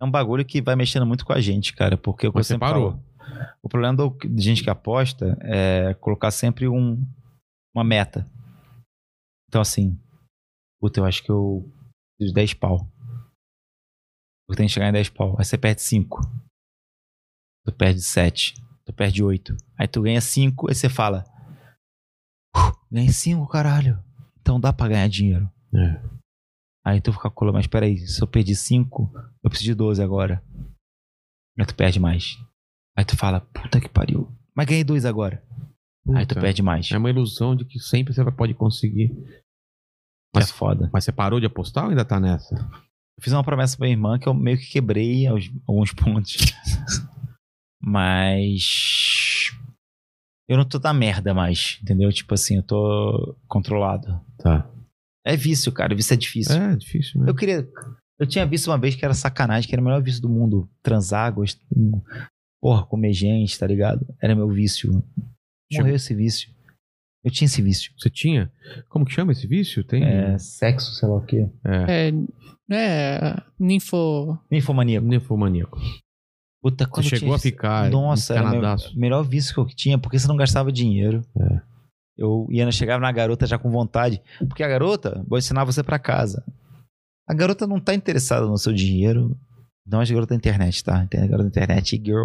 [0.00, 1.96] É um bagulho que vai mexendo muito com a gente, cara.
[1.96, 2.90] Porque o que eu Mas você sempre parou.
[2.92, 7.00] falo, O problema do- de gente que aposta é colocar sempre um,
[7.74, 8.28] uma meta.
[9.48, 9.98] Então, assim,
[10.80, 11.62] puta, eu acho que eu
[12.18, 12.90] preciso de 10 pau.
[14.48, 15.36] Eu tenho que chegar em 10 pau.
[15.38, 16.20] Aí você perde 5.
[17.64, 18.54] Tu perde 7.
[18.84, 19.56] Tu perde 8.
[19.78, 21.24] Aí tu ganha 5, aí você fala.
[22.56, 24.02] "Uh, Ganhei 5, caralho.
[24.40, 25.50] Então dá pra ganhar dinheiro.
[25.74, 26.16] É.
[26.84, 29.10] Aí tu calcula, mas peraí, se eu perdi 5,
[29.42, 30.40] eu preciso de 12 agora.
[31.58, 32.36] Aí tu perde mais.
[32.96, 34.30] Aí tu fala, puta que pariu.
[34.54, 35.44] Mas ganhei 2 agora.
[36.14, 36.40] Aí tu Puta.
[36.40, 36.90] perde mais.
[36.90, 39.12] É uma ilusão de que sempre você vai- pode conseguir.
[40.36, 40.90] É foda.
[40.92, 42.54] Mas você parou de apostar ou ainda tá nessa?
[42.54, 46.36] Eu fiz uma promessa pra minha irmã que eu meio que quebrei aos- alguns pontos.
[47.80, 49.50] Mas.
[50.48, 52.12] Eu não tô na merda mais, entendeu?
[52.12, 54.20] Tipo assim, eu tô controlado.
[54.38, 54.70] Tá.
[55.24, 55.94] É vício, cara.
[55.94, 56.54] Vício é difícil.
[56.56, 57.30] É, difícil mesmo.
[57.30, 57.68] Eu queria.
[58.18, 60.68] Eu tinha visto uma vez que era sacanagem, que era o melhor vício do mundo.
[60.82, 61.60] Transar, gost...
[62.62, 64.06] porra, comer gente, tá ligado?
[64.22, 65.02] Era meu vício.
[65.70, 66.50] Chegou- Morreu esse vício.
[67.24, 67.92] Eu tinha esse vício.
[67.98, 68.52] Você tinha?
[68.88, 69.82] Como que chama esse vício?
[69.82, 70.04] Tem.
[70.04, 71.48] É, sexo, sei lá o quê.
[71.64, 72.08] É.
[72.08, 72.12] É.
[72.70, 73.42] É.
[73.58, 74.38] Ninfo.
[74.50, 75.06] Ninfomaníaco.
[75.06, 75.78] Nefomaníaco.
[76.62, 78.98] Puta, quando eu chegou tinha a ficar Nossa, era encanadaço.
[78.98, 81.24] melhor vício que eu tinha, porque você não gastava dinheiro.
[81.36, 81.60] É.
[82.16, 84.22] Eu ia chegava na garota já com vontade.
[84.48, 86.44] Porque a garota, vou ensinar você pra casa.
[87.28, 89.36] A garota não tá interessada no seu dinheiro.
[89.86, 91.04] Não é garota da internet, tá?
[91.04, 92.24] Garota da internet, girl.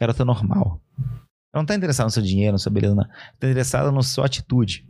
[0.00, 0.80] Garota normal.
[1.52, 3.04] Ela não tá interessada no seu dinheiro, na sua beleza, não.
[3.04, 4.86] Tá interessada na sua atitude.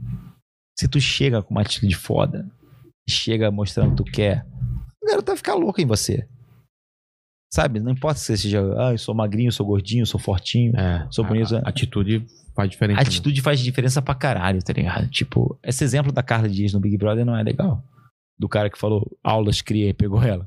[0.78, 2.48] Se tu chega com uma atitude foda,
[3.08, 4.46] chega mostrando que tu quer,
[5.02, 6.28] a garota vai ficar louca em você.
[7.52, 7.80] Sabe?
[7.80, 10.76] Não importa se você seja, ah, eu sou magrinho, eu sou gordinho, eu sou fortinho.
[10.76, 11.06] É.
[11.10, 13.00] Sou bonito, A, a atitude faz diferença.
[13.00, 13.08] A né?
[13.08, 15.08] atitude faz diferença pra caralho, tá ligado?
[15.08, 17.82] Tipo, esse exemplo da Carla Dias no Big Brother não é legal.
[18.38, 20.46] do cara que falou aulas cria e pegou ela.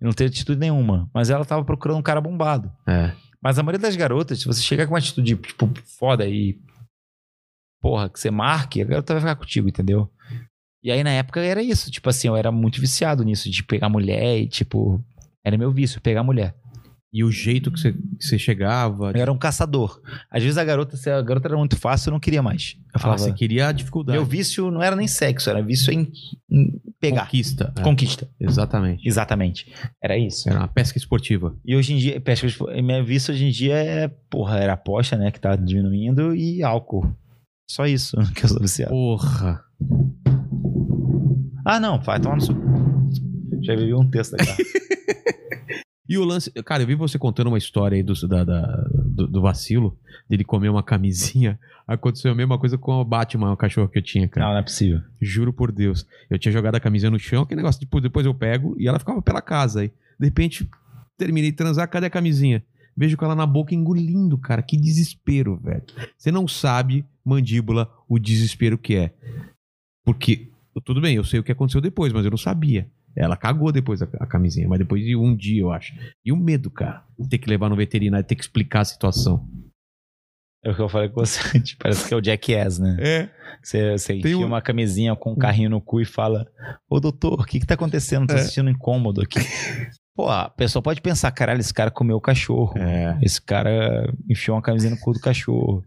[0.00, 1.08] Não teve atitude nenhuma.
[1.12, 2.72] Mas ela tava procurando um cara bombado.
[2.86, 3.12] É.
[3.42, 6.58] Mas a maioria das garotas, se você chegar com uma atitude, tipo, foda e.
[7.80, 10.10] Porra, que você marque, a garota vai ficar contigo, entendeu?
[10.82, 11.90] E aí, na época, era isso.
[11.90, 15.02] Tipo assim, eu era muito viciado nisso, de pegar mulher e, tipo.
[15.44, 16.54] Era meu vício, pegar mulher.
[17.10, 19.12] E o jeito que você, que você chegava.
[19.12, 19.98] Eu era um caçador.
[20.30, 22.76] Às vezes a garota, se a garota era muito fácil, eu não queria mais.
[22.78, 24.18] Eu Ah, falava, você queria a dificuldade.
[24.18, 26.12] meu vício não era nem sexo, era vício em,
[26.50, 26.70] em
[27.00, 27.24] pegar.
[27.24, 27.72] Conquista.
[27.76, 27.80] é.
[27.82, 28.28] Conquista.
[28.38, 29.08] Exatamente.
[29.08, 29.72] Exatamente.
[30.04, 30.50] Era isso.
[30.50, 31.56] Era uma pesca esportiva.
[31.64, 32.46] E hoje em dia, pesca,
[32.82, 37.10] minha vício hoje em dia é, porra, era aposta, né, que tá diminuindo e álcool.
[37.70, 38.90] Só isso que eu sou viciado.
[38.90, 39.62] Porra.
[41.64, 42.54] Ah, não, vai tomar no seu.
[43.62, 44.44] Já bebi um texto aqui.
[46.08, 46.50] E o lance.
[46.64, 49.96] Cara, eu vi você contando uma história aí do, da- da- do, do vacilo,
[50.28, 51.58] dele comer uma camisinha.
[51.86, 54.46] Aconteceu a mesma coisa com o Batman, o cachorro que eu tinha, cara.
[54.46, 55.00] não, não é possível.
[55.20, 56.06] Juro por Deus.
[56.30, 58.98] Eu tinha jogado a camisinha no chão, aquele negócio, tipo, depois eu pego e ela
[58.98, 59.88] ficava pela casa aí.
[60.18, 60.68] De repente,
[61.16, 62.62] terminei de transar, cadê a camisinha?
[62.96, 64.60] Vejo com ela na boca engolindo, cara.
[64.62, 65.82] Que desespero, velho.
[66.16, 69.12] Você não sabe, mandíbula, o desespero que é.
[70.04, 70.48] Porque,
[70.84, 72.86] tudo bem, eu sei o que aconteceu depois, mas eu não sabia.
[73.18, 75.92] Ela cagou depois a, a camisinha, mas depois de um dia, eu acho.
[76.24, 77.02] E o medo, cara.
[77.28, 79.46] Ter que levar no veterinário, ter que explicar a situação.
[80.64, 81.40] É o que eu falei com você.
[81.60, 82.96] tipo, Parece que é o Jackass, né?
[83.00, 83.30] É.
[83.62, 86.46] Você, você enfia um- uma camisinha com um carrinho no cu e fala:
[86.88, 88.26] Ô doutor, o que que tá acontecendo?
[88.26, 88.38] Tô É.
[88.38, 89.38] sentindo incômodo aqui.
[90.16, 92.76] Pô, a pessoa pode pensar: caralho, esse cara comeu o cachorro.
[92.76, 93.16] É.
[93.22, 95.84] Esse cara enfiou uma camisinha no cu do cachorro.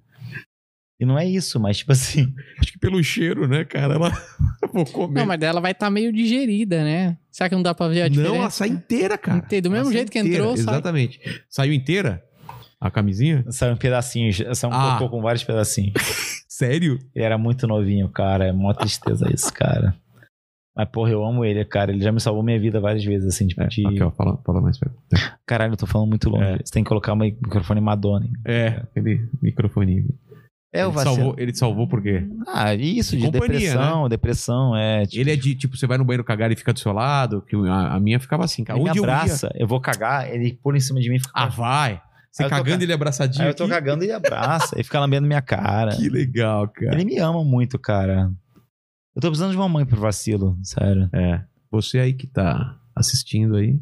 [1.01, 2.31] E não é isso, mas tipo assim.
[2.61, 3.95] Acho que pelo cheiro, né, cara?
[3.95, 4.11] Ela.
[4.71, 5.19] Vou comer.
[5.21, 7.17] Não, mas dela vai estar meio digerida, né?
[7.31, 8.33] Será que não dá pra ver a diferença?
[8.35, 9.39] Não, ela sai inteira, cara.
[9.39, 10.73] Inteira, do Ela mesmo sai jeito que inteira, entrou, sai.
[10.75, 11.19] Exatamente.
[11.49, 12.23] Saiu inteira?
[12.79, 13.43] A camisinha?
[13.49, 14.97] Saiu um pedacinho, saiu um Ah.
[14.99, 15.93] cocô com vários pedacinhos.
[16.47, 16.99] Sério?
[17.15, 18.45] Ele era muito novinho, cara.
[18.45, 19.95] É mó tristeza isso, cara.
[20.75, 21.91] Mas, porra, eu amo ele, cara.
[21.91, 23.85] Ele já me salvou minha vida várias vezes, assim, tipo, É, de.
[23.87, 24.95] Aqui, ó, fala, fala mais perto.
[25.45, 26.43] Caralho, eu tô falando muito longe.
[26.45, 26.57] É.
[26.63, 28.27] Você tem que colocar um microfone Madonna.
[28.45, 30.05] É, aquele microfone.
[30.73, 31.15] É o ele, vacilo.
[31.15, 32.25] salvou, ele te salvou por quê?
[32.47, 35.05] Ah, isso, de Companhia, depressão, depressão, é.
[35.05, 37.41] Tipo, Ele é de, tipo, você vai no banheiro cagar e fica do seu lado,
[37.41, 38.79] que a, a minha ficava assim, cara.
[38.79, 41.17] ele me Onde eu ia- abraça, eu, vou cagar, ele pula em cima de mim
[41.17, 41.31] e fica.
[41.33, 42.01] Ah, vai.
[42.31, 43.73] Você tô cagando ca- ele abraçadinho Aí eu tô aqui?
[43.73, 45.91] cagando e ele abraça, e fica lambendo minha cara.
[45.97, 46.93] Que legal, cara.
[46.95, 48.31] Ele me ama muito, cara.
[49.13, 51.09] Eu tô precisando de uma mãe pro vacilo, sério.
[51.11, 51.41] É.
[51.69, 53.77] Você aí que tá assistindo aí,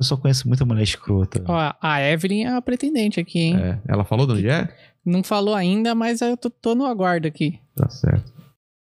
[0.00, 1.42] Eu só conheço muita mulher escrota.
[1.46, 3.56] Ó, a Evelyn é a pretendente aqui, hein?
[3.56, 4.68] é, ela falou de onde é?
[5.04, 7.60] Não falou ainda, mas eu tô, tô no aguardo aqui.
[7.74, 8.32] Tá certo.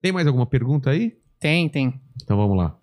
[0.02, 1.16] Tem mais alguma pergunta aí?
[1.40, 1.98] Tem, tem.
[2.22, 2.78] Então vamos lá.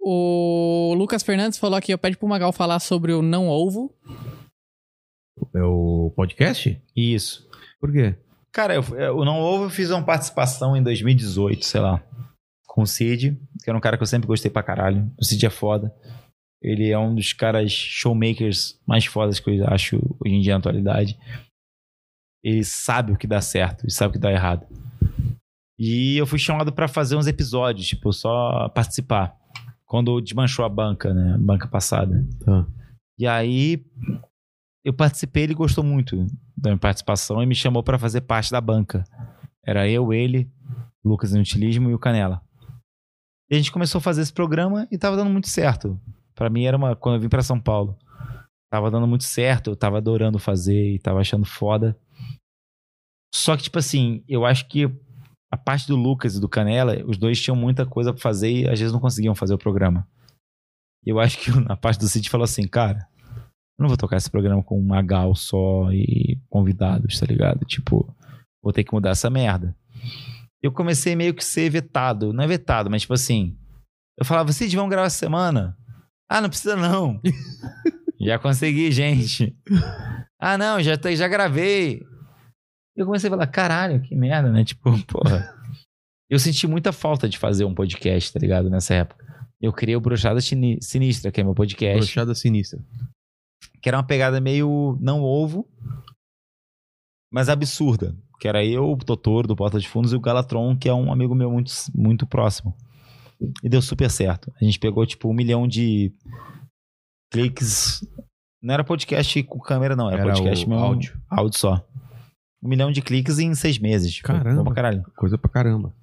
[0.00, 3.92] O Lucas Fernandes falou aqui, eu pede pro Magal falar sobre o não ovo.
[5.54, 6.80] É o podcast?
[6.94, 7.48] Isso.
[7.80, 8.14] Por quê?
[8.52, 12.02] Cara, eu, eu não houve, eu fiz uma participação em 2018, sei lá,
[12.66, 15.10] com o Cid, que era um cara que eu sempre gostei pra caralho.
[15.18, 15.92] O Cid é foda.
[16.62, 20.58] Ele é um dos caras showmakers mais fodas que eu acho hoje em dia na
[20.58, 21.16] atualidade.
[22.42, 24.66] Ele sabe o que dá certo e sabe o que dá errado.
[25.78, 29.36] E eu fui chamado pra fazer uns episódios, tipo, só participar.
[29.86, 31.34] Quando desmanchou a banca, né?
[31.34, 32.26] A banca passada.
[32.44, 32.66] Tá.
[33.18, 33.84] E aí
[34.84, 36.26] eu participei, ele gostou muito
[36.56, 39.04] da minha participação e me chamou pra fazer parte da banca.
[39.64, 40.50] Era eu, ele,
[41.04, 42.42] Lucas Inutilismo e o Canela.
[43.50, 45.98] E a gente começou a fazer esse programa e tava dando muito certo.
[46.38, 47.98] Pra mim era uma quando eu vim pra São Paulo.
[48.70, 51.98] Tava dando muito certo, eu tava adorando fazer e tava achando foda.
[53.34, 54.84] Só que tipo assim, eu acho que
[55.52, 58.68] a parte do Lucas e do Canela, os dois tinham muita coisa pra fazer e
[58.68, 60.06] às vezes não conseguiam fazer o programa.
[61.04, 64.30] Eu acho que a parte do Cid falou assim, cara, eu não vou tocar esse
[64.30, 67.64] programa com um Magal só e convidados, tá ligado?
[67.64, 68.14] Tipo,
[68.62, 69.76] vou ter que mudar essa merda.
[70.62, 72.32] Eu comecei meio que ser vetado.
[72.32, 73.58] Não é vetado, mas tipo assim.
[74.16, 75.76] Eu falava, Cid, vamos gravar essa semana?
[76.28, 77.20] Ah, não precisa não.
[78.20, 79.56] já consegui, gente.
[80.38, 82.02] Ah, não, já, já gravei.
[82.96, 84.64] Eu comecei a falar, caralho, que merda, né?
[84.64, 85.54] Tipo, porra.
[86.28, 88.68] Eu senti muita falta de fazer um podcast, tá ligado?
[88.68, 89.24] Nessa época.
[89.60, 92.78] Eu criei o Brochada Sini- Sinistra, que é meu podcast Brochada sinistra.
[93.82, 95.66] que era uma pegada meio não ovo,
[97.32, 98.14] mas absurda.
[98.38, 101.10] Que era eu, o Totoro do Porta de Fundos e o Galatron, que é um
[101.12, 102.76] amigo meu muito, muito próximo.
[103.62, 104.52] E deu super certo.
[104.60, 106.12] A gente pegou tipo um milhão de
[107.32, 108.00] cliques.
[108.62, 110.10] Não era podcast com câmera, não.
[110.10, 110.84] Era, Era podcast o mesmo.
[110.84, 111.20] áudio.
[111.30, 111.86] Áudio só.
[112.62, 114.20] Um milhão de cliques em seis meses.
[114.20, 114.64] Caramba.
[114.64, 115.04] Pra caralho.
[115.16, 115.94] Coisa pra caramba.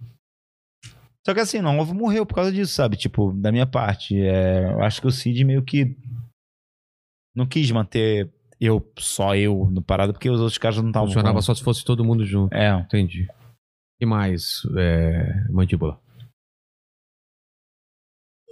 [1.26, 2.96] Só que assim, não ovo morreu por causa disso, sabe?
[2.96, 4.16] Tipo, da minha parte.
[4.16, 5.98] É, eu acho que o Cid meio que
[7.36, 8.32] não quis manter
[8.62, 11.08] eu, só eu, no parado, porque os outros caras não estavam.
[11.08, 12.54] Funcionava só se fosse todo mundo junto.
[12.54, 12.80] É.
[12.80, 13.24] Entendi.
[13.24, 16.00] O que mais, é, mandíbula?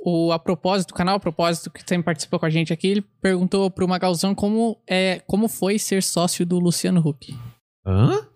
[0.05, 3.01] O A Propósito, o canal A Propósito, que sempre participou com a gente aqui, ele
[3.21, 7.33] perguntou pro Magalzão como, é, como foi ser sócio do Luciano Huck.
[7.85, 8.27] Hã?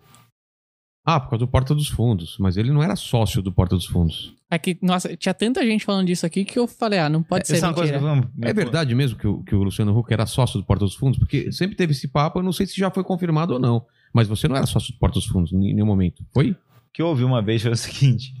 [1.04, 2.36] Ah, por causa do Porta dos Fundos.
[2.38, 4.34] Mas ele não era sócio do Porta dos Fundos.
[4.50, 7.46] É que, nossa, tinha tanta gente falando disso aqui que eu falei, ah, não pode
[7.46, 10.26] ser Essa é coisa que É verdade mesmo que o, que o Luciano Huck era
[10.26, 11.18] sócio do Porta dos Fundos?
[11.18, 13.84] Porque sempre teve esse papo, eu não sei se já foi confirmado ou não.
[14.12, 16.24] Mas você não era sócio do Porta dos Fundos em nenhum momento.
[16.32, 16.50] Foi?
[16.50, 16.56] O
[16.92, 18.34] que eu ouvi uma vez foi o seguinte: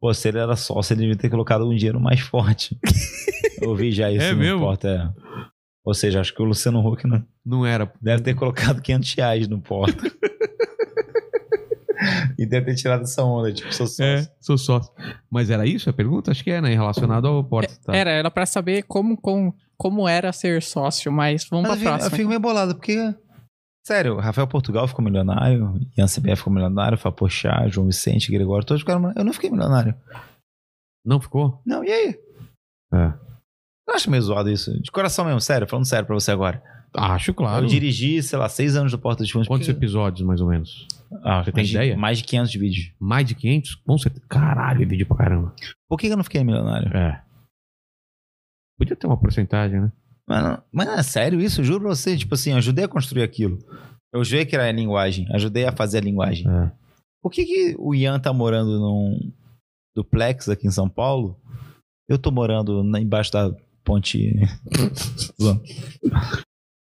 [0.00, 2.78] Pô, se ele era sócio, ele devia ter colocado um dinheiro mais forte.
[3.60, 4.60] eu ouvi já isso É no mesmo?
[4.60, 4.88] Porta.
[4.88, 5.08] é.
[5.84, 7.90] Ou seja, acho que o Luciano Huck não Não era.
[8.00, 10.10] deve ter colocado 500 reais no Porta.
[12.38, 14.04] e deve ter tirado essa onda, tipo, sou sócio.
[14.04, 14.92] É, sou sócio.
[15.30, 16.30] Mas era isso a pergunta?
[16.30, 16.70] Acho que é, né?
[16.74, 17.72] Relacionado ao Porta.
[17.84, 17.94] Tá.
[17.94, 21.92] Era, era pra saber como, como, como era ser sócio, mas vamos Mas eu pra
[21.92, 22.16] eu próxima.
[22.16, 23.14] fico meio bolado, porque.
[23.86, 29.00] Sério, Rafael Portugal ficou milionário, Ian CBF ficou milionário, Fapochá, João Vicente, Gregório, todos ficaram
[29.00, 29.20] milionários.
[29.20, 29.94] Eu não fiquei milionário.
[31.04, 31.60] Não ficou?
[31.64, 32.20] Não, e aí?
[32.92, 33.12] É.
[33.88, 34.70] Eu acho meio zoado isso.
[34.82, 36.62] De coração mesmo, sério, falando sério pra você agora.
[36.94, 37.64] Acho, claro.
[37.64, 39.48] Eu dirigi, sei lá, seis anos do Porta dos Fundos.
[39.48, 40.86] Quantos porque- episódios, mais ou menos?
[41.24, 41.96] Ah, Você tem mais de- ideia?
[41.96, 42.92] Mais de 500 vídeos.
[43.00, 43.74] Mais de 500?
[43.76, 44.24] Com certeza.
[44.28, 45.54] Caralho, vídeo pra caramba.
[45.88, 46.94] Por que eu não fiquei milionário?
[46.96, 47.22] É.
[48.78, 49.92] Podia ter uma porcentagem, né?
[50.30, 51.64] Mano, mas é sério isso?
[51.64, 52.16] Juro pra você.
[52.16, 53.58] Tipo assim, eu ajudei a construir aquilo.
[54.14, 55.26] Eu ajudei a criar a linguagem.
[55.34, 56.46] Ajudei a fazer a linguagem.
[56.48, 56.70] É.
[57.20, 59.32] Por que, que o Ian tá morando num
[59.96, 61.36] duplex aqui em São Paulo?
[62.08, 63.50] Eu tô morando embaixo da
[63.84, 64.32] ponte.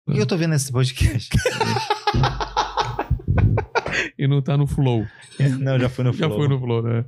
[0.04, 1.28] Por que eu tô vendo esse podcast?
[4.18, 5.06] E não tá no flow.
[5.60, 6.38] não, já fui no Já Flow.
[6.38, 7.04] foi no flow, né?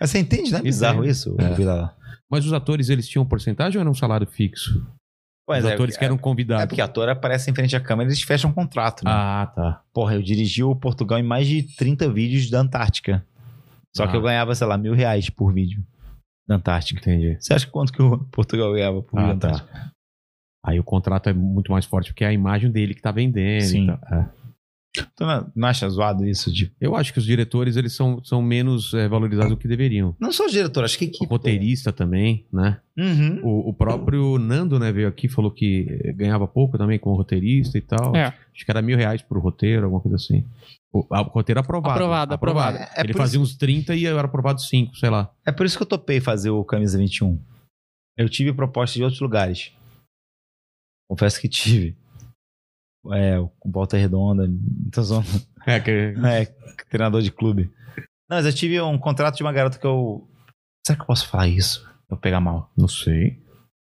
[0.00, 0.60] Mas você entende, né?
[0.62, 1.90] Bizarro isso, É.
[2.30, 4.86] Mas os atores, eles tinham porcentagem ou era um salário fixo?
[5.50, 6.66] Pois os é, atores que eram É convidados.
[6.66, 9.10] porque a ator aparece em frente à câmera e eles fecham um contrato, né?
[9.12, 9.82] Ah, tá.
[9.92, 13.24] Porra, eu dirigi o Portugal em mais de 30 vídeos da Antártica.
[13.96, 14.16] Só que Ah.
[14.18, 15.82] eu ganhava, sei lá, mil reais por vídeo
[16.48, 17.00] da Antártica.
[17.00, 17.36] Entendi.
[17.40, 19.48] Você acha quanto que o Portugal ganhava por vídeo Ah, da tá.
[19.54, 19.90] Antártica?
[20.64, 23.62] Aí o contrato é muito mais forte porque é a imagem dele que tá vendendo.
[23.62, 23.90] Sim.
[23.90, 24.24] É.
[24.92, 26.52] Tu não, não acha zoado isso?
[26.52, 26.72] De...
[26.80, 30.16] Eu acho que os diretores, eles são, são menos é, valorizados do que deveriam.
[30.18, 31.26] Não sou diretor, acho que O equipe.
[31.26, 32.80] roteirista também, né?
[32.98, 33.40] Uhum.
[33.44, 37.14] O, o próprio Nando, né, veio aqui e falou que eh, ganhava pouco também como
[37.16, 38.16] roteirista e tal.
[38.16, 38.24] É.
[38.26, 40.44] Acho que era mil reais por roteiro, alguma coisa assim.
[40.92, 41.92] O, a- o roteiro aprovado.
[41.94, 42.78] Aprovado, aprovado.
[42.78, 45.30] É- é Ele fazia uns 30 e eu era aprovado 5, sei lá.
[45.46, 47.40] É por isso que eu topei fazer o Camisa 21.
[48.18, 49.70] Eu tive proposta de outros lugares.
[51.08, 51.96] Confesso que tive.
[53.12, 55.26] É, o Volta Redonda, muita zona.
[55.66, 56.14] É, que...
[56.26, 56.46] É,
[56.90, 57.70] treinador de clube.
[58.28, 60.28] Não, mas eu tive um contrato de uma garota que eu.
[60.86, 61.88] Será que eu posso falar isso?
[62.08, 62.70] Eu pegar mal.
[62.76, 63.42] Não sei.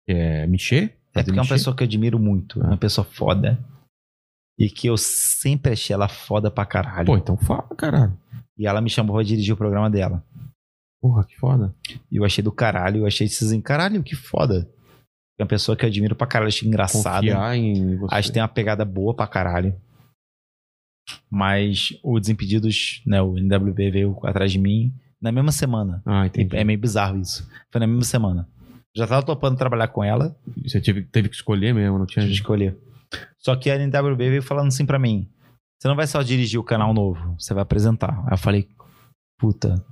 [0.07, 0.93] É Michê?
[1.13, 2.61] É porque é uma pessoa que eu admiro muito.
[2.61, 3.59] É uma pessoa foda.
[4.57, 7.05] E que eu sempre achei ela foda pra caralho.
[7.05, 8.17] Pô, então fala, caralho.
[8.57, 10.23] E ela me chamou pra dirigir o programa dela.
[11.01, 11.73] Porra, que foda.
[12.11, 13.01] E eu achei do caralho.
[13.01, 14.69] Eu achei assim, caralho, que foda.
[15.43, 16.49] É uma pessoa que eu admiro pra caralho.
[17.53, 18.15] Em você.
[18.15, 19.75] Acho que tem uma pegada boa pra caralho.
[21.29, 23.21] Mas o Desimpedidos, né?
[23.21, 26.01] O NWB veio atrás de mim na mesma semana.
[26.05, 26.55] Ah, entendi.
[26.55, 27.45] É meio bizarro isso.
[27.69, 28.47] Foi na mesma semana.
[28.95, 32.31] Já tava topando trabalhar com ela, Você teve, teve que escolher mesmo, não tinha de
[32.31, 32.77] escolher.
[33.39, 35.27] Só que a NWB veio falando assim pra mim:
[35.77, 38.17] você não vai só dirigir o canal novo, você vai apresentar.
[38.25, 38.69] Aí eu falei:
[39.37, 39.83] puta,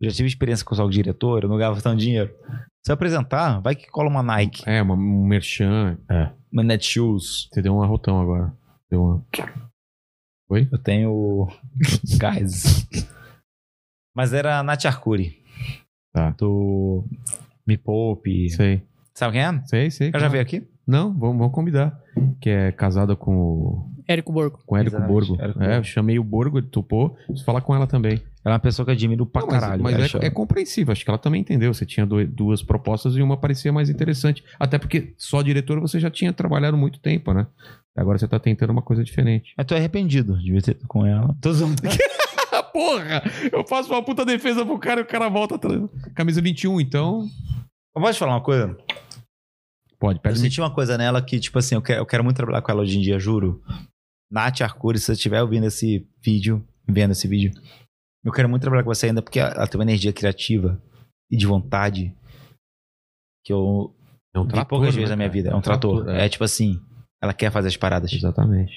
[0.00, 2.32] eu já tive experiência com o diretor, eu não ganhava tanto dinheiro.
[2.84, 5.96] Se eu apresentar, vai que cola uma Nike, É, uma, um merchan.
[6.08, 6.30] É.
[6.52, 7.48] uma Netshoes.
[7.50, 8.54] Você deu um arrotão agora.
[8.90, 9.24] Deu uma...
[10.50, 10.68] Oi?
[10.70, 11.48] Eu tenho
[12.18, 12.86] gás.
[14.14, 15.42] Mas era a Nath Arcuri.
[16.12, 16.30] Tá.
[16.32, 17.04] Do
[17.66, 18.50] Me Poupe.
[18.50, 18.86] Sei.
[19.14, 19.64] Sabe quem é?
[19.64, 20.08] Sei, sei.
[20.10, 20.68] Ela já veio aqui?
[20.86, 21.98] Não, vamos, vamos convidar.
[22.38, 24.60] Que é casada com o, Érico Borgo.
[24.66, 25.42] com o Érico Exatamente, Borgo.
[25.42, 25.74] Érico é, Borgo.
[25.80, 27.10] eu chamei o Borgo, ele topou.
[27.26, 28.22] Preciso falar com ela também.
[28.44, 29.82] Ela é uma pessoa que eu admiro pra Não, mas caralho.
[29.82, 30.18] mas acho.
[30.18, 30.92] é, é compreensível.
[30.92, 31.72] Acho que ela também entendeu.
[31.72, 34.44] Você tinha do- duas propostas e uma parecia mais interessante.
[34.60, 37.46] Até porque só diretor você já tinha trabalhado muito tempo, né?
[37.96, 39.54] Agora você tá tentando uma coisa diferente.
[39.56, 41.34] Eu tô arrependido de ter com ela.
[41.40, 41.76] Tô zoando.
[42.72, 43.22] Porra!
[43.52, 45.80] Eu faço uma puta defesa pro cara e o cara volta atrás.
[46.14, 47.26] Camisa 21, então.
[47.96, 48.76] Eu posso te falar uma coisa?
[49.98, 52.36] Pode, Eu pede senti uma coisa nela que, tipo assim, eu quero, eu quero muito
[52.36, 53.62] trabalhar com ela hoje em dia, juro.
[54.30, 57.52] Nath Arcuri, se você estiver ouvindo esse vídeo, vendo esse vídeo,
[58.24, 60.80] eu quero muito trabalhar com você ainda porque ela tem uma energia criativa
[61.30, 62.16] e de vontade
[63.44, 63.94] que eu
[64.34, 65.50] É um trator, poucas né, vezes na minha vida.
[65.50, 66.08] É um trator.
[66.08, 66.80] É tipo assim,
[67.22, 68.12] ela quer fazer as paradas.
[68.12, 68.72] Exatamente.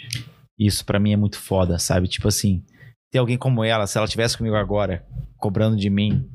[0.59, 2.07] Isso pra mim é muito foda, sabe?
[2.07, 2.65] Tipo assim,
[3.11, 5.05] ter alguém como ela, se ela tivesse comigo agora,
[5.37, 6.29] cobrando de mim,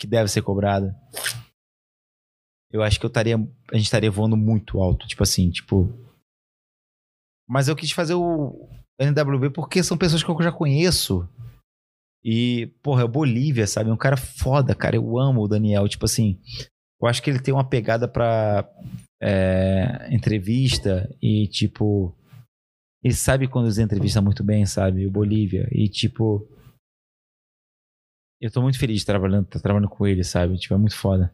[0.00, 0.96] que deve ser cobrada,
[2.72, 5.88] eu acho que eu estaria, a gente estaria voando muito alto, tipo assim, tipo.
[7.48, 11.28] Mas eu quis fazer o NWB porque são pessoas que eu já conheço.
[12.28, 13.88] E, porra, é Bolívia, sabe?
[13.88, 14.96] Um cara foda, cara.
[14.96, 15.88] Eu amo o Daniel.
[15.88, 16.40] Tipo assim,
[17.00, 18.68] Eu acho que ele tem uma pegada pra
[19.22, 22.12] é, entrevista e, tipo.
[23.00, 25.06] Ele sabe conduzir entrevista muito bem, sabe?
[25.06, 25.68] O Bolívia.
[25.70, 26.48] E, tipo.
[28.40, 30.58] Eu tô muito feliz trabalhando, tá trabalhando com ele, sabe?
[30.58, 31.32] Tipo, é muito foda.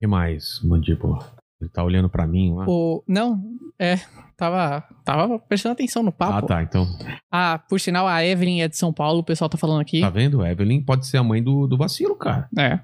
[0.00, 1.39] Que mais, mandíbula?
[1.60, 2.64] Ele tá olhando pra mim lá?
[2.66, 3.04] O...
[3.06, 3.42] Não,
[3.78, 3.96] é.
[4.36, 6.46] Tava, tava prestando atenção no Ah, papo.
[6.46, 6.62] tá.
[6.62, 6.86] Então,
[7.30, 10.00] Ah, por sinal, a Evelyn é de São Paulo, o pessoal tá falando aqui.
[10.00, 10.44] tá vendo?
[10.44, 12.48] Evelyn pode ser a mãe do, do vacilo, cara.
[12.58, 12.80] É.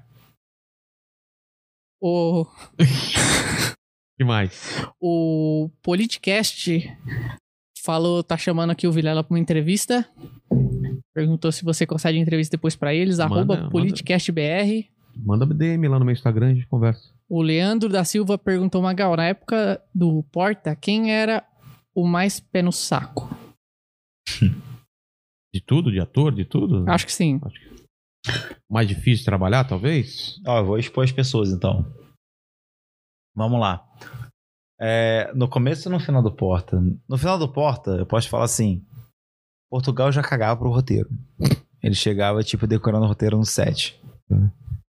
[1.99, 2.45] O,
[4.17, 4.85] que mais?
[5.01, 6.95] o Politicast
[7.83, 10.07] falou, tá chamando aqui o Vilela pra uma entrevista.
[11.15, 13.17] Perguntou se você consegue entrevista depois pra eles.
[13.17, 13.69] Manda, arroba manda.
[13.71, 14.87] PoliticastBR.
[15.15, 17.11] Manda DM lá no meu Instagram, a gente conversa.
[17.29, 21.45] O Leandro da Silva perguntou, Magal, na época do Porta, quem era
[21.93, 23.29] o mais pé no saco?
[25.53, 25.91] De tudo?
[25.91, 26.33] De ator?
[26.33, 26.87] De tudo?
[26.89, 27.39] Acho que sim.
[28.69, 30.39] Mais difícil de trabalhar, talvez?
[30.45, 31.85] Ó, eu vou expor as pessoas então.
[33.35, 33.83] Vamos lá.
[34.79, 36.79] É, no começo e no final do Porta.
[37.07, 38.85] No final do Porta, eu posso falar assim:
[39.69, 41.09] Portugal já cagava pro roteiro.
[41.81, 43.99] Ele chegava, tipo, decorando o roteiro no set.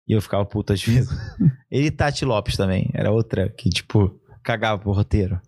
[0.08, 1.10] E eu ficava puta às vezes.
[1.70, 2.90] Ele e Tati Lopes também.
[2.94, 5.40] Era outra que, tipo, cagava pro roteiro.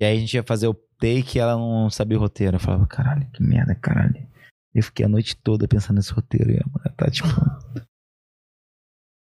[0.00, 2.56] E aí a gente ia fazer o take e ela não sabia o roteiro.
[2.56, 4.26] Eu falava, caralho, que merda, caralho.
[4.74, 6.50] Eu fiquei a noite toda pensando nesse roteiro.
[6.52, 7.28] E a mulher tá, tipo.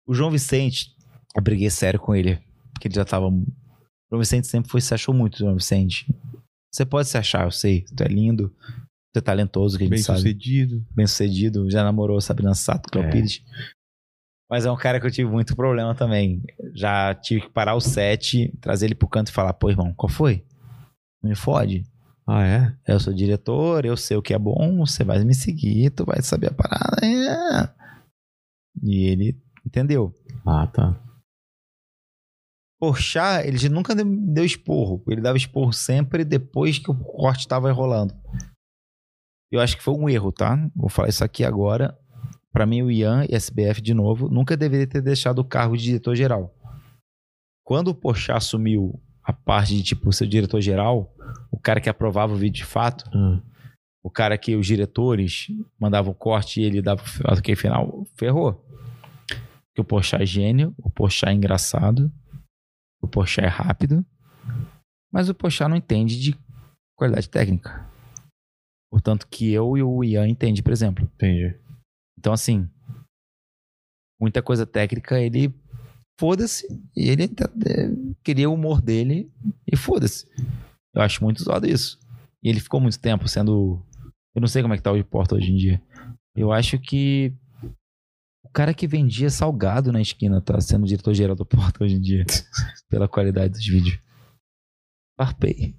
[0.07, 0.95] O João Vicente,
[1.35, 2.37] eu briguei sério com ele.
[2.75, 3.27] Porque ele já tava.
[3.27, 3.47] O
[4.11, 6.07] João Vicente sempre foi, se achou muito, João Vicente.
[6.71, 7.87] Você pode se achar, eu sei.
[7.97, 8.55] Tu é lindo,
[9.15, 10.19] tu é talentoso, que a gente Bem sabe.
[10.19, 10.87] sucedido.
[10.95, 11.71] Bem sucedido.
[11.71, 13.11] Já namorou Sabrina Sato, Cléo É.
[13.11, 13.43] Pires.
[14.51, 16.43] Mas é um cara que eu tive muito problema também.
[16.75, 20.11] Já tive que parar o set, trazer ele pro canto e falar: pô, irmão, qual
[20.11, 20.45] foi?
[21.23, 21.85] Não me fode.
[22.27, 22.77] Ah, é?
[22.87, 26.23] Eu sou diretor, eu sei o que é bom, você vai me seguir, tu vai
[26.23, 26.97] saber a parada.
[27.05, 27.69] É.
[28.83, 30.13] E ele entendeu.
[30.47, 30.99] Ah, tá.
[32.81, 35.03] Porchat, ele nunca deu- esporro.
[35.09, 38.15] Ele dava esporro sempre depois que o corte tava rolando.
[39.51, 40.57] Eu acho que foi um erro, tá?
[40.75, 41.97] Vou falar isso aqui agora.
[42.55, 45.83] Pra mim, o Ian e SBF, de novo, nunca deveria ter deixado o cargo de
[45.83, 46.55] diretor-geral.
[47.67, 51.13] Quando o Porchat assumiu a parte de, tipo, ser diretor-geral,
[51.51, 53.43] o cara que aprovava o vídeo de fato, Ah.
[54.05, 55.49] o cara que os diretores
[55.81, 57.03] mandavam o corte e ele dava
[57.37, 58.65] o que final, ferrou.
[59.27, 62.13] Porque o Porchat é gênio, o Porchat é engraçado,
[63.03, 64.07] o Porchat é rápido,
[65.13, 66.39] mas o Porchat não entende de
[66.97, 67.85] qualidade técnica.
[68.93, 71.05] Portanto, que eu e o Ian entende, por exemplo.
[71.17, 71.59] Entendi.
[72.25, 72.67] Então, assim,
[74.19, 75.55] muita coisa técnica, ele
[76.19, 77.29] foda-se, e ele é,
[78.23, 79.31] queria o humor dele
[79.71, 80.27] e foda-se.
[80.95, 82.01] Eu acho muito zoado isso.
[82.43, 83.79] E ele ficou muito tempo sendo.
[84.35, 85.83] Eu não sei como é que tá o de porta hoje em dia.
[86.35, 87.31] Eu acho que
[88.43, 92.25] o cara que vendia salgado na esquina tá sendo diretor-geral do porta hoje em dia.
[92.89, 93.99] pela qualidade dos vídeos.
[95.21, 95.77] Farpei.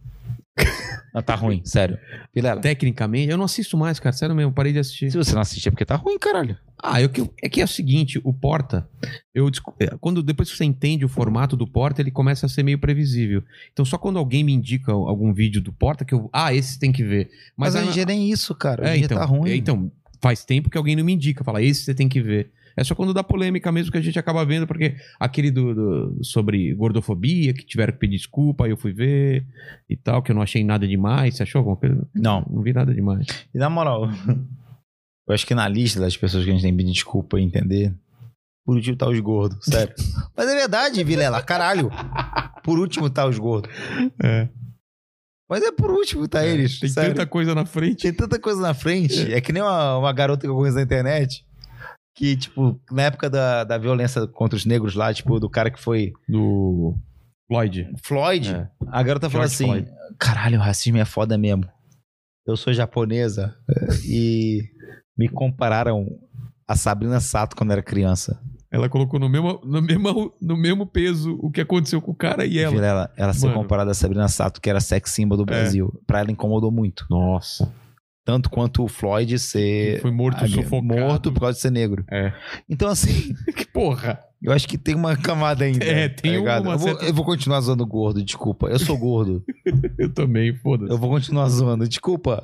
[1.16, 1.98] Não, tá ruim, sério.
[2.34, 4.14] Vilela, Tecnicamente, eu não assisto mais, cara.
[4.14, 5.10] Sério mesmo, parei de assistir.
[5.10, 6.58] se você não assistir é porque tá ruim, caralho.
[6.84, 8.88] Ah, eu, que- é que é o seguinte, o Porta,
[9.34, 12.64] eu é, quando depois que você entende o formato do Porta, ele começa a ser
[12.64, 13.42] meio previsível.
[13.72, 16.92] Então só quando alguém me indica algum vídeo do Porta que eu, ah, esse tem
[16.92, 17.30] que ver.
[17.56, 18.88] Mas, Mas, hoje em a- dia nem isso, cara.
[18.90, 19.50] É, então, tá ruim.
[19.50, 19.90] é, então,
[20.22, 22.52] faz tempo que alguém não me indica, fala, esse você tem que ver.
[22.78, 26.24] É só quando dá polêmica mesmo que a gente acaba vendo, porque aquele do, do-
[26.24, 29.46] sobre gordofobia, que tiveram que pedir desculpa, aí eu fui ver
[29.90, 31.36] e tal, que eu não achei nada demais.
[31.36, 32.08] Você achou alguma coisa?
[32.14, 32.46] Não.
[32.50, 33.26] Não vi nada demais.
[33.54, 34.10] E na moral,
[35.28, 37.44] eu acho que na lista das pessoas que a gente tem que pedir desculpa e
[37.44, 37.94] entender,
[38.66, 39.94] por último tá os gordos, sério.
[40.36, 41.90] Mas é verdade, Vilela, caralho.
[42.64, 43.72] Por último tá os gordos.
[44.24, 44.50] É.
[45.48, 47.14] Mas é por último tá eles, Tem sério.
[47.14, 48.02] tanta coisa na frente.
[48.02, 49.32] Tem tanta coisa na frente.
[49.32, 51.45] É que nem uma, uma garota que eu conheço na internet.
[52.16, 55.80] Que, tipo, na época da, da violência contra os negros lá, tipo, do cara que
[55.80, 56.96] foi Do
[57.48, 57.90] Floyd.
[58.04, 58.70] Floyd, É.
[58.88, 59.88] a garota falou assim: Floyd.
[60.18, 61.66] caralho, o racismo é foda mesmo.
[62.48, 64.62] Eu sou japonesa eh, e
[65.18, 66.06] me compararam
[66.68, 68.40] a Sabrina Sato quando era criança.
[68.72, 72.46] Ela colocou no mesmo, no mesmo, no mesmo peso o que aconteceu com o cara
[72.46, 72.86] e ela.
[72.86, 73.60] Ela, ela, ser Mano.
[73.62, 75.46] comparada a Sabrina Sato, que era sex symbol do É.
[75.46, 75.92] Brasil.
[76.08, 77.06] Pra ela incomodou muito.
[77.10, 77.72] Nossa.
[78.26, 80.02] Tanto quanto o Floyd ser.
[80.02, 81.00] Foi morto ah, sufocado.
[81.00, 82.04] Morto por causa de ser negro.
[82.12, 82.34] É.
[82.68, 84.20] Então, assim, Que porra.
[84.42, 85.86] eu acho que tem uma camada ainda.
[85.86, 86.64] É, tá tem ligado?
[86.64, 88.68] uma eu, vou, certa- eu vou continuar zoando gordo, desculpa.
[88.68, 89.44] Eu sou gordo.
[90.00, 90.92] Eu também, foda-se.
[90.92, 92.44] eu vou continuar zoando, desculpa.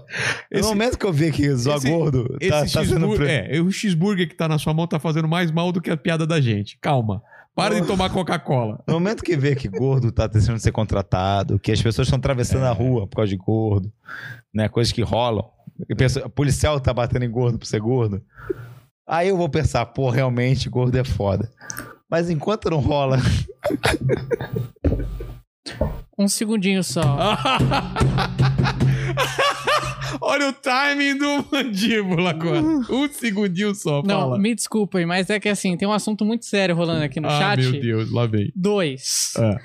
[0.51, 3.13] Esse- no momento que eu vi aqui zoar esse- gordo, tá, Esse tá sendo.
[3.15, 5.89] pre- é, o cheeseburger que tá na sua mão tá fazendo mais mal do que
[5.89, 6.77] a piada da gente.
[6.79, 7.21] Calma.
[7.55, 8.81] Para de tomar Coca-Cola.
[8.87, 12.63] No momento que vê que gordo tá tentando ser contratado, que as pessoas estão atravessando
[12.65, 12.67] É.
[12.69, 13.91] a rua por causa de gordo,
[14.53, 14.69] né?
[14.69, 15.45] Coisas que rolam.
[15.89, 18.21] E pensa- O policial tá batendo em gordo por ser gordo.
[19.07, 21.49] Aí eu vou pensar, pô, realmente, gordo é foda.
[22.09, 23.17] Mas enquanto não rola,
[26.17, 27.01] Um segundinho só.
[30.21, 32.61] Olha o timing do mandíbula agora.
[32.61, 34.39] Um segundinho só, Não, fala.
[34.39, 37.39] me desculpem, mas é que assim, tem um assunto muito sério rolando aqui no ah,
[37.39, 37.59] chat.
[37.61, 38.51] meu Deus, lá vem.
[38.55, 39.33] Dois.
[39.37, 39.57] Ah.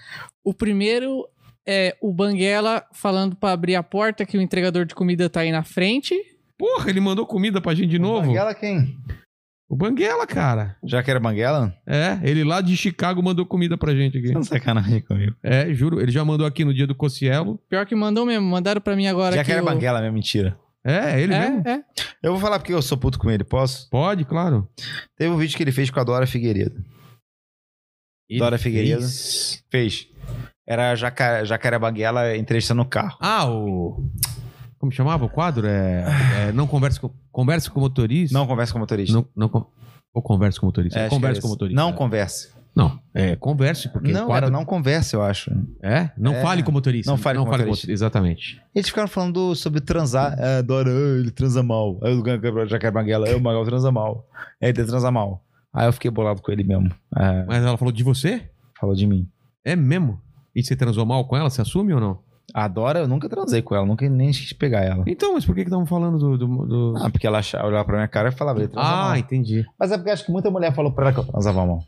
[0.45, 1.27] O primeiro
[1.67, 5.51] é o Banguela falando pra abrir a porta que o entregador de comida tá aí
[5.53, 6.15] na frente.
[6.59, 8.27] Porra, ele mandou comida pra gente de novo.
[8.29, 8.97] Banguela quem?
[9.69, 10.77] O Banguela, cara.
[10.85, 11.75] Já que era Banguela?
[11.87, 14.33] É, ele lá de Chicago mandou comida pra gente aqui.
[14.33, 15.35] Tá sacanagem comigo.
[15.43, 16.01] É, juro.
[16.01, 17.59] Ele já mandou aqui no dia do Cocielo.
[17.69, 20.13] Pior que mandou mesmo, mandaram pra mim agora Já aqui que era o- Banguela, minha
[20.13, 20.57] mentira.
[20.85, 21.63] É, ele mesmo.
[21.67, 21.85] É, é.
[22.23, 23.91] Eu vou falar porque eu sou puto com ele, posso?
[23.91, 24.69] Pode, claro.
[25.19, 26.81] Teve um vídeo que ele fez com a Dora Figueiredo.
[28.31, 29.01] Ele Dora Figueiredo.
[29.01, 30.09] fez- Fez.
[30.67, 33.17] Era Jaca- Jacaré Banguela entrevistando no carro.
[33.21, 34.05] Ah, o.
[34.79, 35.67] Como chamava o quadro?
[35.67, 36.05] É.
[36.49, 38.37] é, não converse com, converse com o motorista.
[38.37, 39.15] Não conversa com o motorista.
[39.17, 39.67] Não, não con-
[40.13, 40.99] Ou converse com o motorista.
[40.99, 41.75] É, é com o motorista.
[41.81, 42.55] Não converse.
[42.75, 44.49] Não, é converse, porque Não, o quadro.
[44.49, 45.51] era não converse, eu acho.
[45.83, 46.11] É?
[46.19, 46.43] Não É.
[46.43, 47.11] fale com o motorista.
[47.11, 47.71] Não fale com o motorista.
[47.71, 47.93] motorista.
[47.93, 48.61] Exatamente.
[48.75, 50.37] Eles ficaram falando sobre transar.
[50.39, 51.99] É, Dora, ah, ele transa mal.
[52.03, 54.29] Aí o Jacaré Banguela, "Ah, o Magal transa mal.
[54.63, 55.43] Aí ele transa mal.
[55.73, 56.91] Aí eu fiquei bolado com ele mesmo.
[57.17, 58.43] É, Mas ela falou de você?
[58.79, 59.27] falou de mim.
[59.65, 60.21] É mesmo?
[60.57, 61.51] E você transou mal com ela?
[61.51, 62.25] Você assume ou não?
[62.55, 65.05] A Dora, eu nunca transei com ela, nunca nem quis pegar ela.
[65.07, 66.39] Então, mas por que que estavam falando do.
[66.39, 69.17] do, do- Ah, porque ela achava- olhava pra minha cara e falava, ele Ah, mal.
[69.17, 69.67] entendi.
[69.79, 71.85] Mas é porque acho que muita mulher falou pra ela que eu transava mal.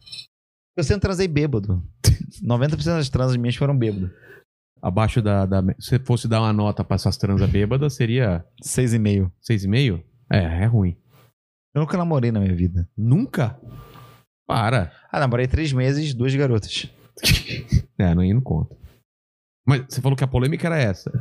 [0.77, 1.83] Eu sempre transei bêbado.
[2.45, 4.11] 90% das transas minhas foram bêbado.
[4.83, 5.63] Abaixo da, da.
[5.81, 9.33] Se fosse dar uma nota pra essas transas bêbadas, seria Seis e meio.
[9.49, 10.03] 6,5?
[10.31, 10.97] É, é ruim.
[11.75, 12.89] Eu nunca namorei na minha vida.
[12.97, 13.59] Nunca?
[14.47, 14.93] Para.
[15.11, 16.89] Ah, namorei três meses, duas garotas.
[17.99, 18.77] É, não, aí não conta.
[19.67, 21.12] Mas você falou que a polêmica era essa.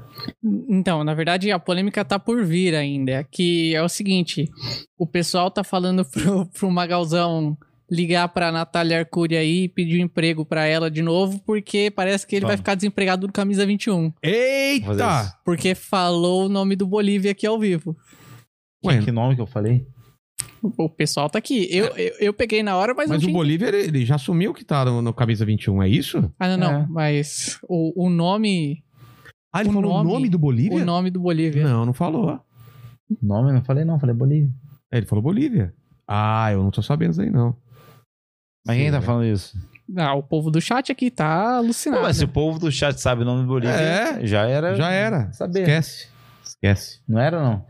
[0.69, 3.25] Então, na verdade, a polêmica tá por vir ainda.
[3.25, 4.49] Que é o seguinte:
[4.97, 7.57] o pessoal tá falando pro, pro Magalzão
[7.89, 12.27] ligar pra Natália Arcuri aí e pedir um emprego pra ela de novo, porque parece
[12.27, 12.61] que ele vai Vamos.
[12.61, 14.01] ficar desempregado do camisa 21.
[14.01, 15.39] Vou fazer Eita!
[15.43, 17.95] Porque falou o nome do Bolívia aqui ao vivo.
[18.85, 19.85] Ué, que nome que eu falei?
[20.77, 21.67] O pessoal tá aqui.
[21.72, 23.33] Eu, eu, eu peguei na hora, mas, mas não o.
[23.33, 26.32] Bolívia, ele, já assumiu que tá no, no camisa 21, é isso?
[26.40, 26.82] Ah, não, não.
[26.82, 26.88] É.
[26.90, 28.83] Mas o, o nome.
[29.53, 30.82] Ah, ele O falou o nome- nome do Bolívia?
[30.82, 31.64] O nome do Bolívia.
[31.64, 32.40] Não, não falou.
[33.22, 33.51] Nome?
[33.53, 34.49] Não falei não, falei Bolívia.
[34.91, 35.74] É, ele falou Bolívia.
[36.07, 37.56] Ah, eu não tô sabendo isso aí, não.
[38.66, 39.06] Mas quem Sim, tá né?
[39.06, 39.57] falando isso?
[39.95, 42.01] Ah, o povo do chat aqui tá alucinado.
[42.01, 44.25] Pô, mas se o povo do chat sabe o nome do Bolívia, É.
[44.25, 44.75] já era.
[44.75, 45.32] Já era.
[45.32, 45.61] Saber.
[45.61, 46.07] Esquece.
[46.43, 46.99] Esquece.
[47.07, 47.66] Não era, não?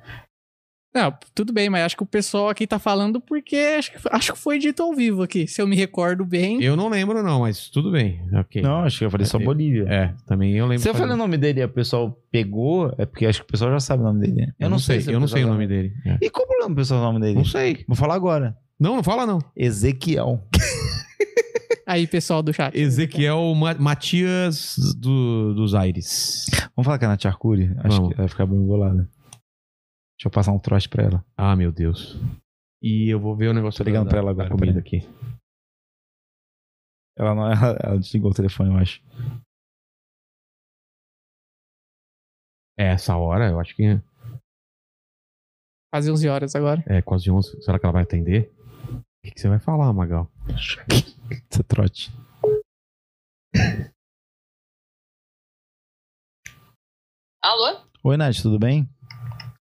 [0.95, 4.33] Não, tudo bem, mas acho que o pessoal aqui tá falando porque acho que, acho
[4.33, 6.63] que foi dito ao vivo aqui, se eu me recordo bem.
[6.63, 8.19] Eu não lembro, não, mas tudo bem.
[8.33, 8.61] Ok.
[8.63, 9.85] Não, acho que eu falei só É, Bolívia.
[9.87, 10.81] É, também eu lembro.
[10.81, 13.51] Se eu falei o nome dele e o pessoal pegou, é porque acho que o
[13.51, 14.51] pessoal já sabe o nome dele.
[14.59, 15.53] Eu não sei, se eu não sei o sabe.
[15.53, 15.93] nome dele.
[16.05, 16.17] É.
[16.21, 17.35] E qual o problema do pessoal o nome dele?
[17.35, 17.83] Não sei.
[17.87, 18.57] Vou falar agora.
[18.79, 19.39] Não, não fala não.
[19.55, 20.41] Ezequiel.
[21.85, 22.75] Aí, pessoal do chat.
[22.77, 26.45] Ezequiel Ma- Matias do, dos Aires.
[26.75, 27.71] Vamos falar com a Nath Arcuri?
[27.83, 28.11] Acho Vamos.
[28.11, 29.07] que vai ficar bem bolada.
[30.17, 31.25] Deixa eu passar um trote pra ela.
[31.35, 32.15] Ah, meu Deus.
[32.81, 35.01] E eu vou ver o negócio Tô ligando da- pra ela agora, comida aqui.
[37.17, 39.01] Ela não ela, ela desligou o telefone, eu acho.
[42.79, 44.01] É, essa hora, eu acho que é,
[45.91, 46.83] Quase 11 horas agora.
[46.87, 47.61] é quase 11.
[47.61, 48.51] Será que ela vai atender?
[48.91, 50.29] O que, que você vai falar, Magal?
[51.49, 52.11] Você trote.
[57.41, 57.81] Alô?
[58.03, 58.87] Oi, Nath, tudo bem?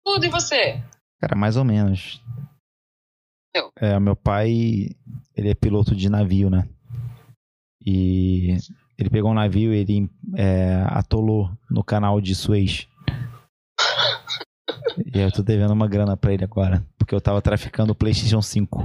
[0.04, 0.82] Tudo e você?
[1.20, 2.22] Cara, mais ou menos.
[3.54, 3.70] Eu.
[3.76, 4.90] É, meu pai,
[5.34, 6.68] ele é piloto de navio, né?
[7.84, 8.56] E
[8.98, 12.88] ele pegou um navio e ele é, atolou no canal de Suez.
[15.14, 18.42] e eu tô devendo uma grana pra ele agora, porque eu tava traficando o PlayStation
[18.42, 18.84] 5.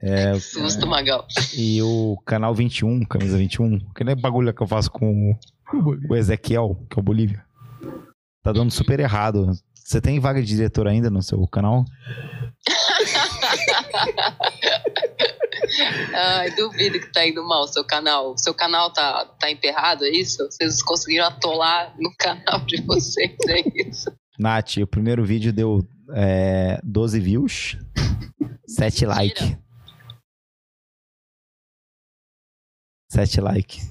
[0.00, 1.26] É, Que susto, Magal.
[1.56, 5.36] e o canal 21, camisa 21, aquele bagulho que eu faço com
[5.72, 7.44] o Ezequiel, que é o Bolívia.
[8.42, 9.50] Tá dando super errado.
[9.74, 11.84] Você tem vaga de diretor ainda no seu canal?
[16.14, 18.32] Ai, duvido que tá indo mal o seu canal.
[18.32, 20.44] O seu canal tá, tá emperrado, é isso?
[20.50, 24.10] Vocês conseguiram atolar no canal de vocês, é isso?
[24.38, 27.78] Nath, o primeiro vídeo deu é, 12 views,
[28.66, 29.56] 7 likes.
[33.10, 33.90] 7 likes.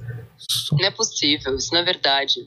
[0.74, 2.46] Não é possível, isso não é verdade.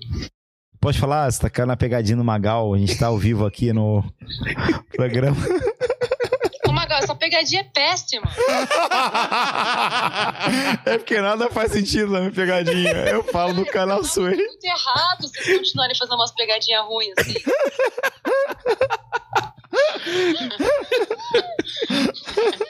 [0.81, 3.73] Pode falar, você tá caindo na pegadinha no Magal, a gente tá ao vivo aqui
[3.73, 4.05] no
[4.94, 5.36] programa.
[6.67, 8.31] Ô, Magal, essa pegadinha é péssima.
[10.86, 12.91] É porque nada faz sentido na minha pegadinha.
[13.10, 14.36] Eu falo no canal Tá Suez.
[14.36, 17.35] muito errado vocês continuarem fazendo umas pegadinhas ruins assim.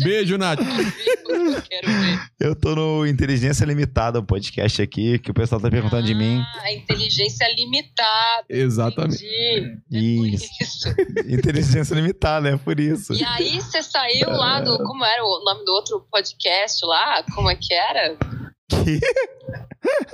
[0.00, 0.58] É Beijo, Nath.
[0.58, 2.20] que eu quero ver?
[2.40, 6.42] Eu tô no Inteligência Limitada, o podcast aqui, que o pessoal tá perguntando de mim.
[6.60, 8.44] Ah, inteligência limitada.
[8.48, 9.24] Exatamente.
[9.24, 9.76] Entendi.
[9.92, 9.98] É
[10.34, 10.48] Isso.
[10.48, 10.88] por isso.
[11.34, 13.12] Inteligência Limitada, é por isso.
[13.14, 14.76] E aí você saiu lá do.
[14.78, 17.22] Como era o nome do outro podcast lá?
[17.34, 18.16] Como é que era?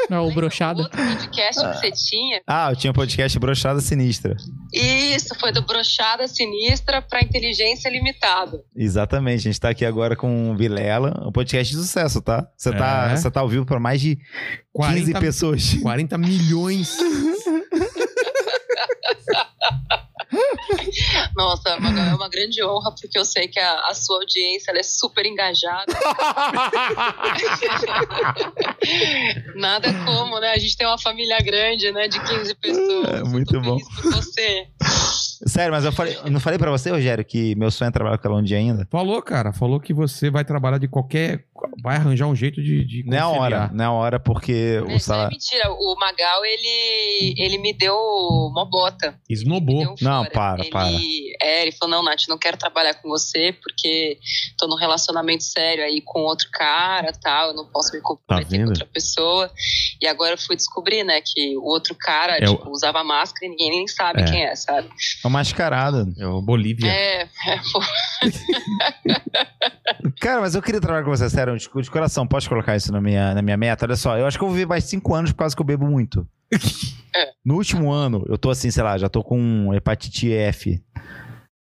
[0.09, 0.33] Não, o
[0.83, 2.41] outro podcast que você tinha.
[2.47, 4.37] Ah, eu tinha um podcast Brochada Sinistra.
[4.73, 8.63] Isso, foi do Brochada Sinistra pra Inteligência Limitada.
[8.75, 12.49] Exatamente, a gente tá aqui agora com o Vilela, um podcast de sucesso, tá?
[12.57, 13.17] Você tá, É.
[13.17, 14.25] você tá ao vivo pra mais de 15
[14.73, 15.75] 40, pessoas.
[15.83, 16.97] 40 milhões.
[21.37, 24.81] Nossa, Magal, é uma grande honra, porque eu sei que a, a sua audiência ela
[24.81, 25.87] é super engajada.
[29.55, 30.53] Nada como, né?
[30.53, 32.09] A gente tem uma família grande, né?
[32.09, 33.09] De 15 pessoas.
[33.09, 33.79] É, muito bom.
[33.79, 34.69] por você.
[35.47, 38.19] Sério, mas eu, falei, eu não falei pra você, Rogério, que meu sonho é trabalhar
[38.19, 38.87] com ela um dia ainda?
[38.91, 39.53] Falou, cara.
[39.53, 41.45] Falou que você vai trabalhar de qualquer.
[41.83, 42.85] Vai arranjar um jeito de.
[42.85, 45.31] de Não é a hora, não é a hora, porque Né, o é salário.
[45.31, 45.71] mentira.
[45.73, 49.19] O Magal, ele, ele me deu uma bota.
[49.29, 49.79] Esnobou.
[49.79, 50.89] Deu Não, para, ele, para.
[51.43, 54.19] É, ele falou, não, Nath, não quero trabalhar com você porque
[54.57, 58.65] tô num relacionamento sério aí com outro cara tal, eu não posso me comprometer vendo?
[58.65, 59.51] com outra pessoa.
[60.01, 63.47] E agora eu fui descobrir, né, que o outro cara, É o- tipo, usava máscara
[63.47, 64.25] e ninguém nem sabe É.
[64.25, 64.89] quem é, sabe?
[65.29, 66.09] É uma mascarada.
[66.19, 66.91] É o Bolívia.
[66.91, 67.29] É, é,
[70.21, 72.27] Cara, mas eu queria trabalhar com você, sério, de, de coração.
[72.27, 73.85] Pode colocar isso na minha, na minha meta?
[73.85, 75.67] Olha só, eu acho que eu vou viver mais cinco anos por causa que eu
[75.67, 76.27] bebo muito.
[76.53, 76.59] É.
[77.45, 80.81] No último ano, eu tô assim, sei lá, já tô com hepatite F.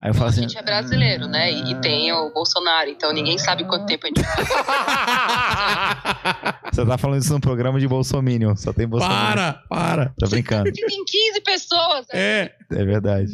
[0.05, 0.43] Aí eu falo a assim.
[0.43, 1.51] gente é brasileiro, né?
[1.51, 4.37] E, e tem o Bolsonaro, então ninguém sabe quanto tempo a gente vai
[6.71, 8.55] Você tá falando isso num programa de Bolsominion.
[8.55, 9.19] Só tem Bolsominion.
[9.19, 10.13] Para, para.
[10.19, 10.71] Tô brincando.
[10.71, 12.07] Tem 15 pessoas.
[12.13, 12.21] né?
[12.21, 12.55] É.
[12.71, 13.33] É verdade.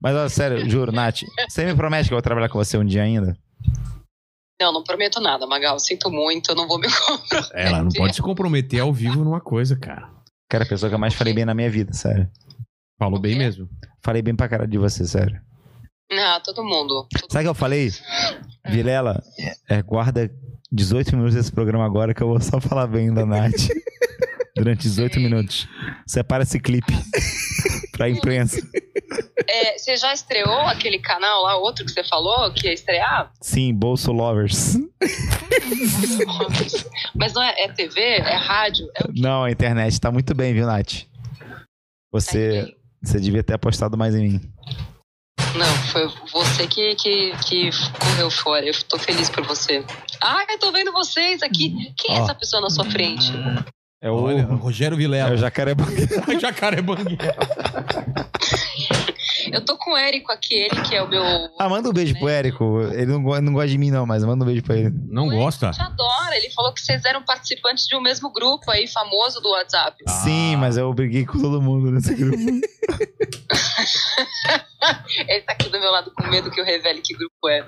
[0.00, 1.20] Mas, ó, sério, juro, Nath,
[1.50, 3.36] você me promete que eu vou trabalhar com você um dia ainda?
[4.58, 5.78] Não, não prometo nada, Magal.
[5.78, 7.50] Sinto muito, eu não vou me comprometer.
[7.52, 10.08] Ela não pode se comprometer ao vivo numa coisa, cara.
[10.48, 12.26] Cara, a pessoa que eu mais falei bem na minha vida, sério.
[12.98, 13.68] Falou bem mesmo.
[14.02, 15.44] Falei bem pra cara de você, sério.
[16.10, 17.06] Não, todo mundo.
[17.18, 17.90] Todo Sabe o que eu falei?
[18.68, 19.22] Vilela,
[19.68, 20.30] é, guarda
[20.70, 23.68] 18 minutos desse programa agora que eu vou só falar bem da Nath.
[24.54, 25.68] Durante 18 minutos.
[26.06, 26.92] Separa esse clipe
[27.92, 28.58] pra imprensa.
[29.48, 33.30] É, você já estreou aquele canal lá, outro que você falou, que ia estrear?
[33.42, 34.78] Sim, Bolso Lovers.
[37.14, 38.00] Mas não é, é TV?
[38.00, 38.86] É rádio?
[38.96, 39.04] É?
[39.14, 41.04] Não, a internet tá muito bem, viu, Nath?
[42.10, 44.40] Você, você devia ter apostado mais em mim.
[45.56, 48.64] Não, foi você que, que, que correu fora.
[48.66, 49.84] Eu tô feliz por você.
[50.22, 51.92] Ah, eu tô vendo vocês aqui.
[51.96, 52.24] Quem é Ó.
[52.24, 53.32] essa pessoa na sua frente?
[54.02, 55.32] É o, Olha, Rogério é Vilela.
[55.32, 55.72] o Jacaré
[56.40, 57.36] Jacaré Banguela.
[59.52, 61.22] Eu tô com o Érico aqui, ele que é o meu.
[61.58, 62.80] Ah, manda um beijo pro Érico.
[62.92, 64.90] Ele não, não gosta de mim, não, mas manda um beijo pra ele.
[65.08, 65.70] Não O gosta?
[65.70, 66.36] te adora.
[66.36, 69.96] Ele falou que vocês eram participantes de um mesmo grupo aí, famoso do WhatsApp.
[70.06, 70.10] Ah.
[70.10, 72.36] Sim, mas eu briguei com todo mundo nesse grupo.
[75.28, 77.64] Ele tá aqui do meu lado com medo que eu revele que grupo é.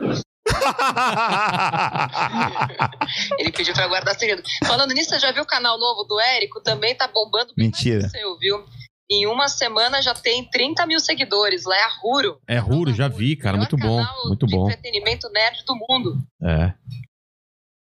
[3.39, 4.42] Ele pediu pra guardar segredo.
[4.66, 6.60] Falando nisso, você já viu o canal novo do Érico?
[6.62, 8.08] Também tá bombando Mentira.
[8.08, 8.65] seu, viu?
[9.10, 11.64] Em uma semana já tem 30 mil seguidores.
[11.64, 12.40] Lá é a Ruro.
[12.46, 13.56] É Ruro, já vi, cara.
[13.56, 13.96] Muito bom.
[14.04, 14.66] canal Muito de bom.
[14.68, 16.18] entretenimento nerd do mundo.
[16.42, 16.74] É.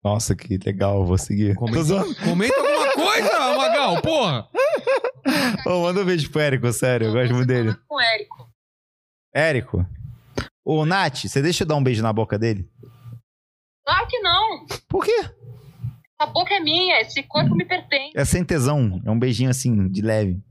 [0.04, 1.56] Nossa, que legal, vou seguir.
[1.56, 4.50] Comenta, comenta alguma coisa, Magal, porra.
[5.68, 7.76] Ô, manda um beijo pro Érico, sério, eu Então, gosto muito dele.
[7.88, 8.50] Com o Érico.
[9.34, 9.86] Érico.
[10.66, 12.68] Ô, Nath, você deixa eu dar um beijo na boca dele?
[13.86, 14.66] Claro que não.
[14.90, 15.30] Por quê?
[16.20, 18.14] A boca é minha, esse corpo me pertence.
[18.16, 20.42] É sem tesão, é um beijinho assim, de leve.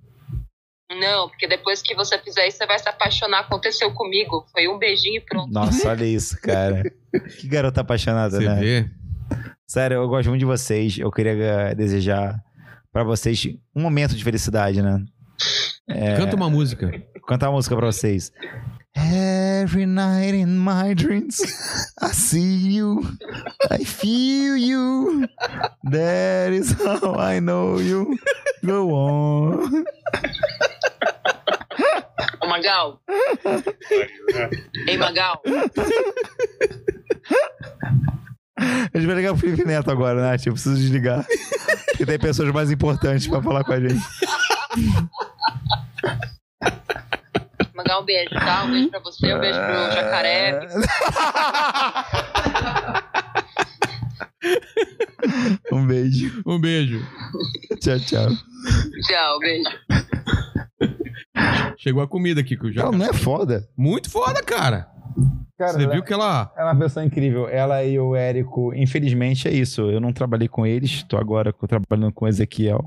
[0.98, 3.40] Não, porque depois que você fizer isso, você vai se apaixonar.
[3.40, 4.44] Aconteceu comigo.
[4.52, 5.52] Foi um beijinho e pronto.
[5.52, 6.82] Nossa, olha isso, cara.
[7.40, 8.54] Que garota apaixonada, Você né?
[8.60, 8.90] vê?
[9.66, 10.96] Sério, eu gosto muito de vocês.
[10.96, 12.40] Eu queria eh, desejar
[12.92, 13.44] pra vocês
[13.74, 15.04] um momento de felicidade, né?
[16.16, 16.88] Canta uma música.
[17.26, 18.30] Cantar uma música pra vocês.
[18.96, 21.40] Every night in my dreams,
[22.00, 23.00] I see you,
[23.70, 25.26] I feel you.
[25.90, 28.16] That is how I know you.
[28.64, 29.84] Go on.
[32.50, 33.00] Magal.
[34.88, 35.40] Ei, Magal.
[38.58, 40.46] A gente vai ligar pro Felipe Neto agora, Nath.
[40.46, 41.24] Eu preciso desligar.
[41.86, 44.02] Porque tem pessoas mais importantes pra falar com a gente.
[47.74, 48.64] Magal, um beijo, tá?
[48.64, 50.60] Um beijo pra você, um beijo pro jacaré.
[55.70, 56.42] Um beijo.
[56.44, 57.06] Um beijo.
[57.80, 58.28] Tchau, tchau.
[59.06, 59.70] Tchau, beijo.
[61.78, 62.82] Chegou a comida aqui que eu já.
[62.82, 63.66] Ela não é foda.
[63.76, 64.88] Muito foda, cara.
[65.58, 66.52] Cara, Você ela, viu que ela.
[66.56, 67.48] ela é uma pessoa incrível.
[67.48, 69.82] Ela e o Érico, infelizmente é isso.
[69.90, 72.84] Eu não trabalhei com eles, tô agora trabalhando com o Ezequiel,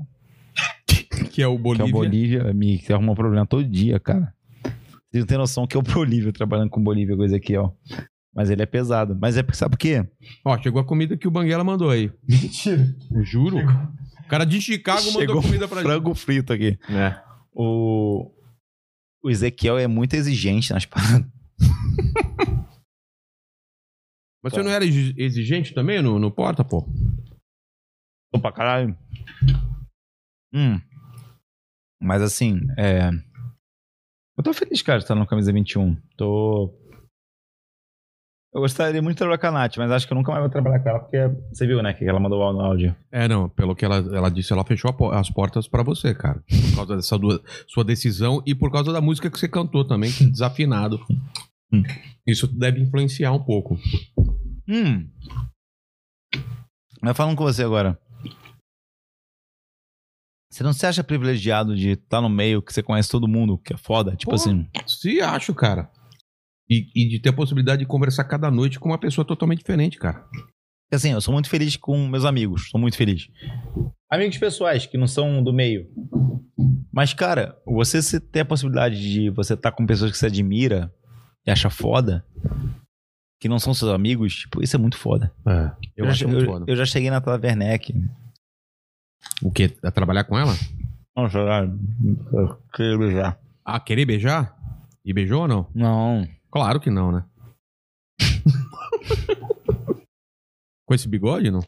[1.30, 1.84] Que é o que Bolívia.
[1.84, 4.32] é o Bolívia, me que arruma um problema todo dia, cara.
[5.10, 7.76] Vocês não têm noção que é o Bolívia trabalhando com o Bolívia, com o Ezequiel.
[8.34, 9.16] Mas ele é pesado.
[9.20, 10.04] Mas é porque, sabe por quê?
[10.44, 12.10] Ó, chegou a comida que o Banguela mandou aí.
[12.28, 12.92] Mentira.
[13.22, 13.58] Juro.
[13.58, 15.86] O cara de Chicago mandou Chegou comida pra gente.
[15.86, 16.76] Frango frito aqui.
[16.90, 17.14] É.
[17.54, 18.30] O,
[19.22, 21.30] o Ezequiel é muito exigente nas paradas.
[24.42, 26.86] Mas você não era exi- exigente também no, no porta, pô?
[28.32, 28.98] Tô pra caralho.
[30.52, 30.78] Hum.
[32.00, 33.08] Mas assim, é.
[34.36, 35.96] Eu tô feliz, cara, de estar no camisa 21.
[36.16, 36.74] Tô.
[38.54, 40.50] Eu gostaria muito de trabalhar com a Nath, mas acho que eu nunca mais vou
[40.50, 41.18] trabalhar com ela, porque
[41.52, 42.94] você viu, né, que ela mandou no áudio.
[43.10, 43.48] É, não.
[43.48, 46.40] Pelo que ela, ela disse, ela fechou po- as portas pra você, cara.
[46.70, 50.12] Por causa dessa dua- sua decisão e por causa da música que você cantou também,
[50.12, 51.04] que desafinado.
[51.72, 51.82] Hum.
[52.24, 53.76] Isso deve influenciar um pouco.
[54.68, 55.10] Hum.
[57.02, 57.98] Mas falando com você agora.
[60.48, 63.74] Você não se acha privilegiado de estar no meio que você conhece todo mundo, que
[63.74, 64.14] é foda?
[64.14, 64.36] Tipo Pô.
[64.36, 64.68] assim.
[64.86, 65.90] Se acho, cara.
[66.68, 69.98] E, e de ter a possibilidade de conversar cada noite com uma pessoa totalmente diferente,
[69.98, 70.24] cara.
[70.92, 72.68] Assim, eu sou muito feliz com meus amigos.
[72.70, 73.28] Sou muito feliz.
[74.10, 75.86] Amigos pessoais que não são do meio.
[76.92, 80.92] Mas, cara, você ter a possibilidade de você estar com pessoas que você admira
[81.46, 82.24] e acha foda,
[83.40, 85.32] que não são seus amigos, tipo, isso é muito foda.
[85.46, 85.70] É.
[85.96, 86.64] Eu, já, acho muito eu- foda.
[86.68, 87.92] eu já cheguei na Tata Werneck.
[89.42, 89.76] O quê?
[89.82, 90.54] A trabalhar com ela?
[91.16, 91.64] Não, já.
[92.32, 93.40] eu Queria beijar.
[93.64, 94.56] Ah, querer beijar?
[95.04, 95.66] E beijou ou não?
[95.74, 96.26] Não.
[96.54, 97.24] Claro que não, né?
[100.86, 101.58] com esse bigode, não?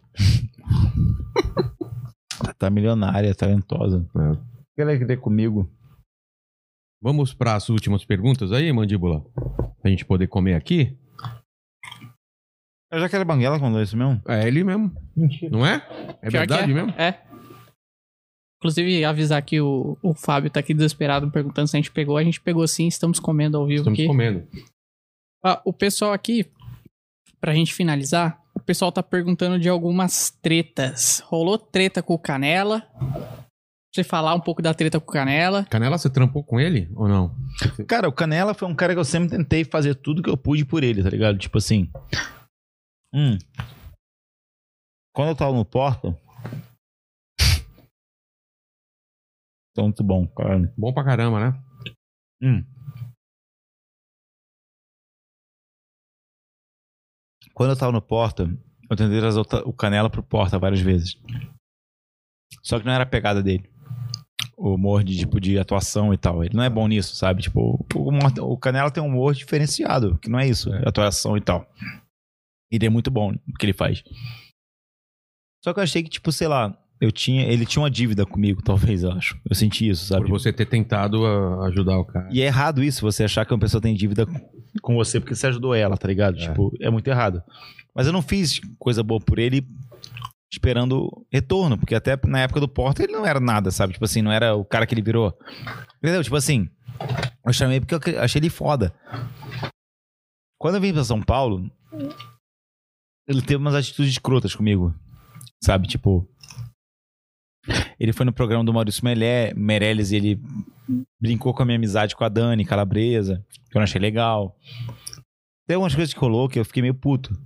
[2.57, 4.09] Tá milionária, talentosa.
[4.15, 4.39] É.
[4.77, 5.69] Quer querer comigo?
[7.03, 9.25] Vamos para as últimas perguntas aí, mandíbula?
[9.83, 10.97] Pra gente poder comer aqui?
[12.93, 14.23] Eu já quero banguela quando é isso mesmo?
[14.29, 14.95] É ele mesmo.
[15.17, 15.51] Mentira.
[15.51, 15.85] Não é?
[16.23, 16.75] É Pior verdade é.
[16.75, 16.91] mesmo?
[16.93, 17.27] É.
[18.59, 22.17] Inclusive, avisar que o, o Fábio tá aqui desesperado perguntando se a gente pegou.
[22.17, 24.07] A gente pegou sim, estamos comendo ao vivo Estamos aqui.
[24.07, 24.47] comendo.
[25.49, 26.45] Ah, o pessoal aqui,
[27.41, 31.21] pra gente finalizar, o pessoal tá perguntando de algumas tretas.
[31.21, 32.81] Rolou treta com o Canela?
[32.81, 33.47] Pra
[33.95, 35.65] você falar um pouco da treta com o Canela.
[35.67, 37.33] Canela, você trampou com ele ou não?
[37.87, 40.65] Cara, o Canela foi um cara que eu sempre tentei fazer tudo que eu pude
[40.65, 41.39] por ele, tá ligado?
[41.39, 41.89] Tipo assim.
[43.15, 43.39] Hum.
[45.15, 46.19] Quando eu tava no Porta.
[49.77, 50.73] Tá muito bom, cara.
[50.75, 51.63] Bom pra caramba, né?
[52.43, 52.76] Hum.
[57.57, 58.43] Quando eu tava no Porta,
[58.91, 61.17] eu tentei trazer o o Canela pro Porta várias vezes.
[62.63, 63.67] Só que não era a pegada dele.
[64.59, 66.45] O humor de, tipo, de atuação e tal.
[66.45, 67.41] Ele não é bom nisso, sabe?
[67.41, 71.41] Tipo, o, o Canela tem um humor diferenciado, que não é isso, é atuação e
[71.41, 71.67] tal.
[72.71, 74.05] Ele é muito bom no que ele faz.
[75.65, 77.47] Só que eu achei que, tipo, sei lá, eu tinha.
[77.47, 79.39] Ele tinha uma dívida comigo, talvez, eu acho.
[79.49, 80.27] Eu senti isso, sabe?
[80.27, 82.29] Por você ter tentado ah, ajudar o cara.
[82.33, 84.27] E é errado isso, você achar que uma pessoa tem dívida
[84.83, 86.39] com você porque você ajudou ela, tá ligado?
[86.39, 86.49] É.
[86.49, 87.43] Tipo, é muito errado.
[87.95, 89.67] Mas eu não fiz coisa boa por ele
[90.51, 93.93] esperando retorno, porque até na época do Porta ele não era nada, sabe?
[93.93, 95.37] Tipo assim, não era o cara que ele virou.
[95.99, 96.23] Entendeu?
[96.23, 96.69] Tipo assim,
[97.45, 98.95] eu chamei porque eu achei ele foda.
[100.59, 101.71] Quando eu vim pra São Paulo,
[103.29, 104.95] ele teve umas atitudes escrotas comigo,
[105.63, 105.87] sabe?
[105.87, 106.29] Tipo,
[107.99, 110.41] ele foi no programa do Maurício Melé, Meirelles e ele
[111.21, 114.57] brincou com a minha amizade com a Dani Calabresa, que eu não achei legal.
[115.67, 117.37] Tem algumas coisas que rolou que eu fiquei meio puto.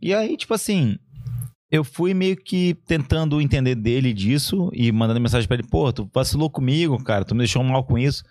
[0.00, 0.96] E aí, tipo assim,
[1.70, 6.08] eu fui meio que tentando entender dele disso e mandando mensagem pra ele, pô, tu
[6.14, 8.22] vacilou comigo, cara, tu me deixou mal com isso.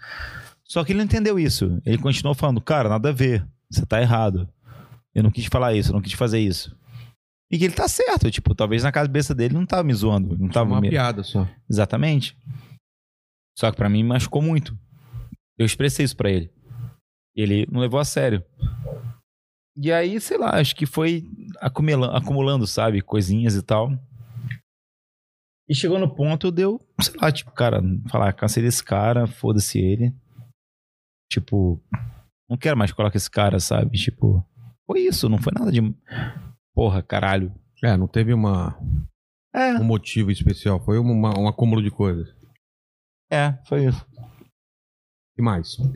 [0.64, 1.82] Só que ele não entendeu isso.
[1.86, 4.48] Ele continuou falando, cara, nada a ver, você tá errado.
[5.14, 6.76] Eu não quis falar isso, eu não quis fazer isso.
[7.50, 10.50] E que ele tá certo, tipo, talvez na cabeça dele não tava me zoando, não
[10.50, 10.90] tava uma me...
[10.90, 11.48] piada só.
[11.70, 12.38] Exatamente.
[13.58, 14.78] Só que pra mim machucou muito.
[15.58, 16.52] Eu expressei isso pra ele.
[17.36, 18.44] Ele não levou a sério.
[19.76, 23.92] E aí, sei lá, acho que foi acumulando, acumulando, sabe, coisinhas e tal.
[25.70, 30.16] E chegou no ponto, deu, sei lá, tipo, cara, falar, cansei desse cara, foda-se ele.
[31.32, 31.82] Tipo,
[32.50, 33.98] não quero mais colocar esse cara, sabe?
[33.98, 34.44] Tipo,
[34.86, 35.82] foi isso, não foi nada de.
[36.78, 37.52] Porra, caralho.
[37.84, 38.78] É, não teve uma,
[39.52, 40.80] É, um motivo especial.
[40.80, 42.28] Foi uma- um acúmulo de coisas.
[43.32, 44.06] é, foi isso.
[45.38, 45.74] E mais?
[45.80, 45.92] O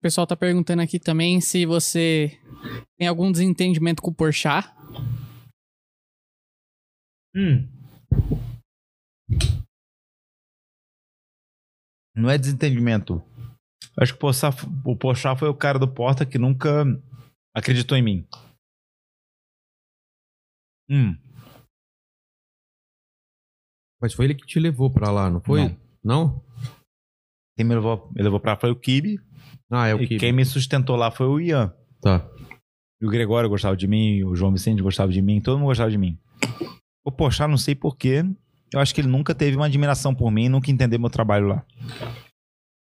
[0.00, 2.30] pessoal tá perguntando aqui também se você
[2.96, 4.72] tem algum desentendimento com o Porchat.
[7.34, 7.68] Hum.
[12.14, 13.20] Não é desentendimento.
[14.00, 14.50] Acho que o Pochá,
[14.84, 16.84] o Pochá foi o cara do Porta que nunca
[17.54, 18.28] acreditou em mim.
[20.88, 21.16] Hum,
[24.00, 25.62] Mas foi ele que te levou pra lá, não foi?
[25.62, 25.76] Não.
[26.04, 26.44] Não?
[27.56, 29.18] quem me levou, me levou pra lá foi o Kibe.
[29.70, 30.18] Ah, é o e que.
[30.18, 31.74] quem me sustentou lá foi o Ian.
[32.00, 32.28] Tá.
[33.00, 35.90] E o Gregório gostava de mim, o João Vicente gostava de mim, todo mundo gostava
[35.90, 36.18] de mim.
[37.04, 38.24] O Pochá, não sei porquê,
[38.72, 41.66] eu acho que ele nunca teve uma admiração por mim, nunca entendeu meu trabalho lá.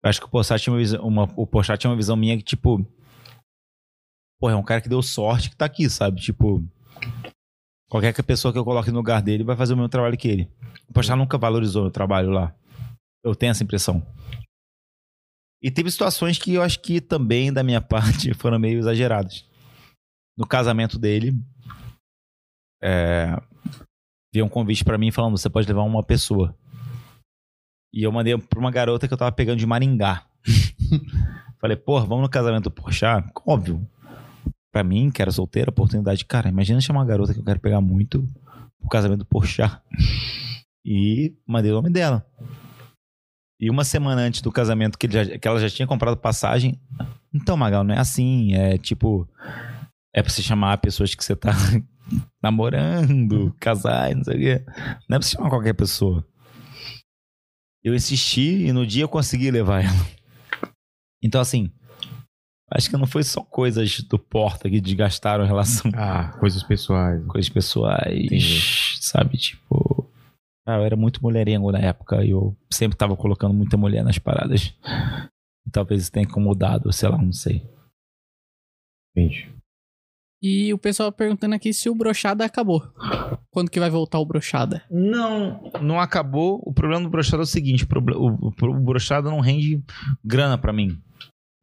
[0.03, 2.37] Eu acho que o Pochá tinha uma visão, uma, o Pochá tinha uma visão minha
[2.37, 2.85] que, tipo...
[4.39, 6.21] Pô, é um cara que deu sorte que tá aqui, sabe?
[6.21, 6.63] Tipo...
[7.89, 10.27] Qualquer que pessoa que eu coloque no lugar dele vai fazer o mesmo trabalho que
[10.27, 10.51] ele.
[10.87, 12.53] O Pochá nunca valorizou meu trabalho lá.
[13.23, 14.05] Eu tenho essa impressão.
[15.61, 19.43] E teve situações que eu acho que também, da minha parte, foram meio exageradas.
[20.37, 21.33] No casamento dele,
[22.81, 23.35] é,
[24.33, 26.55] veio um convite pra mim falando: você pode levar uma pessoa.
[27.91, 30.25] E eu mandei pra uma garota que eu tava pegando de Maringá.
[31.59, 33.27] Falei, porra, vamos no casamento do Porchat?
[33.45, 33.85] Óbvio.
[34.71, 36.23] Pra mim, que era solteira, oportunidade.
[36.25, 38.27] Cara, imagina chamar uma garota que eu quero pegar muito
[38.79, 39.81] pro casamento do Porchat.
[40.85, 42.25] E mandei o nome dela.
[43.59, 46.79] E uma semana antes do casamento, que, já- que ela já tinha comprado passagem.
[47.33, 48.53] Então, Magal, não é assim.
[48.53, 49.27] É tipo.
[50.13, 51.51] É pra você chamar pessoas que você tá
[52.41, 54.65] namorando, casais, não sei o quê.
[55.09, 56.25] Não é pra você chamar qualquer pessoa.
[57.83, 60.07] Eu insisti e no dia eu consegui levar ela.
[61.21, 61.71] Então, assim.
[62.71, 67.25] Acho que não foi só coisas do Porta que desgastaram a relação Ah, coisas pessoais.
[67.25, 68.61] coisas pessoais, Entendi.
[69.01, 69.37] sabe?
[69.37, 70.07] Tipo.
[70.67, 74.19] Ah, eu era muito mulherengo na época e eu sempre tava colocando muita mulher nas
[74.19, 74.75] paradas.
[75.67, 77.63] E talvez isso tenha incomodado, sei lá, não sei.
[79.15, 79.49] Entendi.
[80.41, 82.81] E o pessoal perguntando aqui se o brochada acabou.
[83.51, 84.83] Quando que vai voltar o brochada?
[84.89, 86.61] Não, não acabou.
[86.65, 89.83] O problema do brochado é o seguinte: o, o, o, o brochado não rende
[90.23, 90.97] grana pra mim.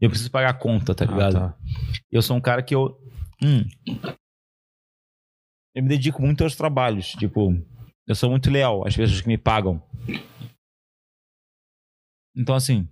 [0.00, 1.36] Eu preciso pagar a conta, tá ligado?
[1.36, 1.58] Ah, tá.
[2.10, 3.00] Eu sou um cara que eu.
[3.42, 3.64] Hum,
[5.74, 7.12] eu me dedico muito aos trabalhos.
[7.12, 7.52] Tipo,
[8.06, 9.82] eu sou muito leal às pessoas que me pagam.
[12.34, 12.88] Então, assim.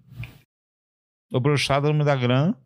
[1.33, 2.57] O brochado me dá grana.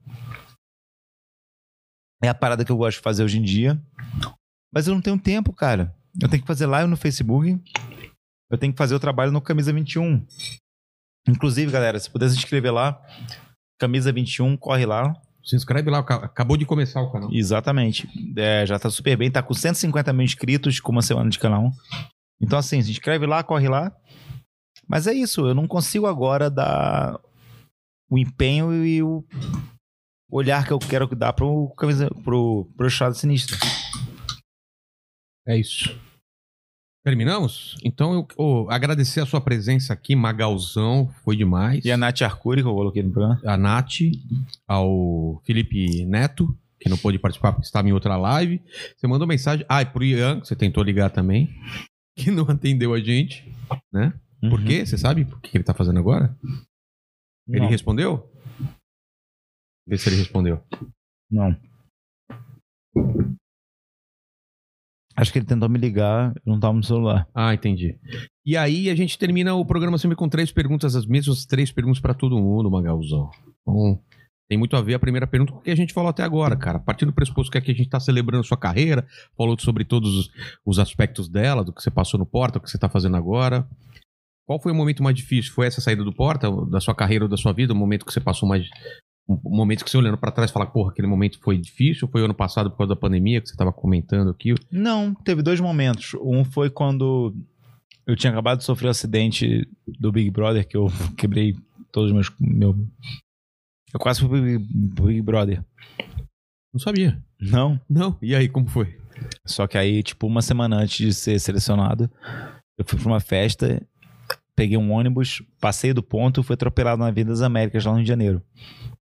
[2.23, 3.81] É a parada que eu gosto de fazer hoje em dia.
[4.73, 5.97] Mas eu não tenho tempo, cara.
[6.21, 7.63] Eu tenho que fazer live no Facebook.
[8.51, 10.27] Eu tenho que fazer o trabalho no Camisa 21.
[11.29, 13.01] Inclusive, galera, se puder se inscrever lá,
[13.79, 15.15] Camisa 21, corre lá.
[15.45, 17.31] Se inscreve lá, aca- acabou de começar o canal.
[17.33, 18.09] Exatamente.
[18.37, 21.71] É, já tá super bem, tá com 150 mil inscritos com uma semana de canal.
[22.41, 23.91] Então, assim, se inscreve lá, corre lá.
[24.87, 27.19] Mas é isso, eu não consigo agora dar
[28.11, 29.25] o empenho e o
[30.31, 33.57] olhar que eu quero dar pro, camisa- pro, pro Estado Sinistro.
[35.47, 35.99] É isso.
[37.09, 37.75] Terminamos?
[37.83, 41.83] Então eu ô, agradecer a sua presença aqui, Magalzão, foi demais.
[41.83, 43.41] E a Nath Arcuri, que eu coloquei no programa.
[43.47, 44.01] a Nath,
[44.67, 48.61] ao Felipe Neto, que não pôde participar porque estava em outra live.
[48.95, 49.65] Você mandou mensagem.
[49.71, 51.49] Ah, e pro Ian, que você tentou ligar também,
[52.15, 53.51] que não atendeu a gente,
[53.91, 54.13] né?
[54.43, 54.67] Por Uhum.
[54.67, 54.85] quê?
[54.85, 56.37] Você sabe por que ele tá fazendo agora?
[57.49, 57.69] Ele Não.
[57.71, 58.31] respondeu?
[59.89, 60.63] Vê se ele respondeu.
[61.31, 61.57] Não.
[65.19, 67.27] Acho que ele tentou me ligar, não tava no celular.
[67.35, 67.99] Ah, entendi.
[68.47, 71.99] E aí a gente termina o programa sempre com três perguntas, as mesmas três perguntas
[71.99, 73.29] pra todo mundo, Magalzão.
[73.61, 74.01] Então,
[74.49, 76.57] tem muito a ver a primeira pergunta com o que a gente falou até agora,
[76.57, 76.77] cara.
[76.77, 79.05] A partir do pressuposto que aqui a gente tá celebrando sua carreira,
[79.37, 80.31] falou sobre todos os,
[80.65, 83.69] os aspectos dela, do que você passou no Porta, o que você tá fazendo agora.
[84.47, 85.53] Qual foi o momento mais difícil?
[85.53, 87.73] Foi essa saída do Porta, da sua carreira ou da sua vida?
[87.73, 88.69] O momento que você passou mais.
[89.29, 92.09] Um momento que você olhando pra trás fala, porra, aquele momento foi difícil?
[92.09, 94.55] Foi ano passado por causa da pandemia que você tava comentando aqui?
[94.71, 96.15] Não, teve dois momentos.
[96.15, 97.35] Um foi quando
[98.07, 101.55] eu tinha acabado de sofrer o acidente do Big Brother, que eu quebrei
[101.93, 102.33] todos os meus.
[102.41, 102.75] Meu...
[103.93, 105.63] Eu quase fui pro Big, pro Big Brother.
[106.73, 107.23] Não sabia.
[107.39, 107.79] Não.
[107.89, 108.17] Não.
[108.23, 108.99] E aí, como foi?
[109.45, 112.11] Só que aí, tipo, uma semana antes de ser selecionado,
[112.79, 113.83] eu fui pra uma festa,
[114.59, 117.99] peguei um ônibus, passei do ponto e fui atropelado na Avenida das Américas, lá no
[117.99, 118.43] Rio de Janeiro.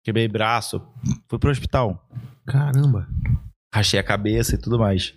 [0.01, 0.81] Quebrei braço,
[1.27, 2.07] fui pro hospital.
[2.45, 3.05] Caramba.
[3.75, 5.13] rachei a cabeça e tudo mais.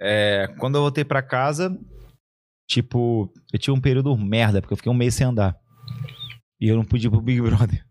[0.00, 1.78] É, quando eu voltei pra casa,
[2.68, 5.56] tipo, eu tinha um período merda, porque eu fiquei um mês sem andar.
[6.60, 7.86] E eu não podia ir pro Big Brother.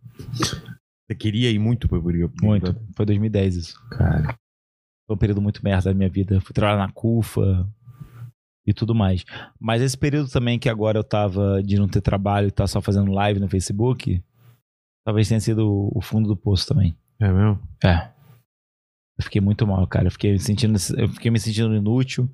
[1.08, 2.42] Você queria ir muito pro Big Brother?
[2.42, 2.76] Muito.
[2.94, 3.88] Foi 2010 isso.
[3.88, 4.38] Cara.
[5.08, 6.42] Foi um período muito merda da minha vida.
[6.42, 7.66] Fui trabalhar na CUFA
[8.66, 9.26] e tudo mais.
[9.60, 12.82] Mas esse período também que agora eu tava de não ter trabalho e tá só
[12.82, 14.24] fazendo live no Facebook,
[15.06, 16.96] talvez tenha sido o fundo do poço também.
[17.20, 17.60] É mesmo?
[17.84, 18.12] É.
[19.18, 20.08] Eu fiquei muito mal, cara.
[20.08, 22.30] Eu fiquei me sentindo, eu fiquei me sentindo inútil.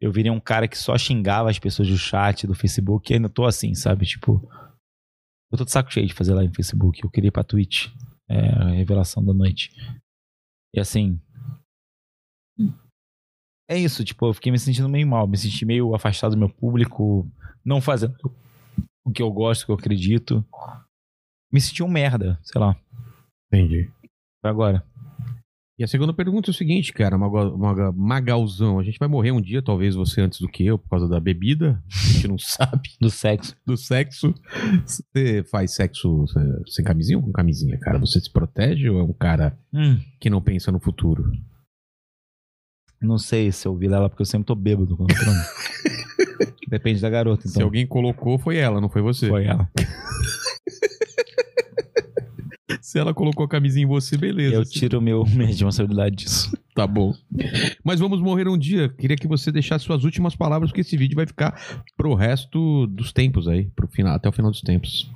[0.00, 3.28] Eu virei um cara que só xingava as pessoas do chat, do Facebook, e ainda
[3.28, 4.06] tô assim, sabe?
[4.06, 4.48] Tipo,
[5.50, 7.02] Eu tô de saco cheio de fazer live no Facebook.
[7.02, 7.88] Eu queria ir pra Twitch.
[8.28, 9.72] É, a revelação da noite.
[10.74, 11.18] E assim.
[13.68, 15.26] É isso, tipo, eu fiquei me sentindo meio mal.
[15.26, 17.30] Me senti meio afastado do meu público.
[17.64, 18.14] Não fazendo
[19.04, 20.44] o que eu gosto, o que eu acredito.
[21.52, 22.76] Me senti um merda, sei lá.
[23.52, 23.90] Entendi.
[24.40, 24.82] Foi agora.
[25.78, 28.78] E a segunda pergunta é o seguinte, cara, Maga- Maga- Magalzão.
[28.80, 31.20] A gente vai morrer um dia, talvez você antes do que eu, por causa da
[31.20, 31.80] bebida.
[31.86, 32.88] A gente não sabe.
[33.00, 33.54] Do sexo.
[33.66, 34.34] Do sexo.
[34.84, 36.24] Você faz sexo
[36.66, 37.98] sem camisinha ou com camisinha, cara?
[37.98, 41.30] Você se protege ou é um cara Hum, que não pensa no futuro?
[43.00, 45.16] Não sei se eu vi ela porque eu sempre tô bêbado quando eu.
[46.68, 47.64] Depende da garota, Se então.
[47.64, 49.28] alguém colocou, foi ela, não foi você.
[49.28, 49.68] Foi ela.
[52.82, 54.54] Se ela colocou a camisinha em você, beleza.
[54.54, 56.50] Eu tiro meu, minha responsabilidade disso.
[56.74, 57.14] Tá bom.
[57.84, 58.88] Mas vamos morrer um dia.
[58.88, 61.60] Queria que você deixasse suas últimas palavras, porque esse vídeo vai ficar
[61.96, 65.10] pro resto dos tempos aí, pro final, até o final dos tempos.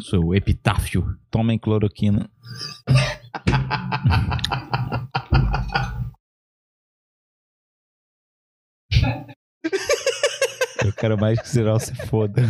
[0.00, 1.16] Seu epitáfio.
[1.30, 2.28] Tomem cloroquina.
[10.84, 12.42] Eu quero mais que o Ziral se foda.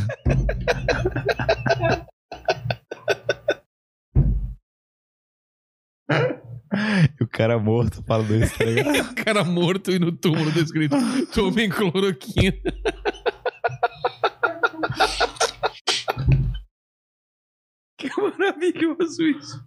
[7.21, 9.11] E o cara morto falando isso, tá ligado?
[9.13, 10.97] O cara morto e no túmulo descrito.
[11.33, 12.53] Tomem cloroquina.
[17.97, 19.65] Que maravilhoso isso.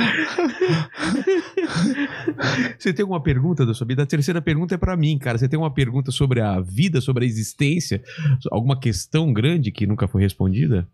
[2.78, 4.02] Você tem alguma pergunta da sua vida?
[4.02, 5.38] A terceira pergunta é pra mim, cara.
[5.38, 8.02] Você tem uma pergunta sobre a vida, sobre a existência?
[8.50, 10.88] Alguma questão grande que nunca foi respondida?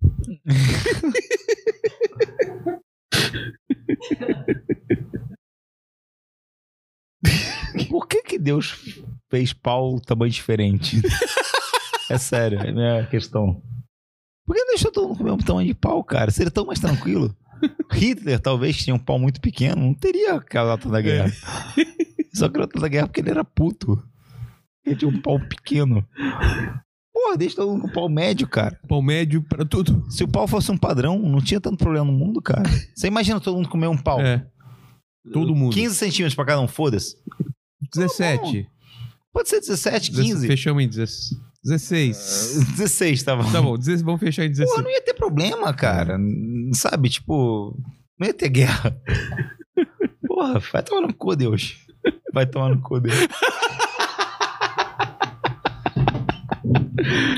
[7.88, 8.76] Por que que Deus
[9.30, 11.00] fez pau tamanho diferente?
[12.08, 13.62] É sério, é a minha questão.
[14.46, 16.30] Por que não deixou todo mundo com o mesmo tamanho de pau, cara?
[16.30, 17.34] Seria tão mais tranquilo.
[17.92, 21.32] Hitler talvez tinha um pau muito pequeno, não teria causado tanta guerra.
[22.34, 24.02] Só criou tanta guerra porque ele era puto.
[24.84, 26.06] Ele tinha um pau pequeno.
[27.12, 28.80] Porra, deixa todo mundo com pau médio, cara.
[28.88, 30.04] Pau médio pra tudo.
[30.10, 32.62] Se o pau fosse um padrão, não tinha tanto problema no mundo, cara.
[32.94, 34.20] Você imagina todo mundo comer um pau.
[34.20, 34.46] É.
[35.32, 35.74] Todo mundo.
[35.74, 37.16] 15 centímetros pra cada um, foda-se.
[37.92, 38.68] 17.
[39.32, 40.46] Pode ser 17, 15.
[40.46, 40.88] Fechamos em
[41.64, 42.16] 16.
[42.16, 42.68] 16.
[42.76, 43.52] 16, tá bom.
[43.52, 44.70] Tá bom, 16, vamos fechar em 16.
[44.70, 46.18] Porra, não ia ter problema, cara.
[46.72, 47.76] Sabe, tipo,
[48.18, 48.96] não ia ter guerra.
[50.26, 51.76] Porra, vai tomar no cu, Deus.
[52.32, 53.14] Vai tomar no cu, Deus.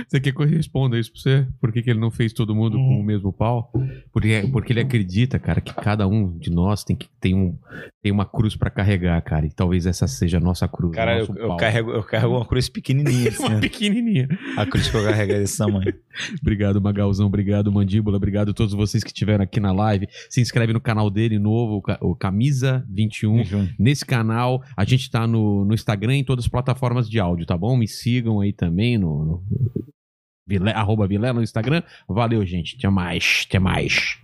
[0.09, 1.47] Você quer que eu responda isso pra você?
[1.61, 3.73] Por que, que ele não fez todo mundo com o mesmo pau?
[4.13, 7.57] Porque, porque ele acredita, cara, que cada um de nós tem, que, tem, um,
[8.03, 9.47] tem uma cruz pra carregar, cara.
[9.47, 10.95] E talvez essa seja a nossa cruz.
[10.95, 13.29] Cara, eu, eu carrego, eu carrego uma cruz pequenininha.
[13.31, 14.29] Assim, Uma pequenininha.
[14.57, 15.93] A cruz que eu carrego é desse tamanho.
[16.41, 17.27] Obrigado, Magalzão.
[17.27, 18.17] Obrigado, Mandíbula.
[18.17, 20.07] Obrigado a todos vocês que estiveram aqui na live.
[20.29, 23.41] Se inscreve no canal dele novo, o Ca- o Camisa 21.
[23.79, 27.47] Nesse canal, a gente tá no, no Instagram e em todas as plataformas de áudio,
[27.47, 27.77] tá bom?
[27.77, 29.43] Me sigam aí também no, no
[30.47, 31.83] Vile- arroba no Instagram.
[32.09, 32.77] Valeu, gente.
[32.77, 33.45] Até mais.
[33.49, 34.19] Até mais.